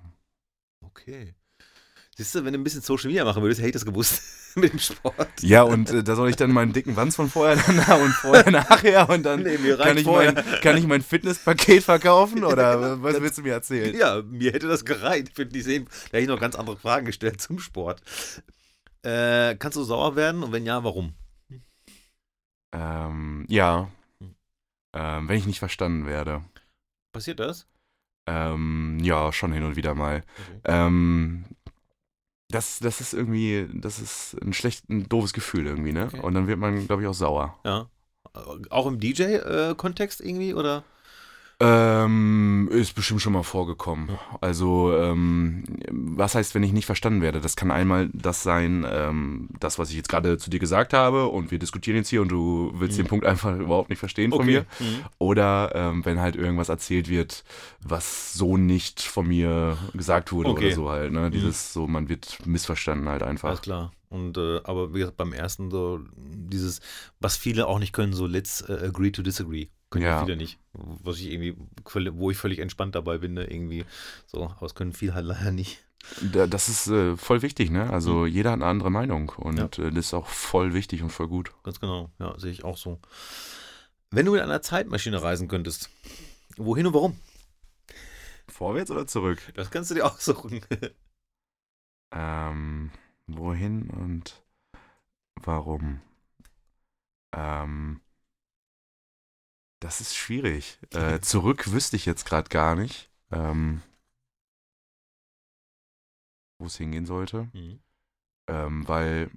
Okay. 0.87 1.35
Siehst 2.21 2.35
du, 2.35 2.45
wenn 2.45 2.53
du 2.53 2.59
ein 2.59 2.65
bisschen 2.65 2.83
Social 2.83 3.07
Media 3.07 3.25
machen 3.25 3.41
würdest, 3.43 3.61
hätte 3.61 3.69
ich 3.69 3.73
das 3.73 3.87
gewusst 3.87 4.21
mit 4.55 4.75
dem 4.75 4.79
Sport. 4.79 5.27
Ja, 5.41 5.63
und 5.63 5.89
äh, 5.89 6.05
da 6.05 6.15
soll 6.17 6.29
ich 6.29 6.37
dann 6.37 6.53
meinen 6.53 6.75
dicken 6.75 6.95
Wanz 6.95 7.17
von 7.17 7.31
vorher 7.31 7.57
und 7.99 8.13
vorher 8.13 8.51
nachher 8.51 9.09
und 9.09 9.23
dann 9.23 9.43
Nee, 9.43 9.57
kann, 9.79 9.97
ich 9.97 10.05
vorher. 10.05 10.35
mein, 10.35 10.61
kann 10.61 10.77
ich 10.77 10.87
mein 10.87 11.01
Fitnesspaket 11.01 11.83
verkaufen 11.83 12.45
oder 12.45 13.03
was 13.03 13.19
willst 13.23 13.39
du 13.39 13.43
mir 13.43 13.55
erzählen? 13.55 13.97
Ja, 13.97 14.21
mir 14.21 14.53
hätte 14.53 14.69
das 14.69 14.85
gereicht. 14.85 15.29
Ich 15.31 15.35
finde, 15.35 15.55
die 15.55 15.63
sehen, 15.63 15.87
da 15.87 16.19
hätte 16.19 16.21
ich 16.25 16.29
noch 16.29 16.39
ganz 16.39 16.57
andere 16.57 16.77
Fragen 16.77 17.07
gestellt 17.07 17.41
zum 17.41 17.59
Sport. 17.59 18.03
Äh, 19.03 19.57
kannst 19.57 19.79
du 19.79 19.83
sauer 19.83 20.15
werden 20.15 20.43
und 20.43 20.53
wenn 20.53 20.67
ja, 20.67 20.85
warum? 20.85 21.15
Ähm, 22.73 23.47
ja. 23.49 23.91
Hm. 24.21 24.35
Ähm, 24.95 25.27
wenn 25.27 25.39
ich 25.39 25.47
nicht 25.47 25.59
verstanden 25.59 26.05
werde. 26.05 26.45
Passiert 27.15 27.41
das? 27.41 27.67
Ähm, 28.27 28.99
ja, 29.01 29.33
schon 29.33 29.55
hin 29.55 29.65
und 29.65 29.77
wieder 29.77 29.95
mal. 29.95 30.17
Okay. 30.17 30.61
Ähm, 30.67 31.47
das, 32.51 32.79
das 32.81 33.01
ist 33.01 33.15
irgendwie, 33.15 33.69
das 33.73 33.99
ist 33.99 34.37
ein 34.43 34.53
schlecht, 34.53 34.89
ein 34.89 35.09
doofes 35.09 35.33
Gefühl 35.33 35.67
irgendwie, 35.67 35.93
ne? 35.93 36.07
Okay. 36.07 36.21
Und 36.21 36.35
dann 36.35 36.47
wird 36.47 36.59
man, 36.59 36.87
glaube 36.87 37.03
ich, 37.03 37.09
auch 37.09 37.15
sauer. 37.15 37.59
Ja. 37.65 37.89
Auch 38.71 38.87
im 38.87 39.01
DJ-Kontext 39.01 40.21
irgendwie 40.21 40.55
oder? 40.55 40.85
Ähm, 41.63 42.69
ist 42.73 42.95
bestimmt 42.95 43.21
schon 43.21 43.35
mal 43.35 43.43
vorgekommen. 43.43 44.09
Also, 44.41 44.97
ähm, 44.97 45.65
was 45.91 46.35
heißt, 46.35 46.55
wenn 46.55 46.63
ich 46.63 46.73
nicht 46.73 46.87
verstanden 46.87 47.21
werde? 47.21 47.41
Das 47.41 47.55
kann 47.55 47.71
einmal 47.71 48.09
das 48.15 48.43
sein, 48.43 48.87
ähm, 48.91 49.49
das, 49.61 49.79
was 49.79 49.91
ich 49.91 49.97
jetzt 49.97 50.09
gerade 50.09 50.39
zu 50.39 50.49
dir 50.49 50.59
gesagt 50.59 50.95
habe 50.95 51.27
und 51.27 51.51
wir 51.51 51.59
diskutieren 51.59 51.99
jetzt 51.99 52.09
hier 52.09 52.23
und 52.23 52.29
du 52.29 52.73
willst 52.77 52.99
den 52.99 53.07
Punkt 53.07 53.27
einfach 53.27 53.57
überhaupt 53.59 53.91
nicht 53.91 53.99
verstehen 53.99 54.31
von 54.31 54.41
Mhm. 54.47 54.57
Okay. 54.57 54.65
mir. 54.81 54.87
Mhm. 54.87 55.05
Oder 55.19 55.73
ähm, 55.75 56.05
wenn 56.05 56.19
halt 56.21 56.35
irgendwas 56.37 56.71
erzählt 56.71 57.09
wird, 57.09 57.45
was 57.83 58.33
so 58.33 58.57
nicht 58.57 59.03
von 59.03 59.29
mir 59.29 59.77
gesagt 59.93 60.33
wurde 60.33 60.51
Okay. 60.51 60.61
Mhm. 60.61 60.67
oder 60.67 60.75
so 60.75 60.89
halt. 60.91 61.13
Ne? 61.13 61.31
Dieses 61.31 61.73
so, 61.75 61.87
man 61.87 62.09
wird 62.09 62.39
missverstanden 62.47 63.09
halt 63.09 63.23
Alles 63.23 63.45
einfach. 63.45 63.61
klar. 63.61 63.93
Und 64.09 64.39
äh, 64.39 64.61
aber 64.65 64.95
wie 64.95 65.01
gesagt, 65.01 65.19
beim 65.19 65.33
ersten 65.33 65.71
so 65.71 66.01
dieses, 66.17 66.81
was 67.21 67.37
viele 67.37 67.67
auch 67.67 67.79
nicht 67.79 67.93
können, 67.93 68.13
so 68.13 68.27
let's 68.27 68.63
äh, 68.63 68.73
agree 68.87 69.11
to 69.11 69.23
disagree. 69.23 69.69
Können 69.91 70.05
ja. 70.05 70.11
Ja. 70.21 70.25
viele 70.25 70.37
nicht. 70.37 70.59
Was 70.73 71.19
ich 71.19 71.31
irgendwie, 71.31 71.57
wo 72.13 72.31
ich 72.31 72.37
völlig 72.37 72.61
entspannt 72.61 72.95
dabei 72.95 73.19
bin, 73.19 73.35
ne, 73.35 73.45
irgendwie. 73.45 73.85
So, 74.27 74.45
aber 74.45 74.67
es 74.67 74.75
können 74.75 74.93
viele 74.93 75.15
halt 75.15 75.27
leider 75.27 75.51
nicht. 75.51 75.83
Da, 76.33 76.47
das 76.47 76.69
ist 76.69 76.87
äh, 76.89 77.17
voll 77.17 77.43
wichtig, 77.43 77.71
ne? 77.71 77.91
Also 77.91 78.21
Mhm. 78.21 78.27
jeder 78.29 78.51
hat 78.53 78.61
eine 78.61 78.67
andere 78.67 78.91
Meinung 78.91 79.31
und 79.37 79.79
äh, 79.79 79.91
das 79.91 80.07
ist 80.07 80.15
auch 80.15 80.27
voll 80.27 80.73
wichtig 80.73 81.03
und 81.03 81.11
voll 81.11 81.29
gut. 81.29 81.53
Ganz 81.63 81.79
genau. 81.79 82.11
Ja, 82.19 82.39
sehe 82.39 82.53
ich 82.53 82.65
auch 82.65 82.77
so. 82.79 82.99
Wenn 84.11 84.27
du 84.27 84.33
mit 84.33 84.41
einer 84.41 84.63
Zeitmaschine 84.63 85.23
reisen 85.23 85.47
könntest, 85.49 85.91
wohin 86.57 86.87
und 86.87 86.95
warum? 86.95 87.17
Vorwärts 88.49 88.91
oder 88.91 89.07
zurück? 89.07 89.41
Das 89.55 89.71
kannst 89.71 89.91
du 89.91 89.95
dir 89.95 90.07
aussuchen. 90.11 90.61
Ähm, 92.13 92.91
wohin 93.27 93.91
und 93.91 94.43
warum? 95.37 96.01
Ähm, 97.33 98.01
das 99.81 100.01
ist 100.01 100.15
schwierig. 100.15 100.79
Äh, 100.93 101.21
zurück 101.21 101.73
wüsste 101.73 101.97
ich 101.97 102.07
jetzt 102.07 102.27
gerade 102.27 102.49
gar 102.51 102.77
nicht, 102.77 103.11
ähm, 103.33 103.81
wo 106.59 106.67
es 106.67 106.77
hingehen 106.77 107.07
sollte. 107.07 107.49
Mhm. 107.55 107.81
Ähm, 108.47 108.87
weil, 108.87 109.31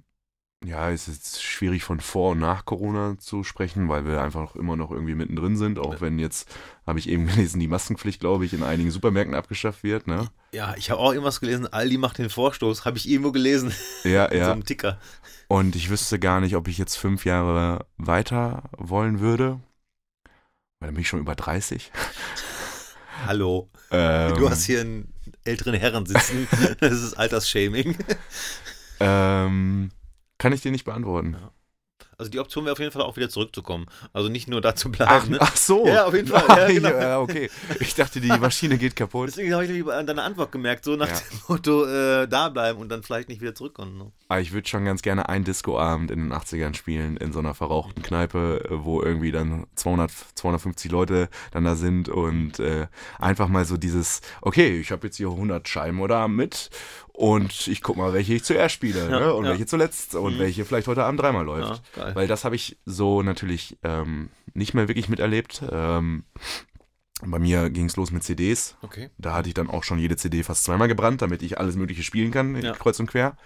ja, 0.62 0.90
es 0.90 1.08
ist 1.08 1.42
schwierig 1.42 1.82
von 1.82 2.00
vor 2.00 2.32
und 2.32 2.40
nach 2.40 2.66
Corona 2.66 3.16
zu 3.18 3.42
sprechen, 3.42 3.88
weil 3.88 4.06
wir 4.06 4.20
einfach 4.20 4.42
noch 4.42 4.56
immer 4.56 4.76
noch 4.76 4.90
irgendwie 4.90 5.14
mittendrin 5.14 5.56
sind, 5.56 5.78
auch 5.78 6.02
wenn 6.02 6.18
jetzt, 6.18 6.54
habe 6.86 6.98
ich 6.98 7.08
eben 7.08 7.26
gelesen, 7.28 7.58
die 7.58 7.68
Maskenpflicht, 7.68 8.20
glaube 8.20 8.44
ich, 8.44 8.52
in 8.52 8.62
einigen 8.62 8.90
Supermärkten 8.90 9.34
abgeschafft 9.34 9.82
wird, 9.82 10.06
ne? 10.06 10.28
Ja, 10.52 10.74
ich 10.76 10.90
habe 10.90 11.00
auch 11.00 11.12
irgendwas 11.12 11.40
gelesen, 11.40 11.72
Aldi 11.72 11.96
macht 11.96 12.18
den 12.18 12.28
Vorstoß, 12.28 12.84
habe 12.84 12.98
ich 12.98 13.08
irgendwo 13.08 13.32
gelesen. 13.32 13.72
Ja, 14.04 14.26
In 14.26 14.38
so 14.40 14.44
ja. 14.44 14.52
einem 14.52 14.64
Ticker. 14.66 15.00
Und 15.48 15.74
ich 15.74 15.88
wüsste 15.88 16.18
gar 16.18 16.40
nicht, 16.40 16.54
ob 16.54 16.68
ich 16.68 16.76
jetzt 16.76 16.96
fünf 16.96 17.24
Jahre 17.24 17.86
weiter 17.96 18.64
wollen 18.76 19.20
würde. 19.20 19.60
Weil 20.84 20.88
dann 20.88 20.96
bin 20.96 21.00
ich 21.00 21.08
schon 21.08 21.20
über 21.20 21.34
30. 21.34 21.90
Hallo. 23.26 23.70
Ähm, 23.90 24.34
Du 24.34 24.50
hast 24.50 24.64
hier 24.64 24.82
einen 24.82 25.14
älteren 25.44 25.72
Herren 25.72 26.04
sitzen. 26.04 26.46
Das 26.78 26.92
ist 26.92 27.14
Altersshaming. 27.14 27.96
Ähm, 29.00 29.90
kann 30.36 30.52
ich 30.52 30.60
dir 30.60 30.70
nicht 30.72 30.84
beantworten. 30.84 31.38
Also 32.18 32.30
die 32.30 32.38
Option 32.38 32.64
wäre 32.64 32.72
auf 32.72 32.78
jeden 32.78 32.92
Fall 32.92 33.02
auch 33.02 33.16
wieder 33.16 33.28
zurückzukommen. 33.28 33.86
Also 34.12 34.28
nicht 34.28 34.48
nur 34.48 34.60
da 34.60 34.74
zu 34.74 34.88
Ach, 34.88 34.92
bleiben. 34.96 35.30
ne? 35.32 35.38
ach 35.40 35.56
so. 35.56 35.86
Ja, 35.86 36.06
auf 36.06 36.14
jeden 36.14 36.28
Fall. 36.34 36.44
Ja, 36.58 36.66
genau. 36.68 36.88
ja, 36.90 37.20
okay. 37.20 37.50
Ich 37.80 37.94
dachte, 37.94 38.20
die 38.20 38.28
Maschine 38.28 38.78
geht 38.78 38.96
kaputt. 38.96 39.28
Deswegen 39.28 39.52
habe 39.54 39.66
ich 39.66 39.86
an 39.88 40.06
deiner 40.06 40.22
Antwort 40.24 40.52
gemerkt, 40.52 40.84
so 40.84 40.96
nach 40.96 41.08
Ja. 41.08 41.14
dem 41.14 41.38
Motto, 41.48 41.84
äh, 41.86 42.26
da 42.28 42.48
bleiben 42.48 42.78
und 42.80 42.88
dann 42.88 43.02
vielleicht 43.02 43.28
nicht 43.28 43.40
wieder 43.40 43.54
zurückkommen. 43.54 43.98
Ne? 43.98 44.12
Aber 44.28 44.40
ich 44.40 44.52
würde 44.52 44.68
schon 44.68 44.84
ganz 44.84 45.02
gerne 45.02 45.28
einen 45.28 45.44
Discoabend 45.44 46.10
in 46.10 46.20
den 46.20 46.32
80ern 46.32 46.74
spielen, 46.74 47.16
in 47.16 47.32
so 47.32 47.38
einer 47.40 47.54
verrauchten 47.54 48.02
Kneipe, 48.02 48.64
äh, 48.70 48.84
wo 48.84 49.02
irgendwie 49.02 49.32
dann 49.32 49.66
200, 49.76 50.10
250 50.34 50.90
Leute 50.90 51.28
dann 51.52 51.64
da 51.64 51.74
sind 51.74 52.08
und 52.08 52.58
äh, 52.60 52.86
einfach 53.18 53.48
mal 53.48 53.64
so 53.64 53.76
dieses, 53.76 54.20
okay, 54.40 54.78
ich 54.80 54.90
habe 54.92 55.06
jetzt 55.06 55.16
hier 55.16 55.28
100 55.28 55.68
Scheiben 55.68 56.00
oder 56.00 56.28
mit 56.28 56.70
und 57.16 57.68
ich 57.68 57.80
guck 57.80 57.96
mal, 57.96 58.12
welche 58.12 58.34
ich 58.34 58.44
zuerst 58.44 58.74
spiele 58.74 59.08
Ja, 59.08 59.20
ne? 59.20 59.34
und 59.34 59.44
ja. 59.44 59.52
welche 59.52 59.66
zuletzt 59.66 60.14
und 60.16 60.34
Mhm. 60.34 60.38
welche 60.40 60.64
vielleicht 60.64 60.88
heute 60.88 61.04
Abend 61.04 61.20
dreimal 61.20 61.44
läuft. 61.44 61.82
Ja. 61.96 62.14
Weil 62.14 62.26
das 62.26 62.44
habe 62.44 62.56
ich 62.56 62.76
so 62.84 63.22
natürlich 63.22 63.78
ähm, 63.82 64.28
nicht 64.52 64.74
mehr 64.74 64.88
wirklich 64.88 65.08
miterlebt. 65.08 65.62
Ähm, 65.70 66.24
bei 67.24 67.38
mir 67.38 67.70
ging 67.70 67.86
es 67.86 67.96
los 67.96 68.10
mit 68.10 68.24
CDs. 68.24 68.76
Okay. 68.82 69.08
Da 69.16 69.32
hatte 69.34 69.48
ich 69.48 69.54
dann 69.54 69.70
auch 69.70 69.84
schon 69.84 69.98
jede 69.98 70.16
CD 70.16 70.42
fast 70.42 70.64
zweimal 70.64 70.88
gebrannt, 70.88 71.22
damit 71.22 71.42
ich 71.42 71.58
alles 71.58 71.76
Mögliche 71.76 72.02
spielen 72.02 72.32
kann, 72.32 72.60
kreuz 72.74 72.98
und 73.00 73.06
quer. 73.06 73.36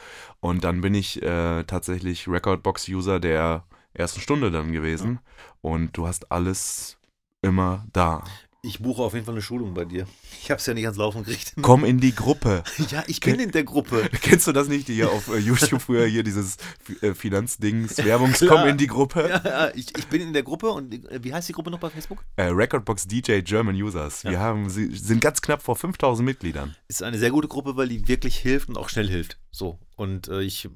Und 0.40 0.64
dann 0.64 0.80
bin 0.80 0.94
ich 0.94 1.22
äh, 1.22 1.62
tatsächlich 1.64 2.26
Recordbox-User 2.26 3.20
der 3.20 3.64
ersten 3.92 4.20
Stunde 4.20 4.50
dann 4.50 4.72
gewesen. 4.72 5.20
Und 5.60 5.96
du 5.96 6.06
hast 6.08 6.32
alles 6.32 6.96
immer 7.42 7.86
da. 7.92 8.24
Ich 8.62 8.80
buche 8.80 9.02
auf 9.02 9.14
jeden 9.14 9.24
Fall 9.24 9.34
eine 9.34 9.42
Schulung 9.42 9.72
bei 9.72 9.84
dir. 9.84 10.08
Ich 10.42 10.50
habe 10.50 10.58
es 10.58 10.66
ja 10.66 10.74
nicht 10.74 10.84
ans 10.84 10.98
Laufen 10.98 11.22
gekriegt. 11.22 11.54
Komm 11.62 11.84
in 11.84 12.00
die 12.00 12.12
Gruppe. 12.12 12.64
Ja, 12.90 13.04
ich 13.06 13.20
bin 13.20 13.38
in 13.38 13.52
der 13.52 13.62
Gruppe. 13.62 14.10
Kennst 14.20 14.48
du 14.48 14.52
das 14.52 14.66
nicht, 14.66 14.88
die 14.88 14.94
hier 14.94 15.12
auf 15.12 15.28
äh, 15.28 15.38
YouTube 15.38 15.80
früher 15.80 16.06
hier 16.06 16.24
dieses 16.24 16.56
äh, 17.00 17.14
Finanzdings, 17.14 17.98
Werbungs, 17.98 18.44
komm 18.48 18.66
in 18.66 18.76
die 18.76 18.88
Gruppe? 18.88 19.28
Ja, 19.44 19.70
ich, 19.76 19.96
ich 19.96 20.06
bin 20.08 20.20
in 20.22 20.32
der 20.32 20.42
Gruppe 20.42 20.70
und 20.70 20.92
äh, 21.08 21.22
wie 21.22 21.32
heißt 21.32 21.48
die 21.48 21.52
Gruppe 21.52 21.70
noch 21.70 21.78
bei 21.78 21.88
Facebook? 21.88 22.24
Äh, 22.34 22.46
Recordbox 22.48 23.06
DJ 23.06 23.42
German 23.42 23.76
Users. 23.76 24.24
Wir 24.24 24.32
Ja. 24.32 24.40
haben, 24.40 24.68
sie 24.68 24.92
sind 24.96 25.20
ganz 25.20 25.40
knapp 25.40 25.62
vor 25.62 25.76
5000 25.76 26.26
Mitgliedern. 26.26 26.74
Ist 26.88 27.04
eine 27.04 27.18
sehr 27.18 27.30
gute 27.30 27.46
Gruppe, 27.46 27.76
weil 27.76 27.88
die 27.88 28.08
wirklich 28.08 28.36
hilft 28.38 28.68
und 28.68 28.76
auch 28.76 28.88
schnell 28.88 29.08
hilft. 29.08 29.38
So. 29.52 29.78
Und 29.94 30.26
äh, 30.26 30.40
ich. 30.42 30.68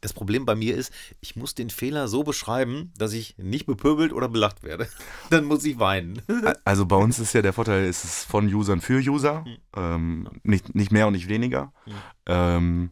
Das 0.00 0.12
Problem 0.12 0.44
bei 0.44 0.54
mir 0.54 0.76
ist, 0.76 0.92
ich 1.20 1.36
muss 1.36 1.54
den 1.54 1.70
Fehler 1.70 2.08
so 2.08 2.22
beschreiben, 2.22 2.92
dass 2.96 3.12
ich 3.12 3.36
nicht 3.38 3.66
bepöbelt 3.66 4.12
oder 4.12 4.28
belacht 4.28 4.62
werde. 4.62 4.88
Dann 5.30 5.44
muss 5.44 5.64
ich 5.64 5.78
weinen. 5.78 6.22
Also 6.64 6.86
bei 6.86 6.96
uns 6.96 7.18
ist 7.18 7.32
ja 7.32 7.42
der 7.42 7.52
Vorteil, 7.52 7.84
es 7.84 8.04
ist 8.04 8.24
von 8.24 8.52
Usern 8.52 8.80
für 8.80 8.98
User, 8.98 9.44
ähm, 9.76 10.28
nicht, 10.42 10.74
nicht 10.74 10.92
mehr 10.92 11.06
und 11.06 11.14
nicht 11.14 11.28
weniger. 11.28 11.72
Mhm. 11.86 11.92
Ähm, 12.26 12.90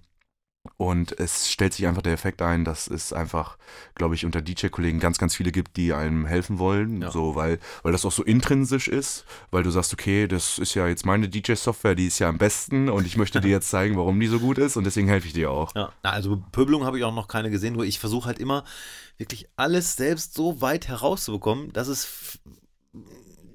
und 0.77 1.19
es 1.19 1.51
stellt 1.51 1.75
sich 1.75 1.87
einfach 1.87 2.03
der 2.03 2.13
Effekt 2.13 2.43
ein, 2.43 2.65
dass 2.65 2.89
es 2.89 3.13
einfach, 3.13 3.59
glaube 3.95 4.15
ich, 4.15 4.25
unter 4.25 4.43
DJ-Kollegen 4.43 5.01
ganz, 5.01 5.19
ganz 5.19 5.35
viele 5.35 5.53
gibt, 5.53 5.77
die 5.77 5.93
einem 5.93 6.27
helfen 6.27 6.59
wollen. 6.59 7.03
Ja. 7.03 7.11
So, 7.11 7.35
weil, 7.35 7.59
weil 7.83 7.93
das 7.93 8.05
auch 8.05 8.13
so 8.13 8.23
intrinsisch 8.23 8.89
ist, 8.89 9.25
weil 9.51 9.63
du 9.63 9.71
sagst, 9.71 9.93
okay, 9.93 10.27
das 10.29 10.59
ist 10.59 10.75
ja 10.75 10.87
jetzt 10.87 11.07
meine 11.07 11.29
DJ-Software, 11.29 11.95
die 11.95 12.07
ist 12.07 12.19
ja 12.19 12.29
am 12.29 12.39
besten 12.39 12.89
und 12.89 13.07
ich 13.07 13.17
möchte 13.17 13.41
dir 13.41 13.49
jetzt 13.51 13.71
zeigen, 13.71 13.97
warum 13.97 14.19
die 14.19 14.27
so 14.27 14.39
gut 14.39 14.59
ist 14.59 14.77
und 14.77 14.85
deswegen 14.85 15.09
helfe 15.09 15.27
ich 15.27 15.33
dir 15.33 15.51
auch. 15.51 15.75
Ja, 15.75 15.93
na, 16.03 16.11
also 16.11 16.43
Pöbelung 16.53 16.85
habe 16.85 16.99
ich 16.99 17.05
auch 17.05 17.15
noch 17.15 17.29
keine 17.29 17.51
gesehen, 17.51 17.75
nur 17.75 17.85
ich 17.85 17.99
versuche 17.99 18.27
halt 18.27 18.39
immer 18.39 18.65
wirklich 19.19 19.49
alles 19.57 19.97
selbst 19.97 20.35
so 20.35 20.61
weit 20.61 20.89
herauszubekommen, 20.89 21.73
dass 21.73 21.89
es, 21.89 22.39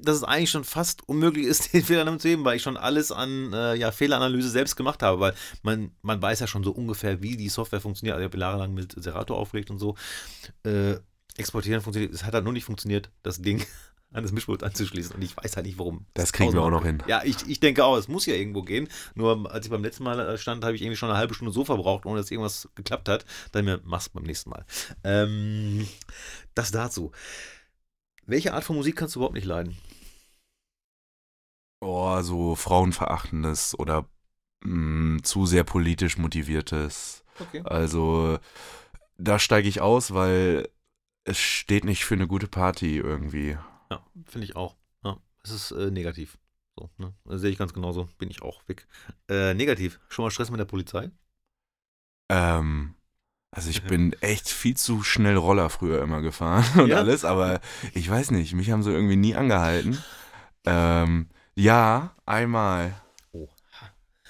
dass 0.01 0.17
es 0.17 0.23
eigentlich 0.23 0.49
schon 0.49 0.63
fast 0.63 1.07
unmöglich 1.07 1.45
ist, 1.45 1.73
den 1.73 1.83
Fehler 1.83 2.19
zu 2.19 2.29
heben, 2.29 2.45
weil 2.45 2.57
ich 2.57 2.63
schon 2.63 2.77
alles 2.77 3.11
an 3.11 3.53
äh, 3.53 3.75
ja, 3.75 3.91
Fehleranalyse 3.91 4.49
selbst 4.49 4.75
gemacht 4.75 5.03
habe, 5.03 5.19
weil 5.19 5.33
man, 5.63 5.91
man 6.01 6.21
weiß 6.21 6.39
ja 6.39 6.47
schon 6.47 6.63
so 6.63 6.71
ungefähr, 6.71 7.21
wie 7.21 7.37
die 7.37 7.49
Software 7.49 7.81
funktioniert. 7.81 8.15
Also 8.15 8.25
ich 8.25 8.31
habe 8.31 8.39
jahrelang 8.39 8.73
mit 8.73 8.93
Serato 9.01 9.35
aufgelegt 9.35 9.69
und 9.69 9.79
so. 9.79 9.95
Äh, 10.63 10.95
exportieren 11.37 11.81
funktioniert, 11.81 12.13
es 12.13 12.25
hat 12.25 12.33
halt 12.33 12.43
nur 12.43 12.53
nicht 12.53 12.65
funktioniert, 12.65 13.09
das 13.23 13.41
Ding 13.41 13.65
an 14.11 14.23
das 14.23 14.33
Mischpult 14.33 14.63
anzuschließen 14.63 15.15
und 15.15 15.21
ich 15.21 15.37
weiß 15.37 15.55
halt 15.55 15.65
nicht, 15.65 15.79
warum. 15.79 16.05
Das 16.13 16.33
kriegen 16.33 16.53
wir 16.53 16.61
auch 16.61 16.69
noch 16.69 16.83
hin. 16.83 17.01
Ja, 17.07 17.21
ich, 17.23 17.47
ich 17.47 17.59
denke 17.61 17.85
auch, 17.85 17.97
es 17.97 18.09
muss 18.09 18.25
ja 18.25 18.33
irgendwo 18.33 18.61
gehen. 18.61 18.89
Nur 19.15 19.49
als 19.51 19.65
ich 19.65 19.71
beim 19.71 19.83
letzten 19.83 20.03
Mal 20.03 20.19
äh, 20.19 20.37
stand, 20.37 20.65
habe 20.65 20.75
ich 20.75 20.81
irgendwie 20.81 20.97
schon 20.97 21.09
eine 21.09 21.17
halbe 21.17 21.33
Stunde 21.33 21.53
so 21.53 21.63
verbraucht, 21.63 22.05
ohne 22.05 22.19
dass 22.19 22.29
irgendwas 22.29 22.67
geklappt 22.75 23.07
hat. 23.07 23.25
Dann 23.53 23.65
mir, 23.65 23.79
mach's 23.85 24.09
beim 24.09 24.23
nächsten 24.23 24.49
Mal. 24.49 24.65
Ähm, 25.03 25.87
das 26.55 26.71
dazu. 26.71 27.11
Welche 28.25 28.53
Art 28.53 28.63
von 28.63 28.75
Musik 28.75 28.97
kannst 28.97 29.15
du 29.15 29.19
überhaupt 29.19 29.35
nicht 29.35 29.45
leiden? 29.45 29.77
Oh, 31.81 32.21
so 32.21 32.55
frauenverachtendes 32.55 33.77
oder 33.77 34.05
mh, 34.63 35.23
zu 35.23 35.45
sehr 35.45 35.63
politisch 35.63 36.17
motiviertes. 36.17 37.23
Okay. 37.39 37.61
Also 37.63 38.37
da 39.17 39.39
steige 39.39 39.67
ich 39.67 39.81
aus, 39.81 40.13
weil 40.13 40.69
es 41.23 41.37
steht 41.39 41.83
nicht 41.83 42.05
für 42.05 42.15
eine 42.15 42.27
gute 42.27 42.47
Party 42.47 42.97
irgendwie. 42.97 43.57
Ja, 43.89 44.05
finde 44.25 44.45
ich 44.45 44.55
auch. 44.55 44.75
Ja, 45.03 45.17
es 45.43 45.51
ist 45.51 45.71
äh, 45.71 45.91
negativ. 45.91 46.37
So, 46.77 46.89
ne? 46.97 47.13
Sehe 47.37 47.51
ich 47.51 47.57
ganz 47.57 47.73
genauso. 47.73 48.09
Bin 48.17 48.29
ich 48.29 48.41
auch 48.41 48.67
weg. 48.67 48.87
Äh, 49.29 49.53
negativ. 49.53 49.99
Schon 50.09 50.23
mal 50.25 50.31
Stress 50.31 50.51
mit 50.51 50.59
der 50.59 50.65
Polizei? 50.65 51.11
Ähm, 52.29 52.95
also 53.51 53.69
ich 53.69 53.83
bin 53.87 54.13
echt 54.21 54.49
viel 54.49 54.77
zu 54.77 55.03
schnell 55.03 55.35
Roller 55.35 55.69
früher 55.69 56.01
immer 56.01 56.21
gefahren 56.21 56.65
und 56.81 56.89
Ja? 56.89 56.97
alles, 56.97 57.25
aber 57.25 57.59
ich 57.93 58.09
weiß 58.09 58.31
nicht, 58.31 58.53
mich 58.53 58.71
haben 58.71 58.83
sie 58.83 58.91
irgendwie 58.91 59.17
nie 59.17 59.35
angehalten. 59.35 60.01
Ähm, 60.65 61.29
ja, 61.61 62.11
einmal. 62.25 62.95
Oh. 63.33 63.47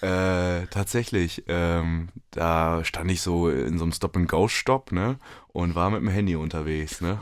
Äh, 0.02 0.68
tatsächlich, 0.68 1.46
ähm, 1.48 2.10
da 2.32 2.84
stand 2.84 3.10
ich 3.10 3.22
so 3.22 3.50
in 3.50 3.78
so 3.78 3.86
einem 3.86 3.94
Stop-and-Go-Stopp, 3.94 4.92
ne, 4.92 5.18
und 5.48 5.76
war 5.76 5.90
mit 5.90 6.02
dem 6.02 6.10
Handy 6.10 6.36
unterwegs, 6.36 7.00
ne. 7.00 7.20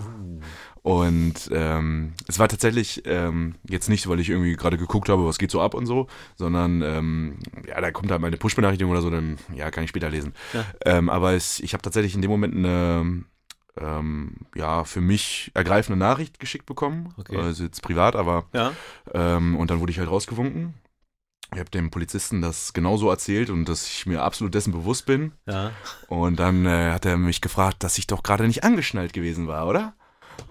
Und 0.82 1.50
ähm, 1.52 2.14
es 2.28 2.40
war 2.40 2.48
tatsächlich 2.48 3.04
ähm, 3.06 3.56
jetzt 3.68 3.90
nicht, 3.90 4.08
weil 4.08 4.20
ich 4.20 4.30
irgendwie 4.30 4.56
gerade 4.56 4.78
geguckt 4.78 5.10
habe, 5.10 5.26
was 5.26 5.38
geht 5.38 5.52
so 5.52 5.62
ab 5.62 5.76
und 5.76 5.86
so, 5.86 6.08
sondern 6.36 6.82
ähm, 6.82 7.40
ja, 7.68 7.80
da 7.80 7.92
kommt 7.92 8.10
halt 8.10 8.22
meine 8.22 8.38
Push-Benachrichtigung 8.38 8.92
oder 8.92 9.02
so, 9.02 9.12
dann 9.12 9.38
ja, 9.54 9.70
kann 9.70 9.84
ich 9.84 9.90
später 9.92 10.10
lesen. 10.10 10.34
Ja. 10.54 10.66
Ähm, 10.86 11.10
aber 11.10 11.34
es, 11.34 11.60
ich 11.60 11.74
habe 11.74 11.84
tatsächlich 11.84 12.16
in 12.16 12.22
dem 12.22 12.32
Moment 12.32 12.56
eine 12.56 13.26
ähm, 13.80 14.36
ja, 14.56 14.84
für 14.84 15.02
mich 15.02 15.52
ergreifende 15.54 15.98
Nachricht 15.98 16.40
geschickt 16.40 16.66
bekommen. 16.66 17.14
Okay. 17.18 17.38
Also 17.38 17.64
jetzt 17.64 17.82
privat, 17.82 18.16
aber 18.16 18.46
Ja. 18.54 18.74
ähm, 19.14 19.56
und 19.56 19.72
dann 19.72 19.80
wurde 19.80 19.92
ich 19.92 20.00
halt 20.00 20.10
rausgewunken. 20.10 20.74
Ich 21.52 21.60
habe 21.60 21.72
dem 21.72 21.90
Polizisten 21.90 22.42
das 22.42 22.74
genauso 22.74 23.10
erzählt 23.10 23.50
und 23.50 23.66
dass 23.66 23.88
ich 23.88 24.06
mir 24.06 24.22
absolut 24.22 24.54
dessen 24.54 24.72
bewusst 24.72 25.08
bin. 25.08 25.32
Ja. 25.48 25.72
Und 26.08 26.40
dann 26.40 26.66
äh, 26.68 26.92
hat 26.92 27.06
er 27.06 27.18
mich 27.18 27.42
gefragt, 27.42 27.84
dass 27.84 27.98
ich 27.98 28.06
doch 28.06 28.22
gerade 28.22 28.46
nicht 28.46 28.64
angeschnallt 28.64 29.14
gewesen 29.14 29.48
war, 29.48 29.68
oder? 29.68 29.96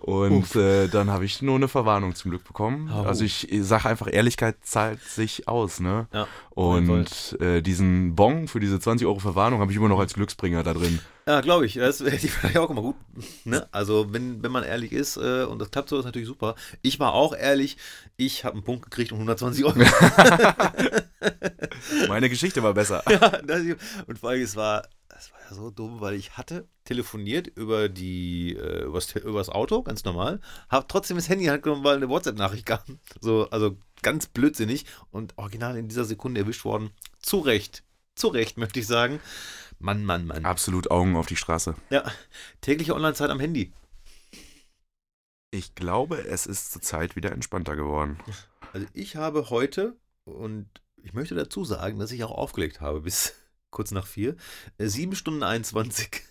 Und 0.00 0.54
äh, 0.56 0.88
dann 0.88 1.10
habe 1.10 1.24
ich 1.24 1.42
nur 1.42 1.56
eine 1.56 1.68
Verwarnung 1.68 2.14
zum 2.14 2.30
Glück 2.30 2.44
bekommen. 2.44 2.88
Ah, 2.92 3.02
also 3.04 3.24
ich 3.24 3.48
sage 3.60 3.88
einfach, 3.88 4.08
Ehrlichkeit 4.10 4.56
zahlt 4.62 5.02
sich 5.02 5.48
aus, 5.48 5.80
ne? 5.80 6.06
Ja. 6.12 6.26
Und 6.50 7.36
äh, 7.40 7.62
diesen 7.62 8.14
Bon 8.14 8.48
für 8.48 8.60
diese 8.60 8.80
20 8.80 9.06
Euro 9.06 9.18
Verwarnung 9.18 9.60
habe 9.60 9.70
ich 9.70 9.76
immer 9.76 9.88
noch 9.88 10.00
als 10.00 10.14
Glücksbringer 10.14 10.62
da 10.62 10.74
drin. 10.74 11.00
Ja, 11.26 11.40
glaube 11.42 11.66
ich. 11.66 11.74
Das 11.74 12.00
hätte 12.00 12.26
ich 12.26 12.32
vielleicht 12.32 12.56
auch 12.56 12.70
immer 12.70 12.82
gut. 12.82 12.96
Ne? 13.44 13.68
Also, 13.70 14.12
wenn, 14.12 14.42
wenn 14.42 14.50
man 14.50 14.64
ehrlich 14.64 14.92
ist 14.92 15.18
äh, 15.18 15.44
und 15.44 15.58
das 15.60 15.70
klappt 15.70 15.90
so, 15.90 15.98
ist 15.98 16.06
natürlich 16.06 16.26
super. 16.26 16.54
Ich 16.80 16.98
war 17.00 17.12
auch 17.12 17.34
ehrlich. 17.34 17.76
Ich 18.16 18.44
habe 18.44 18.54
einen 18.54 18.64
Punkt 18.64 18.84
gekriegt 18.84 19.12
um 19.12 19.18
120 19.18 19.64
Euro. 19.64 19.78
Meine 22.08 22.28
Geschichte 22.28 22.62
war 22.62 22.74
besser. 22.74 23.02
ja, 23.10 23.18
das, 23.42 23.62
und 24.06 24.18
vor 24.18 24.30
allem, 24.30 24.42
es 24.42 24.56
war, 24.56 24.82
so 25.54 25.70
dumm, 25.70 26.00
weil 26.00 26.14
ich 26.14 26.36
hatte 26.36 26.68
telefoniert 26.84 27.46
über 27.46 27.88
die, 27.88 28.56
äh, 28.56 28.84
übers, 28.84 29.14
übers 29.14 29.48
Auto, 29.48 29.82
ganz 29.82 30.04
normal, 30.04 30.40
habe 30.68 30.86
trotzdem 30.88 31.16
das 31.16 31.28
Handy 31.28 31.46
halt 31.46 31.62
genommen, 31.62 31.84
weil 31.84 31.96
eine 31.96 32.08
WhatsApp-Nachricht 32.08 32.66
kam. 32.66 32.80
So, 33.20 33.48
also 33.50 33.76
ganz 34.02 34.28
blödsinnig 34.28 34.86
und 35.10 35.36
original 35.36 35.76
in 35.76 35.88
dieser 35.88 36.04
Sekunde 36.04 36.40
erwischt 36.40 36.64
worden. 36.64 36.90
Zu 37.20 37.40
Recht. 37.40 37.82
Zu 38.14 38.28
Recht, 38.28 38.58
möchte 38.58 38.80
ich 38.80 38.86
sagen. 38.86 39.20
Mann, 39.78 40.04
Mann, 40.04 40.26
Mann. 40.26 40.44
Absolut 40.44 40.90
Augen 40.90 41.16
auf 41.16 41.26
die 41.26 41.36
Straße. 41.36 41.74
Ja, 41.90 42.10
tägliche 42.60 42.94
Online-Zeit 42.94 43.30
am 43.30 43.40
Handy. 43.40 43.72
Ich 45.50 45.74
glaube, 45.74 46.18
es 46.26 46.46
ist 46.46 46.72
zurzeit 46.72 47.16
wieder 47.16 47.32
entspannter 47.32 47.76
geworden. 47.76 48.18
Also 48.72 48.86
ich 48.92 49.16
habe 49.16 49.50
heute, 49.50 49.96
und 50.24 50.68
ich 50.96 51.14
möchte 51.14 51.34
dazu 51.34 51.64
sagen, 51.64 51.98
dass 51.98 52.12
ich 52.12 52.22
auch 52.24 52.32
aufgelegt 52.32 52.80
habe 52.80 53.00
bis 53.00 53.34
kurz 53.70 53.90
nach 53.90 54.06
vier, 54.06 54.36
äh, 54.78 54.86
sieben 54.86 55.14
Stunden 55.14 55.42
21. 55.42 56.22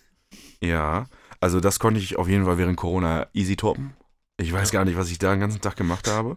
Ja, 0.62 1.06
also 1.40 1.60
das 1.60 1.78
konnte 1.78 2.00
ich 2.00 2.16
auf 2.16 2.28
jeden 2.28 2.44
Fall 2.44 2.58
während 2.58 2.76
Corona 2.76 3.28
easy 3.32 3.56
toppen. 3.56 3.94
Ich 4.38 4.52
weiß 4.52 4.72
Ja. 4.72 4.80
gar 4.80 4.84
nicht, 4.84 4.96
was 4.96 5.10
ich 5.10 5.18
da 5.18 5.30
den 5.30 5.40
ganzen 5.40 5.60
Tag 5.60 5.76
gemacht 5.76 6.06
habe. 6.08 6.36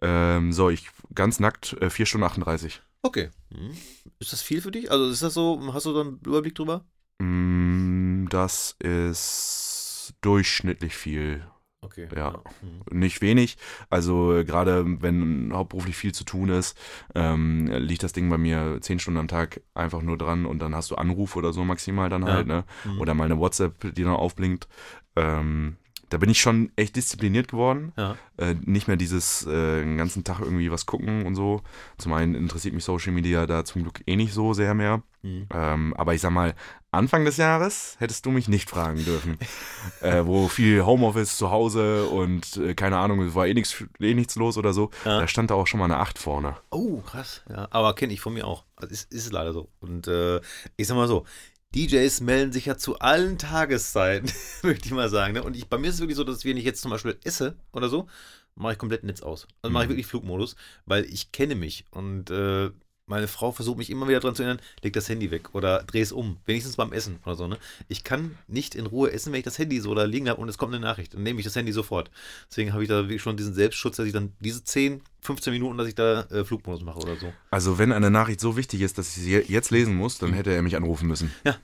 Ähm, 0.00 0.52
so, 0.52 0.70
ich 0.70 0.88
ganz 1.14 1.40
nackt, 1.40 1.74
äh, 1.80 1.90
4 1.90 2.06
Stunden 2.06 2.24
38. 2.24 2.82
Okay. 3.02 3.30
Hm. 3.52 3.76
Ist 4.18 4.32
das 4.32 4.42
viel 4.42 4.60
für 4.62 4.70
dich? 4.70 4.90
Also 4.90 5.08
ist 5.10 5.22
das 5.22 5.34
so, 5.34 5.60
hast 5.72 5.86
du 5.86 5.92
da 5.94 6.00
einen 6.02 6.20
Überblick 6.24 6.54
drüber? 6.54 6.84
Mm, 7.18 8.26
Das 8.30 8.76
ist 8.78 10.14
durchschnittlich 10.20 10.94
viel. 10.94 11.46
Okay. 11.84 12.08
Ja. 12.14 12.42
Hm. 12.60 12.98
Nicht 12.98 13.20
wenig. 13.22 13.56
Also 13.90 14.36
äh, 14.36 14.44
gerade 14.44 14.84
wenn 15.02 15.50
hauptberuflich 15.52 15.96
viel 15.96 16.12
zu 16.12 16.24
tun 16.24 16.48
ist, 16.48 16.78
ähm, 17.14 17.66
liegt 17.66 18.04
das 18.04 18.12
Ding 18.12 18.30
bei 18.30 18.38
mir 18.38 18.78
10 18.80 19.00
Stunden 19.00 19.18
am 19.18 19.28
Tag 19.28 19.60
einfach 19.74 20.00
nur 20.00 20.16
dran 20.16 20.46
und 20.46 20.60
dann 20.60 20.74
hast 20.76 20.90
du 20.92 20.94
Anruf 20.94 21.34
oder 21.36 21.52
so 21.52 21.64
maximal 21.64 22.08
dann 22.08 22.22
Ja. 22.22 22.32
halt, 22.34 22.46
ne? 22.46 22.64
Hm. 22.84 23.00
Oder 23.00 23.14
mal 23.14 23.24
eine 23.24 23.38
WhatsApp, 23.38 23.94
die 23.94 24.04
dann 24.04 24.12
aufblinkt. 24.14 24.68
Ähm, 25.16 25.76
da 26.12 26.18
bin 26.18 26.28
ich 26.28 26.40
schon 26.40 26.70
echt 26.76 26.96
diszipliniert 26.96 27.48
geworden. 27.48 27.92
Ja. 27.96 28.16
Äh, 28.36 28.54
nicht 28.64 28.86
mehr 28.86 28.96
dieses 28.96 29.46
äh, 29.46 29.80
den 29.80 29.96
ganzen 29.96 30.24
Tag 30.24 30.40
irgendwie 30.40 30.70
was 30.70 30.84
gucken 30.84 31.24
und 31.24 31.34
so. 31.34 31.62
Zum 31.96 32.12
einen 32.12 32.34
interessiert 32.34 32.74
mich 32.74 32.84
Social 32.84 33.12
Media 33.12 33.46
da 33.46 33.64
zum 33.64 33.82
Glück 33.82 34.02
eh 34.06 34.16
nicht 34.16 34.34
so 34.34 34.52
sehr 34.52 34.74
mehr. 34.74 35.02
Hm. 35.22 35.46
Ähm, 35.54 35.94
aber 35.94 36.14
ich 36.14 36.20
sag 36.20 36.32
mal, 36.32 36.54
Anfang 36.90 37.24
des 37.24 37.38
Jahres 37.38 37.96
hättest 38.00 38.26
du 38.26 38.30
mich 38.30 38.48
nicht 38.48 38.68
fragen 38.68 39.02
dürfen. 39.04 39.38
äh, 40.02 40.26
wo 40.26 40.48
viel 40.48 40.84
Homeoffice 40.84 41.38
zu 41.38 41.50
Hause 41.50 42.06
und 42.06 42.58
äh, 42.58 42.74
keine 42.74 42.98
Ahnung, 42.98 43.22
es 43.22 43.34
war 43.34 43.46
eh, 43.46 43.54
nix, 43.54 43.82
eh 43.98 44.12
nichts 44.12 44.36
los 44.36 44.58
oder 44.58 44.74
so. 44.74 44.90
Ja. 45.06 45.20
Da 45.20 45.28
stand 45.28 45.50
da 45.50 45.54
auch 45.54 45.66
schon 45.66 45.78
mal 45.80 45.86
eine 45.86 45.98
8 45.98 46.18
vorne. 46.18 46.56
Oh, 46.70 47.00
krass. 47.00 47.42
Ja, 47.48 47.68
aber 47.70 47.94
kenne 47.94 48.12
ich 48.12 48.20
von 48.20 48.34
mir 48.34 48.46
auch. 48.46 48.64
Also 48.76 48.92
ist, 48.92 49.12
ist 49.12 49.32
leider 49.32 49.54
so. 49.54 49.70
Und 49.80 50.08
äh, 50.08 50.40
ich 50.76 50.86
sag 50.86 50.96
mal 50.96 51.08
so, 51.08 51.24
DJs 51.74 52.20
melden 52.20 52.52
sich 52.52 52.66
ja 52.66 52.76
zu 52.76 52.98
allen 52.98 53.38
Tageszeiten, 53.38 54.30
möchte 54.62 54.86
ich 54.86 54.92
mal 54.92 55.08
sagen. 55.08 55.34
Ne? 55.34 55.42
Und 55.42 55.56
ich, 55.56 55.68
bei 55.68 55.78
mir 55.78 55.88
ist 55.88 55.94
es 55.96 56.00
wirklich 56.00 56.16
so, 56.16 56.24
dass 56.24 56.44
wenn 56.44 56.56
ich 56.56 56.64
jetzt 56.64 56.82
zum 56.82 56.90
Beispiel 56.90 57.18
esse 57.24 57.56
oder 57.72 57.88
so, 57.88 58.08
mache 58.54 58.72
ich 58.74 58.78
komplett 58.78 59.04
Netz 59.04 59.22
aus. 59.22 59.46
Also 59.62 59.72
mache 59.72 59.84
ich 59.84 59.88
Mhm. 59.88 59.92
wirklich 59.92 60.06
Flugmodus, 60.06 60.56
weil 60.86 61.04
ich 61.06 61.32
kenne 61.32 61.54
mich. 61.54 61.84
Und 61.90 62.30
äh, 62.30 62.70
meine 63.06 63.26
Frau 63.28 63.50
versucht 63.52 63.78
mich 63.78 63.90
immer 63.90 64.06
wieder 64.08 64.20
daran 64.20 64.34
zu 64.36 64.42
erinnern, 64.44 64.60
leg 64.82 64.92
das 64.92 65.08
Handy 65.08 65.30
weg 65.30 65.50
oder 65.54 65.82
dreh 65.82 66.00
es 66.00 66.12
um, 66.12 66.38
wenigstens 66.46 66.76
beim 66.76 66.92
Essen 66.92 67.18
oder 67.26 67.34
so. 67.34 67.46
Ne? 67.48 67.58
Ich 67.88 68.04
kann 68.04 68.38
nicht 68.46 68.74
in 68.74 68.86
Ruhe 68.86 69.10
essen, 69.12 69.32
wenn 69.32 69.40
ich 69.40 69.44
das 69.44 69.58
Handy 69.58 69.80
so 69.80 69.94
da 69.94 70.04
liegen 70.04 70.28
habe 70.28 70.40
und 70.40 70.48
es 70.48 70.56
kommt 70.56 70.72
eine 70.72 70.82
Nachricht. 70.84 71.14
Dann 71.14 71.22
nehme 71.24 71.40
ich 71.40 71.44
das 71.44 71.56
Handy 71.56 71.72
sofort. 71.72 72.10
Deswegen 72.48 72.72
habe 72.72 72.82
ich 72.84 72.88
da 72.88 73.04
schon 73.18 73.36
diesen 73.36 73.54
Selbstschutz, 73.54 73.96
dass 73.96 74.06
ich 74.06 74.12
dann 74.12 74.32
diese 74.40 74.62
10, 74.62 75.00
15 75.20 75.52
Minuten, 75.52 75.76
dass 75.78 75.88
ich 75.88 75.94
da 75.96 76.22
äh, 76.30 76.44
Flugmodus 76.44 76.82
mache 76.84 77.00
oder 77.00 77.16
so. 77.16 77.32
Also 77.50 77.76
wenn 77.78 77.92
eine 77.92 78.10
Nachricht 78.10 78.40
so 78.40 78.56
wichtig 78.56 78.80
ist, 78.82 78.98
dass 78.98 79.08
ich 79.16 79.22
sie 79.24 79.30
je- 79.30 79.44
jetzt 79.48 79.70
lesen 79.70 79.96
muss, 79.96 80.18
dann 80.18 80.32
hätte 80.32 80.52
er 80.52 80.62
mich 80.62 80.76
anrufen 80.76 81.08
müssen. 81.08 81.32
Ja. 81.44 81.56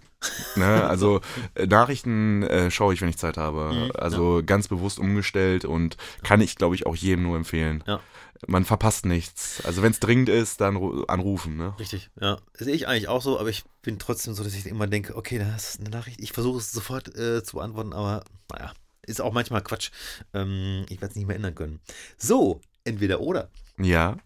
Ne, 0.56 0.82
also 0.84 1.20
äh, 1.54 1.66
Nachrichten 1.66 2.42
äh, 2.42 2.72
schaue 2.72 2.92
ich, 2.92 3.00
wenn 3.00 3.08
ich 3.08 3.16
Zeit 3.18 3.36
habe. 3.36 3.72
Mhm, 3.72 3.92
Also 3.94 4.42
ganz 4.44 4.66
bewusst 4.66 4.98
umgestellt 4.98 5.64
und 5.64 5.96
kann 6.24 6.40
ich, 6.40 6.56
glaube 6.56 6.74
ich, 6.74 6.86
auch 6.86 6.96
jedem 6.96 7.22
nur 7.22 7.36
empfehlen. 7.36 7.84
Ja. 7.86 8.00
Man 8.46 8.64
verpasst 8.64 9.04
nichts. 9.04 9.62
Also 9.64 9.82
wenn 9.82 9.92
es 9.92 10.00
dringend 10.00 10.28
ist, 10.28 10.60
dann 10.60 10.76
ru- 10.76 11.06
anrufen. 11.06 11.56
Ne? 11.56 11.74
Richtig, 11.78 12.10
ja. 12.20 12.38
Sehe 12.54 12.74
ich 12.74 12.86
eigentlich 12.86 13.08
auch 13.08 13.22
so, 13.22 13.38
aber 13.38 13.48
ich 13.48 13.64
bin 13.82 13.98
trotzdem 13.98 14.34
so, 14.34 14.44
dass 14.44 14.54
ich 14.54 14.66
immer 14.66 14.86
denke, 14.86 15.16
okay, 15.16 15.38
da 15.38 15.56
ist 15.56 15.80
eine 15.80 15.90
Nachricht. 15.90 16.20
Ich 16.20 16.32
versuche 16.32 16.58
es 16.58 16.70
sofort 16.72 17.16
äh, 17.16 17.42
zu 17.42 17.56
beantworten, 17.56 17.92
aber 17.92 18.24
naja, 18.52 18.72
ist 19.06 19.20
auch 19.20 19.32
manchmal 19.32 19.62
Quatsch. 19.62 19.90
Ähm, 20.34 20.84
ich 20.88 21.00
werde 21.00 21.10
es 21.12 21.16
nicht 21.16 21.26
mehr 21.26 21.36
ändern 21.36 21.54
können. 21.54 21.80
So, 22.16 22.60
entweder 22.84 23.20
oder. 23.20 23.50
Ja. 23.78 24.16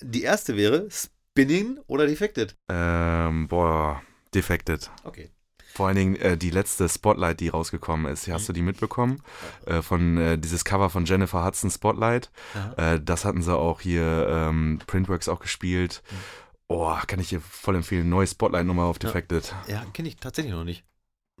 Die 0.00 0.22
erste 0.22 0.56
wäre 0.56 0.88
Spinning 0.90 1.78
oder 1.86 2.06
Defected. 2.06 2.54
Ähm, 2.68 3.48
boah, 3.48 4.00
defected. 4.34 4.90
Okay. 5.04 5.30
Vor 5.74 5.86
allen 5.86 5.96
Dingen 5.96 6.16
äh, 6.16 6.36
die 6.36 6.50
letzte 6.50 6.88
Spotlight, 6.88 7.40
die 7.40 7.48
rausgekommen 7.48 8.10
ist. 8.10 8.26
Hast 8.28 8.48
du 8.48 8.52
die 8.52 8.62
mitbekommen? 8.62 9.22
Äh, 9.66 9.82
von 9.82 10.16
äh, 10.16 10.38
dieses 10.38 10.64
Cover 10.64 10.90
von 10.90 11.04
Jennifer 11.04 11.44
Hudson 11.44 11.70
Spotlight. 11.70 12.30
Äh, 12.76 13.00
das 13.00 13.24
hatten 13.24 13.42
sie 13.42 13.56
auch 13.56 13.80
hier 13.80 14.26
ähm, 14.28 14.80
Printworks 14.86 15.28
auch 15.28 15.38
gespielt. 15.40 16.02
Oh, 16.66 16.94
kann 17.06 17.20
ich 17.20 17.28
dir 17.28 17.40
voll 17.40 17.76
empfehlen. 17.76 18.08
Neue 18.08 18.26
Spotlight-Nummer 18.26 18.84
auf 18.84 18.96
Ja. 19.02 19.08
Defected. 19.08 19.54
Ja, 19.68 19.84
kenne 19.92 20.08
ich 20.08 20.16
tatsächlich 20.16 20.52
noch 20.52 20.64
nicht. 20.64 20.84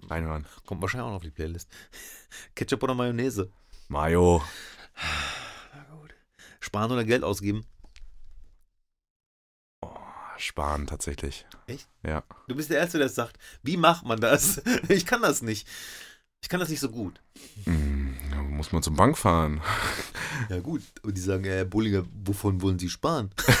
Reinhören. 0.08 0.46
Kommt 0.66 0.80
wahrscheinlich 0.82 1.04
auch 1.06 1.10
noch 1.10 1.16
auf 1.16 1.22
die 1.22 1.30
Playlist. 1.30 1.68
Ketchup 2.54 2.82
oder 2.84 2.94
Mayonnaise? 2.94 3.50
Mayo. 3.88 4.42
Na 5.74 5.94
gut. 5.96 6.14
Sparen 6.60 6.92
oder 6.92 7.04
Geld 7.04 7.24
ausgeben? 7.24 7.64
Sparen 10.38 10.86
tatsächlich. 10.86 11.46
Echt? 11.66 11.88
Ja. 12.02 12.22
Du 12.48 12.54
bist 12.54 12.70
der 12.70 12.78
Erste, 12.78 12.98
der 12.98 13.08
sagt. 13.08 13.38
Wie 13.62 13.76
macht 13.76 14.04
man 14.04 14.20
das? 14.20 14.62
Ich 14.88 15.06
kann 15.06 15.22
das 15.22 15.42
nicht. 15.42 15.66
Ich 16.40 16.48
kann 16.48 16.60
das 16.60 16.68
nicht 16.68 16.80
so 16.80 16.88
gut. 16.88 17.20
Da 17.64 18.42
muss 18.42 18.70
man 18.70 18.82
zur 18.82 18.94
Bank 18.94 19.18
fahren. 19.18 19.60
Ja 20.48 20.60
gut, 20.60 20.82
und 21.02 21.16
die 21.16 21.20
sagen, 21.20 21.44
Herr 21.44 21.64
Bullinger, 21.64 22.04
wovon 22.24 22.62
wollen 22.62 22.78
Sie 22.78 22.88
sparen? 22.88 23.30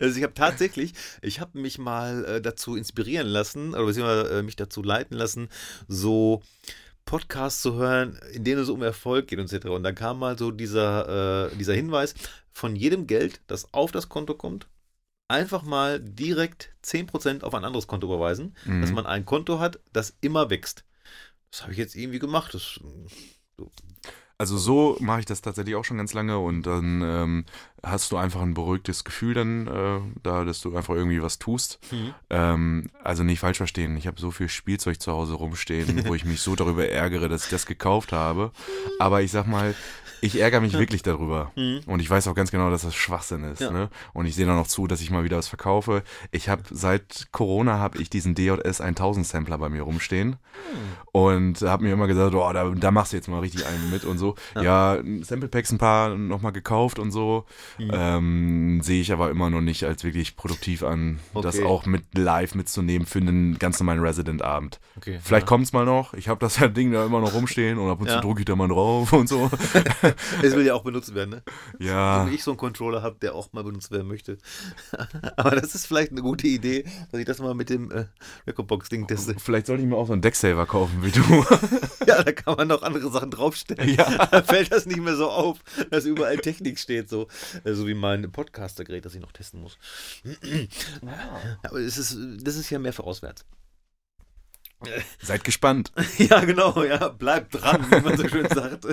also 0.00 0.18
ich 0.18 0.22
habe 0.22 0.34
tatsächlich, 0.34 0.92
ich 1.22 1.40
habe 1.40 1.58
mich 1.58 1.78
mal 1.78 2.24
äh, 2.26 2.40
dazu 2.42 2.76
inspirieren 2.76 3.26
lassen, 3.26 3.70
oder 3.70 3.86
beziehungsweise 3.86 4.38
äh, 4.38 4.42
mich 4.42 4.56
dazu 4.56 4.82
leiten 4.82 5.16
lassen, 5.16 5.48
so 5.88 6.42
Podcasts 7.06 7.62
zu 7.62 7.74
hören, 7.74 8.20
in 8.32 8.44
denen 8.44 8.62
es 8.62 8.68
um 8.68 8.82
Erfolg 8.82 9.26
geht 9.26 9.38
und 9.38 9.50
etc. 9.50 9.66
Und 9.66 9.82
dann 9.82 9.94
kam 9.94 10.18
mal 10.18 10.38
so 10.38 10.50
dieser, 10.50 11.48
äh, 11.50 11.56
dieser 11.56 11.74
Hinweis, 11.74 12.14
von 12.52 12.76
jedem 12.76 13.06
Geld, 13.06 13.40
das 13.46 13.72
auf 13.72 13.92
das 13.92 14.08
Konto 14.08 14.34
kommt, 14.34 14.68
einfach 15.30 15.62
mal 15.62 16.00
direkt 16.00 16.70
10% 16.82 17.44
auf 17.44 17.54
ein 17.54 17.64
anderes 17.64 17.86
Konto 17.86 18.06
überweisen, 18.06 18.54
dass 18.80 18.90
Mhm. 18.90 18.96
man 18.96 19.06
ein 19.06 19.24
Konto 19.24 19.58
hat, 19.58 19.80
das 19.92 20.16
immer 20.20 20.50
wächst. 20.50 20.84
Das 21.50 21.62
habe 21.62 21.72
ich 21.72 21.78
jetzt 21.78 21.96
irgendwie 21.96 22.18
gemacht. 22.18 22.52
Das, 22.54 22.78
Also 24.38 24.56
so 24.56 24.96
mache 25.00 25.20
ich 25.20 25.26
das 25.26 25.42
tatsächlich 25.42 25.74
auch 25.74 25.84
schon 25.84 25.98
ganz 25.98 26.14
lange 26.14 26.38
und 26.38 26.62
dann 26.62 27.02
ähm, 27.04 27.44
hast 27.82 28.10
du 28.10 28.16
einfach 28.16 28.40
ein 28.40 28.54
beruhigtes 28.54 29.04
Gefühl 29.04 29.34
dann 29.34 29.66
äh, 29.66 30.00
da, 30.22 30.44
dass 30.44 30.62
du 30.62 30.74
einfach 30.74 30.94
irgendwie 30.94 31.22
was 31.22 31.38
tust. 31.38 31.78
Mhm. 31.92 32.14
Ähm, 32.30 32.90
also 33.04 33.22
nicht 33.22 33.40
falsch 33.40 33.58
verstehen, 33.58 33.98
ich 33.98 34.06
habe 34.06 34.18
so 34.18 34.30
viel 34.30 34.48
Spielzeug 34.48 34.98
zu 35.02 35.12
Hause 35.12 35.34
rumstehen, 35.34 36.06
wo 36.06 36.14
ich 36.14 36.24
mich 36.24 36.40
so 36.40 36.56
darüber 36.56 36.88
ärgere, 36.88 37.28
dass 37.28 37.44
ich 37.44 37.50
das 37.50 37.66
gekauft 37.66 38.12
habe. 38.12 38.52
Aber 38.98 39.20
ich 39.20 39.30
sag 39.30 39.46
mal, 39.46 39.74
ich 40.20 40.40
ärgere 40.40 40.60
mich 40.60 40.72
wirklich 40.74 41.02
darüber. 41.02 41.50
Mhm. 41.56 41.80
Und 41.86 42.00
ich 42.00 42.08
weiß 42.10 42.28
auch 42.28 42.34
ganz 42.34 42.50
genau, 42.50 42.70
dass 42.70 42.82
das 42.82 42.94
Schwachsinn 42.94 43.44
ist. 43.44 43.60
Ja. 43.60 43.70
Ne? 43.70 43.88
Und 44.12 44.26
ich 44.26 44.34
sehe 44.34 44.46
dann 44.46 44.58
auch 44.58 44.66
zu, 44.66 44.86
dass 44.86 45.00
ich 45.00 45.10
mal 45.10 45.24
wieder 45.24 45.36
was 45.38 45.48
verkaufe. 45.48 46.02
Ich 46.30 46.48
habe 46.48 46.62
seit 46.70 47.28
Corona 47.32 47.78
habe 47.78 47.98
ich 48.02 48.10
diesen 48.10 48.34
DJS 48.34 48.80
1000 48.80 49.26
Sampler 49.26 49.58
bei 49.58 49.68
mir 49.68 49.82
rumstehen 49.82 50.36
Hm. 50.72 50.78
und 51.12 51.62
habe 51.62 51.84
mir 51.84 51.92
immer 51.92 52.06
gesagt, 52.06 52.34
oh, 52.34 52.52
da, 52.52 52.68
da 52.68 52.90
machst 52.90 53.12
du 53.12 53.16
jetzt 53.16 53.28
mal 53.28 53.38
richtig 53.38 53.66
einen 53.66 53.90
mit 53.90 54.04
und 54.04 54.18
so. 54.18 54.34
so. 54.54 54.60
Ja, 54.60 54.98
Sample 55.22 55.48
Packs 55.48 55.70
ein 55.72 55.78
paar 55.78 56.14
nochmal 56.16 56.52
gekauft 56.52 56.98
und 56.98 57.12
so. 57.12 57.46
Mhm. 57.78 57.90
Ähm, 57.94 58.80
Sehe 58.82 59.00
ich 59.00 59.12
aber 59.12 59.30
immer 59.30 59.48
noch 59.48 59.60
nicht 59.60 59.84
als 59.84 60.04
wirklich 60.04 60.36
produktiv 60.36 60.82
an, 60.82 61.18
das 61.34 61.56
Okay. 61.56 61.64
auch 61.64 61.86
mit 61.86 62.02
live 62.16 62.54
mitzunehmen 62.54 63.06
für 63.06 63.20
einen 63.20 63.58
ganz 63.58 63.78
normalen 63.80 64.00
Resident-Abend. 64.00 64.80
Okay, 64.96 65.18
Vielleicht 65.22 65.44
ja. 65.46 65.48
kommt's 65.48 65.72
mal 65.72 65.84
noch. 65.86 66.14
Ich 66.14 66.28
habe 66.28 66.40
das 66.40 66.58
ja 66.58 66.68
Ding 66.68 66.92
da 66.92 67.06
immer 67.06 67.20
noch 67.20 67.32
rumstehen 67.32 67.78
und 67.78 67.88
ab 67.90 68.00
und 68.00 68.08
Ja. 68.08 68.14
zu 68.16 68.20
drücke 68.20 68.40
ich 68.40 68.46
da 68.46 68.54
mal 68.56 68.68
drauf 68.68 69.12
und 69.12 69.28
so. 69.28 69.50
Es 70.42 70.54
will 70.54 70.66
ja 70.66 70.74
auch 70.74 70.84
benutzt 70.84 71.14
werden, 71.14 71.30
ne? 71.30 71.42
ja. 71.78 72.26
Wenn 72.26 72.32
ich 72.32 72.42
so 72.42 72.52
einen 72.52 72.58
Controller 72.58 73.02
habe, 73.02 73.16
der 73.20 73.34
auch 73.34 73.52
mal 73.52 73.64
benutzt 73.64 73.90
werden 73.90 74.08
möchte. 74.08 74.38
Aber 75.36 75.50
das 75.52 75.74
ist 75.74 75.86
vielleicht 75.86 76.12
eine 76.12 76.22
gute 76.22 76.46
Idee, 76.46 76.84
dass 77.10 77.20
ich 77.20 77.26
das 77.26 77.38
mal 77.38 77.54
mit 77.54 77.70
dem 77.70 77.90
äh, 77.90 78.06
Recordbox-Ding 78.46 79.06
teste. 79.06 79.34
Vielleicht 79.38 79.66
sollte 79.66 79.82
ich 79.82 79.88
mir 79.88 79.96
auch 79.96 80.06
so 80.06 80.12
einen 80.12 80.22
Decksaver 80.22 80.66
kaufen 80.66 81.02
wie 81.02 81.10
du. 81.10 81.44
Ja, 82.06 82.22
da 82.24 82.32
kann 82.32 82.56
man 82.56 82.66
noch 82.66 82.82
andere 82.82 83.10
Sachen 83.12 83.30
draufstellen. 83.30 83.88
Ja. 83.88 84.26
Da 84.26 84.42
fällt 84.42 84.72
das 84.72 84.86
nicht 84.86 85.00
mehr 85.00 85.14
so 85.14 85.30
auf, 85.30 85.58
dass 85.90 86.04
überall 86.06 86.38
Technik 86.38 86.78
steht, 86.78 87.08
so, 87.08 87.28
äh, 87.62 87.72
so 87.74 87.86
wie 87.86 87.94
mein 87.94 88.32
Podcaster-Gerät, 88.32 89.04
das 89.04 89.14
ich 89.14 89.20
noch 89.20 89.30
testen 89.30 89.60
muss. 89.60 89.78
Aber 91.62 91.78
es 91.78 91.98
ist, 91.98 92.16
das 92.42 92.56
ist 92.56 92.70
ja 92.70 92.78
mehr 92.78 92.92
für 92.92 93.04
auswärts. 93.04 93.44
Seid 95.20 95.44
gespannt. 95.44 95.92
Ja, 96.18 96.44
genau, 96.44 96.82
ja, 96.82 97.08
bleibt 97.08 97.54
dran, 97.54 97.86
wie 97.90 98.00
man 98.00 98.16
so 98.16 98.28
schön 98.28 98.48
sagt. 98.54 98.86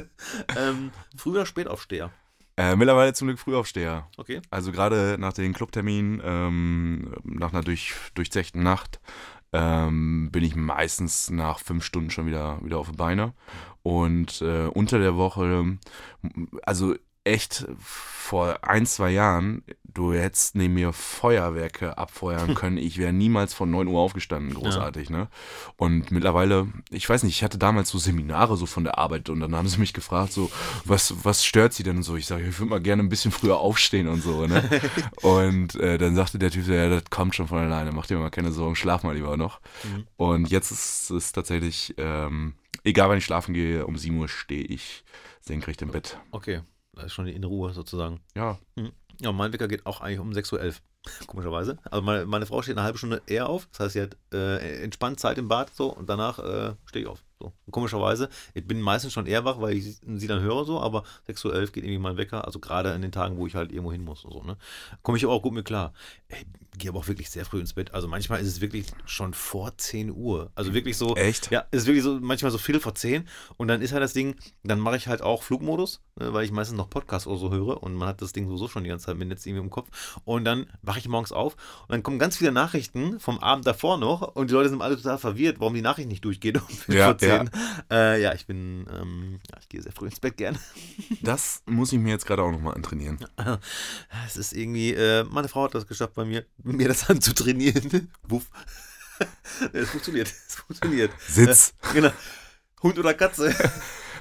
Ähm, 0.57 0.91
früher 1.15 1.45
Spätaufsteher. 1.45 2.11
Äh, 2.57 2.75
mittlerweile 2.75 3.13
zum 3.13 3.27
Glück 3.27 3.39
Frühaufsteher. 3.39 4.07
Okay. 4.17 4.41
Also 4.49 4.71
gerade 4.71 5.17
nach 5.19 5.33
den 5.33 5.53
Clubterminen, 5.53 6.21
ähm, 6.23 7.13
nach 7.23 7.53
einer 7.53 7.61
durch, 7.61 7.93
durchzechten 8.15 8.63
Nacht, 8.63 8.99
ähm, 9.53 10.29
bin 10.31 10.43
ich 10.43 10.55
meistens 10.55 11.29
nach 11.29 11.59
fünf 11.59 11.83
Stunden 11.83 12.09
schon 12.09 12.25
wieder, 12.25 12.59
wieder 12.63 12.79
auf 12.79 12.89
die 12.89 12.97
Beine. 12.97 13.33
Und 13.83 14.41
äh, 14.41 14.65
unter 14.65 14.97
der 14.97 15.15
Woche, 15.15 15.77
also 16.63 16.95
echt 17.27 17.65
vor 17.77 18.59
ein, 18.61 18.85
zwei 18.85 19.11
Jahren, 19.11 19.63
du 19.83 20.13
hättest 20.13 20.55
neben 20.55 20.73
mir 20.73 20.91
Feuerwerke 20.91 21.97
abfeuern 21.97 22.55
können. 22.55 22.77
Ich 22.77 22.97
wäre 22.97 23.13
niemals 23.13 23.53
von 23.53 23.71
9 23.71 23.87
Uhr 23.87 23.99
aufgestanden, 23.99 24.53
großartig, 24.53 25.09
ne? 25.09 25.27
Und 25.77 26.11
mittlerweile, 26.11 26.67
ich 26.89 27.07
weiß 27.07 27.23
nicht, 27.23 27.35
ich 27.35 27.43
hatte 27.43 27.57
damals 27.57 27.89
so 27.89 27.97
Seminare 27.97 28.57
so 28.57 28.65
von 28.65 28.83
der 28.83 28.97
Arbeit 28.97 29.29
und 29.29 29.39
dann 29.39 29.55
haben 29.55 29.67
sie 29.67 29.79
mich 29.79 29.93
gefragt, 29.93 30.33
so, 30.33 30.51
was, 30.83 31.13
was 31.23 31.45
stört 31.45 31.73
sie 31.73 31.83
denn 31.83 31.97
und 31.97 32.03
so? 32.03 32.15
Ich 32.15 32.25
sage, 32.25 32.45
ich 32.45 32.59
würde 32.59 32.69
mal 32.69 32.81
gerne 32.81 33.01
ein 33.01 33.09
bisschen 33.09 33.31
früher 33.31 33.57
aufstehen 33.57 34.07
und 34.07 34.21
so, 34.21 34.45
ne? 34.45 34.63
und 35.21 35.75
äh, 35.75 35.97
dann 35.97 36.15
sagte 36.15 36.37
der 36.37 36.51
Typ, 36.51 36.65
so, 36.65 36.73
ja, 36.73 36.89
das 36.89 37.05
kommt 37.09 37.35
schon 37.35 37.47
von 37.47 37.59
alleine, 37.59 37.91
mach 37.91 38.07
dir 38.07 38.17
mal 38.17 38.29
keine 38.29 38.51
Sorgen, 38.51 38.75
schlaf 38.75 39.03
mal 39.03 39.15
lieber 39.15 39.37
noch. 39.37 39.61
Mhm. 39.83 40.07
Und 40.17 40.49
jetzt 40.49 40.71
ist 40.71 41.09
es 41.09 41.31
tatsächlich, 41.31 41.95
ähm, 41.97 42.55
egal 42.83 43.09
wann 43.09 43.17
ich 43.17 43.25
schlafen 43.25 43.53
gehe, 43.53 43.85
um 43.85 43.97
7 43.97 44.17
Uhr 44.17 44.27
stehe 44.27 44.63
ich 44.63 45.03
senkrecht 45.39 45.81
im 45.81 45.91
Bett. 45.91 46.19
Okay, 46.31 46.61
schon 47.07 47.27
in 47.27 47.43
Ruhe 47.43 47.73
sozusagen. 47.73 48.19
Ja, 48.35 48.59
Ja, 49.19 49.31
mein 49.31 49.51
Wecker 49.51 49.67
geht 49.67 49.85
auch 49.85 50.01
eigentlich 50.01 50.19
um 50.19 50.31
6.11 50.31 50.53
Uhr, 50.53 50.73
komischerweise. 51.27 51.77
Also 51.89 52.01
meine, 52.03 52.25
meine 52.25 52.45
Frau 52.45 52.61
steht 52.61 52.77
eine 52.77 52.83
halbe 52.83 52.97
Stunde 52.97 53.21
eher 53.25 53.49
auf. 53.49 53.67
Das 53.71 53.79
heißt, 53.79 53.93
sie 53.93 54.01
hat 54.01 54.17
äh, 54.33 54.83
entspannt 54.83 55.19
Zeit 55.19 55.37
im 55.37 55.47
Bad 55.47 55.71
so 55.73 55.91
und 55.93 56.07
danach 56.09 56.39
äh, 56.39 56.75
stehe 56.85 57.05
ich 57.05 57.09
auf. 57.09 57.23
So. 57.39 57.53
Und 57.65 57.71
komischerweise, 57.71 58.29
ich 58.55 58.65
bin 58.67 58.81
meistens 58.81 59.13
schon 59.13 59.27
eher 59.27 59.45
wach, 59.45 59.61
weil 59.61 59.75
ich 59.75 59.99
sie 60.01 60.27
dann 60.27 60.41
höre 60.41 60.65
so, 60.65 60.79
aber 60.79 61.03
6.11 61.27 61.45
Uhr 61.45 61.65
geht 61.67 61.83
irgendwie 61.83 61.99
mein 61.99 62.17
Wecker. 62.17 62.45
Also 62.45 62.59
gerade 62.59 62.91
in 62.93 63.01
den 63.01 63.11
Tagen, 63.11 63.37
wo 63.37 63.45
ich 63.45 63.55
halt 63.55 63.71
irgendwo 63.71 63.91
hin 63.91 64.03
muss 64.03 64.25
und 64.25 64.33
so. 64.33 64.43
Ne? 64.43 64.57
Komme 65.03 65.17
ich 65.17 65.23
aber 65.23 65.33
auch 65.33 65.41
gut 65.43 65.53
mit 65.53 65.65
klar. 65.65 65.93
Ey, 66.29 66.45
gehe 66.77 66.89
aber 66.89 66.99
auch 66.99 67.07
wirklich 67.07 67.29
sehr 67.29 67.45
früh 67.45 67.59
ins 67.59 67.73
Bett. 67.73 67.93
Also 67.93 68.07
manchmal 68.07 68.39
ist 68.41 68.47
es 68.47 68.61
wirklich 68.61 68.87
schon 69.05 69.33
vor 69.33 69.77
10 69.77 70.11
Uhr. 70.11 70.51
Also 70.55 70.73
wirklich 70.73 70.97
so. 70.97 71.15
Echt? 71.15 71.51
Ja, 71.51 71.65
ist 71.71 71.85
wirklich 71.85 72.03
so, 72.03 72.19
manchmal 72.19 72.51
so 72.51 72.57
viel 72.57 72.79
vor 72.79 72.95
10. 72.95 73.27
Und 73.57 73.67
dann 73.67 73.81
ist 73.81 73.93
halt 73.93 74.03
das 74.03 74.13
Ding, 74.13 74.35
dann 74.63 74.79
mache 74.79 74.97
ich 74.97 75.07
halt 75.07 75.21
auch 75.21 75.43
Flugmodus, 75.43 76.01
ne, 76.19 76.33
weil 76.33 76.45
ich 76.45 76.51
meistens 76.51 76.77
noch 76.77 76.89
Podcasts 76.89 77.27
oder 77.27 77.37
so 77.37 77.51
höre 77.51 77.81
und 77.81 77.95
man 77.95 78.07
hat 78.07 78.21
das 78.21 78.33
Ding 78.33 78.47
sowieso 78.47 78.67
schon 78.67 78.83
die 78.83 78.89
ganze 78.89 79.07
Zeit 79.07 79.17
mit 79.17 79.27
Netz 79.27 79.45
irgendwie 79.45 79.63
im 79.63 79.69
Kopf. 79.69 80.19
Und 80.25 80.45
dann 80.45 80.67
wache 80.81 80.99
ich 80.99 81.07
morgens 81.07 81.31
auf 81.31 81.53
und 81.83 81.91
dann 81.91 82.03
kommen 82.03 82.19
ganz 82.19 82.37
viele 82.37 82.51
Nachrichten 82.51 83.19
vom 83.19 83.39
Abend 83.39 83.65
davor 83.67 83.97
noch 83.97 84.35
und 84.35 84.49
die 84.49 84.53
Leute 84.53 84.69
sind 84.69 84.81
alle 84.81 84.97
total 84.97 85.17
verwirrt, 85.17 85.59
warum 85.59 85.73
die 85.73 85.81
Nachricht 85.81 86.07
nicht 86.07 86.23
durchgeht 86.25 86.57
um 86.57 86.93
Ja, 86.93 87.05
vor 87.05 87.17
10. 87.17 87.49
Äh, 87.91 88.21
ja, 88.21 88.33
ich 88.33 88.45
bin, 88.45 88.87
ähm, 88.93 89.39
ja, 89.51 89.57
ich 89.59 89.69
gehe 89.69 89.81
sehr 89.81 89.91
früh 89.91 90.05
ins 90.05 90.19
Bett 90.19 90.37
gerne. 90.37 90.59
das 91.21 91.63
muss 91.65 91.93
ich 91.93 91.99
mir 91.99 92.11
jetzt 92.11 92.25
gerade 92.25 92.43
auch 92.43 92.51
nochmal 92.51 92.75
antrainieren. 92.75 93.19
Es 94.25 94.37
ist 94.37 94.53
irgendwie, 94.53 94.93
äh, 94.93 95.23
meine 95.25 95.47
Frau 95.47 95.63
hat 95.63 95.75
das 95.75 95.87
geschafft 95.87 96.13
bei 96.13 96.25
mir, 96.25 96.45
mir 96.63 96.87
das 96.87 97.09
anzutrainieren. 97.09 98.11
Wuff. 98.23 98.49
Es 99.73 99.89
funktioniert, 99.89 100.27
es 100.47 100.55
funktioniert. 100.55 101.11
Sitz. 101.27 101.73
Genau. 101.93 102.11
Hund 102.83 102.99
oder 102.99 103.13
Katze. 103.15 103.55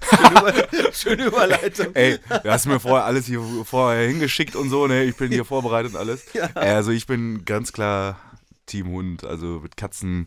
Schöne, 0.03 0.31
Über 0.41 0.93
schöne 0.93 1.25
Überleitung. 1.27 1.95
Ey, 1.95 2.19
du 2.43 2.51
hast 2.51 2.67
mir 2.67 2.81
vorher 2.81 3.05
alles 3.05 3.27
hier 3.27 3.41
vorher 3.65 4.07
hingeschickt 4.09 4.57
und 4.57 4.71
so, 4.71 4.87
ne? 4.87 5.05
Ich 5.05 5.17
bin 5.17 5.31
hier 5.33 5.45
vorbereitet 5.47 5.93
und 5.95 5.99
alles. 5.99 6.25
Ja. 6.33 6.49
Also 6.55 6.91
ich 6.91 7.07
bin 7.07 7.45
ganz 7.45 7.73
klar 7.73 8.19
Team 8.67 8.89
Hund. 8.89 9.25
Also 9.25 9.61
mit 9.63 9.77
Katzen 9.77 10.27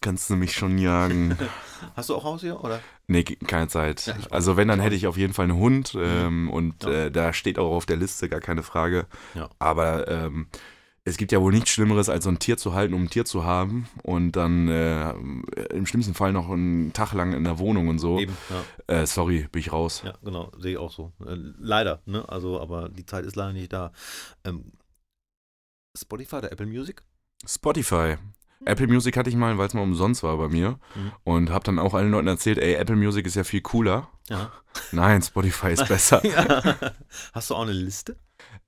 kannst 0.00 0.28
du 0.30 0.36
mich 0.36 0.52
schon 0.54 0.76
jagen. 0.78 1.38
Hast 1.96 2.10
du 2.10 2.14
auch 2.16 2.24
Haustier? 2.24 2.62
Oder? 2.62 2.80
Nee, 3.06 3.24
keine 3.24 3.68
Zeit. 3.68 4.06
Ja, 4.06 4.14
also 4.30 4.56
wenn, 4.56 4.68
dann 4.68 4.80
hätte 4.80 4.94
ich 4.94 5.06
auf 5.06 5.16
jeden 5.16 5.32
Fall 5.34 5.44
einen 5.44 5.56
Hund. 5.56 5.96
Ähm, 5.98 6.50
und 6.50 6.84
Ja. 6.84 6.90
äh, 7.06 7.10
da 7.10 7.32
steht 7.32 7.58
auch 7.58 7.72
auf 7.74 7.86
der 7.86 7.96
Liste, 7.96 8.28
gar 8.28 8.40
keine 8.40 8.62
Frage. 8.62 9.06
Ja. 9.34 9.48
Aber 9.58 10.06
ähm, 10.08 10.46
es 11.04 11.16
gibt 11.16 11.32
ja 11.32 11.40
wohl 11.40 11.52
nichts 11.52 11.70
Schlimmeres, 11.70 12.08
als 12.08 12.24
so 12.24 12.30
ein 12.30 12.38
Tier 12.38 12.56
zu 12.56 12.74
halten, 12.74 12.94
um 12.94 13.02
ein 13.02 13.10
Tier 13.10 13.24
zu 13.24 13.44
haben. 13.44 13.88
Und 14.02 14.32
dann 14.32 14.68
äh, 14.68 15.10
im 15.70 15.86
schlimmsten 15.86 16.14
Fall 16.14 16.32
noch 16.32 16.48
einen 16.48 16.92
Tag 16.92 17.12
lang 17.12 17.32
in 17.32 17.42
der 17.42 17.58
Wohnung 17.58 17.88
und 17.88 17.98
so. 17.98 18.20
Eben, 18.20 18.36
ja. 18.88 19.02
Äh, 19.02 19.06
sorry, 19.06 19.48
bin 19.50 19.60
ich 19.60 19.72
raus. 19.72 20.02
Ja, 20.04 20.14
genau, 20.22 20.52
sehe 20.58 20.72
ich 20.72 20.78
auch 20.78 20.92
so. 20.92 21.12
Äh, 21.26 21.34
leider, 21.58 22.02
ne? 22.06 22.28
Also, 22.28 22.60
aber 22.60 22.88
die 22.88 23.04
Zeit 23.04 23.24
ist 23.24 23.34
leider 23.34 23.52
nicht 23.52 23.72
da. 23.72 23.92
Ähm, 24.44 24.72
Spotify 25.96 26.36
oder 26.36 26.52
Apple 26.52 26.66
Music? 26.66 27.02
Spotify. 27.44 28.16
Apple 28.64 28.86
Music 28.86 29.16
hatte 29.16 29.28
ich 29.28 29.34
mal, 29.34 29.58
weil 29.58 29.66
es 29.66 29.74
mal 29.74 29.82
umsonst 29.82 30.22
war 30.22 30.36
bei 30.38 30.48
mir. 30.48 30.78
Mhm. 30.94 31.12
Und 31.24 31.50
habe 31.50 31.64
dann 31.64 31.80
auch 31.80 31.94
allen 31.94 32.12
Leuten 32.12 32.28
erzählt, 32.28 32.58
ey, 32.58 32.74
Apple 32.74 32.94
Music 32.94 33.26
ist 33.26 33.34
ja 33.34 33.42
viel 33.42 33.60
cooler. 33.60 34.08
Ja. 34.28 34.52
Nein, 34.92 35.20
Spotify 35.20 35.72
ist 35.72 35.88
besser. 35.88 36.24
ja. 36.26 36.92
Hast 37.32 37.50
du 37.50 37.56
auch 37.56 37.62
eine 37.62 37.72
Liste? 37.72 38.16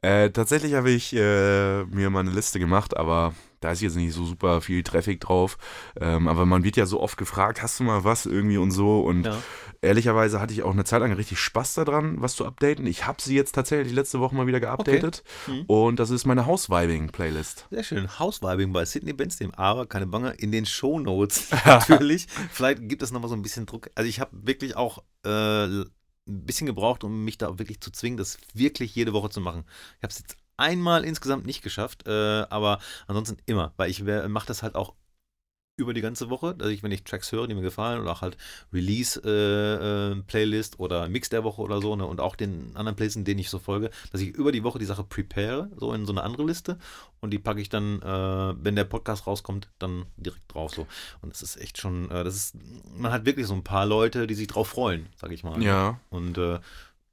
Äh, 0.05 0.31
tatsächlich 0.31 0.74
habe 0.74 0.90
ich 0.90 1.14
äh, 1.14 1.85
mir 1.85 2.10
mal 2.10 2.20
eine 2.20 2.31
Liste 2.31 2.59
gemacht, 2.59 2.97
aber 2.97 3.35
da 3.60 3.70
ist 3.72 3.81
jetzt 3.81 3.97
nicht 3.97 4.12
so 4.12 4.24
super 4.26 4.60
viel 4.60 4.82
Traffic 4.82 5.20
drauf. 5.20 5.56
Ähm, 5.98 6.28
aber 6.28 6.44
man 6.44 6.64
wird 6.64 6.76
ja 6.76 6.85
so 6.85 7.01
oft 7.01 7.16
gefragt, 7.16 7.62
hast 7.62 7.81
du 7.81 7.85
mal 7.85 8.05
was 8.05 8.26
irgendwie 8.26 8.59
und 8.59 8.72
so. 8.72 9.01
Und 9.01 9.24
Ja. 9.24 9.39
ehrlicherweise 9.81 10.39
hatte 10.39 10.52
ich 10.52 10.62
auch 10.62 10.72
eine 10.72 10.85
Zeit 10.85 11.01
lang 11.01 11.12
richtig 11.14 11.39
Spaß 11.40 11.72
daran, 11.74 12.20
was 12.20 12.36
zu 12.36 12.44
updaten. 12.44 12.86
Ich 12.86 13.06
habe 13.06 13.22
sie 13.22 13.35
jetzt 13.35 13.52
tatsächlich 13.55 13.94
letzte 13.94 14.20
Woche 14.20 14.35
mal 14.35 14.47
wieder 14.47 14.60
geupdatet. 14.60 15.24
Mhm. 15.47 15.62
Und 15.66 15.98
das 15.98 16.10
ist 16.10 16.26
meine 16.26 16.44
House-Vibing-Playlist. 16.44 17.66
Sehr 17.70 17.85
schön. 17.85 18.18
House-Vibing 18.18 18.72
bei 18.74 18.85
Sidney 18.85 19.14
Benstem. 19.14 19.52
Aber 19.55 19.86
keine 19.86 20.06
Bange, 20.06 20.32
in 20.32 20.52
den 20.52 20.66
Shownotes 20.66 21.48
natürlich. 21.64 22.26
Vielleicht 22.52 22.86
gibt 22.89 23.02
es 23.02 23.12
nochmal 23.12 23.31
so 23.31 23.35
ein 23.36 23.43
bisschen 23.43 23.64
Druck. 23.64 23.89
Also 23.94 24.09
ich 24.09 24.20
habe 24.20 24.31
wirklich 24.43 24.76
auch 24.76 24.98
äh, 25.24 25.85
ein 26.26 26.46
bisschen 26.46 26.66
gebraucht, 26.66 27.05
um 27.05 27.24
mich 27.24 27.38
da 27.38 27.59
wirklich 27.59 27.80
zu 27.80 27.90
zwingen, 27.90 28.16
das 28.16 28.38
wirklich 28.55 28.94
jede 28.94 29.12
Woche 29.12 29.30
zu 29.30 29.40
machen. 29.40 29.64
Ich 29.98 30.02
habe 30.02 30.12
es 30.12 30.18
jetzt 30.18 30.36
einmal 30.56 31.05
insgesamt 31.05 31.46
nicht 31.46 31.62
geschafft, 31.62 32.06
äh, 32.06 32.10
aber 32.48 32.78
ansonsten 33.06 33.38
immer, 33.46 33.74
weil 33.76 33.90
ich 33.90 34.02
mache 34.02 34.46
das 34.46 34.62
halt 34.62 34.74
auch 34.74 34.94
über 35.76 35.92
die 35.92 36.01
ganze 36.01 36.30
Woche, 36.30 36.55
dass 36.55 36.68
ich, 36.68 36.82
wenn 36.82 36.92
ich 36.92 37.05
Tracks 37.05 37.32
höre, 37.32 37.48
die 37.48 37.55
mir 37.55 37.62
gefallen 37.62 38.01
oder 38.01 38.12
auch 38.12 38.22
halt 38.22 38.36
Release-Playlist 38.72 40.78
oder 40.78 41.09
Mix 41.09 41.30
der 41.30 41.42
Woche 41.42 41.62
oder 41.62 41.80
so, 41.80 41.96
ne, 41.96 42.06
und 42.06 42.20
auch 42.20 42.36
den 42.36 42.76
anderen 42.76 42.94
Playlisten, 42.94 43.24
denen 43.24 43.40
ich 43.40 43.51
so 43.51 43.59
folge, 43.59 43.90
dass 44.12 44.20
ich 44.20 44.28
über 44.28 44.52
die 44.52 44.62
Woche 44.62 44.78
die 44.78 44.84
Sache 44.84 45.02
prepare, 45.02 45.70
so 45.76 45.92
in 45.92 46.06
so 46.06 46.12
eine 46.12 46.22
andere 46.22 46.44
Liste 46.44 46.78
und 47.20 47.30
die 47.30 47.38
packe 47.38 47.60
ich 47.60 47.70
dann, 47.70 48.01
äh, 48.02 48.55
wenn 48.62 48.76
der 48.76 48.84
Podcast 48.84 49.26
rauskommt, 49.26 49.70
dann 49.78 50.06
direkt 50.16 50.55
drauf 50.55 50.74
so. 50.74 50.86
Und 51.22 51.32
das 51.32 51.42
ist 51.42 51.56
echt 51.56 51.78
schon, 51.78 52.10
äh, 52.10 52.22
das 52.22 52.36
ist, 52.36 52.56
man 52.96 53.10
hat 53.10 53.26
wirklich 53.26 53.46
so 53.46 53.55
ein 53.55 53.64
paar 53.64 53.86
Leute, 53.86 54.26
die 54.26 54.34
sich 54.34 54.46
drauf 54.46 54.68
freuen, 54.68 55.09
sag 55.16 55.32
ich 55.32 55.42
mal. 55.42 55.60
Ja. 55.62 55.98
Und 56.10 56.38
äh, 56.38 56.60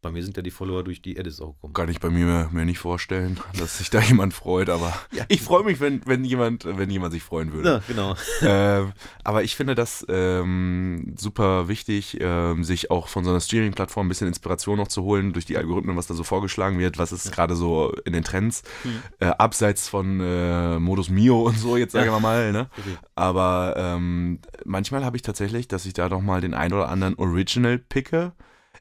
bei 0.02 0.12
mir 0.12 0.24
sind 0.24 0.36
ja 0.36 0.42
die 0.44 0.52
Follower 0.52 0.84
durch 0.84 1.02
die 1.02 1.16
Edits 1.18 1.40
auch 1.42 1.54
gekommen. 1.54 1.74
Kann 1.74 1.90
ich 1.90 2.00
bei 2.00 2.10
mir 2.10 2.50
mir 2.52 2.66
nicht 2.66 2.80
vorstellen, 2.80 3.40
dass 3.60 3.78
sich 3.78 3.90
da 3.90 4.00
jemand 4.02 4.34
freut, 4.34 4.70
aber 4.70 4.94
Ja. 5.12 5.26
ich 5.28 5.42
freue 5.42 5.64
mich, 5.64 5.80
wenn, 5.80 6.02
wenn, 6.06 6.24
jemand, 6.24 6.66
wenn 6.66 6.90
jemand 6.90 7.14
sich 7.14 7.22
freuen 7.24 7.54
würde. 7.54 7.70
Ja, 7.70 7.82
genau. 7.88 8.16
ähm, 8.42 8.94
aber 9.24 9.44
ich 9.44 9.56
finde 9.56 9.76
das 9.76 10.06
ähm, 10.10 11.16
super 11.18 11.68
wichtig, 11.68 12.18
ähm, 12.20 12.64
sich 12.64 12.90
auch 12.90 13.08
von 13.08 13.24
so 13.24 13.30
einer 13.30 13.40
Streaming-Plattform 13.42 14.08
ein 14.08 14.10
bisschen 14.10 14.28
Inspiration 14.28 14.78
noch 14.78 14.88
zu 14.88 15.04
holen 15.04 15.34
durch 15.34 15.46
die 15.46 15.58
Algorithmen, 15.58 15.96
was 15.98 16.08
da 16.08 16.14
so 16.16 16.24
vorgeschlagen 16.24 16.80
wird, 16.80 16.98
was 16.98 17.12
ist 17.12 17.32
gerade 17.32 17.56
so 17.56 17.94
in 18.06 18.14
den 18.14 18.24
Trends, 18.24 18.64
Hm. 18.84 19.02
äh, 19.20 19.26
abseits 19.28 19.88
von 19.88 20.20
äh, 20.20 20.80
Modus 20.80 21.10
Mio 21.10 21.42
und 21.44 21.58
so, 21.60 21.78
jetzt 21.78 21.92
sagen 21.92 22.10
wir 22.12 22.20
mal, 22.20 22.52
ne? 22.52 22.70
Okay. 22.78 22.98
Aber 23.16 23.76
ähm, 23.78 24.40
manchmal 24.66 25.06
habe 25.06 25.16
ich 25.16 25.22
tatsächlich, 25.22 25.68
dass 25.68 25.86
ich 25.86 25.94
da 25.94 26.10
doch 26.10 26.22
mal 26.22 26.42
den 26.42 26.54
ein 26.54 26.74
oder 26.74 26.90
anderen 26.90 27.16
Original 27.16 27.78
picke. 27.78 28.32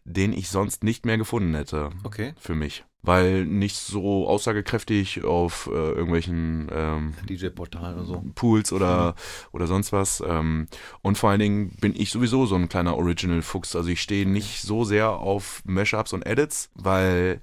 Den 0.05 0.33
ich 0.33 0.49
sonst 0.49 0.85
nicht 0.85 1.05
mehr 1.07 1.19
gefunden 1.19 1.55
hätte 1.55 1.91
Okay. 2.05 2.35
für 2.39 2.55
mich. 2.55 2.85
Weil 3.03 3.47
nicht 3.47 3.77
so 3.77 4.29
aussagekräftig 4.29 5.25
auf 5.25 5.69
äh, 5.73 5.75
irgendwelchen 5.75 6.69
ähm, 6.71 7.15
DJ-Portal 7.27 7.95
oder 7.95 8.05
so. 8.05 8.23
Pools 8.35 8.75
oder, 8.75 9.15
oder 9.53 9.67
sonst 9.67 9.91
was. 9.93 10.23
Ähm, 10.27 10.67
und 11.01 11.17
vor 11.17 11.31
allen 11.31 11.41
Dingen 11.41 11.71
bin 11.81 11.95
ich 11.99 12.11
sowieso 12.11 12.45
so 12.45 12.57
ein 12.57 12.69
kleiner 12.69 12.99
Original-Fuchs. 12.99 13.75
Also 13.75 13.89
ich 13.89 14.03
stehe 14.03 14.29
nicht 14.29 14.61
so 14.61 14.85
sehr 14.85 15.09
auf 15.13 15.63
Mashups 15.65 16.13
und 16.13 16.27
Edits, 16.27 16.69
weil 16.75 17.41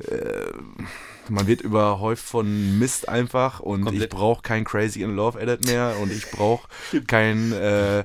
äh, 0.00 0.50
man 1.28 1.46
wird 1.46 1.60
überhäuft 1.60 2.24
von 2.24 2.78
Mist 2.80 3.08
einfach 3.08 3.60
und 3.60 3.82
Komplett. 3.82 4.02
ich 4.04 4.08
brauche 4.10 4.42
kein 4.42 4.64
Crazy 4.64 5.02
in 5.02 5.14
Love 5.14 5.40
Edit 5.40 5.64
mehr 5.66 5.94
und 6.02 6.10
ich 6.10 6.28
brauche 6.32 6.66
kein 7.06 7.52
äh, 7.52 8.02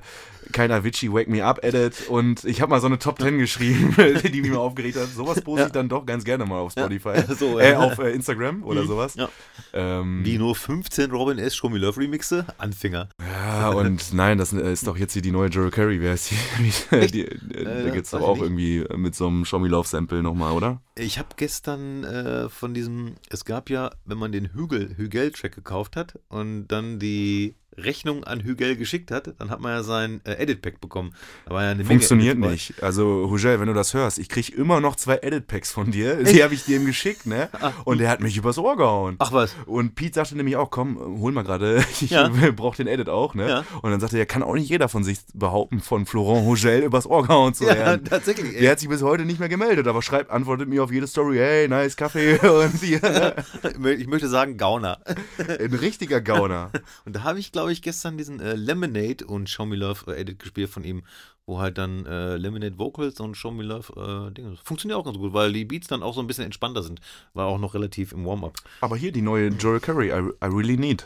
kein 0.52 0.72
Avicii 0.72 1.12
Wake 1.12 1.30
Me 1.30 1.44
Up 1.44 1.64
Edit 1.64 2.08
und 2.10 2.44
ich 2.44 2.62
habe 2.62 2.70
mal 2.70 2.80
so 2.82 2.88
eine 2.88 3.00
Top 3.00 3.20
10 3.20 3.38
geschrieben, 3.38 3.96
die 4.34 4.42
mich 4.42 4.52
mal 4.52 4.58
aufgeregt 4.58 4.98
hat. 4.98 5.10
Sowas 5.10 5.42
poste 5.42 5.68
ich 5.68 5.72
dann 5.72 5.90
doch 5.90 6.06
ganz 6.06 6.24
gerne 6.24 6.46
mal 6.46 6.60
auf 6.60 6.72
Spotify. 6.72 7.24
so, 7.38 7.60
äh, 7.60 7.72
ja. 7.72 7.80
auf 7.80 7.98
äh, 8.00 8.12
Instagram 8.12 8.64
oder 8.64 8.86
sowas. 8.86 9.16
Ja. 9.16 9.30
Ähm, 9.74 10.22
Wie 10.24 10.38
nur 10.38 10.56
15 10.56 11.12
Robin 11.12 11.38
S. 11.38 11.56
Show 11.56 11.70
Me 11.70 11.78
Love 11.78 12.00
Remixe? 12.00 12.46
Anfänger. 12.58 13.10
Ja, 13.20 13.70
und 13.70 14.14
nein, 14.14 14.38
das 14.38 14.54
ist 14.54 14.88
doch 14.88 14.98
jetzt 14.98 15.14
hier 15.14 15.22
die 15.22 15.32
neue 15.32 15.50
Jerry 15.50 15.72
Curry. 15.72 16.02
Wer 16.02 16.14
ist 16.14 16.32
die? 16.32 17.08
die, 17.08 17.08
die 17.08 17.22
Äh, 17.54 17.64
da 17.64 17.80
ja, 17.86 17.90
gibt's 17.90 18.14
weiß 18.14 18.22
doch 18.22 18.28
auch 18.28 18.36
nicht. 18.36 18.44
irgendwie 18.44 18.86
mit 18.96 19.16
so 19.16 19.28
einem 19.28 19.46
Show 19.46 19.60
Me 19.60 19.68
Love 19.68 19.88
Sample 19.88 20.22
nochmal, 20.22 20.54
oder? 20.54 20.82
Ich 20.96 21.18
habe 21.18 21.30
gestern 21.36 22.04
äh, 22.04 22.50
von 22.50 22.74
diesem, 22.74 23.16
es 23.30 23.46
gab 23.46 23.70
ja, 23.70 23.92
wenn 24.06 24.18
man 24.18 24.32
den 24.32 24.54
Hügel, 24.54 24.96
Hügel-Track 24.98 25.56
gekauft 25.56 25.96
hat 25.96 26.20
und 26.30 26.68
dann 26.68 27.00
die 27.00 27.56
Rechnung 27.78 28.24
an 28.24 28.42
Hügel 28.42 28.76
geschickt 28.76 29.12
hat, 29.12 29.34
dann 29.40 29.50
hat 29.50 29.62
man 29.62 29.72
ja 29.72 29.84
sein 29.84 30.22
äh, 30.26 30.34
Edit-Pack 30.34 30.82
bekommen. 30.82 31.14
Ja 31.50 31.76
Funktioniert 31.84 32.38
nicht. 32.38 32.82
Also, 32.84 33.28
Hugel, 33.30 33.60
wenn 33.60 33.68
du 33.68 33.74
das 33.74 33.94
hörst, 33.94 34.20
ich 34.20 34.30
krieg 34.30 34.54
immer 34.56 34.80
noch 34.82 34.96
zwei 34.96 35.18
Edit-Packs 35.22 35.72
von 35.72 35.92
dir. 35.92 36.24
Die 36.24 36.44
habe 36.44 36.54
ich 36.54 36.66
dir 36.66 36.78
ihm 36.78 36.86
geschickt, 36.86 37.26
ne? 37.26 37.50
Und 37.86 38.00
der 38.00 38.10
hat 38.10 38.20
mich 38.22 38.36
übers 38.38 38.58
Ohr 38.58 38.76
gehauen. 38.78 39.16
Ah. 39.20 39.26
Ach 39.28 39.32
was. 39.32 39.56
Und 39.66 39.96
Pete 39.96 40.16
sagte 40.16 40.36
nämlich 40.36 40.56
auch, 40.56 40.70
komm, 40.70 40.98
hol 41.22 41.32
mal 41.32 41.44
gerade, 41.44 41.84
ich 42.02 42.10
Ja. 42.12 42.30
brauche 42.56 42.78
den 42.78 42.88
Edit 42.88 43.10
auch, 43.10 43.36
ne? 43.36 43.48
Ja. 43.48 43.64
Und 43.82 43.92
dann 43.92 44.00
sagte 44.00 44.18
er, 44.18 44.26
kann 44.26 44.44
auch 44.44 44.54
nicht 44.56 44.70
jeder 44.70 44.90
von 44.90 45.04
sich 45.04 45.20
behaupten, 45.34 45.80
von 45.80 46.06
Florent 46.06 46.46
Hugel 46.46 46.84
übers 46.84 47.06
Ohr 47.06 47.24
gehauen 47.26 47.54
zu 47.54 47.66
Ja, 47.66 47.76
werden. 47.76 48.06
tatsächlich. 48.06 48.56
Ey. 48.56 48.62
Der 48.62 48.72
hat 48.72 48.80
sich 48.80 48.90
bis 48.90 49.02
heute 49.02 49.26
nicht 49.26 49.40
mehr 49.40 49.50
gemeldet, 49.50 49.88
aber 49.88 50.02
schreibt, 50.02 50.30
antwortet 50.32 50.68
mir 50.68 50.84
auf 50.84 50.92
jede 50.92 51.08
Story, 51.08 51.38
hey, 51.38 51.68
nice 51.68 51.96
Kaffee 51.96 52.38
und 52.48 52.80
hier. 52.82 53.36
Ich 53.98 54.08
möchte 54.08 54.28
sagen 54.28 54.58
Gauner. 54.58 55.00
Ein 55.38 55.74
richtiger 55.74 56.22
Gauner. 56.22 56.72
Und 57.06 57.16
da 57.16 57.24
habe 57.24 57.40
ich, 57.40 57.52
glaube 57.52 57.61
ich, 57.70 57.82
gestern 57.82 58.18
diesen 58.18 58.40
äh, 58.40 58.56
Lemonade 58.56 59.26
und 59.26 59.50
Show 59.50 59.66
Me 59.66 59.76
Love 59.76 60.12
äh, 60.12 60.22
Edit 60.22 60.40
gespielt 60.40 60.70
von 60.70 60.84
ihm, 60.84 61.04
wo 61.46 61.60
halt 61.60 61.78
dann 61.78 62.06
äh, 62.06 62.38
Lemonade 62.38 62.78
Vocals 62.78 63.20
und 63.20 63.36
Show 63.36 63.52
Me 63.52 63.64
Love 63.64 64.30
äh, 64.30 64.34
Dinge. 64.34 64.58
Funktioniert 64.64 65.00
auch 65.00 65.06
ganz 65.06 65.18
gut, 65.18 65.34
weil 65.34 65.52
die 65.54 65.66
Beats 65.66 65.88
dann 65.88 66.02
auch 66.02 66.16
so 66.16 66.22
ein 66.22 66.28
bisschen 66.28 66.46
entspannter 66.46 66.82
sind. 66.84 67.02
War 67.34 67.48
auch 67.48 67.60
noch 67.60 67.74
relativ 67.74 68.14
im 68.14 68.26
Warm-up. 68.26 68.58
Aber 68.80 68.96
hier 68.96 69.12
die 69.12 69.22
neue 69.22 69.50
Joel 69.50 69.80
Curry, 69.80 70.08
I, 70.08 70.30
I 70.44 70.48
Really 70.48 70.78
Need. 70.78 71.06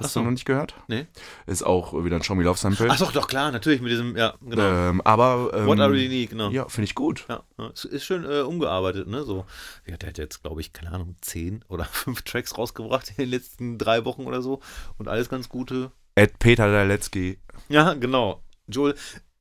Hast 0.00 0.14
so. 0.14 0.20
du 0.20 0.24
noch 0.24 0.32
nicht 0.32 0.44
gehört? 0.44 0.74
Nee. 0.88 1.06
Ist 1.46 1.62
auch 1.62 1.92
wieder 2.04 2.16
ein 2.16 2.22
Show 2.22 2.34
Me 2.34 2.42
Love 2.42 2.58
Sample. 2.58 2.88
Ach 2.90 2.98
doch, 2.98 3.12
doch, 3.12 3.28
klar, 3.28 3.52
natürlich 3.52 3.80
mit 3.80 3.92
diesem, 3.92 4.16
ja, 4.16 4.34
genau. 4.40 4.62
ähm, 4.62 5.00
aber. 5.02 5.50
Ähm, 5.54 5.66
What 5.66 5.78
I 5.78 5.82
Really 5.82 6.08
Need, 6.08 6.30
genau. 6.30 6.50
Ja, 6.50 6.68
finde 6.68 6.84
ich 6.86 6.94
gut. 6.94 7.26
Ja, 7.28 7.44
ist 7.68 8.04
schön 8.04 8.24
äh, 8.24 8.40
umgearbeitet, 8.40 9.08
ne? 9.08 9.22
So, 9.24 9.44
ja, 9.86 9.96
der 9.96 10.08
hat 10.08 10.18
jetzt, 10.18 10.42
glaube 10.42 10.60
ich, 10.60 10.72
keine 10.72 10.92
Ahnung, 10.92 11.16
zehn 11.20 11.64
oder 11.68 11.84
fünf 11.92 12.22
Tracks 12.22 12.56
rausgebracht 12.56 13.10
in 13.10 13.16
den 13.16 13.30
letzten 13.30 13.78
drei 13.78 14.04
Wochen 14.04 14.24
oder 14.24 14.42
so. 14.42 14.60
Und 14.98 15.08
alles 15.08 15.28
ganz 15.28 15.48
gute. 15.48 15.92
Ed 16.14 16.38
Peter 16.38 16.70
Daletzky. 16.70 17.38
Ja, 17.68 17.94
genau. 17.94 18.42
Joel 18.66 18.94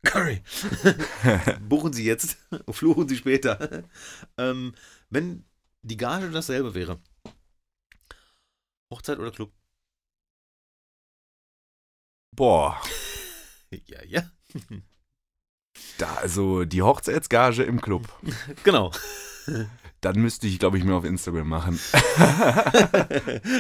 Curry. 0.03 0.41
Buchen 1.68 1.94
Sie 1.94 2.06
jetzt, 2.06 2.38
fluchen 2.69 3.07
Sie 3.07 3.18
später. 3.18 3.84
ähm, 4.38 4.73
wenn 5.10 5.45
die 5.81 5.98
Gage 5.98 6.30
dasselbe 6.31 6.73
wäre. 6.73 6.99
Hochzeit 8.91 9.19
oder 9.19 9.31
Club? 9.31 9.52
Boah. 12.35 12.80
Ja, 13.85 13.99
ja. 14.07 14.23
Da, 15.99 16.15
also 16.15 16.65
die 16.65 16.81
Hochzeitsgage 16.81 17.64
im 17.64 17.81
Club. 17.81 18.07
Genau. 18.64 18.91
Dann 20.01 20.19
müsste 20.19 20.47
ich, 20.47 20.60
glaube 20.60 20.77
ich, 20.77 20.84
mir 20.84 20.95
auf 20.95 21.03
Instagram 21.03 21.47
machen. 21.47 21.80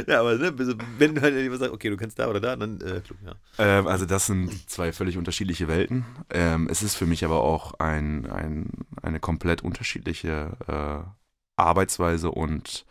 ja, 0.07 0.19
aber 0.19 0.35
ne, 0.35 0.53
wenn 0.97 1.15
du 1.15 1.21
halt 1.21 1.35
jemand 1.35 1.59
sagt, 1.59 1.73
okay, 1.73 1.89
du 1.89 1.97
kannst 1.97 2.17
da 2.17 2.27
oder 2.27 2.39
da, 2.39 2.55
dann 2.55 2.79
äh, 2.81 3.01
Club, 3.01 3.17
ja. 3.25 3.33
Ähm, 3.57 3.87
also 3.87 4.05
das 4.05 4.27
sind 4.27 4.69
zwei 4.69 4.93
völlig 4.93 5.17
unterschiedliche 5.17 5.67
Welten. 5.67 6.05
Ähm, 6.29 6.67
es 6.69 6.81
ist 6.81 6.95
für 6.95 7.05
mich 7.05 7.25
aber 7.25 7.41
auch 7.41 7.73
ein, 7.79 8.29
ein, 8.29 8.69
eine 9.01 9.19
komplett 9.19 9.63
unterschiedliche 9.63 10.57
äh, 10.67 11.09
Arbeitsweise 11.57 12.31
und 12.31 12.85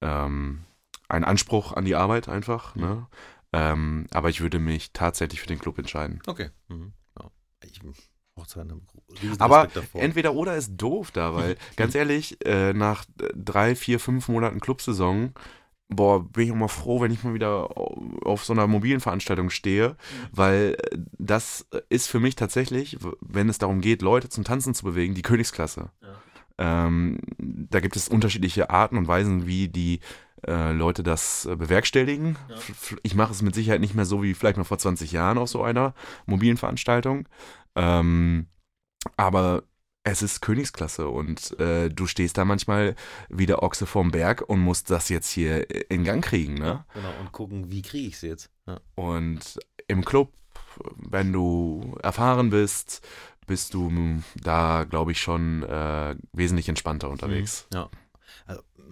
ähm, 0.00 0.64
ein 1.08 1.24
Anspruch 1.24 1.72
an 1.74 1.84
die 1.84 1.94
Arbeit 1.94 2.28
einfach. 2.28 2.74
Ne? 2.74 3.06
Ähm, 3.52 4.06
aber 4.12 4.28
ich 4.28 4.40
würde 4.40 4.58
mich 4.58 4.92
tatsächlich 4.92 5.40
für 5.40 5.46
den 5.48 5.58
Club 5.58 5.78
entscheiden. 5.78 6.20
Okay. 6.26 6.50
Mhm. 6.68 6.92
Ja. 7.18 7.30
Ich, 7.64 7.80
Aber 9.38 9.66
davor. 9.66 10.00
entweder 10.00 10.34
oder 10.34 10.56
ist 10.56 10.76
doof 10.76 11.10
da, 11.10 11.34
weil 11.34 11.56
ganz 11.76 11.94
ehrlich, 11.94 12.44
äh, 12.46 12.72
nach 12.72 13.04
drei, 13.34 13.74
vier, 13.74 13.98
fünf 14.00 14.28
Monaten 14.28 14.60
Clubsaison, 14.60 15.34
boah, 15.88 16.22
bin 16.24 16.44
ich 16.46 16.52
auch 16.52 16.56
mal 16.56 16.68
froh, 16.68 17.00
wenn 17.00 17.10
ich 17.10 17.24
mal 17.24 17.34
wieder 17.34 17.76
au- 17.76 18.18
auf 18.24 18.44
so 18.44 18.52
einer 18.52 18.66
mobilen 18.68 19.00
Veranstaltung 19.00 19.50
stehe, 19.50 19.96
weil 20.30 20.76
äh, 20.92 20.98
das 21.18 21.66
ist 21.88 22.06
für 22.06 22.20
mich 22.20 22.36
tatsächlich, 22.36 22.98
wenn 23.20 23.48
es 23.48 23.58
darum 23.58 23.80
geht, 23.80 24.00
Leute 24.00 24.28
zum 24.28 24.44
Tanzen 24.44 24.74
zu 24.74 24.84
bewegen, 24.84 25.14
die 25.14 25.22
Königsklasse. 25.22 25.90
Ähm, 26.58 27.18
da 27.38 27.80
gibt 27.80 27.96
es 27.96 28.08
unterschiedliche 28.08 28.68
Arten 28.70 28.96
und 28.98 29.08
Weisen, 29.08 29.46
wie 29.46 29.68
die 29.68 30.00
äh, 30.46 30.72
Leute 30.72 31.02
das 31.02 31.46
äh, 31.46 31.56
bewerkstelligen. 31.56 32.36
F- 32.56 32.96
Ich 33.02 33.14
mache 33.14 33.32
es 33.32 33.42
mit 33.42 33.54
Sicherheit 33.54 33.80
nicht 33.80 33.94
mehr 33.94 34.04
so 34.04 34.22
wie 34.22 34.34
vielleicht 34.34 34.56
mal 34.56 34.64
vor 34.64 34.78
20 34.78 35.12
Jahren 35.12 35.38
auf 35.38 35.48
so 35.48 35.62
einer 35.62 35.94
mobilen 36.26 36.56
Veranstaltung. 36.56 37.28
Ähm, 37.74 38.46
aber 39.16 39.62
es 40.02 40.22
ist 40.22 40.40
Königsklasse 40.40 41.08
und 41.08 41.58
äh, 41.60 41.90
du 41.90 42.06
stehst 42.06 42.38
da 42.38 42.44
manchmal 42.44 42.94
wie 43.28 43.46
der 43.46 43.62
Ochse 43.62 43.84
vorm 43.86 44.10
Berg 44.10 44.42
und 44.48 44.60
musst 44.60 44.90
das 44.90 45.08
jetzt 45.10 45.30
hier 45.30 45.66
in 45.90 46.04
Gang 46.04 46.24
kriegen. 46.24 46.54
Ne? 46.54 46.84
Genau, 46.94 47.12
und 47.20 47.32
gucken, 47.32 47.70
wie 47.70 47.82
kriege 47.82 48.08
ich 48.08 48.18
sie 48.18 48.28
jetzt. 48.28 48.50
Ja. 48.66 48.80
Und 48.94 49.58
im 49.88 50.04
Club, 50.04 50.32
wenn 50.96 51.32
du 51.32 51.98
erfahren 52.02 52.48
bist, 52.50 53.06
bist 53.46 53.74
du 53.74 54.22
da, 54.36 54.84
glaube 54.88 55.12
ich, 55.12 55.20
schon 55.20 55.64
äh, 55.64 56.16
wesentlich 56.32 56.68
entspannter 56.68 57.10
unterwegs. 57.10 57.66
Ja. 57.74 57.90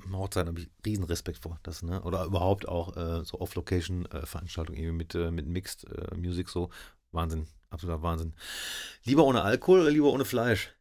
Also, 0.09 0.19
Hochzeit 0.19 0.47
habe 0.47 0.61
ich 0.61 0.69
riesen 0.85 1.05
Respekt 1.05 1.39
vor. 1.39 1.59
Das, 1.63 1.83
ne? 1.83 2.03
Oder 2.03 2.25
überhaupt 2.25 2.69
auch 2.69 2.97
äh, 2.97 3.25
so 3.25 3.41
Off-Location-Veranstaltungen 3.41 4.79
irgendwie 4.79 4.97
mit, 4.97 5.15
äh, 5.15 5.31
mit 5.31 5.47
Mixed 5.47 5.85
äh, 5.85 6.17
Music 6.17 6.49
so. 6.49 6.71
Wahnsinn. 7.13 7.47
Absoluter 7.71 8.03
Wahnsinn. 8.03 8.35
Lieber 9.05 9.25
ohne 9.25 9.43
Alkohol 9.43 9.81
oder 9.81 9.91
lieber 9.91 10.11
ohne 10.13 10.25
Fleisch? 10.25 10.75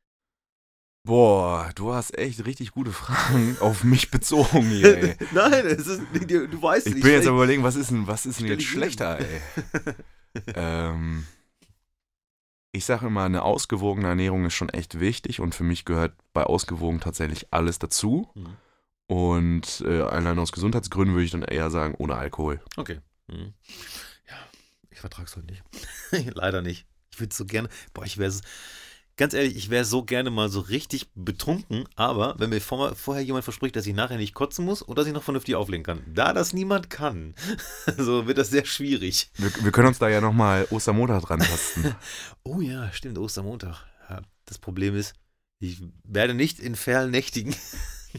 Boah, 1.05 1.71
du 1.75 1.93
hast 1.93 2.17
echt 2.17 2.45
richtig 2.45 2.71
gute 2.71 2.91
Fragen 2.91 3.57
auf 3.61 3.83
mich 3.85 4.11
bezogen 4.11 4.69
hier, 4.69 4.97
ey. 4.97 5.15
Nein, 5.33 5.65
es 5.65 5.87
ist, 5.87 6.01
du, 6.13 6.47
du 6.49 6.61
weißt 6.61 6.87
Ich 6.87 6.95
nicht. 6.95 7.03
bin 7.03 7.13
jetzt 7.13 7.27
am 7.27 7.35
überlegen, 7.35 7.63
was 7.63 7.77
ist 7.77 7.91
denn, 7.91 8.07
was 8.07 8.25
ist 8.25 8.41
denn 8.41 8.47
jetzt 8.47 8.63
schlechter, 8.63 9.19
ey? 9.19 9.41
ähm, 10.55 11.25
ich 12.73 12.83
sage 12.83 13.07
immer, 13.07 13.23
eine 13.23 13.43
ausgewogene 13.43 14.09
Ernährung 14.09 14.45
ist 14.45 14.53
schon 14.53 14.69
echt 14.69 14.99
wichtig 14.99 15.39
und 15.39 15.55
für 15.55 15.63
mich 15.63 15.85
gehört 15.85 16.13
bei 16.33 16.43
ausgewogen 16.43 16.99
tatsächlich 16.99 17.47
alles 17.51 17.79
dazu. 17.79 18.29
Mhm. 18.35 18.57
Und 19.07 19.83
äh, 19.85 20.01
allein 20.01 20.37
aus 20.37 20.51
Gesundheitsgründen 20.51 21.15
würde 21.15 21.25
ich 21.25 21.31
dann 21.31 21.41
eher 21.41 21.71
sagen, 21.71 21.95
ohne 21.97 22.15
Alkohol. 22.15 22.59
Okay. 22.75 22.99
Mhm. 23.27 23.53
Ja, 24.29 24.35
ich 24.89 24.99
vertrag's 24.99 25.35
heute 25.35 25.47
nicht. 25.47 25.63
Leider 26.35 26.61
nicht. 26.61 26.85
Ich 27.13 27.19
würde 27.19 27.33
so 27.33 27.45
gerne, 27.45 27.69
boah, 27.93 28.05
ich 28.05 28.17
wäre 28.17 28.33
ganz 29.17 29.33
ehrlich, 29.33 29.55
ich 29.55 29.69
wäre 29.69 29.83
so 29.83 30.03
gerne 30.03 30.29
mal 30.29 30.49
so 30.49 30.59
richtig 30.59 31.07
betrunken, 31.15 31.85
aber 31.95 32.35
wenn 32.37 32.51
mir 32.51 32.61
vor, 32.61 32.95
vorher 32.95 33.23
jemand 33.23 33.43
verspricht, 33.43 33.75
dass 33.75 33.87
ich 33.87 33.95
nachher 33.95 34.17
nicht 34.17 34.33
kotzen 34.33 34.63
muss 34.63 34.81
und 34.81 34.97
dass 34.97 35.07
ich 35.07 35.13
noch 35.13 35.23
vernünftig 35.23 35.55
auflegen 35.55 35.83
kann, 35.83 36.03
da 36.13 36.33
das 36.33 36.53
niemand 36.53 36.89
kann, 36.89 37.33
so 37.97 38.27
wird 38.27 38.37
das 38.37 38.49
sehr 38.49 38.65
schwierig. 38.65 39.31
Wir, 39.37 39.51
wir 39.63 39.71
können 39.71 39.87
uns 39.87 39.99
da 39.99 40.07
ja 40.07 40.21
nochmal 40.21 40.67
Ostermontag 40.69 41.23
dran 41.23 41.39
tasten. 41.39 41.95
Oh 42.43 42.61
ja, 42.61 42.91
stimmt, 42.93 43.17
Ostermontag. 43.17 43.85
Ja, 44.09 44.21
das 44.45 44.57
Problem 44.57 44.95
ist, 44.95 45.15
ich 45.59 45.81
werde 46.03 46.33
nicht 46.33 46.59
in 46.59 46.77
nächtigen. 47.09 47.53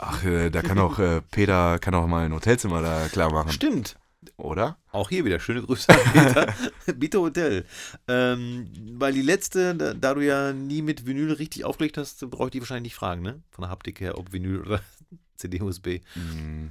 Ach, 0.00 0.24
äh, 0.24 0.50
da 0.50 0.62
kann 0.62 0.78
auch 0.78 0.98
äh, 0.98 1.20
Peter 1.30 1.78
kann 1.78 1.94
auch 1.94 2.06
mal 2.06 2.24
ein 2.24 2.32
Hotelzimmer 2.32 2.82
da 2.82 3.08
klar 3.08 3.32
machen, 3.32 3.52
Stimmt. 3.52 3.96
oder? 4.36 4.78
Auch 4.92 5.08
hier 5.08 5.24
wieder 5.24 5.40
schöne 5.40 5.62
Grüße 5.62 5.88
an 5.92 5.98
Peter. 6.12 6.54
Bitte 6.94 7.20
Hotel. 7.20 7.64
Ähm, 8.08 8.68
weil 8.94 9.12
die 9.12 9.22
letzte, 9.22 9.74
da, 9.74 9.94
da 9.94 10.14
du 10.14 10.24
ja 10.24 10.52
nie 10.52 10.82
mit 10.82 11.06
Vinyl 11.06 11.32
richtig 11.32 11.64
aufgelegt 11.64 11.98
hast, 11.98 12.28
brauche 12.30 12.46
ich 12.46 12.52
die 12.52 12.60
wahrscheinlich 12.60 12.92
nicht 12.92 12.96
fragen, 12.96 13.22
ne? 13.22 13.42
Von 13.50 13.62
der 13.62 13.70
Haptik 13.70 14.00
her, 14.00 14.18
ob 14.18 14.32
Vinyl 14.32 14.60
oder 14.60 14.80
CD-USB. 15.36 16.00
Hm, 16.14 16.70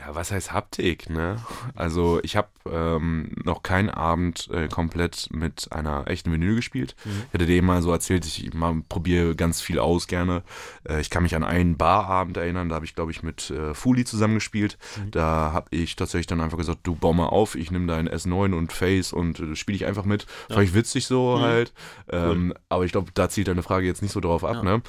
Ja, 0.00 0.14
was 0.14 0.30
heißt 0.32 0.52
Haptik, 0.52 1.10
ne? 1.10 1.36
Also 1.74 2.20
ich 2.22 2.34
habe 2.34 2.48
ähm, 2.64 3.32
noch 3.44 3.62
keinen 3.62 3.90
Abend 3.90 4.48
äh, 4.50 4.66
komplett 4.68 5.28
mit 5.30 5.68
einer 5.72 6.08
echten 6.08 6.32
Vinyl 6.32 6.54
gespielt. 6.56 6.96
Ich 7.04 7.34
hatte 7.34 7.44
dir 7.44 7.62
mal 7.62 7.82
so 7.82 7.92
erzählt, 7.92 8.24
ich 8.24 8.50
probiere 8.88 9.36
ganz 9.36 9.60
viel 9.60 9.78
aus 9.78 10.06
gerne. 10.06 10.42
Äh, 10.88 11.02
ich 11.02 11.10
kann 11.10 11.22
mich 11.22 11.36
an 11.36 11.44
einen 11.44 11.76
Barabend 11.76 12.38
erinnern, 12.38 12.70
da 12.70 12.76
habe 12.76 12.86
ich, 12.86 12.94
glaube 12.94 13.10
ich, 13.10 13.22
mit 13.22 13.50
äh, 13.50 13.74
Fuli 13.74 14.06
zusammengespielt. 14.06 14.78
Da 15.10 15.52
habe 15.52 15.66
ich 15.70 15.96
tatsächlich 15.96 16.26
dann 16.28 16.40
einfach 16.40 16.56
gesagt, 16.58 16.80
du 16.84 16.94
bau 16.94 17.12
mal 17.12 17.26
auf, 17.26 17.54
ich 17.54 17.70
nehme 17.70 17.86
dein 17.86 18.08
S9 18.08 18.54
und 18.54 18.72
Face 18.72 19.12
und 19.12 19.38
äh, 19.40 19.54
spiele 19.54 19.76
ich 19.76 19.84
einfach 19.84 20.06
mit. 20.06 20.26
Fand 20.48 20.62
ich 20.62 20.72
witzig 20.74 21.06
so 21.06 21.40
halt. 21.40 21.74
Ähm, 22.08 22.54
aber 22.70 22.84
ich 22.86 22.92
glaube, 22.92 23.10
da 23.12 23.28
zielt 23.28 23.48
deine 23.48 23.62
Frage 23.62 23.86
jetzt 23.86 24.00
nicht 24.00 24.12
so 24.12 24.20
drauf 24.20 24.44
ab, 24.44 24.56
Ja. 24.56 24.62
ne? 24.62 24.82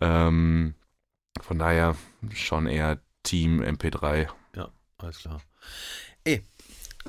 Ähm, 0.00 0.74
von 1.40 1.58
daher 1.58 1.96
schon 2.34 2.66
eher 2.66 2.98
Team 3.22 3.62
MP3. 3.62 4.28
Alles 5.00 5.18
klar. 5.18 5.40
Ey, 6.24 6.42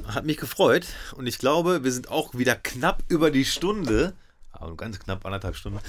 hat 0.05 0.23
mich 0.23 0.37
gefreut 0.37 0.85
und 1.15 1.25
ich 1.25 1.39
glaube, 1.39 1.83
wir 1.83 1.91
sind 1.91 2.09
auch 2.09 2.35
wieder 2.35 2.55
knapp 2.55 3.03
über 3.07 3.31
die 3.31 3.45
Stunde. 3.45 4.13
Aber 4.51 4.75
ganz 4.75 4.99
knapp 4.99 5.25
anderthalb 5.25 5.55
Stunden. 5.55 5.79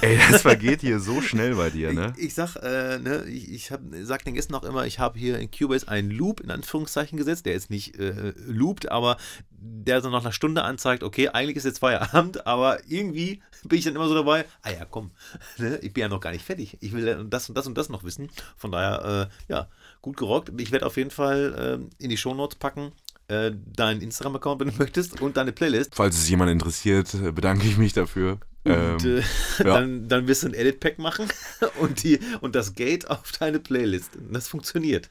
Ey, 0.00 0.18
das 0.30 0.42
vergeht 0.42 0.80
hier 0.80 1.00
so 1.00 1.20
schnell 1.20 1.56
bei 1.56 1.68
dir, 1.68 1.92
ne? 1.92 2.14
Ich, 2.16 2.26
ich 2.26 2.34
sag, 2.34 2.56
äh, 2.56 2.98
ne, 2.98 3.24
ich, 3.24 3.50
ich 3.50 3.72
hab, 3.72 3.80
sag 4.02 4.24
den 4.24 4.34
Gästen 4.34 4.54
auch 4.54 4.62
immer, 4.62 4.86
ich 4.86 5.00
habe 5.00 5.18
hier 5.18 5.38
in 5.38 5.50
Cubase 5.50 5.88
einen 5.88 6.10
Loop 6.10 6.40
in 6.40 6.50
Anführungszeichen 6.50 7.18
gesetzt, 7.18 7.44
der 7.44 7.54
ist 7.54 7.70
nicht 7.70 7.98
äh, 7.98 8.32
loopt, 8.36 8.90
aber 8.90 9.16
der 9.50 10.00
so 10.00 10.08
nach 10.10 10.20
einer 10.20 10.32
Stunde 10.32 10.62
anzeigt, 10.62 11.02
okay, 11.02 11.28
eigentlich 11.28 11.56
ist 11.56 11.64
jetzt 11.64 11.80
Feierabend, 11.80 12.46
aber 12.46 12.78
irgendwie 12.88 13.42
bin 13.64 13.78
ich 13.78 13.84
dann 13.84 13.96
immer 13.96 14.08
so 14.08 14.14
dabei, 14.14 14.46
ah 14.62 14.70
ja, 14.70 14.84
komm, 14.84 15.10
ne, 15.58 15.78
ich 15.78 15.92
bin 15.92 16.02
ja 16.02 16.08
noch 16.08 16.20
gar 16.20 16.30
nicht 16.32 16.44
fertig. 16.44 16.78
Ich 16.80 16.92
will 16.92 17.26
das 17.28 17.48
und 17.48 17.58
das 17.58 17.66
und 17.66 17.76
das 17.76 17.88
noch 17.88 18.04
wissen. 18.04 18.30
Von 18.56 18.72
daher, 18.72 19.28
äh, 19.48 19.52
ja, 19.52 19.68
gut 20.02 20.16
gerockt. 20.16 20.50
Ich 20.60 20.72
werde 20.72 20.86
auf 20.86 20.96
jeden 20.96 21.10
Fall 21.10 21.80
äh, 22.00 22.02
in 22.02 22.10
die 22.10 22.16
Shownotes 22.16 22.58
packen, 22.58 22.92
äh, 23.28 23.52
deinen 23.74 24.00
Instagram-Account, 24.00 24.60
wenn 24.60 24.68
du 24.70 24.74
möchtest, 24.78 25.20
und 25.20 25.36
deine 25.36 25.52
Playlist. 25.52 25.94
Falls 25.94 26.16
es 26.18 26.28
jemand 26.28 26.50
interessiert, 26.50 27.12
äh, 27.14 27.32
bedanke 27.32 27.66
ich 27.66 27.76
mich 27.78 27.92
dafür. 27.92 28.38
Und 28.64 28.72
Ähm, 28.72 28.98
äh, 29.04 29.18
ja. 29.58 29.64
dann, 29.64 30.08
dann 30.08 30.28
wirst 30.28 30.42
du 30.42 30.48
ein 30.48 30.54
Edit-Pack 30.54 30.98
machen 30.98 31.28
und, 31.80 32.02
die, 32.02 32.20
und 32.42 32.54
das 32.54 32.74
Gate 32.74 33.08
auf 33.08 33.32
deine 33.32 33.58
Playlist. 33.58 34.10
Das 34.30 34.48
funktioniert. 34.48 35.08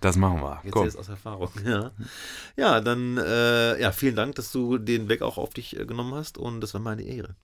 das 0.00 0.16
machen 0.16 0.40
wir. 0.40 0.60
Jetzt 0.62 0.72
Komm. 0.72 0.84
erst 0.84 0.96
aus 0.98 1.08
Erfahrung. 1.08 1.50
Ja, 1.64 1.90
ja 2.56 2.80
dann 2.80 3.16
äh, 3.18 3.80
ja, 3.80 3.90
vielen 3.90 4.14
Dank, 4.14 4.36
dass 4.36 4.52
du 4.52 4.78
den 4.78 5.08
Weg 5.08 5.22
auch 5.22 5.38
auf 5.38 5.54
dich 5.54 5.76
äh, 5.76 5.86
genommen 5.86 6.14
hast 6.14 6.38
und 6.38 6.60
das 6.60 6.72
war 6.74 6.80
meine 6.80 7.02
Ehre. 7.02 7.34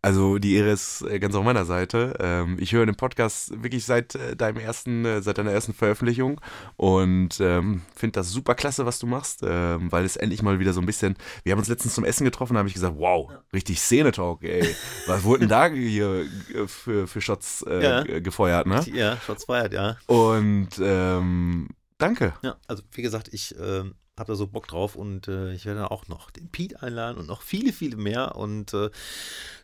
Also 0.00 0.38
die 0.38 0.54
Ehre 0.54 0.70
ist 0.70 1.02
äh, 1.02 1.18
ganz 1.18 1.34
auf 1.34 1.44
meiner 1.44 1.64
Seite. 1.64 2.14
Ähm, 2.20 2.56
ich 2.60 2.72
höre 2.72 2.86
den 2.86 2.94
Podcast 2.94 3.62
wirklich 3.62 3.84
seit 3.84 4.14
äh, 4.14 4.36
deinem 4.36 4.58
ersten, 4.58 5.04
äh, 5.04 5.22
seit 5.22 5.38
deiner 5.38 5.50
ersten 5.50 5.74
Veröffentlichung 5.74 6.40
und 6.76 7.40
ähm, 7.40 7.82
finde 7.96 8.12
das 8.20 8.30
super 8.30 8.54
klasse, 8.54 8.86
was 8.86 9.00
du 9.00 9.08
machst, 9.08 9.40
ähm, 9.42 9.90
weil 9.90 10.04
es 10.04 10.14
endlich 10.16 10.40
mal 10.42 10.60
wieder 10.60 10.72
so 10.72 10.80
ein 10.80 10.86
bisschen. 10.86 11.16
Wir 11.42 11.50
haben 11.52 11.58
uns 11.58 11.68
letztens 11.68 11.94
zum 11.94 12.04
Essen 12.04 12.24
getroffen, 12.24 12.54
da 12.54 12.58
habe 12.58 12.68
ich 12.68 12.74
gesagt, 12.74 12.94
wow, 12.96 13.28
richtig 13.52 13.80
Szene-Talk, 13.80 14.44
ey. 14.44 14.72
Was 15.08 15.24
wurden 15.24 15.48
da 15.48 15.66
hier 15.72 16.26
für, 16.68 17.08
für 17.08 17.20
Shots 17.20 17.62
äh, 17.68 17.82
Ja. 17.82 18.02
ge- 18.04 18.20
gefeuert, 18.20 18.68
ne? 18.68 18.84
Ja, 18.92 19.16
Shots 19.16 19.46
fired, 19.46 19.72
ja. 19.72 19.96
Und 20.06 20.70
ähm, 20.80 21.70
danke. 21.98 22.34
Ja, 22.42 22.56
also 22.68 22.84
wie 22.92 23.02
gesagt, 23.02 23.30
ich 23.32 23.52
habe 24.18 24.32
da 24.32 24.36
so 24.36 24.46
Bock 24.46 24.68
drauf 24.68 24.96
und 24.96 25.28
äh, 25.28 25.52
ich 25.52 25.66
werde 25.66 25.90
auch 25.90 26.08
noch 26.08 26.30
den 26.30 26.48
Pete 26.48 26.82
einladen 26.82 27.18
und 27.18 27.26
noch 27.26 27.42
viele, 27.42 27.72
viele 27.72 27.96
mehr 27.96 28.36
und 28.36 28.74
äh, 28.74 28.90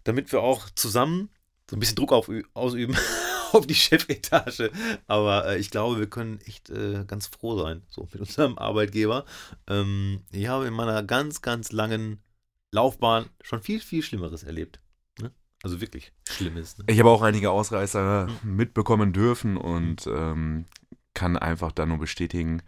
damit 0.04 0.32
wir 0.32 0.40
auch 0.40 0.68
zusammen 0.74 1.30
so 1.68 1.76
ein 1.76 1.80
bisschen 1.80 1.96
Druck 1.96 2.12
auf, 2.12 2.30
ausüben 2.52 2.96
auf 3.52 3.66
die 3.66 3.74
Chefetage. 3.74 4.70
Aber 5.06 5.46
äh, 5.46 5.58
ich 5.58 5.70
glaube, 5.70 5.98
wir 5.98 6.08
können 6.08 6.40
echt 6.46 6.70
äh, 6.70 7.04
ganz 7.06 7.26
froh 7.26 7.58
sein, 7.58 7.82
so 7.88 8.06
mit 8.12 8.20
unserem 8.20 8.58
Arbeitgeber. 8.58 9.24
Ähm, 9.66 10.22
ich 10.30 10.48
habe 10.48 10.66
in 10.66 10.74
meiner 10.74 11.02
ganz, 11.02 11.42
ganz 11.42 11.72
langen 11.72 12.22
Laufbahn 12.70 13.26
schon 13.40 13.62
viel, 13.62 13.80
viel 13.80 14.02
Schlimmeres 14.02 14.42
erlebt. 14.42 14.80
Ne? 15.20 15.30
Also 15.62 15.80
wirklich 15.80 16.12
Schlimmes. 16.28 16.76
Ne? 16.78 16.84
Ich 16.88 16.98
habe 16.98 17.10
auch 17.10 17.22
einige 17.22 17.50
Ausreißer 17.50 18.28
mitbekommen 18.42 19.12
dürfen 19.12 19.56
und 19.56 20.06
ähm, 20.06 20.66
kann 21.14 21.36
einfach 21.38 21.72
da 21.72 21.86
nur 21.86 21.98
bestätigen, 21.98 22.62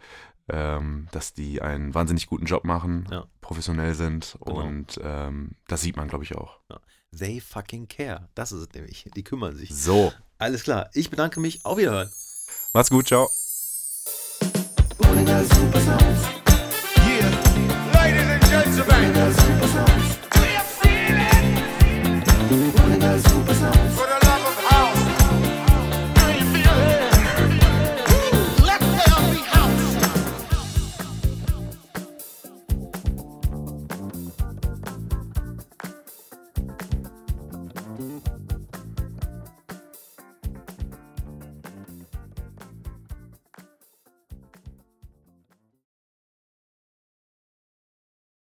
ähm, 0.49 1.07
dass 1.11 1.33
die 1.33 1.61
einen 1.61 1.93
wahnsinnig 1.93 2.27
guten 2.27 2.45
Job 2.45 2.63
machen, 2.63 3.07
ja. 3.11 3.25
professionell 3.41 3.93
sind 3.95 4.37
genau. 4.45 4.61
und 4.61 4.99
ähm, 5.03 5.51
das 5.67 5.81
sieht 5.81 5.97
man, 5.97 6.07
glaube 6.07 6.23
ich, 6.23 6.35
auch. 6.35 6.59
Ja. 6.69 6.79
They 7.17 7.39
fucking 7.39 7.87
care. 7.87 8.27
Das 8.35 8.51
ist 8.51 8.61
es 8.61 8.73
nämlich. 8.73 9.09
Die 9.15 9.23
kümmern 9.23 9.55
sich. 9.55 9.73
So. 9.73 10.13
Alles 10.37 10.63
klar. 10.63 10.89
Ich 10.93 11.09
bedanke 11.09 11.39
mich. 11.39 11.65
Auf 11.65 11.77
Wiederhören. 11.77 12.09
Macht's 12.73 12.89
gut. 12.89 13.07
Ciao. 13.07 13.29
Yeah. 17.07 17.29
Ladies 17.93 18.27
and 18.29 18.43
gentlemen. 18.43 19.86